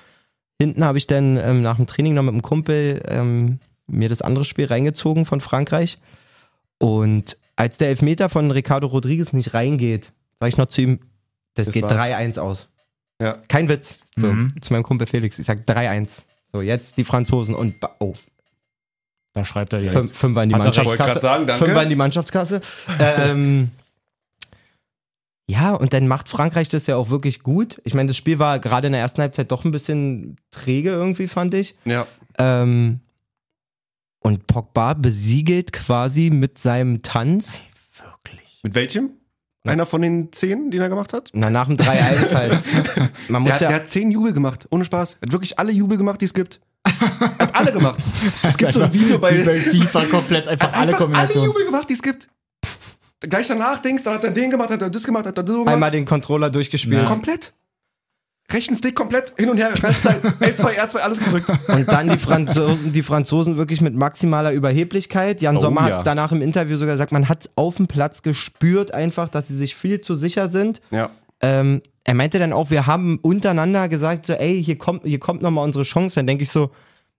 Hinten 0.62 0.84
habe 0.84 0.98
ich 1.00 1.08
dann 1.08 1.38
ähm, 1.38 1.62
nach 1.64 1.78
dem 1.78 1.88
Training 1.88 2.14
noch 2.14 2.22
mit 2.24 2.34
einem 2.34 2.42
Kumpel 2.44 3.02
ähm, 3.08 3.60
mir 3.88 4.10
das 4.10 4.22
andere 4.22 4.46
Spiel 4.46 4.66
reingezogen 4.66 5.26
von 5.26 5.42
Frankreich. 5.42 5.98
Und 6.78 7.38
als 7.56 7.78
der 7.78 7.88
Elfmeter 7.90 8.30
von 8.30 8.52
Ricardo 8.52 8.86
Rodriguez 8.88 9.34
nicht 9.34 9.54
reingeht, 9.56 10.12
sage 10.40 10.50
ich 10.50 10.58
noch 10.58 10.68
zu 10.68 10.82
ihm, 10.82 11.00
das, 11.56 11.68
Das 11.68 11.74
geht 11.74 11.84
war's. 11.84 11.94
3-1 11.94 12.38
aus. 12.40 12.68
Ja. 13.22 13.38
Kein 13.48 13.68
Witz. 13.70 14.00
So, 14.16 14.28
Mhm. 14.28 14.62
zu 14.62 14.74
meinem 14.74 14.84
Kumpel 14.84 15.08
Felix. 15.08 15.38
Ich 15.40 15.46
sag 15.46 15.66
3-1. 15.66 16.22
So, 16.52 16.62
jetzt 16.62 16.98
die 16.98 17.04
Franzosen 17.04 17.54
und 17.56 17.76
oh, 18.00 18.14
Da 19.34 19.46
schreibt 19.46 19.74
er 19.74 19.80
direkt. 19.80 19.98
fünf, 19.98 20.16
Fünfer 20.18 20.44
in 20.44 20.50
die 20.50 20.56
Hat 20.56 20.66
recht. 20.66 20.78
Ich 20.78 20.86
wollte 20.86 20.98
gerade 21.04 21.14
Mannschaftskasse. 21.22 21.46
sagen. 21.48 21.66
Fünfer 21.66 21.84
in 21.84 21.90
die 21.90 21.96
Mannschaftskasse. 21.96 22.62
ähm, 23.00 23.72
ja, 25.50 25.74
und 25.74 25.94
dann 25.94 26.08
macht 26.08 26.30
Frankreich 26.30 26.70
das 26.70 26.88
ja 26.88 26.96
auch 26.96 27.10
wirklich 27.10 27.42
gut. 27.44 27.82
Ich 27.84 27.94
meine, 27.94 28.08
das 28.08 28.18
Spiel 28.18 28.40
war 28.40 28.60
gerade 28.60 28.88
in 28.88 28.94
der 28.94 29.02
ersten 29.02 29.22
Halbzeit 29.22 29.52
doch 29.52 29.66
ein 29.66 29.72
bisschen 29.72 30.38
träge 30.52 30.92
irgendwie, 30.92 31.28
fand 31.28 31.54
ich. 31.54 31.76
ja. 31.86 32.06
Ähm, 32.38 33.00
und 34.22 34.48
Pogba 34.48 34.94
besiegelt 34.96 35.72
quasi 35.72 36.30
mit 36.30 36.58
seinem 36.60 37.02
Tanz. 37.04 37.62
Wirklich. 38.04 38.60
Mit 38.64 38.76
welchem? 38.76 39.12
Einer 39.68 39.86
von 39.86 40.02
den 40.02 40.32
zehn, 40.32 40.72
die 40.72 40.78
er 40.78 40.90
gemacht 40.90 41.12
hat? 41.14 41.30
Na, 41.34 41.50
nach 41.50 41.68
dem 41.68 41.76
3-1 41.76 42.34
halt. 42.34 42.52
Man 43.28 43.30
Der, 43.30 43.40
muss 43.42 43.52
hat- 43.54 43.62
ja. 43.62 43.68
der 43.70 43.76
hat 43.78 43.90
zehn 43.90 44.10
Jubel 44.12 44.34
gemacht, 44.34 44.68
ohne 44.72 44.86
Spaß. 44.86 45.18
Er 45.20 45.28
hat 45.28 45.32
wirklich 45.34 45.60
alle 45.60 45.72
Jubel 45.72 45.98
gemacht, 45.98 46.22
die 46.22 46.26
es 46.26 46.34
gibt. 46.34 46.62
Er 46.84 47.38
hat 47.40 47.56
alle 47.56 47.72
gemacht. 47.74 48.00
Es 48.42 48.58
gibt 48.58 48.74
so 48.74 48.82
ein 48.82 48.94
Video 48.94 49.20
bei, 49.20 49.44
bei 49.44 49.58
FIFA 49.60 50.06
komplett 50.06 50.48
einfach 50.48 50.68
hat 50.68 50.76
alle 50.76 50.88
einfach 50.94 51.00
alle 51.02 51.06
Kombinationen. 51.06 51.50
Jubel 51.52 51.66
gemacht, 51.66 51.90
die 51.90 51.94
es 51.94 52.02
gibt. 52.02 52.28
Gleich 53.22 53.48
danach 53.48 53.80
denkst, 53.82 54.04
dann 54.04 54.14
hat 54.14 54.24
er 54.24 54.32
den 54.32 54.50
gemacht, 54.50 54.70
hat 54.70 54.82
er 54.82 54.90
das 54.90 55.04
gemacht, 55.04 55.26
hat 55.26 55.38
er 55.38 55.44
das 55.44 55.54
gemacht. 55.54 55.68
Einmal 55.74 55.92
den 55.92 56.06
Controller 56.06 56.50
durchgespielt. 56.50 57.02
Ja. 57.02 57.06
komplett. 57.06 57.52
Rechten 58.52 58.76
Stick 58.76 58.96
komplett 58.96 59.34
hin 59.38 59.50
und 59.50 59.58
her, 59.58 59.72
ganze 59.80 60.02
Zeit. 60.02 60.24
L2, 60.24 60.76
R2, 60.80 60.98
alles 60.98 61.20
gedrückt. 61.20 61.50
Und 61.68 61.92
dann 61.92 62.10
die 62.10 62.18
Franzosen, 62.18 62.92
die 62.92 63.04
Franzosen 63.04 63.58
wirklich 63.58 63.82
mit 63.82 63.94
maximaler 63.96 64.52
Überheblichkeit. 64.52 65.42
Jan 65.42 65.58
Oh, 65.58 65.60
Sommer 65.60 65.88
ja. 65.90 65.98
hat 66.00 66.08
danach 66.08 66.32
im 66.32 66.42
Interview 66.42 66.76
sogar 66.78 66.96
gesagt, 66.96 67.12
man 67.12 67.30
hat 67.30 67.50
auf 67.56 67.76
dem 67.78 67.88
Platz 67.88 68.24
gespürt 68.24 68.92
einfach, 68.94 69.30
dass 69.30 69.48
sie 69.48 69.56
sich 69.58 69.76
viel 69.76 70.02
zu 70.02 70.16
sicher 70.16 70.50
sind. 70.50 70.82
Ja. 70.92 71.12
Ähm, 71.42 71.82
er 72.04 72.16
meinte 72.16 72.40
dann 72.40 72.52
auch, 72.54 72.72
wir 72.72 72.88
haben 72.88 73.20
untereinander 73.22 73.88
gesagt, 73.88 74.26
so, 74.26 74.34
ey, 74.34 74.64
hier 74.64 74.78
kommt, 74.78 75.04
hier 75.06 75.20
kommt 75.20 75.42
nochmal 75.44 75.64
unsere 75.64 75.84
Chance. 75.84 76.16
Dann 76.16 76.26
denke 76.28 76.44
ich 76.44 76.50
so, 76.50 76.72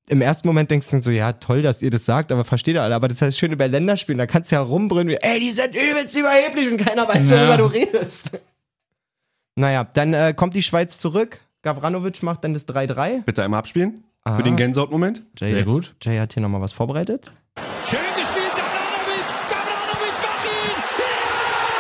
im 0.09 0.21
ersten 0.23 0.49
Moment 0.49 0.71
denkst 0.73 0.87
du 0.89 0.97
dann 0.97 1.03
so, 1.03 1.13
ja, 1.13 1.33
toll, 1.35 1.63
dass 1.63 1.81
ihr 1.83 1.91
das 1.91 2.05
sagt, 2.05 2.33
aber 2.33 2.45
versteht 2.45 2.75
ihr 2.75 2.83
alle. 2.83 2.97
Aber 2.97 3.07
das 3.07 3.23
heißt, 3.23 3.39
schön 3.39 3.57
bei 3.57 3.69
Länderspielen, 3.69 4.19
da 4.19 4.27
kannst 4.27 4.51
du 4.51 4.57
ja 4.57 4.63
rumbrüllen, 4.63 5.07
wie, 5.07 5.15
ey, 5.21 5.39
die 5.39 5.53
sind 5.53 5.77
übelst 5.77 6.19
überheblich 6.19 6.69
und 6.69 6.79
keiner 6.79 7.07
weiß, 7.07 7.29
Ja. 7.31 7.37
worüber 7.39 7.57
du 7.59 7.65
redest. 7.67 8.33
Naja, 9.57 9.85
dann 9.95 10.15
äh, 10.15 10.35
kommt 10.35 10.55
die 10.55 10.63
Schweiz 10.63 10.99
zurück. 10.99 11.41
Gavranovic 11.63 12.23
macht 12.23 12.45
dann 12.45 12.55
das 12.55 12.67
3-3. 12.69 13.25
Bitte 13.25 13.43
einmal 13.43 13.59
abspielen. 13.59 14.05
Ah. 14.23 14.37
für 14.37 14.43
den 14.43 14.57
Gänsehautmoment. 14.57 15.23
Jay, 15.39 15.49
Sehr 15.51 15.65
gut. 15.65 15.95
Jay 16.03 16.19
hat 16.19 16.35
hier 16.35 16.43
nochmal 16.43 16.61
was 16.61 16.75
vorbereitet. 16.75 17.33
Schön 17.89 18.01
gespielt, 18.15 18.53
Gavranovic! 18.55 19.25
Gavranovic, 19.49 20.17
mach 20.21 20.45
ihn! 20.45 20.77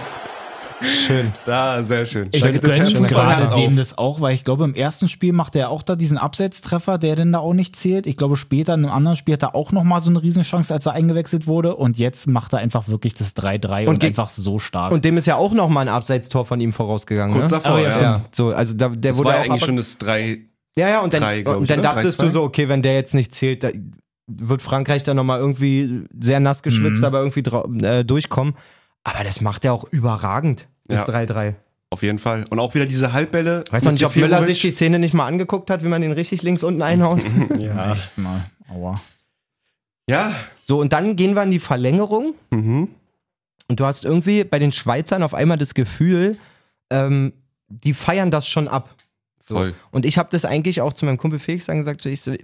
aus! 0.00 0.10
Schön. 0.84 1.32
Da, 1.46 1.82
sehr 1.82 2.06
schön. 2.06 2.28
Ich 2.32 2.42
gönne 2.42 2.58
gerade 2.60 3.54
dem 3.54 3.76
das 3.76 3.96
auch, 3.98 4.20
weil 4.20 4.34
ich 4.34 4.44
glaube, 4.44 4.64
im 4.64 4.74
ersten 4.74 5.08
Spiel 5.08 5.32
macht 5.32 5.56
er 5.56 5.70
auch 5.70 5.82
da 5.82 5.96
diesen 5.96 6.18
Absetztreffer, 6.18 6.98
der 6.98 7.16
denn 7.16 7.32
da 7.32 7.38
auch 7.40 7.54
nicht 7.54 7.76
zählt. 7.76 8.06
Ich 8.06 8.16
glaube, 8.16 8.36
später 8.36 8.74
in 8.74 8.84
einem 8.84 8.92
anderen 8.94 9.16
Spiel 9.16 9.34
hat 9.34 9.42
er 9.42 9.54
auch 9.54 9.72
noch 9.72 9.84
mal 9.84 10.00
so 10.00 10.10
eine 10.10 10.22
Riesenchance, 10.22 10.72
als 10.72 10.86
er 10.86 10.92
eingewechselt 10.92 11.46
wurde. 11.46 11.76
Und 11.76 11.98
jetzt 11.98 12.26
macht 12.26 12.52
er 12.52 12.58
einfach 12.60 12.88
wirklich 12.88 13.14
das 13.14 13.34
3-3 13.36 13.86
und, 13.88 14.00
ge- 14.00 14.10
einfach 14.10 14.28
so 14.28 14.58
stark. 14.58 14.92
Und 14.92 15.04
dem 15.04 15.16
ist 15.16 15.26
ja 15.26 15.36
auch 15.36 15.52
nochmal 15.52 15.88
ein 15.88 15.92
Abseitstor 15.94 16.44
von 16.44 16.60
ihm 16.60 16.72
vorausgegangen. 16.72 17.34
Kurz 17.36 17.50
ne? 17.50 17.58
davor, 17.62 17.76
Oh, 17.76 17.82
ja, 17.82 18.00
ja. 18.00 18.24
So, 18.32 18.48
also 18.52 18.74
da, 18.76 18.88
der 18.88 19.10
Das 19.12 19.18
wurde 19.18 19.28
war 19.28 19.34
ja 19.36 19.40
auch 19.42 19.44
eigentlich 19.46 19.64
schon 19.64 19.76
das 19.76 19.98
3. 19.98 20.38
Ja, 20.76 20.88
ja, 20.88 21.00
und 21.02 21.14
dann, 21.14 21.20
drei, 21.22 21.44
und 21.46 21.62
ich, 21.62 21.68
dann 21.68 21.80
oder? 21.80 21.94
dachtest 21.94 22.20
Drei, 22.20 22.26
du 22.26 22.32
so, 22.32 22.42
okay, 22.42 22.68
wenn 22.68 22.82
der 22.82 22.94
jetzt 22.94 23.14
nicht 23.14 23.32
zählt, 23.34 23.62
da 23.62 23.70
wird 24.26 24.62
Frankreich 24.62 25.02
dann 25.04 25.16
nochmal 25.16 25.38
irgendwie 25.38 26.04
sehr 26.18 26.40
nass 26.40 26.62
geschwitzt, 26.62 26.98
Mhm. 26.98 27.04
aber 27.04 27.18
irgendwie 27.22 27.84
äh, 27.86 28.04
durchkommen. 28.04 28.54
Aber 29.04 29.22
das 29.22 29.40
macht 29.42 29.64
er 29.66 29.74
auch 29.74 29.84
überragend, 29.90 30.66
das 30.86 31.00
Ja. 31.00 31.04
3-3. 31.14 31.54
Auf 31.90 32.02
jeden 32.02 32.18
Fall. 32.18 32.44
Und 32.50 32.58
auch 32.58 32.74
wieder 32.74 32.86
diese 32.86 33.12
Halbbälle. 33.12 33.62
Weißt 33.70 33.86
du 33.86 33.90
nicht, 33.92 34.04
ob 34.04 34.16
Müller 34.16 34.44
sich 34.44 34.60
die 34.60 34.72
Szene 34.72 34.98
nicht 34.98 35.14
mal 35.14 35.26
angeguckt 35.26 35.70
hat, 35.70 35.84
wie 35.84 35.88
man 35.88 36.02
den 36.02 36.12
richtig 36.12 36.42
links 36.42 36.62
unten 36.64 36.82
einhaut? 36.82 37.22
ja, 37.58 37.94
echt 37.94 38.18
mal. 38.18 38.44
Aua. 38.68 39.00
Ja. 40.08 40.34
so, 40.64 40.80
und 40.80 40.92
dann 40.92 41.16
gehen 41.16 41.34
wir 41.34 41.42
in 41.44 41.50
die 41.50 41.58
Verlängerung 41.60 42.34
Mhm. 42.50 42.88
und 43.68 43.80
du 43.80 43.86
hast 43.86 44.04
irgendwie 44.04 44.44
bei 44.44 44.58
den 44.58 44.72
Schweizern 44.72 45.22
auf 45.22 45.34
einmal 45.34 45.56
das 45.58 45.74
Gefühl, 45.74 46.36
ähm, 46.90 47.32
die 47.68 47.94
feiern 47.94 48.30
das 48.30 48.46
schon 48.46 48.68
ab. 48.68 48.94
So. 49.46 49.54
Voll. 49.56 49.74
Und 49.90 50.04
ich 50.04 50.18
habe 50.18 50.28
das 50.32 50.44
eigentlich 50.44 50.80
auch 50.80 50.92
zu 50.94 51.04
meinem 51.06 51.16
Kumpel 51.18 51.38
Felix 51.38 51.66
dann 51.66 51.78
gesagt, 51.78 52.00
so 52.00 52.08
ich 52.08 52.20
so, 52.22 52.34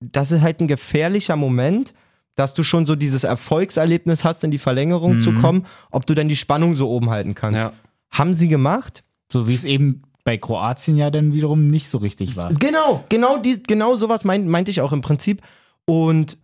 das 0.00 0.30
ist 0.30 0.42
halt 0.42 0.60
ein 0.60 0.68
gefährlicher 0.68 1.36
Moment, 1.36 1.94
dass 2.36 2.54
du 2.54 2.62
schon 2.62 2.86
so 2.86 2.94
dieses 2.96 3.24
Erfolgserlebnis 3.24 4.24
hast, 4.24 4.44
in 4.44 4.50
die 4.50 4.58
Verlängerung 4.58 5.16
Mhm. 5.16 5.20
zu 5.20 5.32
kommen, 5.34 5.66
ob 5.90 6.06
du 6.06 6.14
dann 6.14 6.28
die 6.28 6.36
Spannung 6.36 6.74
so 6.74 6.88
oben 6.88 7.10
halten 7.10 7.34
kannst. 7.34 7.58
Ja. 7.58 7.72
Haben 8.10 8.34
sie 8.34 8.48
gemacht? 8.48 9.02
So 9.32 9.46
wie 9.48 9.54
es 9.54 9.64
eben 9.64 10.02
bei 10.24 10.36
Kroatien 10.36 10.96
ja 10.96 11.10
dann 11.10 11.32
wiederum 11.32 11.66
nicht 11.66 11.88
so 11.88 11.98
richtig 11.98 12.36
war. 12.36 12.52
Genau, 12.54 13.04
genau, 13.08 13.38
die, 13.38 13.62
genau 13.62 13.96
sowas 13.96 14.24
mein, 14.24 14.48
meinte 14.48 14.70
ich 14.70 14.80
auch 14.80 14.92
im 14.92 15.00
Prinzip. 15.00 15.42
Und 15.86 16.36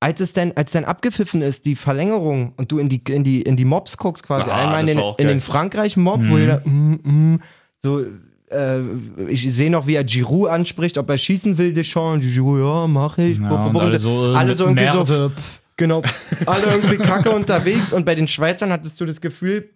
als 0.00 0.20
es 0.20 0.32
dann, 0.32 0.52
als 0.56 0.72
dann 0.72 0.84
abgepfiffen 0.84 1.42
ist, 1.42 1.66
die 1.66 1.76
Verlängerung, 1.76 2.54
und 2.56 2.72
du 2.72 2.78
in 2.78 2.88
die, 2.88 3.02
in 3.08 3.22
die, 3.22 3.42
in 3.42 3.56
die 3.56 3.64
Mobs 3.66 3.96
guckst, 3.98 4.22
quasi 4.24 4.48
Ah, 4.50 4.56
einmal 4.62 4.80
in 4.80 4.96
den, 4.96 5.14
in 5.18 5.28
den 5.28 5.40
Frankreich-Mob, 5.40 6.20
wo 6.26 6.32
Mhm. 6.34 6.38
jeder 6.38 6.60
mm, 6.66 7.00
mm, 7.34 7.40
so, 7.82 8.04
äh, 8.50 8.80
ich 9.28 9.52
sehe 9.54 9.70
noch, 9.70 9.86
wie 9.86 9.94
er 9.94 10.04
Giroud 10.04 10.48
anspricht, 10.48 10.98
ob 10.98 11.08
er 11.10 11.18
schießen 11.18 11.56
will, 11.58 11.72
Deschamps, 11.72 12.26
Giroud, 12.26 12.60
ja, 12.60 12.86
mach 12.86 13.18
ich. 13.18 13.38
Ja, 13.38 13.48
bum, 13.48 13.66
und 13.66 13.72
bum. 13.72 13.82
alle 13.82 13.98
so, 13.98 14.32
alle 14.34 14.54
so 14.54 14.64
irgendwie 14.64 14.86
so, 14.86 14.94
Merde, 14.98 15.30
pff, 15.30 15.60
genau, 15.76 16.02
alle 16.46 16.64
irgendwie 16.66 16.96
kacke 16.98 17.30
unterwegs 17.30 17.92
und 17.92 18.04
bei 18.04 18.14
den 18.14 18.28
Schweizern 18.28 18.70
hattest 18.72 19.00
du 19.00 19.06
das 19.06 19.20
Gefühl, 19.20 19.70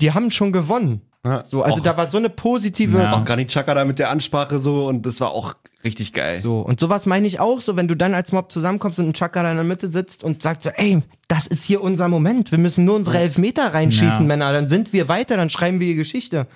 die 0.00 0.12
haben 0.12 0.30
schon 0.30 0.52
gewonnen. 0.52 1.00
Ja. 1.24 1.44
So, 1.44 1.62
also 1.62 1.80
auch, 1.80 1.84
da 1.84 1.96
war 1.98 2.06
so 2.08 2.16
eine 2.16 2.30
positive, 2.30 2.96
Ja. 2.98 3.12
auch 3.12 3.24
Granit 3.26 3.48
Xhaka 3.48 3.74
da 3.74 3.84
mit 3.84 3.98
der 3.98 4.08
Ansprache 4.08 4.58
so 4.58 4.86
und 4.86 5.04
das 5.04 5.20
war 5.20 5.32
auch 5.32 5.54
richtig 5.84 6.14
geil. 6.14 6.40
So, 6.42 6.60
und 6.60 6.80
sowas 6.80 7.04
meine 7.04 7.26
ich 7.26 7.40
auch, 7.40 7.60
so 7.60 7.76
wenn 7.76 7.88
du 7.88 7.94
dann 7.94 8.14
als 8.14 8.32
Mob 8.32 8.50
zusammenkommst 8.50 8.98
und 9.00 9.08
ein 9.08 9.12
Chaka 9.12 9.42
da 9.42 9.50
in 9.50 9.56
der 9.58 9.64
Mitte 9.64 9.88
sitzt 9.88 10.24
und 10.24 10.42
sagt 10.42 10.62
so, 10.62 10.70
ey, 10.70 11.02
das 11.28 11.46
ist 11.46 11.62
hier 11.64 11.82
unser 11.82 12.08
Moment, 12.08 12.52
wir 12.52 12.58
müssen 12.58 12.86
nur 12.86 12.96
unsere 12.96 13.18
Elfmeter 13.18 13.74
reinschießen, 13.74 14.20
Ja. 14.20 14.26
Männer, 14.26 14.52
dann 14.54 14.70
sind 14.70 14.94
wir 14.94 15.08
weiter, 15.08 15.36
dann 15.36 15.50
schreiben 15.50 15.78
wir 15.78 15.88
die 15.88 15.94
Geschichte. 15.94 16.46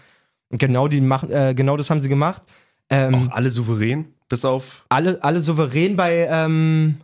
Genau, 0.50 0.88
die 0.88 1.00
machen, 1.00 1.30
äh, 1.30 1.54
genau 1.54 1.76
das 1.76 1.90
haben 1.90 2.00
sie 2.00 2.08
gemacht. 2.08 2.42
Ähm, 2.90 3.14
Auch 3.14 3.34
alle 3.36 3.50
souverän, 3.50 4.14
bis 4.28 4.44
auf. 4.44 4.84
alle, 4.88 5.22
alle 5.24 5.40
souverän 5.40 5.96
bei, 5.96 6.28
ähm, 6.30 7.00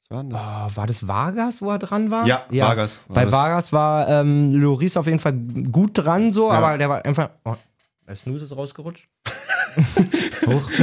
Was 0.00 0.10
war 0.10 0.22
denn 0.22 0.30
das? 0.30 0.42
ah, 0.42 0.70
war 0.74 0.86
das 0.86 1.06
Vargas, 1.06 1.62
wo 1.62 1.70
er 1.70 1.78
dran 1.78 2.10
war? 2.10 2.26
Ja, 2.26 2.44
Vargas 2.50 3.00
war 3.06 3.14
Bei 3.14 3.24
das. 3.24 3.32
Vargas 3.32 3.72
war 3.72 4.08
ähm, 4.08 4.52
Loris 4.54 4.96
auf 4.96 5.06
jeden 5.06 5.20
Fall 5.20 5.32
gut 5.34 5.92
dran, 5.94 6.32
so, 6.32 6.48
Ja. 6.48 6.54
aber 6.58 6.76
der 6.78 6.88
war 6.88 7.04
einfach. 7.04 7.30
Oh, 7.44 7.54
der 8.06 8.16
Snooze 8.16 8.44
ist 8.44 8.56
rausgerutscht. 8.56 9.08
Hoch. 10.46 10.70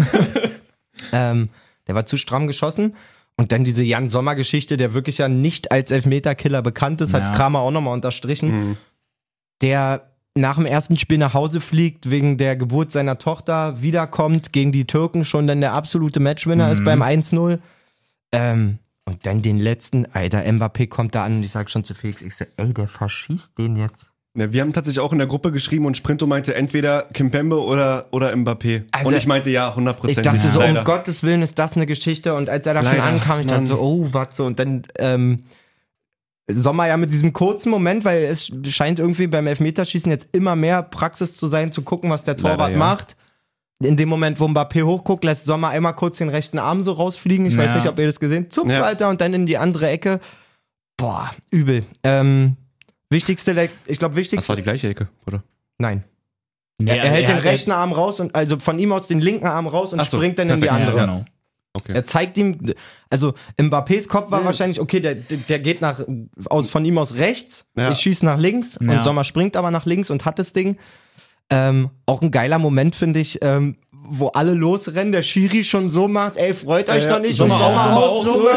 Ähm, 1.11 1.49
der 1.87 1.95
war 1.95 2.05
zu 2.05 2.17
stramm 2.17 2.47
geschossen. 2.47 2.95
Und 3.37 3.51
dann 3.51 3.63
diese 3.65 3.83
Jan 3.83 4.09
Sommer-Geschichte, 4.09 4.75
der 4.77 4.93
wirklich 4.93 5.17
ja 5.17 5.27
nicht 5.27 5.71
als 5.71 5.91
Elfmeterkiller 5.91 6.61
bekannt 6.61 7.01
ist, 7.01 7.11
Ja. 7.11 7.21
hat 7.21 7.35
Kramer 7.35 7.59
auch 7.59 7.71
nochmal 7.71 7.93
unterstrichen. 7.93 8.49
Mhm. 8.69 8.77
Der 9.61 10.09
nach 10.37 10.55
dem 10.57 10.65
ersten 10.65 10.97
Spiel 10.97 11.17
nach 11.17 11.33
Hause 11.33 11.61
fliegt, 11.61 12.09
wegen 12.11 12.37
der 12.37 12.55
Geburt 12.57 12.91
seiner 12.91 13.17
Tochter, 13.17 13.81
wiederkommt, 13.81 14.51
gegen 14.51 14.71
die 14.73 14.85
Türken 14.85 15.23
schon 15.23 15.47
dann 15.47 15.61
der 15.61 15.73
absolute 15.73 16.19
Matchwinner 16.19 16.65
Mhm. 16.67 16.71
ist 16.73 16.83
beim 16.83 17.01
1-0. 17.01 17.59
Ähm, 18.31 18.79
und 19.05 19.25
dann 19.25 19.41
den 19.41 19.59
letzten, 19.59 20.05
Alter, 20.13 20.39
Mbappé 20.43 20.87
kommt 20.87 21.15
da 21.15 21.23
an 21.23 21.37
und 21.37 21.43
ich 21.43 21.51
sag 21.51 21.69
schon 21.69 21.83
zu 21.83 21.93
Felix, 21.93 22.21
ich 22.21 22.35
so, 22.35 22.45
ey, 22.57 22.73
der 22.73 22.87
verschießt 22.87 23.57
den 23.57 23.77
jetzt. 23.77 24.07
Ne, 24.33 24.51
wir 24.51 24.59
haben 24.61 24.73
tatsächlich 24.73 24.99
auch 24.99 25.13
in 25.13 25.19
der 25.19 25.27
Gruppe 25.27 25.53
geschrieben 25.53 25.85
und 25.85 25.95
Sprinto 25.95 26.27
meinte 26.27 26.53
entweder 26.55 27.03
Kimpembe 27.13 27.61
oder, 27.61 28.07
oder 28.11 28.33
Mbappé. 28.33 28.83
Also, 28.91 29.09
und 29.11 29.15
ich 29.15 29.27
meinte 29.27 29.49
ja, 29.51 29.69
Ich 29.69 29.75
hundertprozentig. 29.75 30.23
dachte 30.23 30.49
so, 30.51 30.59
leider. 30.59 30.79
um 30.79 30.85
Gottes 30.85 31.23
Willen 31.23 31.41
ist 31.43 31.57
das 31.57 31.77
eine 31.77 31.85
Geschichte. 31.85 32.33
Und 32.35 32.49
als 32.49 32.67
er 32.67 32.73
da 32.73 32.83
schon 32.83 32.97
Leider, 32.97 33.03
ankam, 33.05 33.39
ich 33.39 33.45
dachte 33.45 33.59
Mann. 33.61 33.65
so, 33.65 33.79
oh, 33.79 34.09
was 34.11 34.35
so. 34.35 34.43
Und 34.45 34.59
dann 34.59 34.83
ähm, 34.99 35.43
Sommer 36.47 36.87
ja 36.87 36.95
mit 36.97 37.11
diesem 37.11 37.33
kurzen 37.33 37.69
Moment, 37.71 38.05
weil 38.05 38.23
es 38.23 38.51
scheint 38.67 38.99
irgendwie 38.99 39.27
beim 39.27 39.47
Elfmeterschießen 39.47 40.11
jetzt 40.11 40.27
immer 40.31 40.55
mehr 40.55 40.83
Praxis 40.83 41.35
zu 41.35 41.47
sein, 41.47 41.71
zu 41.71 41.81
gucken, 41.81 42.09
was 42.09 42.23
der 42.23 42.37
Torwart 42.37 42.59
Leider, 42.59 42.71
ja. 42.73 42.77
macht. 42.77 43.15
In 43.83 43.97
dem 43.97 44.07
Moment, 44.09 44.39
wo 44.39 44.45
Mbappé 44.45 44.83
hochguckt, 44.83 45.23
lässt 45.25 45.45
Sommer 45.45 45.69
einmal 45.69 45.95
kurz 45.95 46.19
den 46.19 46.29
rechten 46.29 46.59
Arm 46.59 46.83
so 46.83 46.93
rausfliegen. 46.93 47.45
Ich 47.47 47.57
weiß 47.57 47.71
Ja. 47.71 47.75
nicht, 47.77 47.87
ob 47.87 47.99
ihr 47.99 48.05
das 48.05 48.19
gesehen 48.19 48.43
habt. 48.43 48.53
Zup, 48.53 48.69
Ja. 48.69 48.83
Alter, 48.83 49.09
und 49.09 49.19
dann 49.21 49.33
in 49.33 49.45
die 49.45 49.57
andere 49.57 49.89
Ecke. 49.89 50.19
Boah, 50.97 51.29
übel. 51.51 51.83
Ähm, 52.03 52.55
wichtigste, 53.09 53.51
Le- 53.51 53.69
ich 53.85 53.99
glaube, 53.99 54.13
Das 54.13 54.19
wichtigste. 54.21 54.47
war 54.49 54.55
die 54.55 54.61
gleiche 54.63 54.87
Ecke, 54.87 55.09
oder? 55.27 55.43
Nein. 55.77 56.03
Nee, 56.77 56.91
er, 56.91 57.03
er 57.03 57.09
hält 57.09 57.27
den 57.29 57.35
hat- 57.37 57.43
rechten 57.43 57.71
Arm 57.71 57.91
raus 57.91 58.19
und 58.19 58.33
also 58.35 58.59
von 58.59 58.79
ihm 58.79 58.91
aus 58.93 59.07
den 59.07 59.19
linken 59.19 59.45
Arm 59.47 59.67
raus 59.67 59.91
und 59.93 60.01
so, 60.05 60.17
springt 60.17 60.39
dann 60.39 60.49
in 60.49 60.61
die 60.61 60.67
perfekt. 60.67 60.81
andere. 60.87 60.97
Ja, 60.97 61.05
genau. 61.05 61.25
Okay. 61.75 61.91
Er 61.93 62.05
zeigt 62.05 62.37
ihm, 62.37 62.57
also 63.09 63.33
Mbappés 63.59 64.07
Kopf 64.07 64.31
war 64.31 64.39
Ja. 64.39 64.45
wahrscheinlich, 64.45 64.79
okay, 64.79 65.01
der, 65.01 65.15
der 65.15 65.59
geht 65.59 65.81
nach, 65.81 65.99
aus, 66.49 66.67
von 66.69 66.85
ihm 66.85 66.97
aus 66.97 67.15
rechts, 67.15 67.67
Ja. 67.75 67.91
ich 67.91 67.99
schieße 67.99 68.25
nach 68.25 68.39
links 68.39 68.79
Ja. 68.81 68.93
und 68.93 69.03
Sommer 69.03 69.25
springt 69.25 69.57
aber 69.57 69.71
nach 69.71 69.85
links 69.85 70.09
und 70.09 70.23
hat 70.23 70.39
das 70.39 70.53
Ding. 70.53 70.77
Ähm, 71.51 71.89
auch 72.07 72.21
ein 72.23 72.31
geiler 72.31 72.57
Moment, 72.59 72.95
finde 72.95 73.19
ich, 73.19 73.39
ähm, 73.43 73.75
wo 74.07 74.27
alle 74.27 74.53
losrennen, 74.53 75.11
der 75.11 75.21
Schiri 75.21 75.63
schon 75.63 75.89
so 75.89 76.07
macht, 76.07 76.37
ey, 76.37 76.53
freut 76.53 76.89
euch 76.89 77.03
Ja, 77.05 77.11
doch 77.13 77.19
nicht, 77.19 77.37
Sommer 77.37 77.53
und 77.53 77.57
Sommer 77.59 77.97
auch 77.97 78.23
so 78.23 78.33
so. 78.33 78.49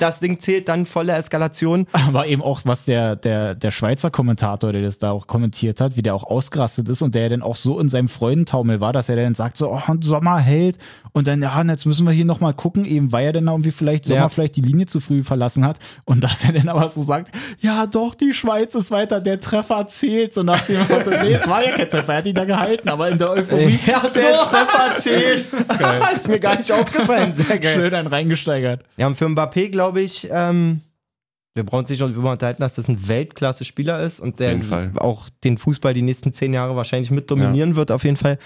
Das 0.00 0.20
Ding 0.20 0.38
zählt 0.40 0.68
dann 0.68 0.86
volle 0.86 1.12
Eskalation. 1.14 1.86
Aber 1.92 2.26
eben 2.26 2.42
auch, 2.42 2.60
was 2.64 2.84
der, 2.84 3.16
der, 3.16 3.54
der 3.54 3.70
Schweizer 3.70 4.10
Kommentator, 4.10 4.72
der 4.72 4.82
das 4.82 4.98
da 4.98 5.10
auch 5.10 5.26
kommentiert 5.26 5.80
hat, 5.80 5.96
wie 5.96 6.02
der 6.02 6.14
auch 6.14 6.24
ausgerastet 6.24 6.88
ist 6.88 7.02
und 7.02 7.14
der 7.14 7.28
dann 7.28 7.42
auch 7.42 7.56
so 7.56 7.78
in 7.80 7.88
seinem 7.88 8.08
Freudentaumel 8.08 8.80
war, 8.80 8.92
dass 8.92 9.08
er 9.08 9.16
dann 9.16 9.34
sagt 9.34 9.56
so, 9.56 9.70
oh, 9.72 9.80
und 9.88 10.04
Sommer 10.04 10.38
hält 10.38 10.78
und 11.12 11.26
dann, 11.26 11.42
ja, 11.42 11.62
jetzt 11.64 11.86
müssen 11.86 12.06
wir 12.06 12.12
hier 12.12 12.24
nochmal 12.24 12.54
gucken, 12.54 12.84
eben 12.84 13.12
weil 13.12 13.26
er 13.26 13.32
dann 13.32 13.48
irgendwie 13.48 13.70
vielleicht 13.72 14.04
Sommer 14.04 14.20
Ja. 14.20 14.28
vielleicht 14.28 14.56
die 14.56 14.60
Linie 14.60 14.86
zu 14.86 15.00
früh 15.00 15.22
verlassen 15.24 15.64
hat 15.66 15.78
und 16.04 16.22
dass 16.24 16.44
er 16.44 16.52
dann 16.52 16.68
aber 16.68 16.88
so 16.88 17.02
sagt, 17.02 17.32
ja 17.60 17.86
doch, 17.86 18.14
die 18.14 18.32
Schweiz 18.32 18.74
ist 18.74 18.90
weiter, 18.90 19.20
der 19.20 19.40
Treffer 19.40 19.86
zählt, 19.88 20.32
so 20.34 20.42
nach 20.42 20.60
dem 20.66 20.78
Motto, 20.88 21.10
nee, 21.22 21.32
es 21.34 21.48
war 21.48 21.64
ja 21.64 21.72
kein 21.76 21.88
Treffer, 21.88 22.12
er 22.12 22.18
hat 22.18 22.26
ihn 22.26 22.34
da 22.34 22.44
gehalten, 22.44 22.88
aber 22.88 23.08
in 23.08 23.18
der 23.18 23.30
Euphorie, 23.30 23.78
Ja, 23.86 24.00
der 24.02 24.10
so. 24.10 24.50
Treffer 24.70 25.00
zählt. 25.00 25.46
Geil. 25.78 26.02
ist 26.16 26.28
mir 26.28 26.40
gar 26.40 26.56
nicht 26.56 26.72
aufgefallen, 26.72 27.34
sehr 27.34 27.58
geil. 27.58 27.74
Schön 27.74 27.94
einen 27.94 28.08
reingesteigert. 28.08 28.84
Ja, 28.96 29.06
und 29.06 29.16
für 29.16 29.26
Mbappé 29.26 29.70
glaube 29.70 30.00
ich, 30.00 30.28
ähm, 30.30 30.80
wir 31.54 31.64
brauchen 31.64 31.80
uns 31.80 31.90
nicht 31.90 32.00
darüber 32.00 32.32
unterhalten, 32.32 32.62
dass 32.62 32.74
das 32.74 32.88
ein 32.88 33.08
Weltklasse-Spieler 33.08 34.00
ist 34.00 34.20
und 34.20 34.38
der 34.38 34.58
auch 34.96 35.28
den 35.42 35.58
Fußball 35.58 35.94
die 35.94 36.02
nächsten 36.02 36.32
zehn 36.32 36.52
Jahre 36.52 36.76
wahrscheinlich 36.76 37.10
mit 37.10 37.30
dominieren 37.30 37.74
wird, 37.74 37.90
auf 37.90 38.04
jeden 38.04 38.16
Fall. 38.16 38.38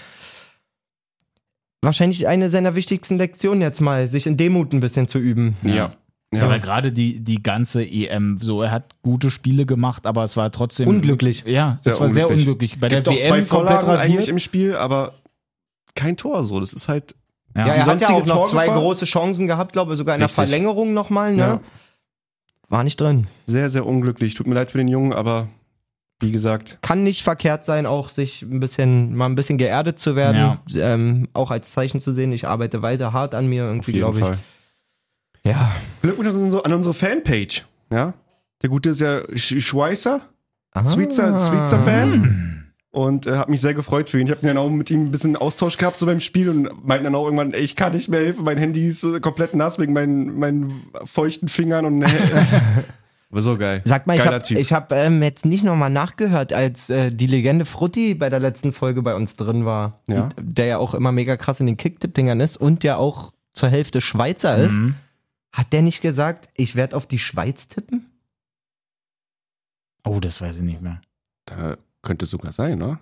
Wahrscheinlich 1.81 2.27
eine 2.27 2.49
seiner 2.49 2.75
wichtigsten 2.75 3.17
Lektionen 3.17 3.61
jetzt 3.61 3.79
mal, 3.79 4.07
sich 4.07 4.25
in 4.25 4.37
Demut 4.37 4.73
ein 4.73 4.79
bisschen 4.79 5.07
zu 5.07 5.19
üben. 5.19 5.55
Ja. 5.61 5.75
Ja. 5.75 5.93
ja. 6.33 6.43
Aber 6.45 6.57
gerade 6.57 6.91
die, 6.91 7.23
die 7.23 7.43
ganze 7.43 7.85
EM, 7.85 8.39
so, 8.41 8.63
er 8.63 8.71
hat 8.71 8.95
gute 9.03 9.29
Spiele 9.29 9.67
gemacht, 9.67 10.07
aber 10.07 10.23
es 10.23 10.35
war 10.35 10.51
trotzdem. 10.51 10.87
Unglücklich. 10.87 11.43
Ja, 11.45 11.79
es 11.83 11.99
war 12.01 12.09
sehr 12.09 12.27
unglücklich. 12.27 12.73
unglücklich. 12.73 12.79
Bei 12.79 12.87
Gibt 12.89 13.05
der 13.05 13.13
auch 13.13 13.17
WM 13.17 13.27
zwei 13.27 13.41
komplett 13.43 13.81
Vorlagen 13.81 13.99
eigentlich 13.99 14.17
rasiert. 14.17 14.27
im 14.29 14.39
Spiel, 14.39 14.75
aber 14.75 15.13
kein 15.95 16.17
Tor 16.17 16.43
so. 16.43 16.59
Das 16.59 16.73
ist 16.73 16.87
halt. 16.87 17.15
Ja. 17.55 17.67
Ja, 17.67 17.73
Die 17.73 17.79
er 17.79 17.85
hat 17.85 18.01
ja 18.01 18.07
sonstige 18.07 18.33
auch 18.33 18.41
noch 18.41 18.47
zwei 18.47 18.67
große 18.67 19.05
Chancen 19.05 19.47
gehabt, 19.47 19.73
glaube 19.73 19.93
ich, 19.93 19.97
sogar 19.97 20.15
in 20.15 20.19
der 20.19 20.27
Richtig. 20.27 20.35
Verlängerung 20.35 20.93
nochmal, 20.93 21.33
ne? 21.33 21.37
Ja. 21.41 21.61
War 22.67 22.83
nicht 22.83 22.99
drin. 22.99 23.27
Sehr, 23.45 23.69
sehr 23.69 23.85
unglücklich. 23.85 24.33
Tut 24.33 24.47
mir 24.47 24.55
leid 24.55 24.71
für 24.71 24.77
den 24.77 24.87
Jungen, 24.87 25.13
aber 25.13 25.47
wie 26.19 26.31
gesagt, 26.31 26.77
Kann 26.81 27.03
nicht 27.03 27.23
verkehrt 27.23 27.65
sein, 27.65 27.85
auch 27.85 28.09
sich 28.09 28.41
ein 28.41 28.59
bisschen, 28.59 29.15
mal 29.15 29.25
ein 29.27 29.35
bisschen 29.35 29.57
geerdet 29.57 29.99
zu 29.99 30.15
werden. 30.15 30.57
Ja. 30.67 30.93
Ähm, 30.93 31.27
auch 31.33 31.51
als 31.51 31.71
Zeichen 31.71 32.01
zu 32.01 32.11
sehen, 32.13 32.31
ich 32.31 32.47
arbeite 32.47 32.81
weiter 32.81 33.13
hart 33.13 33.35
an 33.35 33.47
mir, 33.47 33.63
irgendwie, 33.63 33.93
glaube 33.93 34.17
ich. 34.19 34.23
Fall. 34.25 34.37
Ja. 35.45 35.71
Glückwunsch 36.01 36.29
an 36.29 36.35
unsere, 36.43 36.65
an 36.65 36.73
unsere 36.73 36.93
Fanpage. 36.93 37.65
Ja. 37.91 38.13
Der 38.61 38.69
Gute 38.69 38.89
ist 38.91 39.01
ja 39.01 39.21
Sch 39.35 39.61
Schweißer, 39.61 40.21
Ah. 40.71 40.83
Sweetzer, 40.85 41.37
Sweetzer 41.37 41.81
Fan. 41.83 42.64
Und 42.95 43.27
äh, 43.27 43.35
hat 43.35 43.49
mich 43.49 43.59
sehr 43.59 43.73
gefreut 43.73 44.09
für 44.09 44.21
ihn. 44.21 44.27
Ich 44.27 44.31
habe 44.31 44.47
dann 44.47 44.57
auch 44.57 44.69
mit 44.69 44.89
ihm 44.89 45.07
ein 45.07 45.11
bisschen 45.11 45.35
Austausch 45.35 45.77
gehabt 45.77 45.99
so 45.99 46.05
beim 46.05 46.21
Spiel 46.21 46.47
und 46.47 46.87
meinten 46.87 47.03
dann 47.03 47.15
auch 47.15 47.25
irgendwann, 47.25 47.51
ey, 47.51 47.59
ich 47.59 47.75
kann 47.75 47.91
nicht 47.91 48.07
mehr 48.07 48.21
helfen, 48.21 48.45
mein 48.45 48.57
Handy 48.57 48.87
ist 48.87 49.03
äh, 49.03 49.19
komplett 49.19 49.53
nass 49.53 49.77
wegen 49.77 49.91
meinen, 49.91 50.39
meinen 50.39 50.81
feuchten 51.03 51.49
Fingern 51.49 51.83
und 51.83 52.03
äh, 52.03 52.07
war 53.29 53.41
so 53.41 53.57
geil. 53.57 53.81
Sag 53.83 54.07
mal, 54.07 54.15
ich 54.15 54.23
Geiler 54.23 54.39
habe 54.39 54.53
ich 54.53 54.71
hab, 54.71 54.93
ähm, 54.93 55.21
jetzt 55.21 55.45
nicht 55.45 55.65
nochmal 55.65 55.89
nachgehört, 55.89 56.53
als 56.53 56.89
äh, 56.89 57.11
die 57.11 57.27
Legende 57.27 57.65
Frutti 57.65 58.15
bei 58.15 58.29
der 58.29 58.39
letzten 58.39 58.71
Folge 58.71 59.01
bei 59.01 59.13
uns 59.13 59.35
drin 59.35 59.65
war. 59.65 59.99
Ja. 60.07 60.29
Der 60.39 60.65
ja 60.65 60.77
auch 60.77 60.93
immer 60.93 61.11
mega 61.11 61.35
krass 61.35 61.59
in 61.59 61.65
den 61.65 61.75
Kicktipp-Dingern 61.75 62.39
ist 62.39 62.55
und 62.55 62.83
der 62.83 62.97
auch 62.97 63.33
zur 63.51 63.67
Hälfte 63.67 63.99
Schweizer 63.99 64.57
ist. 64.57 64.79
Mhm. 64.79 64.95
Hat 65.51 65.73
der 65.73 65.81
nicht 65.81 66.01
gesagt, 66.01 66.47
ich 66.55 66.77
werde 66.77 66.95
auf 66.95 67.07
die 67.07 67.19
Schweiz 67.19 67.67
tippen? 67.67 68.05
Oh, 70.05 70.21
das 70.21 70.39
weiß 70.39 70.55
ich 70.55 70.63
nicht 70.63 70.81
mehr. 70.81 71.01
Da 71.45 71.75
könnte 72.05 72.25
sogar 72.25 72.53
sein, 72.53 72.77
ne? 72.77 72.99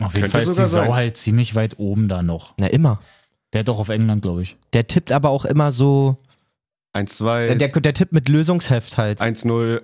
Auf 0.00 0.14
jeden 0.14 0.28
Fall 0.28 0.42
ist 0.42 0.48
die 0.50 0.54
sogar 0.54 0.68
Sau 0.68 0.80
sein. 0.82 0.94
halt 0.94 1.16
ziemlich 1.16 1.54
weit 1.56 1.78
oben 1.78 2.08
da 2.08 2.22
noch. 2.22 2.54
Na, 2.56 2.68
immer. 2.68 3.00
Der 3.52 3.60
hat 3.60 3.68
doch 3.68 3.80
auf 3.80 3.88
England, 3.88 4.22
glaube 4.22 4.42
ich. 4.42 4.56
Der 4.72 4.86
tippt 4.86 5.10
aber 5.10 5.30
auch 5.30 5.44
immer 5.44 5.72
so, 5.72 6.16
1-2, 6.94 7.54
der, 7.54 7.68
der 7.68 7.94
tippt 7.94 8.12
mit 8.12 8.28
Lösungsheft 8.28 8.96
halt. 8.96 9.20
1-0. 9.20 9.80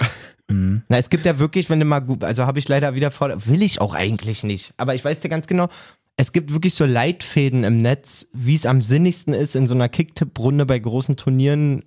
Mhm. 0.49 0.83
Na, 0.89 0.99
es 0.99 1.11
gibt 1.11 1.27
ja 1.27 1.39
wirklich, 1.39 1.71
wenn 1.71 1.81
du 1.81 1.87
mal 1.87 2.01
gut, 2.01 2.23
also 2.23 2.47
habe 2.47 2.59
ich 2.59 2.69
leider 2.69 2.95
wieder 2.95 3.11
vor, 3.11 3.31
will 3.47 3.63
ich 3.63 3.81
auch 3.81 3.95
eigentlich 3.95 4.45
nicht. 4.45 4.75
Aber 4.77 4.95
ich 4.95 5.05
weiß 5.05 5.21
dir 5.21 5.29
ganz 5.29 5.47
genau, 5.47 5.69
es 6.17 6.33
gibt 6.33 6.53
wirklich 6.53 6.75
so 6.75 6.85
Leitfäden 6.85 7.65
im 7.65 7.83
Netz, 7.83 8.27
wie 8.33 8.55
es 8.55 8.67
am 8.67 8.83
sinnigsten 8.83 9.35
ist, 9.35 9.57
in 9.57 9.67
so 9.67 9.75
einer 9.75 9.89
Kicktipp-Runde 9.89 10.65
bei 10.67 10.79
großen 10.79 11.17
Turnieren 11.17 11.85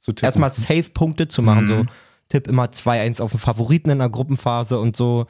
Zu 0.00 0.12
tippen. 0.12 0.24
erstmal 0.26 0.50
safe 0.50 0.90
Punkte 0.94 1.28
zu 1.28 1.42
machen. 1.42 1.64
Mhm. 1.64 1.68
So, 1.68 1.86
tipp 2.32 2.48
immer 2.48 2.66
2-1 2.66 3.20
auf 3.20 3.30
den 3.32 3.40
Favoriten 3.40 3.90
in 3.90 3.98
der 3.98 4.08
Gruppenphase 4.08 4.78
und 4.78 4.96
so. 4.96 5.26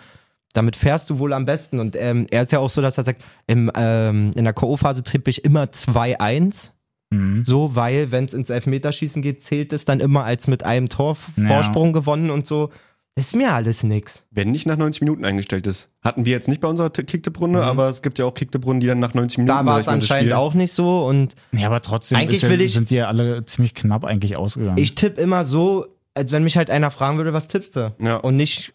Damit 0.54 0.76
fährst 0.76 1.08
du 1.10 1.18
wohl 1.18 1.32
am 1.32 1.44
besten. 1.46 1.80
Und 1.80 1.96
ähm, 1.96 2.26
er 2.30 2.42
ist 2.42 2.52
ja 2.52 2.58
auch 2.58 2.68
so, 2.70 2.82
dass 2.82 2.98
er 2.98 3.04
sagt, 3.04 3.22
im, 3.46 3.70
ähm, 3.74 4.30
in 4.34 4.44
der 4.44 4.52
K.O.-Phase 4.52 5.02
tippe 5.02 5.30
ich 5.30 5.44
immer 5.44 5.64
2-1. 5.64 6.70
Mhm. 7.10 7.42
So, 7.44 7.74
weil, 7.74 8.12
wenn 8.12 8.24
es 8.24 8.34
ins 8.34 8.50
Elfmeterschießen 8.50 9.22
geht, 9.22 9.42
zählt 9.42 9.72
es 9.72 9.84
dann 9.84 10.00
immer 10.00 10.24
als 10.24 10.46
mit 10.48 10.64
einem 10.64 10.88
Tor 10.88 11.14
Vorsprung 11.14 11.92
gewonnen 11.92 12.30
und 12.30 12.46
so. 12.46 12.70
Das 13.14 13.26
ist 13.26 13.36
mir 13.36 13.52
alles 13.52 13.82
nix. 13.82 14.22
Wenn 14.30 14.50
nicht 14.52 14.64
nach 14.66 14.78
90 14.78 15.02
Minuten 15.02 15.26
eingestellt 15.26 15.66
ist. 15.66 15.90
Hatten 16.02 16.24
wir 16.24 16.32
jetzt 16.32 16.48
nicht 16.48 16.62
bei 16.62 16.68
unserer 16.68 16.88
Kicktipp-Runde, 16.88 17.58
Mhm. 17.58 17.64
aber 17.64 17.88
es 17.90 18.00
gibt 18.00 18.18
ja 18.18 18.24
auch 18.24 18.32
Kicktipp-Runden, 18.32 18.80
die 18.80 18.86
dann 18.86 19.00
nach 19.00 19.12
90 19.12 19.38
Minuten 19.38 19.54
Da 19.58 19.66
war 19.66 19.78
es 19.80 19.88
anscheinend 19.88 20.30
Spiel. 20.30 20.32
auch 20.32 20.54
nicht 20.54 20.72
so. 20.72 21.04
Und 21.04 21.34
Ja, 21.52 21.66
aber 21.66 21.82
trotzdem 21.82 22.16
Eigentlich 22.16 22.36
ist 22.36 22.42
ja, 22.44 22.48
will 22.48 22.62
ich- 22.62 22.72
sind 22.72 22.88
die 22.88 22.94
ja 22.96 23.08
alle 23.08 23.44
ziemlich 23.44 23.74
knapp 23.74 24.04
eigentlich 24.04 24.36
ausgegangen. 24.38 24.78
ich 24.78 24.94
tippe 24.94 25.20
immer 25.20 25.44
so, 25.44 25.84
als 26.14 26.32
wenn 26.32 26.44
mich 26.44 26.56
halt 26.56 26.70
einer 26.70 26.90
fragen 26.90 27.16
würde, 27.16 27.32
was 27.32 27.48
tippst 27.48 27.76
du? 27.76 27.94
Ja. 27.98 28.16
Und 28.16 28.36
nicht 28.36 28.74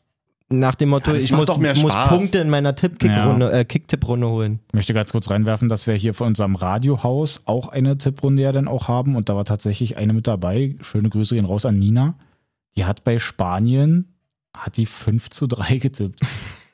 nach 0.49 0.75
dem 0.75 0.89
Motto, 0.89 1.11
Ja, 1.11 1.17
ich 1.17 1.31
muss, 1.31 1.47
muss. 1.57 1.93
Punkte 2.07 2.37
in 2.37 2.49
meiner 2.49 2.73
Tipp-Kick-Runde, 2.73 3.51
äh, 3.51 3.65
Kick-Tipp-Runde 3.65 4.27
holen. 4.29 4.59
Ich 4.69 4.73
möchte 4.73 4.93
ganz 4.93 5.11
kurz 5.11 5.29
reinwerfen, 5.29 5.67
dass 5.67 5.87
wir 5.87 5.95
hier 5.95 6.13
von 6.13 6.27
unserem 6.27 6.55
Radiohaus 6.55 7.41
auch 7.45 7.67
eine 7.67 7.97
Tipprunde 7.97 8.43
ja 8.43 8.51
dann 8.51 8.67
auch 8.67 8.87
haben 8.87 9.15
und 9.15 9.27
da 9.29 9.35
war 9.35 9.45
tatsächlich 9.45 9.97
eine 9.97 10.13
mit 10.13 10.25
dabei. 10.25 10.75
Schöne 10.81 11.09
Grüße 11.09 11.35
gehen 11.35 11.45
raus 11.45 11.65
an 11.65 11.77
Nina. 11.77 12.15
Die 12.77 12.85
hat 12.85 13.03
bei 13.03 13.19
Spanien, 13.19 14.13
hat 14.53 14.77
die 14.77 14.85
5 14.85 15.29
zu 15.29 15.47
3 15.47 15.77
getippt. 15.77 16.21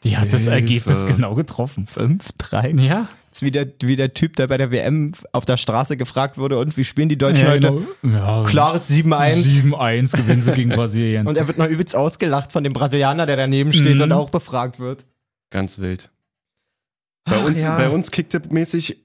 Die 0.04 0.18
hat 0.18 0.34
das. 0.34 0.48
Ergebnis 0.48 1.06
genau 1.08 1.34
getroffen. 1.34 1.88
5-3. 1.88 2.80
Ja, 2.82 3.08
Das 3.34 3.42
ist 3.42 3.46
wie 3.48 3.52
der, 3.52 3.68
wie 3.82 3.96
der 3.96 4.14
Typ, 4.14 4.36
der 4.36 4.46
bei 4.46 4.58
der 4.58 4.70
WM 4.70 5.14
auf 5.32 5.44
der 5.44 5.58
Straße 5.58 5.98
gefragt 5.98 6.38
wurde, 6.38 6.60
und 6.60 6.78
wie 6.78 6.84
spielen 6.84 7.10
die 7.10 7.18
Deutschen 7.18 7.46
ja, 7.48 7.52
heute? 7.54 7.82
genau. 8.04 8.44
ja, 8.44 8.44
Klares 8.48 8.92
7-1. 8.92 9.64
7-1 9.74 10.16
gewinnen 10.16 10.42
sie 10.44 10.52
gegen 10.52 10.70
Brasilien. 10.76 11.26
Und 11.26 11.36
er 11.36 11.48
wird 11.48 11.58
noch 11.58 11.66
übelst 11.68 11.96
ausgelacht 11.96 12.52
von 12.52 12.64
dem 12.64 12.74
Brasilianer, 12.74 13.26
der 13.26 13.36
daneben 13.36 13.74
steht 13.74 13.96
Mhm. 13.96 14.02
und 14.04 14.12
auch 14.12 14.30
befragt 14.30 14.80
wird. 14.80 15.08
Ganz 15.50 15.80
wild. 15.80 16.12
Bei 17.26 17.38
Ach 17.40 17.46
uns, 17.46 17.60
ja. 17.60 17.76
bei 17.76 17.90
uns 17.90 18.12
Kicktipp-mäßig 18.12 18.98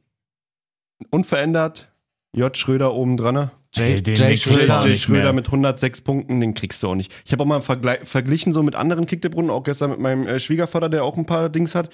unverändert. 1.10 1.88
J. 2.36 2.54
Schröder 2.54 2.92
oben 2.92 3.16
dran. 3.16 3.34
ne? 3.34 3.50
Jay, 3.74 4.02
den, 4.02 4.14
Jay 4.14 4.26
den 4.28 4.38
kriegt 4.38 4.42
Schröder. 4.42 4.86
J. 4.86 4.98
Schröder 4.98 5.32
mit 5.32 5.46
106 5.46 6.02
Punkten, 6.02 6.40
den 6.40 6.52
kriegst 6.52 6.82
du 6.82 6.88
auch 6.88 6.94
nicht. 6.94 7.14
Ich 7.24 7.32
habe 7.32 7.42
auch 7.42 7.46
mal 7.46 7.60
verglichen 7.62 8.52
so 8.52 8.62
mit 8.62 8.74
anderen 8.76 9.06
Kicktipp-Runden, 9.06 9.50
auch 9.50 9.62
gestern 9.62 9.90
mit 9.90 10.00
meinem 10.00 10.26
äh, 10.26 10.38
Schwiegervater, 10.38 10.88
der 10.90 11.04
auch 11.04 11.16
ein 11.16 11.24
paar 11.26 11.48
Dings 11.48 11.74
hat. 11.74 11.90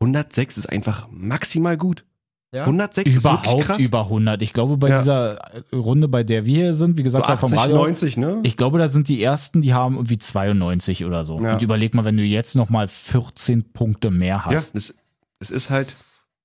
106 0.00 0.58
ist 0.58 0.68
einfach 0.68 1.08
maximal 1.10 1.76
gut. 1.76 2.04
Ja? 2.52 2.62
106 2.64 3.08
ist 3.10 3.24
wirklich 3.24 3.44
Überhaupt 3.44 3.64
krass. 3.64 3.78
über 3.78 4.00
100. 4.04 4.42
Ich 4.42 4.52
glaube, 4.52 4.76
bei 4.76 4.88
Ja. 4.88 4.98
dieser 4.98 5.54
äh, 5.54 5.76
Runde, 5.76 6.08
bei 6.08 6.24
der 6.24 6.44
wir 6.46 6.64
hier 6.64 6.74
sind, 6.74 6.96
wie 6.96 7.02
so 7.02 7.04
gesagt, 7.04 7.28
da 7.28 7.36
vom 7.36 7.52
80, 7.52 7.60
Radio, 7.62 7.76
90, 7.76 8.16
ne? 8.16 8.40
ich 8.42 8.56
glaube, 8.56 8.78
da 8.78 8.88
sind 8.88 9.08
die 9.08 9.22
ersten, 9.22 9.62
die 9.62 9.72
haben 9.72 9.94
irgendwie 9.94 10.18
92 10.18 11.04
oder 11.04 11.24
so. 11.24 11.40
Ja. 11.40 11.52
Und 11.52 11.62
überleg 11.62 11.94
mal, 11.94 12.04
wenn 12.04 12.16
du 12.16 12.24
jetzt 12.24 12.56
nochmal 12.56 12.88
14 12.88 13.72
Punkte 13.72 14.10
mehr 14.10 14.28
ja, 14.36 14.44
hast. 14.46 14.74
das, 14.74 14.94
das 15.38 15.50
ist 15.50 15.70
halt 15.70 15.94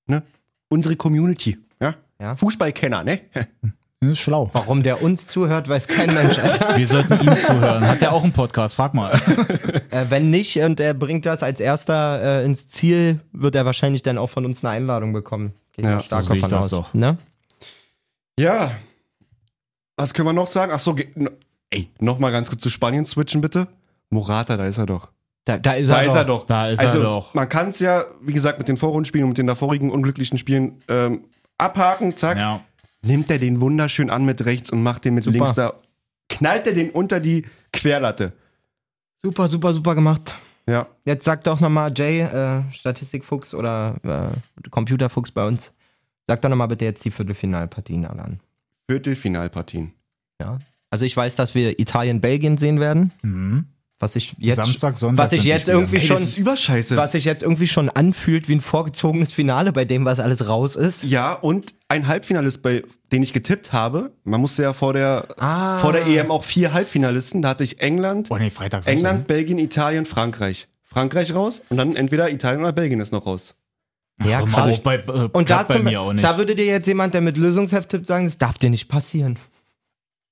ne, 0.06 0.22
unsere 0.68 0.94
Community. 0.94 1.58
Ja? 1.80 1.94
Ja. 2.20 2.36
Fußballkenner, 2.36 3.02
ne? 3.02 3.20
Das 4.00 4.10
ist 4.10 4.18
schlau. 4.20 4.50
Warum 4.52 4.82
der 4.82 5.02
uns 5.02 5.26
zuhört, 5.26 5.68
weiß 5.68 5.88
kein 5.88 6.12
Mensch, 6.12 6.38
Alter. 6.38 6.76
Wir 6.76 6.86
sollten 6.86 7.14
ihm 7.26 7.36
zuhören. 7.38 7.86
Hat 7.86 8.02
er 8.02 8.12
auch 8.12 8.22
einen 8.22 8.32
Podcast? 8.32 8.74
Frag 8.74 8.92
mal. 8.92 9.12
äh, 9.90 10.04
wenn 10.10 10.28
nicht 10.30 10.58
und 10.60 10.78
er 10.80 10.92
bringt 10.92 11.24
das 11.24 11.42
als 11.42 11.60
erster 11.60 12.40
äh, 12.42 12.44
ins 12.44 12.68
Ziel, 12.68 13.20
wird 13.32 13.54
er 13.54 13.64
wahrscheinlich 13.64 14.02
dann 14.02 14.18
auch 14.18 14.28
von 14.28 14.44
uns 14.44 14.62
eine 14.62 14.74
Einladung 14.74 15.14
bekommen. 15.14 15.54
Gehe 15.72 15.86
Ja, 15.86 16.00
stark 16.00 16.24
so 16.24 16.28
sehe 16.28 16.36
ich 16.36 16.42
das 16.42 16.52
aus. 16.66 16.70
doch. 16.70 16.92
Ne? 16.94 17.16
Ja. 18.38 18.70
Was 19.96 20.12
können 20.12 20.28
wir 20.28 20.34
noch 20.34 20.46
sagen? 20.46 20.72
Ach 20.74 20.78
so, 20.78 20.94
no- 21.14 21.30
ey, 21.70 21.88
noch 21.98 22.18
mal 22.18 22.30
ganz 22.32 22.50
kurz 22.50 22.62
zu 22.62 22.68
Spanien 22.68 23.04
switchen, 23.06 23.40
bitte. 23.40 23.66
Morata, 24.10 24.58
da 24.58 24.66
ist 24.66 24.76
er 24.78 24.86
doch. 24.86 25.08
Da, 25.46 25.56
da 25.56 25.72
ist 25.72 25.88
Da 25.88 26.02
er 26.02 26.06
ist 26.06 26.08
doch. 26.12 26.16
er 26.16 26.24
doch. 26.26 26.46
Da 26.46 26.68
ist 26.68 26.80
also, 26.80 26.98
er 26.98 27.04
doch. 27.04 27.32
man 27.34 27.48
kann 27.48 27.70
es 27.70 27.78
ja, 27.80 28.04
wie 28.20 28.34
gesagt, 28.34 28.58
mit 28.58 28.68
den 28.68 28.76
Vorrundenspielen 28.76 29.24
und 29.24 29.30
mit 29.30 29.38
den 29.38 29.46
davorigen 29.46 29.90
unglücklichen 29.90 30.36
Spielen 30.36 30.82
ähm, 30.88 31.24
abhaken, 31.56 32.14
zack. 32.16 32.36
Ja. 32.36 32.60
Nimmt 33.06 33.30
er 33.30 33.38
den 33.38 33.60
wunderschön 33.60 34.10
an 34.10 34.24
mit 34.24 34.44
rechts 34.44 34.70
und 34.70 34.82
macht 34.82 35.04
den 35.04 35.14
mit 35.14 35.24
Super. 35.24 35.36
links 35.36 35.54
da. 35.54 35.74
Knallt 36.28 36.66
er 36.66 36.74
den 36.74 36.90
unter 36.90 37.20
die 37.20 37.46
Querlatte. 37.72 38.32
Super, 39.22 39.48
super, 39.48 39.72
super 39.72 39.94
gemacht. 39.94 40.34
Ja. 40.68 40.88
Jetzt 41.04 41.24
sag 41.24 41.44
doch 41.44 41.60
nochmal, 41.60 41.92
Jay, 41.94 42.20
äh, 42.20 42.62
Statistikfuchs 42.72 43.54
oder 43.54 43.96
äh, 44.02 44.68
Computerfuchs 44.70 45.30
bei 45.30 45.46
uns. 45.46 45.72
Sag 46.26 46.42
doch 46.42 46.48
nochmal 46.48 46.68
bitte 46.68 46.84
jetzt 46.84 47.04
die 47.04 47.10
Viertelfinalpartien 47.12 48.04
alle 48.04 48.22
an. 48.22 48.40
Viertelfinalpartien. 48.90 49.92
Also 50.90 51.04
ich 51.04 51.16
weiß, 51.16 51.36
dass 51.36 51.54
wir 51.54 51.78
Italien-Belgien 51.78 52.58
sehen 52.58 52.80
werden. 52.80 53.12
Mhm. 53.22 53.66
Was 53.98 54.14
ich 54.14 54.34
jetzt, 54.38 54.56
Samstag, 54.56 54.98
Sonntag. 54.98 55.24
was 55.26 55.32
ich 55.32 55.44
jetzt 55.44 55.68
irgendwie 55.70 55.96
Ey, 55.96 56.02
schon, 56.06 56.16
das 56.16 56.24
ist 56.28 56.36
überscheiße. 56.36 56.96
was 56.96 57.12
sich 57.12 57.24
jetzt 57.24 57.42
irgendwie 57.42 57.66
schon 57.66 57.88
anfühlt 57.88 58.46
wie 58.46 58.54
ein 58.56 58.60
vorgezogenes 58.60 59.32
Finale, 59.32 59.72
bei 59.72 59.86
dem 59.86 60.04
was 60.04 60.20
alles 60.20 60.48
raus 60.48 60.76
ist. 60.76 61.02
Ja, 61.04 61.32
und 61.32 61.74
ein 61.88 62.06
Halbfinalist, 62.06 62.60
bei 62.60 62.82
den 63.10 63.22
ich 63.22 63.32
getippt 63.32 63.72
habe. 63.72 64.12
Man 64.24 64.40
musste 64.42 64.62
ja 64.64 64.74
vor 64.74 64.92
der, 64.92 65.28
Ah. 65.38 65.78
vor 65.78 65.92
der 65.92 66.06
EM 66.06 66.30
auch 66.30 66.44
vier 66.44 66.74
Halbfinalisten. 66.74 67.40
Da 67.40 67.48
hatte 67.50 67.64
ich 67.64 67.80
England, 67.80 68.28
Oh 68.30 68.36
nee, 68.36 68.50
Freitag. 68.50 68.86
England, 68.86 69.26
Belgien, 69.28 69.58
Italien, 69.58 70.04
Frankreich. 70.04 70.68
Frankreich 70.82 71.34
raus 71.34 71.62
und 71.70 71.78
dann 71.78 71.96
entweder 71.96 72.30
Italien 72.30 72.60
oder 72.60 72.72
Belgien 72.72 73.00
ist 73.00 73.12
noch 73.12 73.24
raus. 73.24 73.54
Ja, 74.24 74.42
krass. 74.42 74.72
auch 74.74 74.78
bei, 74.80 74.96
äh, 74.96 75.28
Und 75.32 75.48
da, 75.50 75.66
zum, 75.66 75.84
mir 75.84 76.00
auch 76.00 76.12
nicht. 76.12 76.24
da 76.24 76.36
würde 76.38 76.54
dir 76.54 76.64
jetzt 76.66 76.86
jemand, 76.86 77.12
der 77.14 77.20
mit 77.22 77.36
Lösungsheft 77.36 77.88
tippt, 77.90 78.06
sagen, 78.06 78.26
das 78.26 78.38
darf 78.38 78.56
dir 78.58 78.70
nicht 78.70 78.88
passieren. 78.88 79.38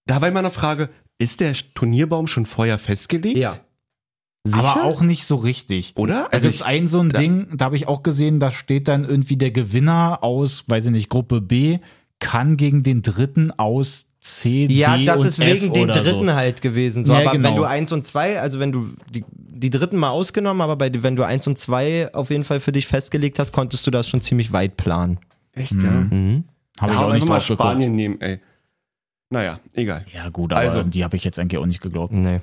Da 0.06 0.20
war 0.20 0.28
immer 0.28 0.38
eine 0.40 0.50
Frage, 0.50 0.88
ist 1.24 1.40
der 1.40 1.52
Turnierbaum 1.74 2.26
schon 2.26 2.46
vorher 2.46 2.78
festgelegt? 2.78 3.36
Sicher? 3.36 3.60
aber 4.58 4.84
auch 4.84 5.00
nicht 5.00 5.24
so 5.24 5.36
richtig. 5.36 5.94
Oder? 5.96 6.24
Da 6.24 6.36
Also 6.36 6.46
gibt's 6.48 6.60
ein 6.60 6.86
so 6.86 7.00
ein 7.00 7.08
da- 7.08 7.18
Ding, 7.18 7.46
da 7.56 7.64
habe 7.64 7.76
ich 7.76 7.88
auch 7.88 8.02
gesehen, 8.02 8.40
da 8.40 8.50
steht 8.50 8.88
dann 8.88 9.04
irgendwie 9.06 9.38
der 9.38 9.50
Gewinner 9.50 10.18
aus, 10.22 10.64
weiß 10.68 10.84
ich 10.86 10.92
nicht, 10.92 11.08
Gruppe 11.08 11.40
B 11.40 11.78
kann 12.20 12.58
gegen 12.58 12.82
den 12.82 13.00
dritten 13.00 13.50
aus 13.52 14.06
C, 14.20 14.66
Ja, 14.70 14.96
D 14.98 15.06
das 15.06 15.18
und 15.20 15.26
ist 15.28 15.38
F 15.38 15.46
wegen 15.62 15.72
den 15.72 15.84
oder 15.90 16.02
Dritten 16.02 16.26
so. 16.26 16.32
halt 16.34 16.60
gewesen. 16.60 17.04
So. 17.06 17.12
Ja, 17.14 17.20
aber 17.20 17.32
genau. 17.32 17.48
wenn 17.48 17.56
du 17.56 17.64
eins 17.64 17.90
und 17.92 18.06
zwei, 18.06 18.38
also 18.38 18.58
wenn 18.60 18.70
du 18.72 18.90
die, 19.10 19.24
die 19.30 19.70
Dritten 19.70 19.96
mal 19.96 20.10
ausgenommen, 20.10 20.60
aber 20.60 20.76
bei, 20.76 20.90
wenn 21.02 21.16
du 21.16 21.22
eins 21.22 21.46
und 21.46 21.58
zwei 21.58 22.12
auf 22.14 22.28
jeden 22.30 22.44
Fall 22.44 22.60
für 22.60 22.72
dich 22.72 22.86
festgelegt 22.86 23.38
hast, 23.38 23.52
konntest 23.52 23.86
du 23.86 23.90
das 23.90 24.08
schon 24.08 24.20
ziemlich 24.20 24.52
weit 24.52 24.76
planen. 24.76 25.18
Echt, 25.52 25.72
Mhm. 25.72 25.84
ja? 25.84 25.90
Mhm. 25.90 26.44
Habe 26.80 26.92
ich 26.92 26.98
Ja, 26.98 27.06
auch 27.06 27.12
nicht 27.14 27.26
mal 27.26 27.34
drauf 27.38 27.48
geguckt. 27.48 27.60
Spanien 27.68 27.94
nehmen, 27.96 28.20
ey. 28.20 28.40
Naja, 29.30 29.60
egal. 29.72 30.04
Ja 30.14 30.28
gut, 30.28 30.52
aber 30.52 30.60
Also. 30.60 30.82
die 30.82 31.02
habe 31.04 31.16
ich 31.16 31.24
jetzt 31.24 31.38
eigentlich 31.38 31.58
auch 31.60 31.66
nicht 31.66 31.80
geglaubt. 31.80 32.12
Nee. 32.12 32.40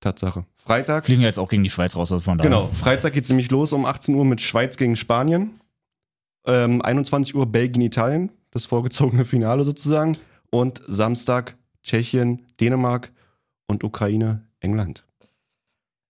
Tatsache. 0.00 0.44
Freitag. 0.56 1.06
Fliegen 1.06 1.22
ja 1.22 1.28
jetzt 1.28 1.38
auch 1.38 1.48
gegen 1.48 1.62
die 1.62 1.70
Schweiz 1.70 1.96
raus, 1.96 2.12
also 2.12 2.22
von 2.22 2.36
daher. 2.38 2.50
Genau, 2.50 2.66
Freitag 2.68 3.12
geht's 3.14 3.28
nämlich 3.28 3.50
los 3.50 3.72
um 3.72 3.86
18 3.86 4.14
Uhr 4.14 4.24
mit 4.24 4.40
Schweiz 4.40 4.76
gegen 4.76 4.96
Spanien. 4.96 5.60
Ähm, 6.46 6.82
21 6.82 7.34
Uhr 7.34 7.46
Belgien, 7.46 7.82
Italien, 7.82 8.30
das 8.50 8.66
vorgezogene 8.66 9.24
Finale 9.24 9.64
sozusagen. 9.64 10.16
Und 10.50 10.82
Samstag 10.86 11.56
Tschechien, 11.82 12.42
Dänemark 12.60 13.12
und 13.66 13.82
Ukraine, 13.82 14.42
England. 14.60 15.04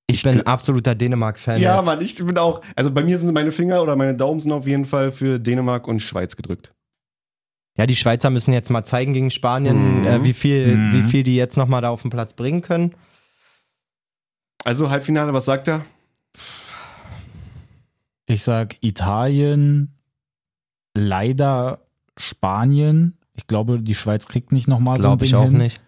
Ich, 0.06 0.16
Ich 0.16 0.22
bin 0.24 0.40
gl- 0.40 0.44
absoluter 0.44 0.94
Dänemark-Fan. 0.94 1.60
Ja, 1.60 1.76
jetzt. 1.78 1.86
Mann, 1.86 2.00
ich 2.02 2.16
bin 2.16 2.36
auch. 2.36 2.60
Also 2.76 2.90
bei 2.90 3.02
mir 3.04 3.16
sind 3.16 3.32
meine 3.32 3.52
Finger 3.52 3.80
oder 3.82 3.94
meine 3.96 4.14
Daumen 4.14 4.40
sind 4.40 4.52
auf 4.52 4.66
jeden 4.66 4.84
Fall 4.84 5.12
für 5.12 5.38
Dänemark 5.38 5.86
und 5.88 6.00
Schweiz 6.00 6.36
gedrückt. 6.36 6.73
Ja, 7.76 7.86
die 7.86 7.96
Schweizer 7.96 8.30
müssen 8.30 8.52
jetzt 8.52 8.70
mal 8.70 8.84
zeigen 8.84 9.12
gegen 9.12 9.30
Spanien, 9.30 10.00
Mhm. 10.02 10.06
äh, 10.06 10.24
wie, 10.24 10.32
viel, 10.32 10.76
Mhm. 10.76 10.92
wie 10.92 11.02
viel 11.08 11.22
die 11.24 11.34
jetzt 11.36 11.56
nochmal 11.56 11.82
da 11.82 11.88
auf 11.90 12.02
den 12.02 12.10
Platz 12.10 12.34
bringen 12.34 12.62
können. 12.62 12.94
Also 14.64 14.90
Halbfinale, 14.90 15.32
was 15.32 15.44
sagt 15.44 15.68
er? 15.68 15.84
Ich 18.26 18.42
sag 18.42 18.76
Italien, 18.82 19.92
leider 20.96 21.80
Spanien. 22.16 23.18
Ich 23.34 23.46
glaube, 23.46 23.80
die 23.80 23.94
Schweiz 23.94 24.26
kriegt 24.26 24.52
nicht 24.52 24.68
nochmal 24.68 24.96
so 24.98 25.02
ein 25.10 25.18
Glaube 25.18 25.24
Ding 25.24 25.26
ich 25.28 25.34
auch 25.34 25.44
hin. 25.44 25.58
nicht. 25.58 25.82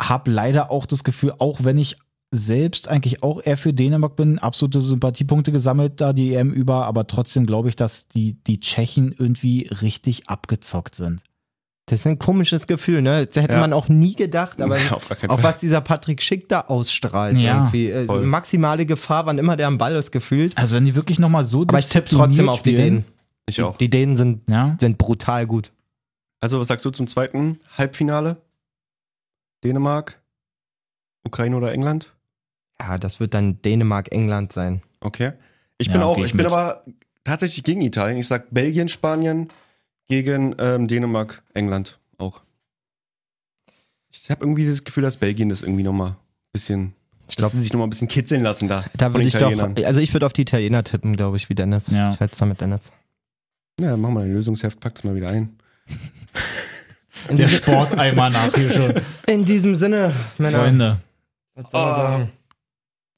Hab 0.00 0.26
leider 0.28 0.70
auch 0.70 0.84
das 0.86 1.04
Gefühl, 1.04 1.34
auch 1.38 1.60
wenn 1.62 1.78
ich 1.78 1.96
selbst 2.34 2.88
eigentlich 2.88 3.22
auch 3.22 3.40
eher 3.44 3.56
für 3.58 3.72
Dänemark 3.74 4.16
bin, 4.16 4.38
absolute 4.38 4.80
Sympathiepunkte 4.80 5.52
gesammelt 5.52 6.00
da 6.00 6.12
die 6.14 6.34
EM 6.34 6.50
über, 6.50 6.86
aber 6.86 7.06
trotzdem 7.06 7.44
glaube 7.46 7.68
ich, 7.68 7.76
dass 7.76 8.08
die, 8.08 8.34
die 8.46 8.58
Tschechen 8.58 9.14
irgendwie 9.16 9.68
richtig 9.82 10.28
abgezockt 10.28 10.94
sind. 10.94 11.22
Das 11.86 12.00
ist 12.00 12.06
ein 12.06 12.18
komisches 12.18 12.66
Gefühl, 12.66 13.02
ne? 13.02 13.26
Das 13.26 13.42
hätte 13.42 13.54
Ja. 13.54 13.60
man 13.60 13.72
auch 13.74 13.88
nie 13.88 14.14
gedacht, 14.14 14.62
aber 14.62 14.76
auf 14.92 15.08
keinen 15.08 15.30
auf 15.30 15.40
Fall. 15.40 15.52
was 15.52 15.60
dieser 15.60 15.80
Patrick 15.82 16.22
Schick 16.22 16.48
da 16.48 16.62
ausstrahlt 16.62 17.36
Ja, 17.36 17.64
irgendwie. 17.70 18.06
Voll. 18.06 18.24
maximale 18.24 18.86
Gefahr, 18.86 19.26
wann 19.26 19.36
immer 19.38 19.56
der 19.56 19.66
am 19.66 19.76
Ball 19.78 19.94
ist, 19.96 20.10
gefühlt. 20.10 20.56
Also 20.56 20.76
wenn 20.76 20.86
die 20.86 20.94
wirklich 20.94 21.18
nochmal 21.18 21.44
so 21.44 21.62
Aber 21.62 21.78
ich 21.78 21.88
tippe 21.88 22.08
trotzdem 22.08 22.48
auf 22.48 22.62
die 22.62 22.70
diszipliniert 22.70 23.04
Dänen. 23.04 23.12
Ich 23.46 23.60
auch. 23.60 23.76
Die 23.76 23.90
Dänen 23.90 24.16
sind, 24.16 24.48
Ja, 24.48 24.76
sind 24.80 24.96
brutal 24.96 25.46
gut. 25.46 25.72
Also, 26.40 26.58
was 26.58 26.68
sagst 26.68 26.84
du 26.86 26.90
zum 26.90 27.06
zweiten 27.08 27.60
Halbfinale? 27.76 28.40
Dänemark, 29.64 30.20
Ukraine 31.24 31.56
oder 31.56 31.72
England? 31.72 32.12
Ja, 32.88 32.98
das 32.98 33.20
wird 33.20 33.34
dann 33.34 33.60
Dänemark, 33.62 34.10
England 34.12 34.52
sein. 34.52 34.82
Okay. 35.00 35.32
Ich 35.78 35.86
Ja, 35.88 35.92
bin 35.94 36.02
auch, 36.02 36.16
geh 36.16 36.22
ich, 36.22 36.30
ich 36.30 36.36
bin 36.36 36.46
aber 36.46 36.84
tatsächlich 37.24 37.62
gegen 37.64 37.80
Italien. 37.80 38.18
Ich 38.18 38.26
sag 38.26 38.50
Belgien, 38.50 38.88
Spanien 38.88 39.48
gegen 40.08 40.54
ähm, 40.58 40.88
Dänemark, 40.88 41.42
England 41.54 41.98
auch. 42.18 42.42
Ich 44.10 44.30
habe 44.30 44.44
irgendwie 44.44 44.66
das 44.68 44.84
Gefühl, 44.84 45.02
dass 45.04 45.16
Belgien 45.16 45.48
das 45.48 45.62
irgendwie 45.62 45.82
nochmal 45.84 46.10
ein 46.10 46.16
bisschen, 46.52 46.92
Ich 47.28 47.36
glaube, 47.36 47.54
sie 47.56 47.62
sich 47.62 47.72
nochmal 47.72 47.86
ein 47.86 47.90
bisschen 47.90 48.08
kitzeln 48.08 48.42
lassen 48.42 48.68
da. 48.68 48.84
da 48.96 49.12
würde 49.14 49.26
ich 49.26 49.34
doch, 49.34 49.50
also 49.84 50.00
ich 50.00 50.12
würde 50.12 50.26
auf 50.26 50.32
die 50.32 50.42
Italiener 50.42 50.82
tippen, 50.84 51.14
glaube 51.16 51.36
ich, 51.36 51.48
wie 51.48 51.54
Dennis. 51.54 51.90
Ja. 51.90 52.10
Ich 52.10 52.20
halte 52.20 52.34
es 52.34 52.40
mit 52.42 52.60
Dennis. 52.60 52.92
Ja, 53.80 53.90
dann 53.92 54.00
machen 54.00 54.14
wir 54.14 54.20
ein 54.22 54.32
Lösungsheft, 54.32 54.80
pack 54.80 54.94
das 54.96 55.04
mal 55.04 55.14
wieder 55.14 55.28
ein. 55.30 55.56
In, 57.28 57.36
der 57.36 57.46
diesem, 57.46 57.62
Sporteimer 57.62 58.28
nach 58.30 58.52
hier 58.54 58.70
schon. 58.70 58.94
in 59.28 59.44
diesem 59.44 59.76
Sinne, 59.76 60.12
Männer. 60.38 60.58
Freunde. 60.58 60.98
Was 61.54 61.70
soll 61.70 61.80
man 61.80 61.90
Oh. 61.92 61.96
sagen? 61.96 62.32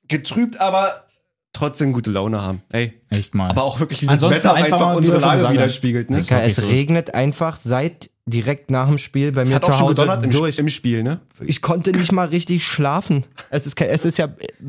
Getrübt, 0.09 0.61
aber 0.61 1.05
trotzdem 1.53 1.93
gute 1.93 2.11
Laune 2.11 2.41
haben. 2.41 2.63
Ey, 2.71 2.95
Echt 3.11 3.35
mal. 3.35 3.51
aber 3.51 3.63
auch 3.65 3.81
wirklich, 3.81 4.03
wie 4.03 4.09
Ansonsten 4.09 4.43
das 4.43 4.45
Wetter 4.45 4.55
einfach 4.65 4.81
einfach 4.81 4.97
unsere 4.97 5.21
schon 5.21 5.29
Lage 5.39 5.55
widerspiegelt. 5.55 6.11
Ne? 6.11 6.19
Digga, 6.21 6.41
es 6.43 6.57
so 6.57 6.63
ist. 6.67 6.73
regnet 6.73 7.15
einfach 7.15 7.59
seit 7.63 8.11
direkt 8.27 8.71
nach 8.71 8.89
dem 8.89 8.99
Spiel 8.99 9.33
bei 9.33 9.43
Es 9.43 9.49
mir 9.51 9.57
hat 9.57 9.65
zu 9.67 9.71
auch 9.73 9.77
schon 9.79 9.87
Hause 9.87 9.95
gedonnert 9.97 10.25
im, 10.25 10.31
durch. 10.31 10.59
im 10.59 10.69
Spiel, 10.69 11.03
ne? 11.03 11.21
Ich 11.41 11.61
konnte 11.63 11.93
nicht 11.93 12.11
mal 12.11 12.27
richtig 12.27 12.67
schlafen. 12.67 13.25
Es 13.51 13.67
ist, 13.67 13.81
es 13.81 14.05
ist 14.05 14.17
ja, 14.19 14.29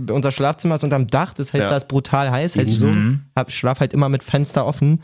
unser 0.09 0.31
Schlafzimmer 0.31 0.75
ist 0.75 0.83
unterm 0.83 1.07
Dach, 1.07 1.33
das 1.33 1.53
heißt, 1.53 1.61
Ja. 1.63 1.69
da 1.69 1.77
ist 1.77 1.87
brutal 1.87 2.29
heiß. 2.31 2.55
Heißt, 2.57 2.67
ich 2.67 2.77
so, 2.77 2.87
Mhm. 2.87 3.21
hab, 3.35 3.51
schlaf 3.51 3.79
halt 3.79 3.93
immer 3.93 4.09
mit 4.09 4.23
Fenster 4.23 4.65
offen. 4.65 5.01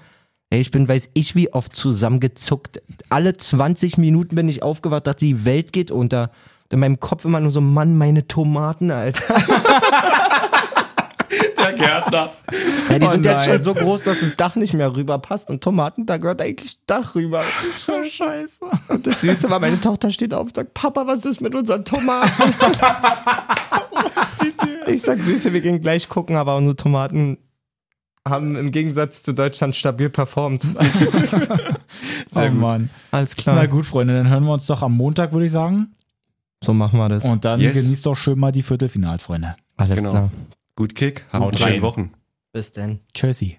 Ey, 0.49 0.59
ich 0.59 0.69
bin, 0.69 0.85
weiß 0.87 1.11
ich, 1.13 1.33
wie 1.33 1.51
oft 1.53 1.73
zusammengezuckt. 1.75 2.81
Alle 3.09 3.37
20 3.37 3.97
Minuten 3.97 4.35
bin 4.35 4.49
ich 4.49 4.61
aufgewacht, 4.63 5.07
dachte, 5.07 5.23
die 5.25 5.45
Welt 5.45 5.71
geht 5.73 5.89
unter. 5.91 6.29
In 6.71 6.79
meinem 6.79 6.99
Kopf 6.99 7.25
immer 7.25 7.39
nur 7.39 7.51
so, 7.51 7.61
Mann, 7.61 7.97
meine 7.97 8.27
Tomaten, 8.27 8.91
Alter. 8.91 9.35
Der 11.57 11.73
Gärtner. 11.73 12.29
Ja, 12.89 12.99
die 12.99 13.05
Oh 13.05 13.11
sind 13.11 13.25
jetzt 13.25 13.47
nein. 13.47 13.55
schon 13.55 13.61
so 13.61 13.73
groß, 13.73 14.03
dass 14.03 14.19
das 14.19 14.35
Dach 14.35 14.55
nicht 14.55 14.73
mehr 14.73 14.95
rüberpasst. 14.95 15.49
Und 15.49 15.63
Tomaten, 15.63 16.05
da 16.05 16.17
gehört 16.17 16.41
eigentlich 16.41 16.77
Dach 16.85 17.15
rüber. 17.15 17.43
Oh, 17.87 18.03
scheiße. 18.03 18.65
Und 18.89 19.07
das 19.07 19.21
Süße 19.21 19.49
war, 19.49 19.59
meine 19.59 19.79
Tochter 19.79 20.11
steht 20.11 20.33
auf 20.33 20.47
und 20.47 20.55
sagt, 20.55 20.73
Papa, 20.73 21.07
was 21.07 21.25
ist 21.25 21.41
mit 21.41 21.55
unseren 21.55 21.83
Tomaten? 21.85 22.53
ich 24.87 25.01
sag, 25.01 25.21
Süße, 25.21 25.53
wir 25.53 25.61
gehen 25.61 25.81
gleich 25.81 26.09
gucken, 26.09 26.35
aber 26.35 26.55
unsere 26.55 26.75
Tomaten 26.75 27.37
haben 28.27 28.55
im 28.55 28.71
Gegensatz 28.71 29.23
zu 29.23 29.33
Deutschland 29.33 29.75
stabil 29.75 30.09
performt. 30.09 30.63
oh 32.35 32.49
Mann. 32.51 32.89
Alles 33.11 33.35
klar. 33.35 33.55
Na 33.55 33.65
gut, 33.65 33.85
Freunde, 33.85 34.13
dann 34.13 34.29
hören 34.29 34.43
wir 34.45 34.53
uns 34.53 34.67
doch 34.67 34.81
am 34.83 34.95
Montag, 34.95 35.31
würde 35.33 35.45
ich 35.47 35.51
sagen. 35.51 35.95
So 36.63 36.73
machen 36.73 36.99
wir 36.99 37.09
das. 37.09 37.25
Und 37.25 37.43
dann 37.45 37.59
Yes. 37.59 37.73
genießt 37.83 38.05
doch 38.05 38.15
schön 38.15 38.37
mal 38.39 38.51
die 38.51 38.61
Viertelfinals, 38.61 39.23
Freunde. 39.25 39.55
Alles 39.77 39.97
Genau. 39.97 40.09
klar. 40.11 40.31
Gut 40.75 40.93
Kick, 40.95 41.25
Haut 41.33 41.57
schöne 41.57 41.71
rein. 41.75 41.81
Wochen. 41.81 42.11
Bis 42.53 42.71
dann. 42.71 42.99
Tschüssi. 43.13 43.57